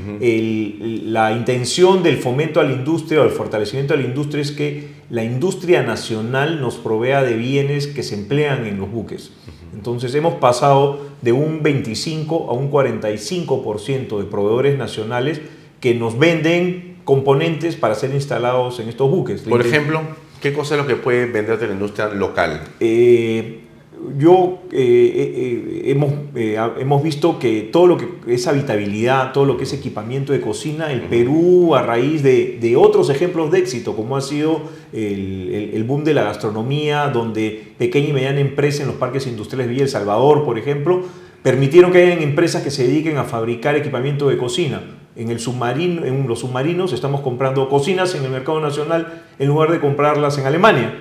la 1.13 1.33
intención 1.33 2.03
del 2.03 2.17
fomento 2.17 2.61
a 2.61 2.65
la 2.65 2.73
industria 2.73 3.21
o 3.21 3.25
el 3.25 3.31
fortalecimiento 3.31 3.95
de 3.95 4.03
la 4.03 4.09
industria 4.09 4.41
es 4.41 4.53
que 4.53 5.03
la 5.11 5.23
industria 5.23 5.83
nacional 5.83 6.61
nos 6.61 6.77
provea 6.77 7.23
de 7.23 7.35
bienes 7.35 7.87
que 7.87 8.03
se 8.03 8.15
emplean 8.15 8.67
en 8.67 8.79
los 8.79 8.91
buques. 8.91 9.33
Entonces 9.75 10.15
hemos 10.15 10.35
pasado 10.35 11.01
de 11.21 11.33
un 11.33 11.63
25 11.63 12.51
a 12.51 12.55
un 12.55 12.71
45% 12.71 14.19
de 14.19 14.25
proveedores 14.25 14.79
nacionales 14.79 15.41
que 15.81 15.95
nos 15.95 16.19
venden 16.19 16.97
componentes 17.05 17.77
para 17.77 17.95
ser 17.95 18.15
instalados 18.15 18.81
en 18.81 18.89
estos 18.89 19.11
buques. 19.11 19.43
Por 19.43 19.61
ejemplo, 19.61 20.01
¿qué 20.41 20.53
cosa 20.53 20.77
es 20.77 20.81
lo 20.81 20.87
que 20.87 20.97
puede 20.97 21.27
venderte 21.27 21.67
la 21.67 21.73
industria 21.73 22.09
local? 22.09 22.63
Eh, 22.81 23.62
yo 24.19 24.61
eh, 24.73 24.81
eh, 24.83 25.83
hemos, 25.91 26.13
eh, 26.35 26.59
hemos 26.79 27.03
visto 27.03 27.39
que 27.39 27.69
todo 27.73 27.87
lo 27.87 27.97
que 27.97 28.09
es 28.35 28.47
habitabilidad, 28.47 29.33
todo 29.33 29.45
lo 29.45 29.57
que 29.57 29.65
es 29.65 29.73
equipamiento 29.73 30.33
de 30.33 30.41
cocina, 30.41 30.93
el 30.93 31.03
Perú, 31.03 31.75
a 31.75 31.83
raíz 31.83 32.23
de, 32.23 32.59
de 32.61 32.77
otros 32.77 33.11
ejemplos 33.11 33.51
de 33.51 33.59
éxito, 33.59 33.95
como 33.95 34.17
ha 34.17 34.21
sido 34.21 34.63
el, 34.93 35.71
el, 35.73 35.85
boom 35.85 36.05
de 36.05 36.15
la 36.15 36.25
gastronomía, 36.25 37.09
donde 37.09 37.75
pequeña 37.79 38.09
y 38.09 38.13
mediana 38.13 38.41
empresa 38.41 38.83
en 38.83 38.89
los 38.89 38.97
parques 38.97 39.27
industriales 39.27 39.67
de 39.67 39.73
Villa 39.73 39.85
El 39.85 39.91
Salvador, 39.91 40.45
por 40.45 40.59
ejemplo, 40.59 41.03
permitieron 41.43 41.93
que 41.93 42.03
hayan 42.03 42.23
empresas 42.23 42.63
que 42.63 42.71
se 42.71 42.87
dediquen 42.87 43.19
a 43.19 43.25
fabricar 43.25 43.77
equipamiento 43.77 44.29
de 44.29 44.37
cocina. 44.37 44.83
En, 45.15 45.31
el 45.31 45.41
submarino, 45.41 46.07
en 46.07 46.27
los 46.27 46.41
submarinos 46.41 46.93
estamos 46.93 47.21
comprando 47.21 47.69
cocinas 47.69 48.15
en 48.15 48.25
el 48.25 48.31
mercado 48.31 48.61
nacional 48.61 49.25
en 49.39 49.49
lugar 49.49 49.71
de 49.71 49.79
comprarlas 49.79 50.39
en 50.39 50.47
Alemania. 50.47 50.95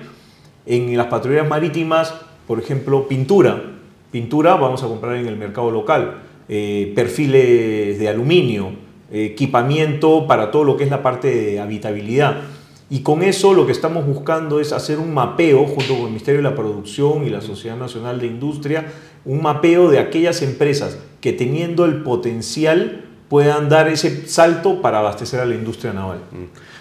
En 0.66 0.96
las 0.96 1.06
patrulleras 1.06 1.48
marítimas, 1.48 2.14
por 2.46 2.58
ejemplo, 2.58 3.08
pintura. 3.08 3.62
Pintura 4.10 4.56
vamos 4.56 4.82
a 4.82 4.88
comprar 4.88 5.16
en 5.16 5.26
el 5.26 5.36
mercado 5.36 5.70
local. 5.70 6.22
Eh, 6.48 6.92
perfiles 6.94 7.98
de 7.98 8.08
aluminio, 8.08 8.72
equipamiento 9.10 10.26
para 10.26 10.50
todo 10.50 10.64
lo 10.64 10.76
que 10.76 10.84
es 10.84 10.90
la 10.90 11.02
parte 11.02 11.34
de 11.34 11.60
habitabilidad. 11.60 12.42
Y 12.90 13.00
con 13.00 13.22
eso 13.22 13.54
lo 13.54 13.64
que 13.64 13.72
estamos 13.72 14.06
buscando 14.06 14.60
es 14.60 14.72
hacer 14.72 14.98
un 14.98 15.14
mapeo 15.14 15.64
junto 15.66 15.94
con 15.94 16.02
el 16.02 16.08
Ministerio 16.08 16.42
de 16.42 16.50
la 16.50 16.54
Producción 16.54 17.26
y 17.26 17.30
la 17.30 17.40
Sociedad 17.40 17.78
Nacional 17.78 18.20
de 18.20 18.26
Industria, 18.26 18.84
un 19.24 19.40
mapeo 19.40 19.90
de 19.90 19.98
aquellas 19.98 20.42
empresas 20.42 20.98
que 21.22 21.32
teniendo 21.32 21.86
el 21.86 22.02
potencial 22.02 23.06
puedan 23.30 23.70
dar 23.70 23.88
ese 23.88 24.28
salto 24.28 24.82
para 24.82 24.98
abastecer 24.98 25.40
a 25.40 25.46
la 25.46 25.54
industria 25.54 25.94
naval. 25.94 26.18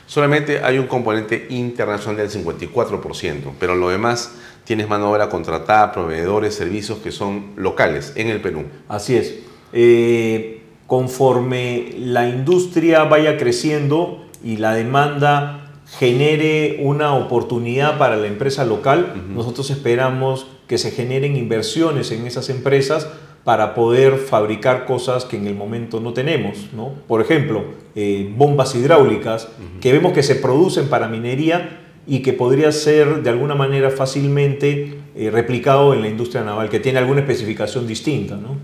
Solamente 0.06 0.62
hay 0.62 0.80
un 0.80 0.88
componente 0.88 1.48
internacional 1.50 2.18
del 2.18 2.30
54%, 2.30 3.54
pero 3.58 3.76
lo 3.76 3.88
demás 3.88 4.36
tienes 4.64 4.88
mano 4.88 5.06
de 5.06 5.12
obra 5.12 5.30
contratada, 5.30 5.92
proveedores, 5.92 6.56
servicios 6.56 7.00
que 7.00 7.12
son 7.12 7.52
locales 7.56 8.14
en 8.16 8.30
el 8.30 8.42
Perú. 8.42 8.66
Así 8.88 9.16
es. 9.16 9.40
Eh, 9.74 10.62
conforme 10.88 11.94
la 11.98 12.28
industria 12.28 13.04
vaya 13.06 13.38
creciendo 13.38 14.26
y 14.44 14.58
la 14.58 14.74
demanda 14.74 15.72
genere 16.00 16.80
una 16.82 17.14
oportunidad 17.16 17.98
para 17.98 18.16
la 18.16 18.28
empresa 18.28 18.66
local, 18.66 19.14
nosotros 19.34 19.70
esperamos 19.70 20.48
que 20.68 20.78
se 20.78 20.92
generen 20.92 21.36
inversiones 21.36 22.12
en 22.12 22.26
esas 22.26 22.50
empresas 22.50 23.08
para 23.44 23.74
poder 23.74 24.18
fabricar 24.18 24.86
cosas 24.86 25.26
que 25.26 25.38
en 25.38 25.48
el 25.48 25.56
momento 25.56 26.00
no 26.00 26.14
tenemos. 26.14 26.70
¿no? 26.74 26.94
Por 27.08 27.22
ejemplo, 27.22 27.64
eh, 27.96 28.32
bombas 28.38 28.76
hidráulicas 28.76 29.50
que 29.82 29.92
vemos 29.92 30.14
que 30.14 30.24
se 30.24 30.36
producen 30.36 30.88
para 30.88 31.08
minería 31.08 31.80
y 32.12 32.22
que 32.22 32.34
podría 32.34 32.72
ser 32.72 33.24
de 33.24 33.30
alguna 33.30 33.56
manera 33.56 33.90
fácilmente 33.90 34.98
eh, 35.16 35.30
replicado 35.32 35.94
en 35.94 36.02
la 36.02 36.10
industria 36.10 36.44
naval, 36.44 36.70
que 36.70 36.80
tiene 36.80 37.00
alguna 37.00 37.22
especificación 37.22 37.88
distinta. 37.88 38.36
¿no? 38.36 38.58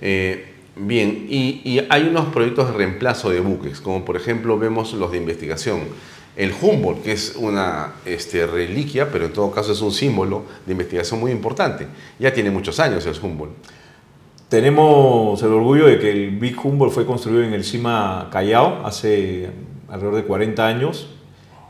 Eh, 0.00 0.56
Bien, 0.78 1.26
y, 1.30 1.80
hay 1.88 2.02
unos 2.02 2.26
proyectos 2.26 2.70
de 2.70 2.76
reemplazo 2.76 3.30
de 3.30 3.40
buques, 3.40 3.80
como 3.80 4.04
por 4.04 4.14
ejemplo 4.14 4.58
vemos 4.58 4.92
los 4.92 5.10
de 5.10 5.16
investigación. 5.16 5.80
El 6.36 6.52
Humboldt, 6.52 7.02
que 7.02 7.12
es 7.12 7.34
una 7.34 7.94
este, 8.04 8.46
reliquia, 8.46 9.10
pero 9.10 9.24
en 9.24 9.32
todo 9.32 9.50
caso 9.50 9.72
es 9.72 9.80
un 9.80 9.90
símbolo 9.90 10.44
de 10.66 10.72
investigación 10.72 11.18
muy 11.18 11.32
importante. 11.32 11.86
Ya 12.18 12.34
tiene 12.34 12.50
muchos 12.50 12.78
años 12.78 13.06
el 13.06 13.14
Humboldt. 13.18 13.54
Tenemos 14.50 15.42
el 15.42 15.48
orgullo 15.48 15.86
de 15.86 15.98
que 15.98 16.10
el 16.10 16.32
Big 16.32 16.58
Humboldt 16.62 16.92
fue 16.92 17.06
construido 17.06 17.42
en 17.42 17.54
el 17.54 17.64
Cima 17.64 18.28
Callao 18.30 18.84
hace 18.84 19.48
alrededor 19.88 20.16
de 20.16 20.24
40 20.24 20.66
años. 20.66 21.08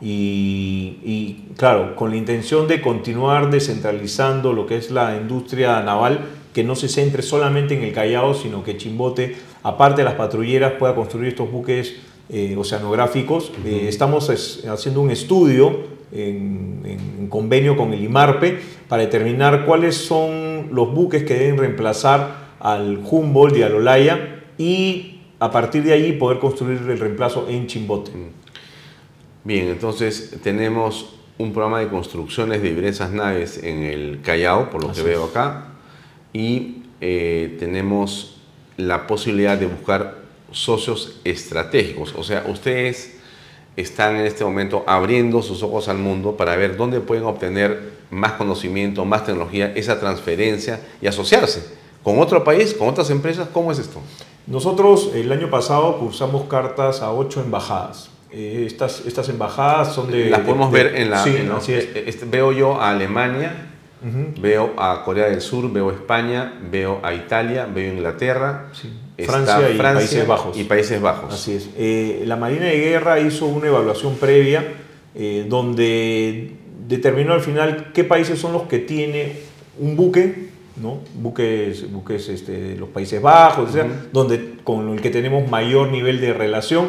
Y, 0.00 0.98
y, 1.04 1.54
claro, 1.56 1.96
con 1.96 2.10
la 2.10 2.16
intención 2.16 2.68
de 2.68 2.80
continuar 2.80 3.50
descentralizando 3.50 4.52
lo 4.52 4.66
que 4.66 4.76
es 4.76 4.90
la 4.90 5.16
industria 5.16 5.80
naval 5.82 6.20
que 6.52 6.64
no 6.64 6.74
se 6.74 6.88
centre 6.88 7.22
solamente 7.22 7.74
en 7.74 7.82
el 7.82 7.92
Callao, 7.92 8.32
sino 8.32 8.64
que 8.64 8.78
Chimbote, 8.78 9.36
aparte 9.62 10.00
de 10.00 10.04
las 10.06 10.14
patrulleras, 10.14 10.72
pueda 10.78 10.94
construir 10.94 11.28
estos 11.28 11.52
buques 11.52 11.96
eh, 12.30 12.56
oceanográficos. 12.58 13.52
Eh, 13.64 13.86
estamos 13.88 14.30
haciendo 14.66 15.00
un 15.00 15.10
estudio 15.10 15.96
en, 16.12 17.28
convenio 17.28 17.76
con 17.76 17.92
el 17.92 18.02
IMARPE 18.02 18.58
para 18.88 19.02
determinar 19.02 19.66
cuáles 19.66 19.96
son 19.96 20.70
los 20.72 20.92
buques 20.94 21.24
que 21.24 21.34
deben 21.34 21.58
reemplazar 21.58 22.54
al 22.60 23.00
Humboldt 23.04 23.58
y 23.58 23.62
al 23.62 23.74
Olaya 23.74 24.44
y 24.56 25.20
a 25.38 25.50
partir 25.50 25.82
de 25.84 25.92
allí 25.92 26.12
poder 26.12 26.38
construir 26.38 26.78
el 26.88 26.98
reemplazo 26.98 27.46
en 27.48 27.66
Chimbote. 27.66 28.12
Bien, 29.46 29.68
entonces 29.68 30.40
tenemos 30.42 31.14
un 31.38 31.52
programa 31.52 31.78
de 31.78 31.86
construcciones 31.86 32.62
de 32.62 32.70
diversas 32.74 33.12
naves 33.12 33.62
en 33.62 33.84
el 33.84 34.20
Callao, 34.20 34.70
por 34.70 34.82
lo 34.82 34.92
que 34.92 35.02
veo 35.02 35.26
acá 35.26 35.68
y 36.32 36.82
eh, 37.00 37.54
tenemos 37.60 38.38
la 38.76 39.06
posibilidad 39.06 39.56
de 39.56 39.66
buscar 39.66 40.16
socios 40.50 41.20
estratégicos. 41.22 42.12
O 42.16 42.24
sea, 42.24 42.44
ustedes 42.48 43.18
están 43.76 44.16
en 44.16 44.26
este 44.26 44.44
momento 44.44 44.82
abriendo 44.84 45.40
sus 45.42 45.62
ojos 45.62 45.86
al 45.86 45.98
mundo 45.98 46.36
para 46.36 46.56
ver 46.56 46.76
dónde 46.76 46.98
pueden 46.98 47.22
obtener 47.22 47.92
más 48.10 48.32
conocimiento, 48.32 49.04
más 49.04 49.26
tecnología, 49.26 49.72
esa 49.76 50.00
transferencia 50.00 50.80
y 51.00 51.06
asociarse 51.06 51.62
con 52.02 52.18
otro 52.18 52.42
país, 52.42 52.74
con 52.74 52.88
otras 52.88 53.10
empresas. 53.10 53.46
¿Cómo 53.52 53.70
es 53.70 53.78
esto? 53.78 54.00
Nosotros 54.48 55.12
el 55.14 55.30
año 55.30 55.48
pasado 55.48 56.00
cursamos 56.00 56.48
cartas 56.48 57.00
a 57.00 57.12
ocho 57.12 57.40
embajadas. 57.40 58.15
Eh, 58.30 58.64
estas, 58.66 59.04
estas 59.06 59.28
embajadas 59.28 59.94
son 59.94 60.10
de... 60.10 60.30
Las 60.30 60.40
podemos 60.40 60.70
ver 60.70 60.96
en 60.96 61.10
la... 61.10 61.22
Sí, 61.22 61.34
este, 61.72 62.24
veo 62.26 62.52
yo 62.52 62.80
a 62.80 62.90
Alemania, 62.90 63.66
Veo 64.40 64.74
a 64.76 65.02
Corea 65.04 65.26
del 65.26 65.40
Sur, 65.40 65.72
veo 65.72 65.90
a 65.90 65.92
España, 65.92 66.52
veo 66.70 67.00
a 67.02 67.14
Italia, 67.14 67.66
veo 67.66 67.90
a 67.90 67.94
Inglaterra, 67.94 68.66
Francia, 69.18 69.70
y 69.70 69.78
Países 69.78 70.26
Bajos. 70.26 70.56
Y 70.56 70.64
Países 70.64 71.00
Bajos. 71.00 71.34
Así 71.34 71.54
es. 71.54 71.70
Eh, 71.76 72.22
la 72.26 72.36
Marina 72.36 72.66
de 72.66 72.78
Guerra 72.78 73.18
hizo 73.18 73.46
una 73.46 73.66
evaluación 73.66 74.14
previa 74.16 74.64
eh, 75.14 75.46
donde 75.48 76.52
determinó 76.86 77.32
al 77.32 77.40
final 77.40 77.90
qué 77.92 78.04
países 78.04 78.38
son 78.38 78.52
los 78.52 78.64
que 78.64 78.78
tiene 78.78 79.32
un 79.78 79.96
buque, 79.96 80.45
¿no? 80.80 80.98
buques, 81.20 81.90
buques 81.90 82.28
este, 82.28 82.52
de 82.52 82.76
los 82.76 82.88
Países 82.88 83.20
Bajos, 83.20 83.70
donde, 84.12 84.56
con 84.64 84.90
el 84.90 85.00
que 85.00 85.10
tenemos 85.10 85.48
mayor 85.50 85.90
nivel 85.90 86.20
de 86.20 86.32
relación. 86.32 86.88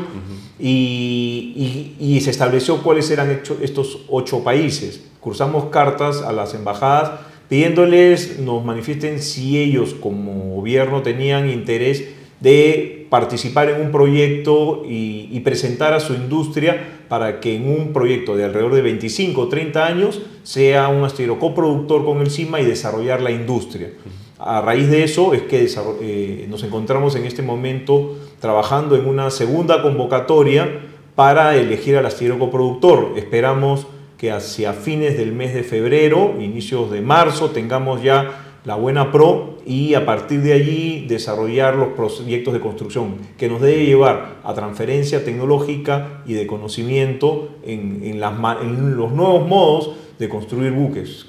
Y, 0.59 1.95
y, 1.99 2.19
se 2.21 2.31
estableció 2.31 2.81
cuáles 2.81 3.09
eran 3.11 3.41
estos 3.61 3.99
ocho 4.09 4.43
países. 4.43 5.01
Cursamos 5.19 5.65
cartas 5.65 6.21
a 6.21 6.31
las 6.31 6.53
embajadas 6.53 7.11
pidiéndoles 7.49 8.39
nos 8.39 8.63
manifiesten 8.63 9.21
si 9.21 9.57
ellos 9.57 9.93
como 9.93 10.55
gobierno 10.55 11.01
tenían 11.01 11.49
interés 11.49 12.03
de 12.39 12.96
participar 13.09 13.69
en 13.69 13.81
un 13.81 13.91
proyecto 13.91 14.83
y, 14.87 15.39
presentar 15.41 15.93
a 15.93 15.99
su 15.99 16.13
industria 16.13 17.03
para 17.07 17.39
que 17.39 17.55
en 17.55 17.69
un 17.69 17.93
proyecto 17.93 18.35
de 18.35 18.43
alrededor 18.43 18.75
de 18.75 18.81
25 18.81 19.41
o 19.41 19.47
30 19.47 19.85
años 19.85 20.21
sea 20.43 20.89
un 20.89 21.05
astillero 21.05 21.39
coproductor 21.39 22.03
con 22.03 22.19
el 22.19 22.29
CIMA 22.29 22.59
y 22.59 22.65
desarrollar 22.65 23.21
la 23.21 23.31
industria. 23.31 23.91
A 24.39 24.61
raíz 24.61 24.89
de 24.89 25.03
eso 25.03 25.33
es 25.33 25.43
que 25.43 25.67
eh, 26.01 26.45
nos 26.49 26.63
encontramos 26.63 27.15
en 27.15 27.25
este 27.25 27.41
momento 27.41 28.17
trabajando 28.39 28.95
en 28.95 29.07
una 29.07 29.31
segunda 29.31 29.81
convocatoria 29.81 30.81
para 31.15 31.55
elegir 31.55 31.95
al 31.97 32.05
astillero 32.05 32.37
coproductor. 32.37 33.13
Esperamos 33.15 33.87
que 34.17 34.31
hacia 34.31 34.73
fines 34.73 35.17
del 35.17 35.31
mes 35.31 35.53
de 35.53 35.63
febrero, 35.63 36.35
inicios 36.39 36.91
de 36.91 37.01
marzo, 37.01 37.51
tengamos 37.51 38.03
ya 38.03 38.57
la 38.65 38.75
buena 38.75 39.11
pro 39.11 39.56
y 39.67 39.95
a 39.95 40.05
partir 40.05 40.41
de 40.41 40.53
allí 40.53 41.05
desarrollar 41.07 41.75
los 41.75 41.89
proyectos 41.89 42.53
de 42.53 42.61
construcción 42.61 43.17
que 43.37 43.49
nos 43.49 43.61
debe 43.61 43.85
llevar 43.85 44.37
a 44.43 44.53
transferencia 44.53 45.25
tecnológica 45.25 46.23
y 46.25 46.33
de 46.33 46.47
conocimiento 46.47 47.57
en, 47.63 48.19
las, 48.19 48.33
en 48.61 48.95
los 48.95 49.11
nuevos 49.11 49.45
modos 49.45 49.91
de 50.17 50.29
construir 50.29 50.71
buques. 50.71 51.25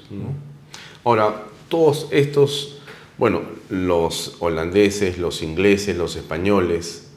Ahora, 1.03 1.43
todos 1.67 2.07
estos, 2.11 2.81
bueno, 3.17 3.41
los 3.69 4.37
holandeses, 4.39 5.17
los 5.17 5.43
ingleses, 5.43 5.97
los 5.97 6.15
españoles, 6.15 7.11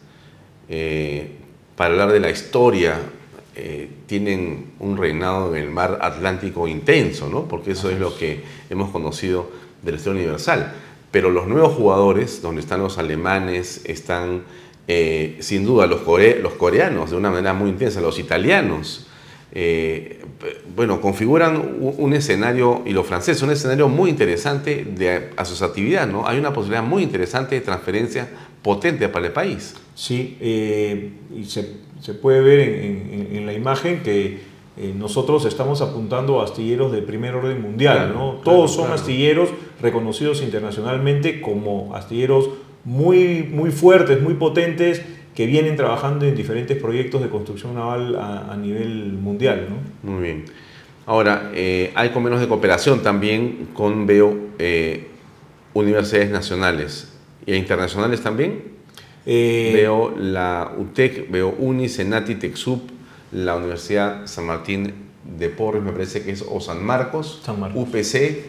eh, 0.68 1.36
para 1.76 1.90
hablar 1.90 2.12
de 2.12 2.20
la 2.20 2.30
historia 2.30 2.98
eh, 3.54 3.88
tienen 4.06 4.72
un 4.80 4.96
reinado 4.96 5.54
en 5.54 5.62
el 5.62 5.70
mar 5.70 5.98
Atlántico 6.02 6.66
intenso, 6.66 7.28
¿no? 7.28 7.46
porque 7.46 7.72
eso 7.72 7.90
es 7.90 8.00
lo 8.00 8.16
que 8.16 8.42
hemos 8.70 8.90
conocido 8.90 9.50
de 9.82 9.92
la 9.92 9.96
historia 9.98 10.22
universal. 10.22 10.72
Pero 11.12 11.30
los 11.30 11.46
nuevos 11.46 11.74
jugadores, 11.74 12.42
donde 12.42 12.60
están 12.60 12.80
los 12.80 12.98
alemanes, 12.98 13.82
están 13.84 14.42
eh, 14.88 15.36
sin 15.38 15.64
duda 15.64 15.86
los, 15.86 16.00
los, 16.00 16.52
coreanos 16.54 17.10
de 17.10 17.16
una 17.16 17.30
manera 17.30 17.52
muy 17.52 17.70
intensa, 17.70 18.00
los 18.00 18.18
italianos, 18.18 19.06
eh, 19.52 20.24
bueno, 20.74 21.00
configuran 21.00 21.76
un, 21.80 22.14
escenario, 22.14 22.82
y 22.84 22.90
los 22.90 23.06
franceses, 23.06 23.40
un 23.42 23.50
escenario 23.50 23.88
muy 23.88 24.10
interesante 24.10 24.84
de 24.84 25.30
asociatividad, 25.36 26.08
¿no? 26.08 26.26
Hay 26.26 26.38
una 26.38 26.52
posibilidad 26.52 26.82
muy 26.82 27.04
interesante 27.04 27.54
de 27.54 27.60
transferencia 27.60 28.28
potente 28.60 29.08
para 29.08 29.26
el 29.26 29.32
país. 29.32 29.74
Sí, 29.94 30.36
y 30.40 31.44
se 31.44 31.92
se 32.02 32.14
puede 32.14 32.40
ver 32.40 32.60
en, 32.60 33.46
la 33.46 33.52
imagen 33.52 34.02
que 34.02 34.40
eh, 34.76 34.94
nosotros 34.96 35.44
estamos 35.44 35.82
apuntando 35.82 36.40
a 36.40 36.44
astilleros 36.44 36.92
de 36.92 37.02
primer 37.02 37.34
orden 37.34 37.60
mundial. 37.60 38.12
¿no? 38.14 38.40
Todos 38.42 38.74
son 38.74 38.90
astilleros 38.90 39.50
reconocidos 39.80 40.42
internacionalmente 40.42 41.40
como 41.40 41.94
astilleros 41.94 42.48
muy, 42.84 43.42
muy 43.42 43.70
fuertes, 43.70 44.20
muy 44.22 44.34
potentes, 44.34 45.02
que 45.34 45.46
vienen 45.46 45.76
trabajando 45.76 46.26
en 46.26 46.34
diferentes 46.34 46.76
proyectos 46.76 47.22
de 47.22 47.28
construcción 47.28 47.74
naval 47.74 48.16
a, 48.16 48.56
nivel 48.56 49.12
mundial. 49.12 49.68
¿no? 49.68 50.12
Muy 50.12 50.22
bien. 50.22 50.44
Ahora, 51.06 51.50
eh, 51.54 51.90
hay 51.94 52.10
convenios 52.10 52.40
de 52.40 52.48
cooperación 52.48 53.02
también 53.02 53.68
con, 53.74 54.06
veo, 54.06 54.36
eh, 54.58 55.08
universidades 55.74 56.30
nacionales 56.30 57.12
e 57.46 57.56
internacionales 57.56 58.22
también. 58.22 58.72
Eh, 59.24 59.70
veo 59.74 60.14
la 60.16 60.72
UTEC, 60.76 61.30
veo 61.30 61.54
UNI, 61.58 61.88
Senati, 61.88 62.34
TEXUP, 62.34 62.90
la 63.32 63.56
Universidad 63.56 64.26
San 64.26 64.46
Martín 64.46 64.94
de 65.24 65.48
Porres, 65.48 65.82
me 65.82 65.92
parece 65.92 66.22
que 66.22 66.32
es, 66.32 66.44
o 66.48 66.60
San 66.60 66.84
Marcos, 66.84 67.42
UPC 67.74 68.44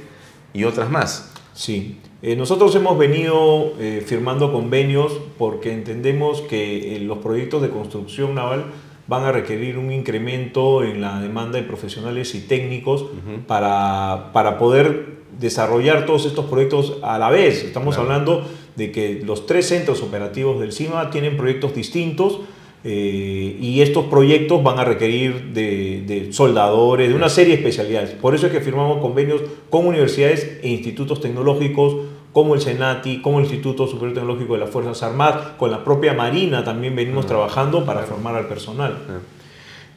y 0.53 0.64
otras 0.65 0.89
más. 0.89 1.31
Sí, 1.53 1.99
eh, 2.22 2.35
nosotros 2.35 2.76
hemos 2.76 2.97
venido 2.97 3.73
eh, 3.80 4.03
firmando 4.05 4.51
convenios 4.51 5.14
porque 5.38 5.72
entendemos 5.72 6.41
que 6.41 6.99
los 7.01 7.19
proyectos 7.19 7.61
de 7.61 7.69
construcción 7.69 8.34
naval 8.35 8.65
van 9.07 9.23
a 9.26 9.31
requerir 9.31 9.77
un 9.77 9.91
incremento 9.91 10.84
en 10.84 11.01
la 11.01 11.19
demanda 11.19 11.60
de 11.60 11.64
profesionales 11.64 12.34
y 12.35 12.39
técnicos 12.41 13.05
para, 13.47 14.31
para, 14.31 14.57
poder 14.57 15.18
desarrollar 15.38 16.05
todos 16.05 16.26
estos 16.26 16.45
proyectos 16.45 16.97
a 17.03 17.19
la 17.19 17.30
vez. 17.30 17.65
Estamos 17.65 17.97
hablando 17.97 18.47
de 18.77 18.91
que 18.91 19.22
los 19.23 19.45
tres 19.45 19.68
centros 19.68 20.01
operativos 20.01 20.60
del 20.60 20.72
CIMA 20.72 21.11
tienen 21.11 21.35
proyectos 21.35 21.76
distintos 21.76 22.39
eh, 22.85 23.57
y 23.61 23.81
estos 23.81 24.05
proyectos 24.05 24.61
van 24.61 24.77
a 24.77 24.84
requerir 24.84 25.53
de, 25.53 26.03
de, 26.05 26.34
soldadores, 26.34 27.07
de 27.10 27.15
una 27.15 27.30
serie 27.30 27.53
de 27.53 27.61
especialidades. 27.61 28.11
Por 28.11 28.35
eso 28.35 28.47
es 28.47 28.51
que 28.51 28.60
firmamos 28.60 28.99
convenios 28.99 29.41
con 29.69 29.88
universidades 29.88 30.60
e 30.61 30.69
institutos 30.69 31.22
tecnológicos 31.22 31.95
como 32.34 32.55
el 32.55 32.61
SENATI, 32.61 33.22
como 33.22 33.39
el 33.39 33.45
Instituto 33.45 33.88
Superior 33.88 34.15
Tecnológico 34.15 34.53
de 34.53 34.60
las 34.60 34.69
Fuerzas 34.69 35.01
Armadas, 35.03 35.51
con 35.57 35.69
la 35.72 35.84
propia 35.84 36.14
Marina 36.14 36.64
también 36.64 36.95
venimos 36.95 37.27
trabajando 37.27 37.85
para 37.85 38.01
formar 38.03 38.35
al 38.35 38.47
personal. 38.47 38.97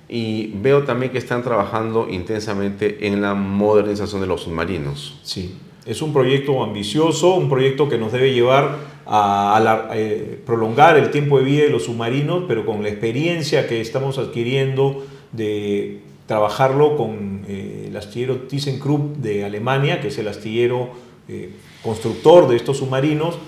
Y 0.09 0.53
veo 0.55 0.85
también 0.85 1.11
que 1.11 1.19
están 1.19 1.43
trabajando 1.43 2.07
intensamente 2.09 3.07
en 3.09 3.21
la 3.23 3.35
modernización 3.35 4.21
de 4.21 4.27
los 4.27 4.43
submarinos. 4.43 5.19
Sí, 5.23 5.57
es 5.87 6.03
un 6.03 6.13
proyecto 6.13 6.63
ambicioso, 6.63 7.35
un 7.35 7.49
proyecto 7.49 7.89
que 7.89 7.97
nos 7.97 8.13
debe 8.13 8.33
llevar 8.33 8.97
a, 9.07 9.91
eh, 9.95 10.41
prolongar 10.45 10.97
el 10.97 11.11
tiempo 11.11 11.39
de 11.39 11.45
vida 11.45 11.63
de 11.63 11.71
los 11.71 11.85
submarinos, 11.85 12.45
pero 12.49 12.67
con 12.67 12.83
la 12.83 12.89
experiencia 12.89 13.69
que 13.69 13.81
estamos 13.81 14.19
adquiriendo 14.19 15.05
de 15.31 16.01
trabajarlo 16.27 16.97
con 16.97 17.45
eh, 17.49 17.87
el 17.89 17.97
astillero 17.97 18.41
ThyssenKrupp 18.49 19.19
de 19.19 19.45
Alemania, 19.45 20.01
que 20.01 20.09
es 20.09 20.19
el 20.19 20.27
astillero 20.27 20.91
eh, 21.29 21.51
constructor 21.83 22.49
de 22.49 22.57
estos 22.57 22.79
submarinos, 22.79 23.39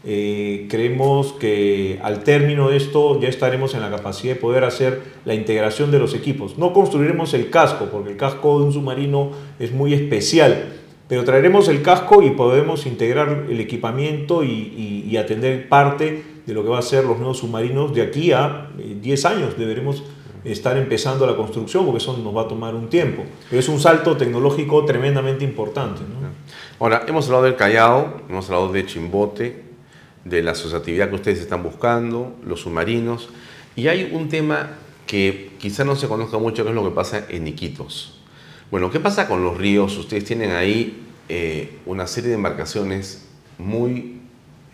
creemos 0.00 1.34
que 1.34 1.98
al 2.02 2.22
término 2.22 2.70
de 2.70 2.78
esto 2.78 3.20
ya 3.20 3.28
estaremos 3.28 3.74
en 3.74 3.82
la 3.82 3.90
capacidad 3.90 4.34
de 4.34 4.40
poder 4.40 4.64
hacer 4.64 5.02
la 5.26 5.34
integración 5.34 5.90
de 5.90 5.98
los 5.98 6.14
equipos. 6.14 6.56
No 6.56 6.72
construiremos 6.72 7.34
el 7.34 7.50
casco, 7.50 7.88
porque 7.92 8.10
el 8.12 8.16
casco 8.16 8.58
de 8.58 8.66
un 8.66 8.72
submarino 8.72 9.32
es 9.58 9.72
muy 9.72 9.92
especial, 9.92 10.77
pero 11.08 11.24
traeremos 11.24 11.68
el 11.68 11.82
casco 11.82 12.22
y 12.22 12.30
podemos 12.30 12.84
integrar 12.86 13.46
el 13.48 13.60
equipamiento 13.60 14.44
y, 14.44 15.16
atender 15.18 15.68
parte 15.68 16.22
de 16.46 16.54
lo 16.54 16.62
que 16.62 16.68
va 16.68 16.78
a 16.78 16.82
ser 16.82 17.04
los 17.04 17.16
nuevos 17.16 17.38
submarinos 17.38 17.92
de 17.92 18.02
aquí 18.02 18.30
a 18.30 18.68
10 18.76 19.24
eh, 19.24 19.28
años. 19.28 19.58
Deberemos 19.58 20.04
estar 20.44 20.76
empezando 20.76 21.26
la 21.26 21.34
construcción, 21.34 21.84
porque 21.84 21.98
eso 21.98 22.16
nos 22.16 22.36
va 22.36 22.42
a 22.42 22.48
tomar 22.48 22.74
un 22.74 22.88
tiempo. 22.88 23.24
Pero 23.50 23.58
es 23.58 23.68
un 23.68 23.80
salto 23.80 24.16
tecnológico 24.16 24.84
tremendamente 24.84 25.44
importante. 25.44 26.02
Ahora, 26.78 27.04
hemos 27.08 27.26
hablado 27.26 27.44
del 27.44 27.56
Callao, 27.56 28.22
hemos 28.28 28.46
hablado 28.46 28.70
de 28.72 28.86
Chimbote, 28.86 29.64
de 30.24 30.42
la 30.42 30.52
asociatividad 30.52 31.08
que 31.08 31.16
ustedes 31.16 31.40
están 31.40 31.62
buscando, 31.62 32.34
los 32.46 32.60
submarinos, 32.60 33.30
y 33.74 33.88
hay 33.88 34.10
un 34.12 34.28
tema 34.28 34.70
que 35.06 35.52
quizá 35.58 35.84
no 35.84 35.96
se 35.96 36.06
conozca 36.06 36.38
mucho, 36.38 36.62
que 36.62 36.70
es 36.70 36.74
lo 36.74 36.84
que 36.84 36.94
pasa 36.94 37.24
en 37.28 37.48
Iquitos. 37.48 38.17
Bueno, 38.70 38.90
¿qué 38.90 39.00
pasa 39.00 39.26
con 39.26 39.42
los 39.42 39.56
ríos? 39.56 39.96
Ustedes 39.96 40.24
tienen 40.24 40.50
ahí 40.50 41.06
eh, 41.30 41.78
una 41.86 42.06
serie 42.06 42.28
de 42.28 42.34
embarcaciones 42.34 43.24
muy 43.56 44.20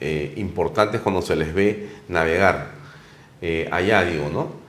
eh, 0.01 0.33
importantes 0.37 1.01
cuando 1.01 1.23
se 1.23 1.37
les 1.37 1.55
ve 1.55 1.91
navegar. 2.09 2.73
Eh, 3.41 3.69
allá 3.71 4.05
digo, 4.05 4.29
¿no? 4.33 4.65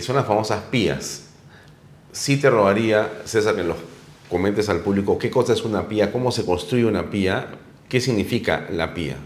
son 0.00 0.16
las 0.16 0.26
famosas 0.26 0.62
pías. 0.70 1.28
Sí 2.12 2.38
te 2.38 2.48
robaría, 2.48 3.10
César, 3.26 3.54
que 3.54 3.64
los 3.64 3.76
comentes 4.30 4.70
al 4.70 4.80
público 4.80 5.18
qué 5.18 5.30
cosa 5.30 5.52
es 5.52 5.62
una 5.64 5.86
pía, 5.86 6.10
cómo 6.10 6.32
se 6.32 6.46
construye 6.46 6.86
una 6.86 7.10
pía, 7.10 7.48
qué 7.88 8.00
significa 8.00 8.66
la 8.70 8.94
pía. 8.94 9.16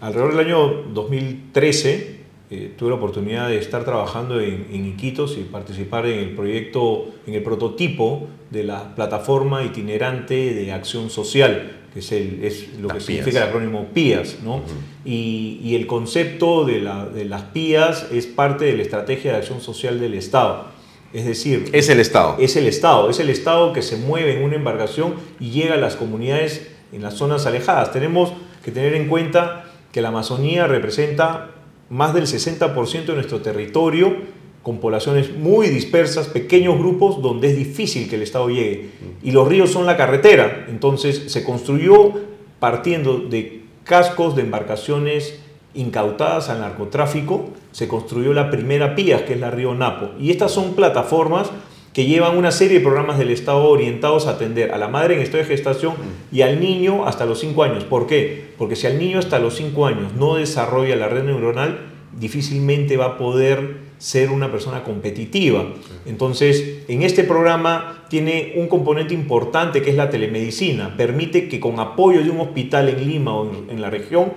Alrededor 0.00 0.34
del 0.34 0.46
año 0.46 0.66
2013 0.92 2.19
eh, 2.50 2.72
tuve 2.76 2.90
la 2.90 2.96
oportunidad 2.96 3.48
de 3.48 3.58
estar 3.58 3.84
trabajando 3.84 4.40
en, 4.40 4.84
Iquitos 4.84 5.38
y 5.38 5.42
participar 5.42 6.06
en 6.06 6.18
el 6.18 6.30
proyecto, 6.34 7.06
en 7.24 7.34
el 7.34 7.44
prototipo 7.44 8.26
de 8.50 8.64
la 8.64 8.96
plataforma 8.96 9.62
itinerante 9.62 10.52
de 10.52 10.72
acción 10.72 11.10
social, 11.10 11.76
que 11.92 12.00
es, 12.00 12.10
el, 12.10 12.42
es 12.42 12.74
lo 12.80 12.88
que 12.88 13.00
significa 13.00 13.38
el 13.38 13.48
acrónimo 13.50 13.86
PIAS. 13.94 14.38
¿no? 14.42 14.62
y, 15.04 15.60
y, 15.62 15.76
el 15.76 15.86
concepto 15.86 16.64
de, 16.64 16.80
la, 16.80 17.06
de 17.06 17.24
las 17.24 17.42
PIAS 17.42 18.08
es 18.10 18.26
parte 18.26 18.64
de 18.64 18.76
la 18.76 18.82
estrategia 18.82 19.30
de 19.30 19.38
acción 19.38 19.60
social 19.60 20.00
del 20.00 20.14
Estado. 20.14 20.66
Es 21.12 21.26
decir, 21.26 21.68
es 21.72 21.88
el 21.88 22.00
Estado. 22.00 22.36
Es 22.40 22.56
el 22.56 22.66
Estado, 22.66 23.10
es 23.10 23.20
el 23.20 23.30
Estado 23.30 23.72
que 23.72 23.82
se 23.82 23.96
mueve 23.96 24.36
en 24.36 24.42
una 24.42 24.56
embarcación 24.56 25.14
y 25.38 25.50
llega 25.50 25.74
a 25.74 25.78
las 25.78 25.94
comunidades 25.94 26.68
en 26.92 27.02
las 27.02 27.14
zonas 27.14 27.46
alejadas. 27.46 27.92
Tenemos 27.92 28.32
que 28.64 28.72
tener 28.72 28.94
en 28.94 29.08
cuenta 29.08 29.66
que 29.92 30.02
la 30.02 30.08
Amazonía 30.08 30.66
representa 30.66 31.50
más 31.90 32.14
del 32.14 32.24
60% 32.24 33.04
de 33.04 33.14
nuestro 33.14 33.42
territorio, 33.42 34.16
con 34.62 34.78
poblaciones 34.78 35.36
muy 35.36 35.68
dispersas, 35.68 36.28
pequeños 36.28 36.78
grupos 36.78 37.20
donde 37.20 37.50
es 37.50 37.56
difícil 37.56 38.08
que 38.08 38.16
el 38.16 38.22
Estado 38.22 38.48
llegue. 38.48 38.90
Y 39.22 39.32
los 39.32 39.48
ríos 39.48 39.70
son 39.70 39.86
la 39.86 39.96
carretera, 39.96 40.66
entonces 40.68 41.24
se 41.32 41.44
construyó 41.44 42.12
partiendo 42.58 43.18
de 43.18 43.64
cascos 43.84 44.36
de 44.36 44.42
embarcaciones 44.42 45.40
incautadas 45.74 46.48
al 46.48 46.60
narcotráfico, 46.60 47.50
se 47.72 47.88
construyó 47.88 48.32
la 48.32 48.50
primera 48.50 48.94
PIAS, 48.94 49.22
que 49.22 49.34
es 49.34 49.40
la 49.40 49.50
Río 49.50 49.74
Napo. 49.74 50.10
Y 50.18 50.30
estas 50.30 50.52
son 50.52 50.74
plataformas 50.74 51.50
que 51.92 52.04
llevan 52.04 52.36
una 52.36 52.52
serie 52.52 52.78
de 52.78 52.84
programas 52.84 53.18
del 53.18 53.30
Estado 53.30 53.64
orientados 53.64 54.26
a 54.26 54.30
atender 54.30 54.72
a 54.72 54.78
la 54.78 54.88
madre 54.88 55.16
en 55.16 55.22
estado 55.22 55.42
de 55.42 55.48
gestación 55.48 55.94
y 56.30 56.42
al 56.42 56.60
niño 56.60 57.06
hasta 57.06 57.26
los 57.26 57.40
5 57.40 57.62
años. 57.64 57.84
¿Por 57.84 58.06
qué? 58.06 58.52
Porque 58.58 58.76
si 58.76 58.86
al 58.86 58.98
niño 58.98 59.18
hasta 59.18 59.38
los 59.38 59.56
5 59.56 59.86
años 59.86 60.12
no 60.14 60.36
desarrolla 60.36 60.94
la 60.94 61.08
red 61.08 61.24
neuronal, 61.24 61.90
difícilmente 62.18 62.96
va 62.96 63.06
a 63.06 63.18
poder 63.18 63.90
ser 63.98 64.30
una 64.30 64.50
persona 64.50 64.82
competitiva. 64.82 65.66
Entonces, 66.06 66.84
en 66.88 67.02
este 67.02 67.24
programa 67.24 68.04
tiene 68.08 68.54
un 68.56 68.68
componente 68.68 69.12
importante 69.12 69.82
que 69.82 69.90
es 69.90 69.96
la 69.96 70.10
telemedicina. 70.10 70.96
Permite 70.96 71.48
que 71.48 71.60
con 71.60 71.80
apoyo 71.80 72.22
de 72.22 72.30
un 72.30 72.40
hospital 72.40 72.88
en 72.88 73.06
Lima 73.06 73.34
o 73.34 73.50
en 73.68 73.80
la 73.80 73.90
región 73.90 74.32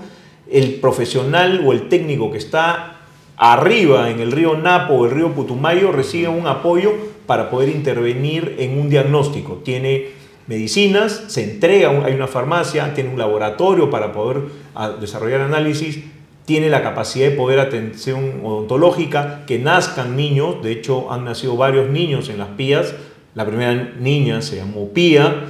el 0.52 0.76
profesional 0.76 1.64
o 1.66 1.72
el 1.72 1.88
técnico 1.88 2.32
que 2.32 2.38
está 2.38 2.98
arriba 3.38 4.10
en 4.10 4.20
el 4.20 4.32
río 4.32 4.58
Napo 4.58 4.94
o 4.94 5.06
el 5.06 5.12
río 5.12 5.34
Putumayo 5.34 5.92
recibe 5.92 6.28
un 6.28 6.46
apoyo 6.46 7.13
para 7.26 7.50
poder 7.50 7.70
intervenir 7.70 8.56
en 8.60 8.80
un 8.80 8.90
diagnóstico. 8.90 9.62
Tiene 9.64 10.10
medicinas, 10.48 11.26
se 11.28 11.44
entrega, 11.44 11.90
hay 12.06 12.14
una 12.14 12.28
farmacia, 12.28 12.94
tiene 12.94 13.10
un 13.10 13.18
laboratorio 13.18 13.90
para 13.90 14.12
poder 14.12 14.44
ah, 14.76 14.90
desarrollar 14.90 15.42
análisis, 15.42 16.00
tiene 16.46 16.70
la 16.70 16.84
capacidad 16.84 17.30
de 17.30 17.36
poder 17.36 17.60
atención 17.60 18.42
odontológica, 18.44 19.46
que 19.48 19.60
nazcan 19.60 20.18
niños, 20.18 20.62
de 20.62 20.74
hecho 20.74 21.12
han 21.12 21.24
nacido 21.24 21.56
varios 21.56 21.90
niños 21.90 22.30
en 22.30 22.38
las 22.38 22.50
pías, 22.50 22.94
la 23.36 23.46
primera 23.46 23.94
niña 24.00 24.42
se 24.42 24.58
llamó 24.58 24.90
Pía, 24.90 25.46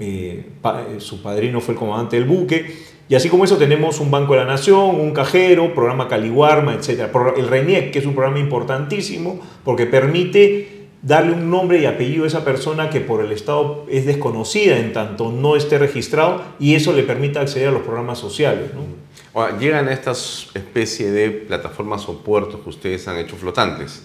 eh, 0.00 0.46
su 0.98 1.22
padrino 1.22 1.60
fue 1.60 1.74
el 1.74 1.80
comandante 1.80 2.16
del 2.16 2.26
buque, 2.26 2.86
y 3.08 3.14
así 3.14 3.28
como 3.28 3.44
eso 3.44 3.56
tenemos 3.56 4.00
un 4.00 4.10
Banco 4.10 4.32
de 4.32 4.40
la 4.40 4.46
Nación, 4.46 5.00
un 5.00 5.12
cajero, 5.12 5.74
programa 5.74 6.08
Caliguarma, 6.08 6.74
etc. 6.74 7.08
El 7.36 7.46
RENIEC, 7.46 7.92
que 7.92 8.00
es 8.00 8.06
un 8.06 8.14
programa 8.14 8.40
importantísimo 8.40 9.38
porque 9.64 9.86
permite 9.86 10.75
darle 11.02 11.32
un 11.32 11.50
nombre 11.50 11.80
y 11.80 11.86
apellido 11.86 12.24
a 12.24 12.26
esa 12.26 12.44
persona 12.44 12.90
que 12.90 13.00
por 13.00 13.24
el 13.24 13.32
Estado 13.32 13.86
es 13.88 14.06
desconocida 14.06 14.78
en 14.78 14.92
tanto 14.92 15.30
no 15.30 15.56
esté 15.56 15.78
registrado 15.78 16.42
y 16.58 16.74
eso 16.74 16.92
le 16.92 17.02
permite 17.02 17.38
acceder 17.38 17.68
a 17.68 17.72
los 17.72 17.82
programas 17.82 18.18
sociales. 18.18 18.72
¿no? 18.74 19.05
Llegan 19.58 19.88
a 19.88 19.92
estas 19.92 20.48
especie 20.54 21.10
de 21.10 21.30
plataformas 21.30 22.08
o 22.08 22.18
puertos 22.20 22.60
que 22.62 22.70
ustedes 22.70 23.06
han 23.06 23.18
hecho 23.18 23.36
flotantes. 23.36 24.04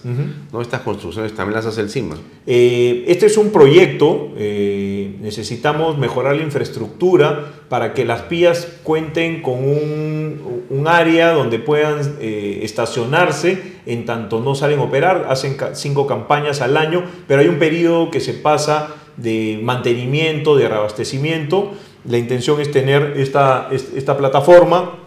¿no? 0.52 0.60
Estas 0.60 0.82
construcciones 0.82 1.34
también 1.34 1.56
las 1.56 1.64
hace 1.64 1.80
el 1.80 1.88
CIMA. 1.88 2.16
Eh, 2.46 3.04
este 3.06 3.26
es 3.26 3.38
un 3.38 3.50
proyecto, 3.50 4.32
eh, 4.36 5.16
necesitamos 5.20 5.96
mejorar 5.96 6.36
la 6.36 6.42
infraestructura 6.42 7.52
para 7.70 7.94
que 7.94 8.04
las 8.04 8.22
pías 8.22 8.68
cuenten 8.82 9.40
con 9.40 9.64
un, 9.64 10.64
un 10.68 10.86
área 10.86 11.32
donde 11.32 11.58
puedan 11.58 12.16
eh, 12.20 12.60
estacionarse 12.62 13.80
en 13.86 14.04
tanto 14.04 14.40
no 14.40 14.54
salen 14.54 14.80
a 14.80 14.82
operar, 14.82 15.26
hacen 15.30 15.56
cinco 15.72 16.06
campañas 16.06 16.60
al 16.60 16.76
año, 16.76 17.04
pero 17.26 17.40
hay 17.40 17.48
un 17.48 17.58
periodo 17.58 18.10
que 18.10 18.20
se 18.20 18.34
pasa 18.34 18.94
de 19.16 19.58
mantenimiento, 19.62 20.56
de 20.56 20.68
reabastecimiento. 20.68 21.72
La 22.04 22.18
intención 22.18 22.60
es 22.60 22.70
tener 22.70 23.14
esta, 23.16 23.70
esta 23.72 24.16
plataforma 24.16 25.01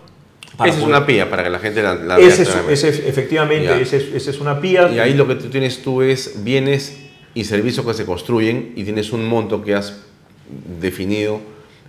esa 0.64 0.78
es 0.78 0.84
una 0.84 1.06
pía 1.06 1.30
para 1.30 1.44
que 1.44 1.50
la 1.50 1.60
gente 1.60 1.82
la, 1.82 1.96
vea. 2.18 2.28
efectivamente, 2.28 3.82
esa 3.82 3.98
es, 3.98 4.40
una 4.40 4.62
pía. 4.62 4.90
Y 4.92 5.00
ahí 5.00 5.14
lo 5.14 5.28
que 5.28 5.36
tú 5.36 5.50
tienes 5.50 5.82
tú 5.82 6.02
es 6.02 6.44
bienes 6.44 6.98
y 7.34 7.44
servicios 7.44 7.86
que 7.86 7.94
se 7.94 8.06
construyen 8.06 8.74
y 8.76 8.84
tienes 8.84 9.12
un 9.12 9.26
monto 9.26 9.64
que 9.64 9.76
has 9.76 10.02
definido 10.80 11.42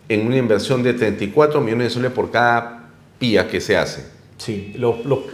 en 0.08 0.26
una 0.26 0.36
inversión 0.36 0.82
de 0.82 0.94
34 0.94 1.60
millones 1.60 1.88
de 1.88 1.90
soles 1.90 2.12
por 2.12 2.30
cada 2.30 2.90
pía 3.18 3.48
que 3.48 3.60
se 3.60 3.76
hace. 3.76 4.16
Sí, 4.38 4.74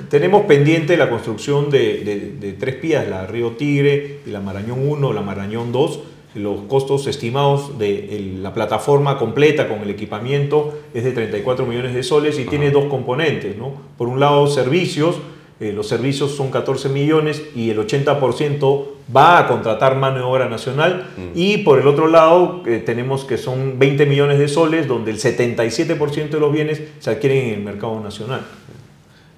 tenemos 0.09 0.45
pendiente 0.47 0.97
la 0.97 1.11
construcción 1.11 1.71
de, 1.71 2.57
tres 2.59 2.77
pías, 2.77 3.09
la 3.09 3.27
Río 3.27 3.53
Tigre 3.53 4.21
y 4.25 4.31
la 4.31 4.41
Marañón 4.41 4.87
1, 4.87 5.13
la 5.13 5.23
Marañón 5.23 5.73
2. 5.73 6.01
Los 6.35 6.63
costos 6.63 7.07
estimados 7.07 7.79
de 7.79 8.39
la 8.41 8.55
plataforma 8.55 9.19
completa 9.19 9.69
con 9.69 9.81
el 9.81 9.91
equipamiento 9.91 10.73
es 10.95 11.05
de 11.05 11.13
34 11.13 11.67
millones 11.67 11.95
de 11.95 12.03
soles 12.03 12.39
y 12.39 12.45
tiene 12.45 12.71
dos 12.71 12.87
componentes. 12.87 13.57
¿no? 13.59 13.75
Por 13.99 14.09
un 14.09 14.19
lado, 14.19 14.47
servicios, 14.47 15.17
eh, 15.61 15.73
los 15.73 15.87
servicios 15.87 16.35
son 16.35 16.51
14 16.51 16.89
millones 16.89 17.43
y 17.55 17.71
el 17.71 17.79
80% 17.79 18.87
va 19.15 19.39
a 19.39 19.47
contratar 19.47 19.97
mano 19.97 20.17
de 20.17 20.23
obra 20.23 20.49
nacional. 20.49 21.11
Mm. 21.17 21.21
Y 21.35 21.59
por 21.59 21.79
el 21.79 21.87
otro 21.87 22.09
lado, 22.09 22.63
eh, 22.67 22.83
tenemos 22.85 23.25
que 23.25 23.37
son 23.37 23.79
20 23.79 24.07
millones 24.07 24.39
de 24.39 24.49
soles, 24.49 24.89
donde 24.89 25.11
el 25.11 25.19
77% 25.19 26.31
de 26.31 26.41
los 26.41 26.53
bienes 26.53 26.83
se 26.99 27.11
adquieren 27.11 27.49
en 27.49 27.55
el 27.55 27.61
mercado 27.61 28.01
nacional. 28.01 28.41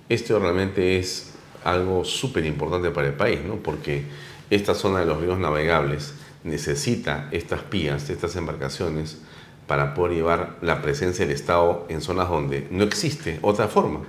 Esto 0.08 0.38
realmente 0.38 0.98
es 0.98 1.34
algo 1.64 2.04
súper 2.04 2.44
importante 2.44 2.90
para 2.90 3.08
el 3.08 3.14
país, 3.14 3.40
¿no? 3.46 3.56
porque 3.56 4.04
esta 4.48 4.74
zona 4.74 5.00
de 5.00 5.06
los 5.06 5.20
ríos 5.20 5.38
navegables 5.38 6.14
necesita 6.44 7.28
estas 7.32 7.62
pías, 7.62 8.10
estas 8.10 8.36
embarcaciones, 8.36 9.18
para 9.66 9.94
poder 9.94 10.16
llevar 10.16 10.58
la 10.60 10.82
presencia 10.82 11.26
del 11.26 11.34
Estado 11.34 11.86
en 11.88 12.00
zonas 12.00 12.28
donde 12.28 12.68
no 12.70 12.84
existe 12.84 13.38
otra 13.42 13.68
forma. 13.68 14.00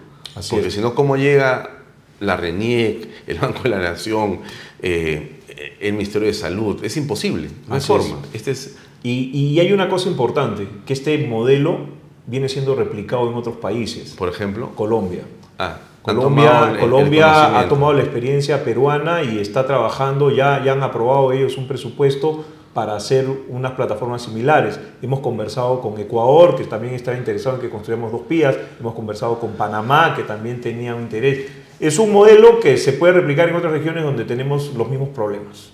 porque 0.50 0.70
si 0.70 0.82
no, 0.82 0.94
¿cómo 0.94 1.16
llega 1.16 1.72
la 2.20 2.38
RENIEC, 2.38 3.08
el 3.28 3.40
Banco 3.40 3.64
de 3.64 3.70
la 3.70 3.80
Nación, 3.80 4.42
eh, 4.82 5.40
el 5.80 5.94
Ministerio 5.94 6.28
de 6.28 6.34
Salud? 6.34 6.84
Es 6.84 6.98
imposible, 6.98 7.50
no 7.68 7.76
hay 7.76 7.82
forma. 7.82 8.20
Este 8.34 8.52
es... 8.52 8.76
y, 9.02 9.32
y 9.34 9.60
hay 9.60 9.72
una 9.72 9.90
cosa 9.90 10.10
importante, 10.10 10.68
que 10.86 10.94
este 10.94 11.18
modelo 11.26 11.88
viene 12.28 12.50
siendo 12.50 12.76
replicado 12.76 13.30
en 13.30 13.36
otros 13.36 13.58
países. 13.58 14.12
Por 14.12 14.30
ejemplo. 14.30 14.72
Colombia. 14.76 15.24
Ah, 15.60 15.80
Colombia, 16.06 16.78
Colombia 16.80 17.60
ha 17.60 17.68
tomado 17.68 17.94
la 17.94 18.02
experiencia 18.02 18.64
peruana 18.64 19.24
y 19.24 19.40
está 19.40 19.66
trabajando, 19.66 20.30
ya, 20.30 20.64
ya 20.64 20.74
han 20.74 20.84
aprobado 20.84 21.32
ellos 21.32 21.58
un 21.58 21.68
presupuesto 21.68 22.46
para 22.76 22.96
hacer 22.96 23.26
unas 23.48 23.72
plataformas 23.72 24.24
similares. 24.24 24.80
Hemos 25.02 25.22
conversado 25.22 25.80
con 25.82 25.98
Ecuador, 25.98 26.58
que 26.58 26.66
también 26.66 26.94
estaba 26.94 27.18
interesado 27.18 27.56
en 27.56 27.62
que 27.62 27.70
construyamos 27.70 28.12
dos 28.12 28.24
pías, 28.24 28.56
hemos 28.80 28.94
conversado 28.94 29.40
con 29.40 29.52
Panamá, 29.52 30.14
que 30.14 30.24
también 30.24 30.60
tenía 30.60 30.94
un 30.94 31.04
interés. 31.04 31.48
Es 31.80 31.98
un 32.00 32.12
modelo 32.12 32.60
que 32.60 32.78
se 32.78 32.92
puede 32.92 33.14
replicar 33.14 33.48
en 33.48 33.56
otras 33.56 33.72
regiones 33.72 34.04
donde 34.04 34.26
tenemos 34.26 34.74
los 34.76 34.90
mismos 34.90 35.10
problemas. 35.10 35.72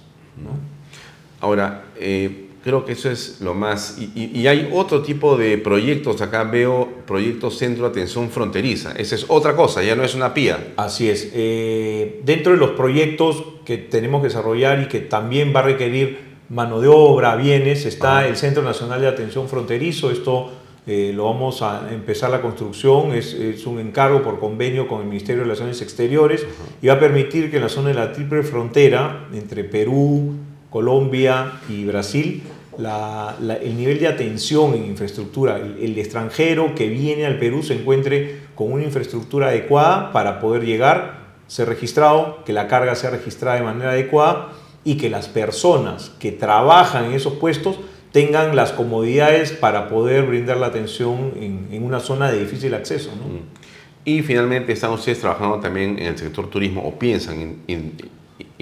Ahora, 1.39 1.85
eh, 1.95 2.50
Creo 2.63 2.85
que 2.85 2.91
eso 2.91 3.09
es 3.09 3.41
lo 3.41 3.53
más. 3.55 3.97
Y, 3.97 4.45
hay 4.47 4.69
otro 4.71 5.01
tipo 5.01 5.35
de 5.35 5.57
proyectos. 5.57 6.21
Acá 6.21 6.43
veo 6.43 6.87
proyectos 7.07 7.57
centro 7.57 7.85
de 7.85 7.89
atención 7.89 8.29
fronteriza. 8.29 8.91
Esa 8.91 9.15
es 9.15 9.25
otra 9.27 9.55
cosa, 9.55 9.81
ya 9.81 9.95
no 9.95 10.03
es 10.03 10.13
una 10.13 10.33
PIA. 10.33 10.73
Así 10.77 11.09
es. 11.09 11.31
Eh, 11.33 12.21
dentro 12.23 12.51
de 12.51 12.59
los 12.59 12.71
proyectos 12.71 13.43
que 13.65 13.77
tenemos 13.77 14.21
que 14.21 14.27
desarrollar 14.27 14.81
y 14.81 14.87
que 14.87 14.99
también 14.99 15.53
va 15.55 15.61
a 15.61 15.63
requerir 15.63 16.31
mano 16.49 16.81
de 16.81 16.87
obra, 16.87 17.35
bienes, 17.35 17.85
está 17.85 18.27
el 18.27 18.35
Centro 18.35 18.61
Nacional 18.61 19.01
de 19.01 19.07
Atención 19.07 19.47
Fronterizo. 19.47 20.11
Esto 20.11 20.51
eh, 20.87 21.11
lo 21.15 21.25
vamos 21.25 21.61
a 21.61 21.91
empezar 21.91 22.29
la 22.31 22.41
construcción. 22.41 23.13
Es, 23.13 23.65
un 23.65 23.79
encargo 23.79 24.21
por 24.21 24.39
convenio 24.39 24.87
con 24.87 25.01
el 25.01 25.07
Ministerio 25.07 25.41
de 25.41 25.45
Relaciones 25.45 25.81
Exteriores 25.81 26.45
y 26.81 26.87
va 26.87 26.93
a 26.93 26.99
permitir 26.99 27.49
que 27.49 27.57
en 27.57 27.63
la 27.63 27.69
zona 27.69 27.89
de 27.89 27.95
la 27.95 28.13
triple 28.13 28.43
frontera 28.43 29.27
entre 29.33 29.63
Perú, 29.63 30.35
Colombia 30.69 31.59
y 31.69 31.85
Brasil, 31.85 32.43
el 32.77 33.77
nivel 33.77 33.99
de 33.99 34.07
atención 34.07 34.73
en 34.73 34.85
infraestructura, 34.85 35.57
el, 35.57 35.97
extranjero 35.97 36.73
que 36.75 36.87
viene 36.87 37.25
al 37.25 37.37
Perú 37.37 37.63
se 37.63 37.73
encuentre 37.73 38.39
con 38.55 38.71
una 38.71 38.83
infraestructura 38.83 39.47
adecuada 39.47 40.11
para 40.11 40.39
poder 40.39 40.63
llegar, 40.65 41.33
ser 41.47 41.67
registrado, 41.67 42.43
que 42.45 42.53
la 42.53 42.67
carga 42.67 42.95
sea 42.95 43.09
registrada 43.09 43.57
de 43.57 43.63
manera 43.63 43.91
adecuada 43.91 44.49
y 44.83 44.95
que 44.95 45.09
las 45.09 45.27
personas 45.27 46.11
que 46.19 46.31
trabajan 46.31 47.05
en 47.05 47.13
esos 47.13 47.33
puestos 47.33 47.79
tengan 48.11 48.55
las 48.55 48.71
comodidades 48.71 49.51
para 49.51 49.87
poder 49.87 50.23
brindar 50.23 50.57
la 50.57 50.67
atención 50.67 51.33
en, 51.39 51.83
una 51.83 51.99
zona 51.99 52.31
de 52.31 52.39
difícil 52.39 52.73
acceso. 52.73 53.11
Mm. 53.11 53.61
Y 54.03 54.21
finalmente 54.23 54.73
están 54.73 54.91
ustedes 54.91 55.19
trabajando 55.19 55.59
también 55.59 55.99
en 55.99 56.07
el 56.07 56.17
sector 56.17 56.49
turismo 56.49 56.81
o 56.83 56.97
piensan 56.97 57.61
en 57.67 57.91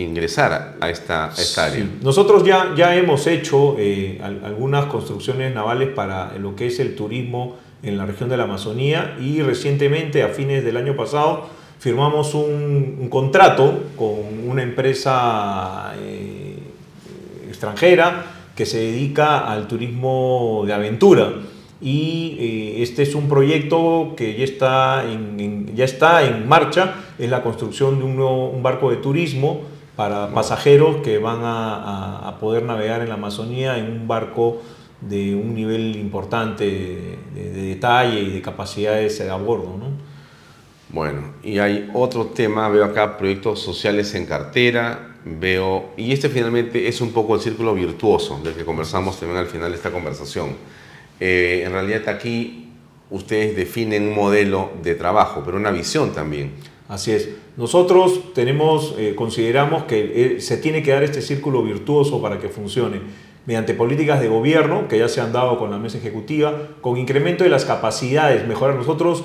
ingresar 0.03 0.77
a 0.79 0.89
esta, 0.89 1.31
área. 1.57 1.87
Nosotros 2.01 2.43
ya, 2.43 2.73
ya 2.75 2.95
hemos 2.95 3.27
hecho 3.27 3.75
eh, 3.77 4.19
algunas 4.21 4.85
construcciones 4.85 5.53
navales 5.53 5.89
para 5.89 6.37
lo 6.37 6.55
que 6.55 6.67
es 6.67 6.79
el 6.79 6.95
turismo 6.95 7.57
en 7.83 7.97
la 7.97 8.05
región 8.05 8.29
de 8.29 8.37
la 8.37 8.43
Amazonía 8.43 9.17
y 9.19 9.41
recientemente, 9.41 10.23
a 10.23 10.29
fines 10.29 10.63
del 10.63 10.77
año 10.77 10.95
pasado, 10.95 11.47
firmamos 11.79 12.33
un, 12.33 13.07
contrato 13.09 13.83
con 13.95 14.47
una 14.47 14.63
empresa 14.63 15.93
eh, 15.97 16.57
extranjera 17.47 18.25
que 18.55 18.65
se 18.65 18.79
dedica 18.79 19.39
al 19.39 19.67
turismo 19.67 20.63
de 20.65 20.73
aventura. 20.73 21.33
Y 21.81 22.35
eh, 22.39 22.83
este 22.83 23.03
es 23.03 23.15
un 23.15 23.29
proyecto 23.29 24.13
que 24.17 24.37
ya 24.37 24.43
está 24.43 25.09
en, 25.09 25.73
ya 25.73 25.85
está 25.85 26.25
en 26.25 26.45
marcha, 26.45 26.95
es 27.17 27.29
la 27.29 27.41
construcción 27.41 27.99
de 27.99 28.03
un, 28.03 28.19
un 28.19 28.61
barco 28.61 28.89
de 28.89 28.97
turismo 28.97 29.61
para 29.99 30.29
pasajeros 30.33 31.01
que 31.01 31.17
van 31.17 31.41
a, 31.43 32.37
poder 32.39 32.63
navegar 32.63 33.01
en 33.01 33.09
la 33.09 33.15
Amazonía 33.15 33.77
en 33.77 33.91
un 33.91 34.07
barco 34.07 34.61
de 35.01 35.35
un 35.35 35.53
nivel 35.53 35.97
importante 35.97 37.17
de, 37.35 37.51
detalle 37.51 38.21
y 38.21 38.29
de 38.29 38.41
capacidades 38.41 39.19
a 39.19 39.35
bordo. 39.35 39.75
¿no? 39.77 39.87
Bueno, 40.87 41.33
y 41.43 41.59
hay 41.59 41.89
otro 41.93 42.27
tema, 42.27 42.69
veo 42.69 42.85
acá 42.85 43.17
proyectos 43.17 43.59
sociales 43.59 44.15
en 44.15 44.25
cartera, 44.25 45.17
veo, 45.25 45.89
y 45.97 46.13
este 46.13 46.29
finalmente 46.29 46.87
es 46.87 47.01
un 47.01 47.11
poco 47.11 47.35
el 47.35 47.41
círculo 47.41 47.75
virtuoso 47.75 48.39
del 48.41 48.53
que 48.53 48.63
conversamos 48.63 49.19
también 49.19 49.37
al 49.41 49.47
final 49.47 49.69
de 49.69 49.75
esta 49.75 49.91
conversación. 49.91 50.55
Eh, 51.19 51.63
en 51.65 51.73
realidad 51.73 52.07
aquí 52.07 52.69
ustedes 53.09 53.53
definen 53.53 54.07
un 54.07 54.15
modelo 54.15 54.71
de 54.81 54.95
trabajo, 54.95 55.41
pero 55.43 55.57
una 55.57 55.71
visión 55.71 56.13
también. 56.13 56.53
Así 56.89 57.11
es. 57.11 57.29
Nosotros 57.55 58.33
tenemos, 58.33 58.95
eh, 58.97 59.13
consideramos 59.15 59.83
que 59.83 60.37
eh, 60.37 60.41
se 60.41 60.57
tiene 60.57 60.81
que 60.81 60.91
dar 60.91 61.03
este 61.03 61.21
círculo 61.21 61.61
virtuoso 61.61 62.19
para 62.19 62.39
que 62.39 62.49
funcione 62.49 62.99
mediante 63.45 63.75
políticas 63.75 64.19
de 64.19 64.27
gobierno 64.27 64.87
que 64.87 64.97
ya 64.97 65.07
se 65.07 65.21
han 65.21 65.31
dado 65.31 65.59
con 65.59 65.69
la 65.69 65.77
mesa 65.77 65.99
ejecutiva, 65.99 66.51
con 66.81 66.97
incremento 66.97 67.43
de 67.43 67.51
las 67.51 67.63
capacidades, 67.63 68.47
mejorar. 68.47 68.75
Nosotros 68.75 69.23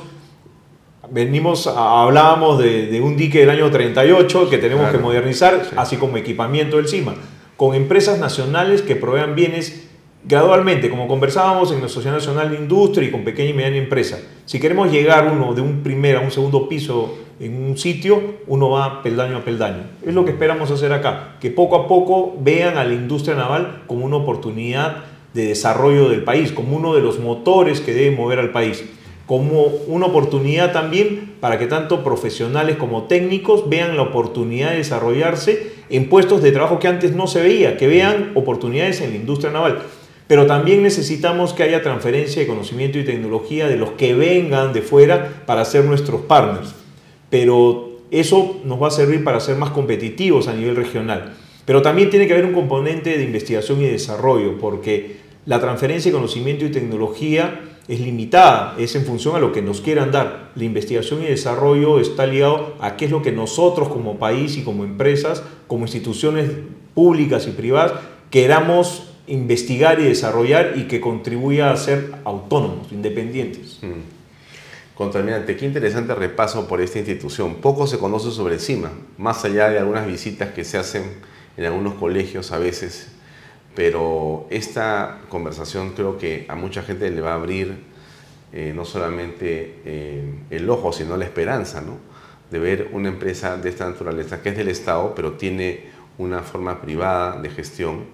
venimos, 1.11 1.67
hablábamos 1.67 2.59
de, 2.59 3.01
un 3.03 3.17
dique 3.17 3.41
del 3.41 3.51
año 3.51 3.71
38 3.71 4.51
que 4.51 4.59
tenemos 4.59 4.91
que 4.91 4.99
modernizar, 4.99 5.63
así 5.77 5.97
como 5.97 6.19
equipamiento 6.19 6.77
del 6.77 6.87
CIMA, 6.87 7.15
con 7.57 7.75
empresas 7.75 8.19
nacionales 8.19 8.83
que 8.83 8.95
provean 8.95 9.35
bienes 9.35 9.89
gradualmente, 10.25 10.91
como 10.91 11.09
conversábamos 11.09 11.73
en 11.73 11.81
la 11.81 11.89
Sociedad 11.89 12.17
Nacional 12.17 12.51
de 12.51 12.57
Industria 12.57 13.09
y 13.09 13.11
con 13.11 13.25
pequeña 13.25 13.51
y 13.51 13.55
mediana 13.55 13.77
empresa. 13.77 14.19
Si 14.47 14.61
queremos 14.61 14.93
llegar 14.93 15.33
uno 15.33 15.55
de 15.55 15.63
un 15.63 15.83
primer 15.83 16.17
a 16.17 16.21
un 16.21 16.31
segundo 16.31 16.69
piso 16.69 17.15
en 17.41 17.65
un 17.65 17.79
sitio, 17.79 18.21
uno 18.47 18.69
va 18.69 19.03
peldaño 19.03 19.39
a 19.39 19.45
peldaño. 19.45 19.85
Es 20.07 20.13
lo 20.13 20.27
que 20.27 20.33
esperamos 20.33 20.71
hacer 20.71 20.93
acá, 20.93 21.37
que 21.41 21.51
poco 21.51 21.77
a 21.77 21.89
poco 21.89 22.37
vean 22.41 22.77
a 22.77 22.85
la 22.85 22.93
industria 22.93 23.37
naval 23.37 23.85
como 23.87 24.05
una 24.05 24.17
oportunidad 24.17 25.05
de 25.33 25.47
desarrollo 25.47 26.11
del 26.11 26.25
país, 26.25 26.53
como 26.53 26.77
uno 26.77 26.95
de 26.95 27.01
los 27.01 27.21
motores 27.21 27.81
que 27.81 27.95
debe 27.95 28.15
mover 28.15 28.39
al 28.39 28.53
país, 28.53 28.85
como 29.25 29.65
una 29.89 30.07
oportunidad 30.07 30.73
también 30.73 31.37
para 31.41 31.59
que 31.59 31.67
tanto 31.67 32.05
profesionales 32.05 32.77
como 32.77 33.05
técnicos 33.05 33.71
vean 33.71 33.97
la 33.97 34.03
oportunidad 34.03 34.73
de 34.73 34.77
desarrollarse 34.77 35.73
en 35.89 36.11
puestos 36.11 36.43
de 36.43 36.53
trabajo 36.53 36.79
que 36.79 36.89
antes 36.89 37.17
no 37.17 37.27
se 37.29 37.43
veía, 37.43 37.79
que 37.79 37.87
vean 37.87 38.33
oportunidades 38.35 39.01
en 39.01 39.11
la 39.11 39.17
industria 39.17 39.51
naval. 39.51 39.79
Pero 40.27 40.47
también 40.47 40.83
necesitamos 40.83 41.53
que 41.53 41.65
haya 41.65 41.83
transferencia 41.83 42.41
de 42.41 42.49
conocimiento 42.49 42.99
y 42.99 43.05
tecnología 43.05 43.69
de 43.69 43.77
los 43.77 43.91
que 43.91 44.15
vengan 44.15 44.73
de 44.73 44.83
fuera 44.83 45.45
para 45.47 45.65
ser 45.65 45.85
nuestros 45.85 46.23
partners 46.23 46.75
pero 47.35 47.99
eso 48.13 48.61
nos 48.65 48.81
va 48.81 48.87
a 48.87 48.91
servir 48.93 49.25
para 49.25 49.41
ser 49.41 49.57
más 49.57 49.71
competitivos 49.71 50.47
a 50.47 50.55
nivel 50.55 50.77
regional. 50.77 51.35
Pero 51.65 51.83
también 51.83 52.11
tiene 52.11 52.29
que 52.29 52.33
haber 52.33 52.47
un 52.47 52.53
componente 52.53 53.19
de 53.19 53.25
investigación 53.25 53.83
y 53.83 53.87
desarrollo, 53.87 54.57
porque 54.61 55.17
la 55.47 55.59
transferencia 55.59 56.13
de 56.13 56.17
conocimiento 56.17 56.65
y 56.65 56.71
tecnología 56.71 57.61
es 57.89 57.99
limitada, 57.99 58.77
es 58.79 58.95
en 58.95 59.05
función 59.05 59.35
a 59.35 59.41
lo 59.41 59.51
que 59.51 59.63
nos 59.63 59.81
quieran 59.81 60.13
dar. 60.13 60.53
La 60.55 60.63
investigación 60.63 61.25
y 61.25 61.27
desarrollo 61.27 61.99
está 61.99 62.25
ligado 62.25 62.77
a 62.79 62.97
qué 62.97 63.07
es 63.07 63.11
lo 63.11 63.21
que 63.21 63.33
nosotros 63.33 63.89
como 63.89 64.17
país 64.21 64.57
y 64.57 64.63
como 64.63 64.85
empresas, 64.85 65.43
como 65.67 65.87
instituciones 65.87 66.53
públicas 66.95 67.49
y 67.49 67.51
privadas, 67.51 67.95
queramos 68.31 69.14
investigar 69.27 70.01
y 70.01 70.05
desarrollar 70.05 70.75
y 70.77 70.85
que 70.85 71.01
contribuya 71.01 71.71
a 71.71 71.77
ser 71.77 72.15
autónomos, 72.25 72.93
independientes. 72.93 73.79
Mm. 73.83 74.95
Contaminante, 74.95 75.57
qué 75.57 75.67
interesante 75.67 76.15
repaso 76.15 76.69
por 76.69 76.81
esta 76.81 76.99
institución. 76.99 77.57
Poco 77.57 77.87
se 77.87 77.99
conoce 77.99 78.31
sobre 78.31 78.59
CIMA, 78.59 78.93
más 79.19 79.45
allá 79.45 79.69
de 79.69 79.79
algunas 79.79 80.07
visitas 80.07 80.53
que 80.53 80.63
se 80.63 80.79
hacen 80.79 81.03
en 81.57 81.65
algunos 81.65 81.95
colegios 81.95 82.53
a 82.53 82.59
veces, 82.59 83.09
pero 83.75 84.47
esta 84.51 85.21
conversación 85.29 85.91
creo 85.91 86.17
que 86.17 86.47
a 86.49 86.55
mucha 86.55 86.83
gente 86.83 87.11
le 87.11 87.21
va 87.21 87.33
a 87.33 87.35
abrir 87.35 87.77
eh, 88.53 88.73
no 88.75 88.85
solamente 88.85 89.81
eh, 89.85 90.33
el 90.51 90.71
ojo, 90.71 90.93
sino 90.93 91.17
la 91.17 91.25
esperanza, 91.25 91.81
¿no? 91.81 91.99
de 92.51 92.59
ver 92.61 92.91
una 92.93 93.09
empresa 93.09 93.57
de 93.57 93.69
esta 93.69 93.85
naturaleza 93.89 94.43
que 94.43 94.51
es 94.51 94.57
del 94.57 94.69
Estado, 94.69 95.13
pero 95.17 95.33
tiene 95.33 95.87
una 96.19 96.43
forma 96.43 96.81
privada 96.81 97.41
de 97.41 97.51
gestión 97.51 98.05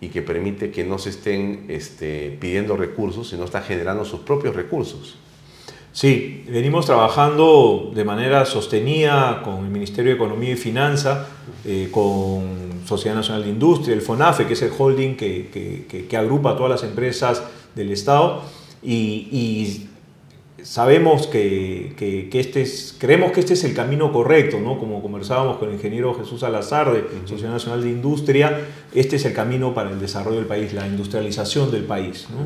y 0.00 0.08
que 0.08 0.22
permite 0.22 0.70
que 0.70 0.84
no 0.84 0.98
se 0.98 1.10
estén 1.10 1.66
este, 1.68 2.36
pidiendo 2.40 2.76
recursos, 2.76 3.28
sino 3.28 3.44
está 3.44 3.62
generando 3.62 4.04
sus 4.04 4.20
propios 4.20 4.54
recursos. 4.54 5.16
Sí, 5.96 6.44
venimos 6.46 6.84
trabajando 6.84 7.90
de 7.94 8.04
manera 8.04 8.44
sostenida 8.44 9.40
con 9.42 9.64
el 9.64 9.70
Ministerio 9.70 10.10
de 10.10 10.16
Economía 10.16 10.50
y 10.50 10.56
Finanza, 10.56 11.26
eh, 11.64 11.88
con 11.90 12.82
Sociedad 12.84 13.16
Nacional 13.16 13.44
de 13.44 13.48
Industria, 13.48 13.94
el 13.94 14.02
FONAFE, 14.02 14.46
que 14.46 14.52
es 14.52 14.60
el 14.60 14.72
holding 14.76 15.16
que, 15.16 15.48
que, 16.06 16.16
agrupa 16.18 16.50
a 16.50 16.56
todas 16.56 16.70
las 16.70 16.82
empresas 16.82 17.42
del 17.74 17.92
Estado, 17.92 18.42
y, 18.82 19.86
sabemos 20.62 21.28
que, 21.28 21.94
que, 21.96 22.40
este 22.40 22.60
es, 22.60 22.94
creemos 22.98 23.32
que 23.32 23.40
este 23.40 23.54
es 23.54 23.64
el 23.64 23.72
camino 23.72 24.12
correcto, 24.12 24.60
¿no? 24.60 24.78
como 24.78 25.00
conversábamos 25.00 25.56
con 25.56 25.68
el 25.68 25.76
ingeniero 25.76 26.12
Jesús 26.14 26.40
Salazar 26.40 26.92
de 26.92 27.04
Sociedad 27.26 27.52
Nacional 27.52 27.82
de 27.82 27.88
Industria, 27.88 28.66
este 28.96 29.16
es 29.16 29.24
el 29.24 29.32
camino 29.32 29.74
para 29.74 29.90
el 29.90 30.00
desarrollo 30.00 30.38
del 30.38 30.46
país, 30.46 30.72
la 30.72 30.86
industrialización 30.86 31.70
del 31.70 31.84
país. 31.84 32.26
¿no? 32.30 32.38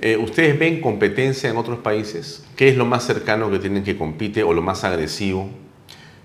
Eh, 0.00 0.16
¿Ustedes 0.16 0.58
ven 0.58 0.80
competencia 0.80 1.48
en 1.48 1.56
otros 1.56 1.78
países? 1.78 2.44
¿Qué 2.56 2.68
es 2.68 2.76
lo 2.76 2.84
más 2.84 3.04
cercano 3.04 3.50
que 3.50 3.58
tienen 3.58 3.84
que 3.84 3.96
compite 3.96 4.42
o 4.42 4.52
lo 4.52 4.62
más 4.62 4.84
agresivo? 4.84 5.48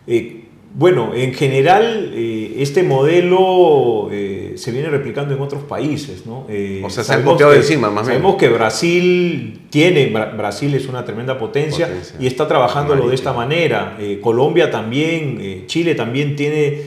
Eh, 0.08 0.43
bueno, 0.76 1.12
en 1.14 1.36
general 1.36 2.12
eh, 2.16 2.56
este 2.58 2.82
modelo 2.82 4.10
eh, 4.12 4.54
se 4.56 4.72
viene 4.72 4.90
replicando 4.90 5.36
en 5.36 5.42
otros 5.42 5.64
países, 5.64 6.26
¿no? 6.26 6.48
Eh, 6.50 6.82
o 6.84 6.90
sea, 6.90 7.04
se 7.04 7.14
han 7.14 7.24
copiado 7.24 7.54
encima, 7.54 7.92
más 7.92 8.08
bien. 8.08 8.18
Sabemos 8.18 8.38
que 8.38 8.50
Brasil 8.50 9.62
tiene, 9.70 10.08
Brasil 10.08 10.74
es 10.74 10.88
una 10.88 11.06
tremenda 11.06 11.38
potencia, 11.38 11.90
y 12.20 12.26
está 12.26 12.48
trabajándolo 12.48 13.08
de 13.08 13.14
esta 13.14 13.34
manera. 13.34 13.98
Colombia 14.22 14.72
también, 14.72 15.68
Chile 15.68 15.94
también 15.94 16.36
tiene 16.36 16.82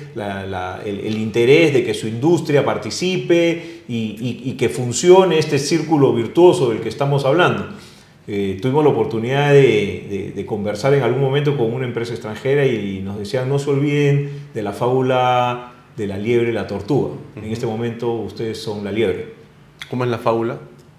el, 0.84 1.18
interés 1.18 1.72
de 1.72 1.84
que 1.84 1.94
su 1.94 2.08
industria 2.08 2.64
participe 2.64 3.82
y 3.88 4.52
que 4.52 4.68
funcione 4.68 5.38
este 5.38 5.60
círculo 5.60 6.12
virtuoso 6.12 6.70
del 6.70 6.80
que 6.80 6.88
estamos 6.88 7.24
hablando. 7.24 7.68
Eh, 8.28 8.58
tuvimos 8.60 8.82
la 8.82 8.90
oportunidad 8.90 9.52
de, 9.52 10.44
conversar 10.46 10.94
en 10.94 11.02
algún 11.02 11.20
momento 11.20 11.56
con 11.56 11.72
una 11.72 11.86
empresa 11.86 12.12
extranjera 12.12 12.66
y 12.66 13.00
nos 13.00 13.18
decían 13.18 13.48
no 13.48 13.58
se 13.58 13.70
olviden 13.70 14.30
de 14.52 14.62
la 14.62 14.72
fábula 14.72 15.72
de 15.96 16.06
la 16.06 16.18
liebre 16.18 16.50
y 16.50 16.52
la 16.52 16.66
tortuga. 16.66 17.14
En 17.36 17.44
este 17.44 17.66
momento 17.66 18.12
ustedes 18.12 18.60
son 18.60 18.84
la 18.84 18.92
liebre. 18.92 19.34
¿Cómo 19.88 20.04
es 20.04 20.10
la 20.10 20.18
fábula? 20.18 20.58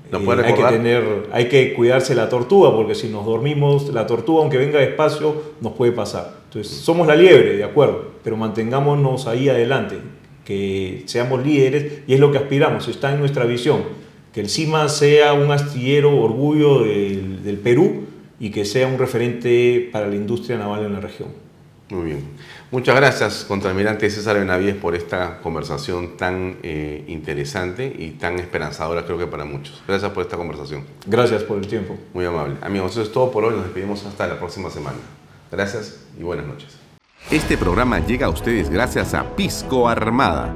¿La 0.10 0.20
puede 0.20 0.46
hay, 0.46 0.54
que 0.54 0.64
tener, 0.64 1.28
hay 1.34 1.50
que 1.50 1.74
cuidarse 1.74 2.16
la 2.16 2.30
tortuga 2.30 2.74
porque 2.74 2.96
si 2.96 3.10
nos 3.10 3.26
dormimos, 3.26 3.90
la 3.90 4.08
tortuga 4.08 4.42
aunque 4.42 4.58
venga 4.58 4.80
despacio 4.80 5.36
nos 5.60 5.74
puede 5.74 5.92
pasar. 5.92 6.34
Entonces 6.46 6.78
somos 6.78 7.06
la 7.08 7.16
liebre, 7.16 7.58
de 7.58 7.64
acuerdo, 7.66 8.12
pero 8.24 8.38
mantengámonos 8.38 9.28
ahí 9.28 9.50
adelante, 9.50 9.98
que 10.46 11.04
seamos 11.08 11.46
líderes 11.46 12.04
y 12.08 12.14
es 12.14 12.22
lo 12.22 12.32
que 12.32 12.38
aspiramos, 12.38 12.88
está 12.88 13.12
en 13.12 13.20
nuestra 13.20 13.44
visión 13.44 14.07
que 14.38 14.42
el 14.42 14.52
CIMA 14.52 14.88
sea 14.88 15.34
un 15.34 15.50
astillero 15.50 16.16
orgullo 16.16 16.84
del, 16.84 17.60
Perú 17.64 18.06
y 18.40 18.52
que 18.52 18.66
sea 18.66 18.86
un 18.86 19.00
referente 19.00 19.90
para 19.92 20.06
la 20.06 20.14
industria 20.14 20.60
naval 20.60 20.86
en 20.86 20.94
la 20.94 21.00
región. 21.00 21.30
Muy 21.90 22.06
bien. 22.06 22.20
Muchas 22.70 22.96
gracias, 22.96 23.46
contraalmirante 23.48 24.08
César 24.12 24.38
Benavides, 24.38 24.76
por 24.76 24.94
esta 24.94 25.40
conversación 25.40 26.18
tan 26.18 26.58
eh, 26.62 27.04
interesante 27.08 27.92
y 27.98 28.12
tan 28.12 28.38
esperanzadora, 28.38 29.06
creo 29.06 29.18
que 29.18 29.26
para 29.26 29.44
muchos. 29.44 29.82
Gracias 29.88 30.12
por 30.12 30.22
esta 30.22 30.38
conversación. 30.38 30.84
Gracias 31.08 31.42
por 31.42 31.58
el 31.58 31.66
tiempo. 31.66 31.98
Muy 32.14 32.26
amable. 32.26 32.58
Amigos, 32.62 32.92
eso 32.92 33.02
es 33.02 33.12
todo 33.12 33.32
por 33.32 33.44
hoy. 33.44 33.56
Nos 33.56 33.64
despedimos 33.64 34.06
hasta 34.06 34.28
la 34.28 34.38
próxima 34.38 34.70
semana. 34.70 34.98
Gracias 35.52 36.06
y 36.16 36.22
buenas 36.22 36.46
noches. 36.46 36.78
Este 37.32 37.58
programa 37.58 38.06
llega 38.06 38.28
a 38.28 38.30
ustedes 38.30 38.70
gracias 38.70 39.16
a 39.16 39.36
Pisco 39.36 39.90
Armada 39.90 40.56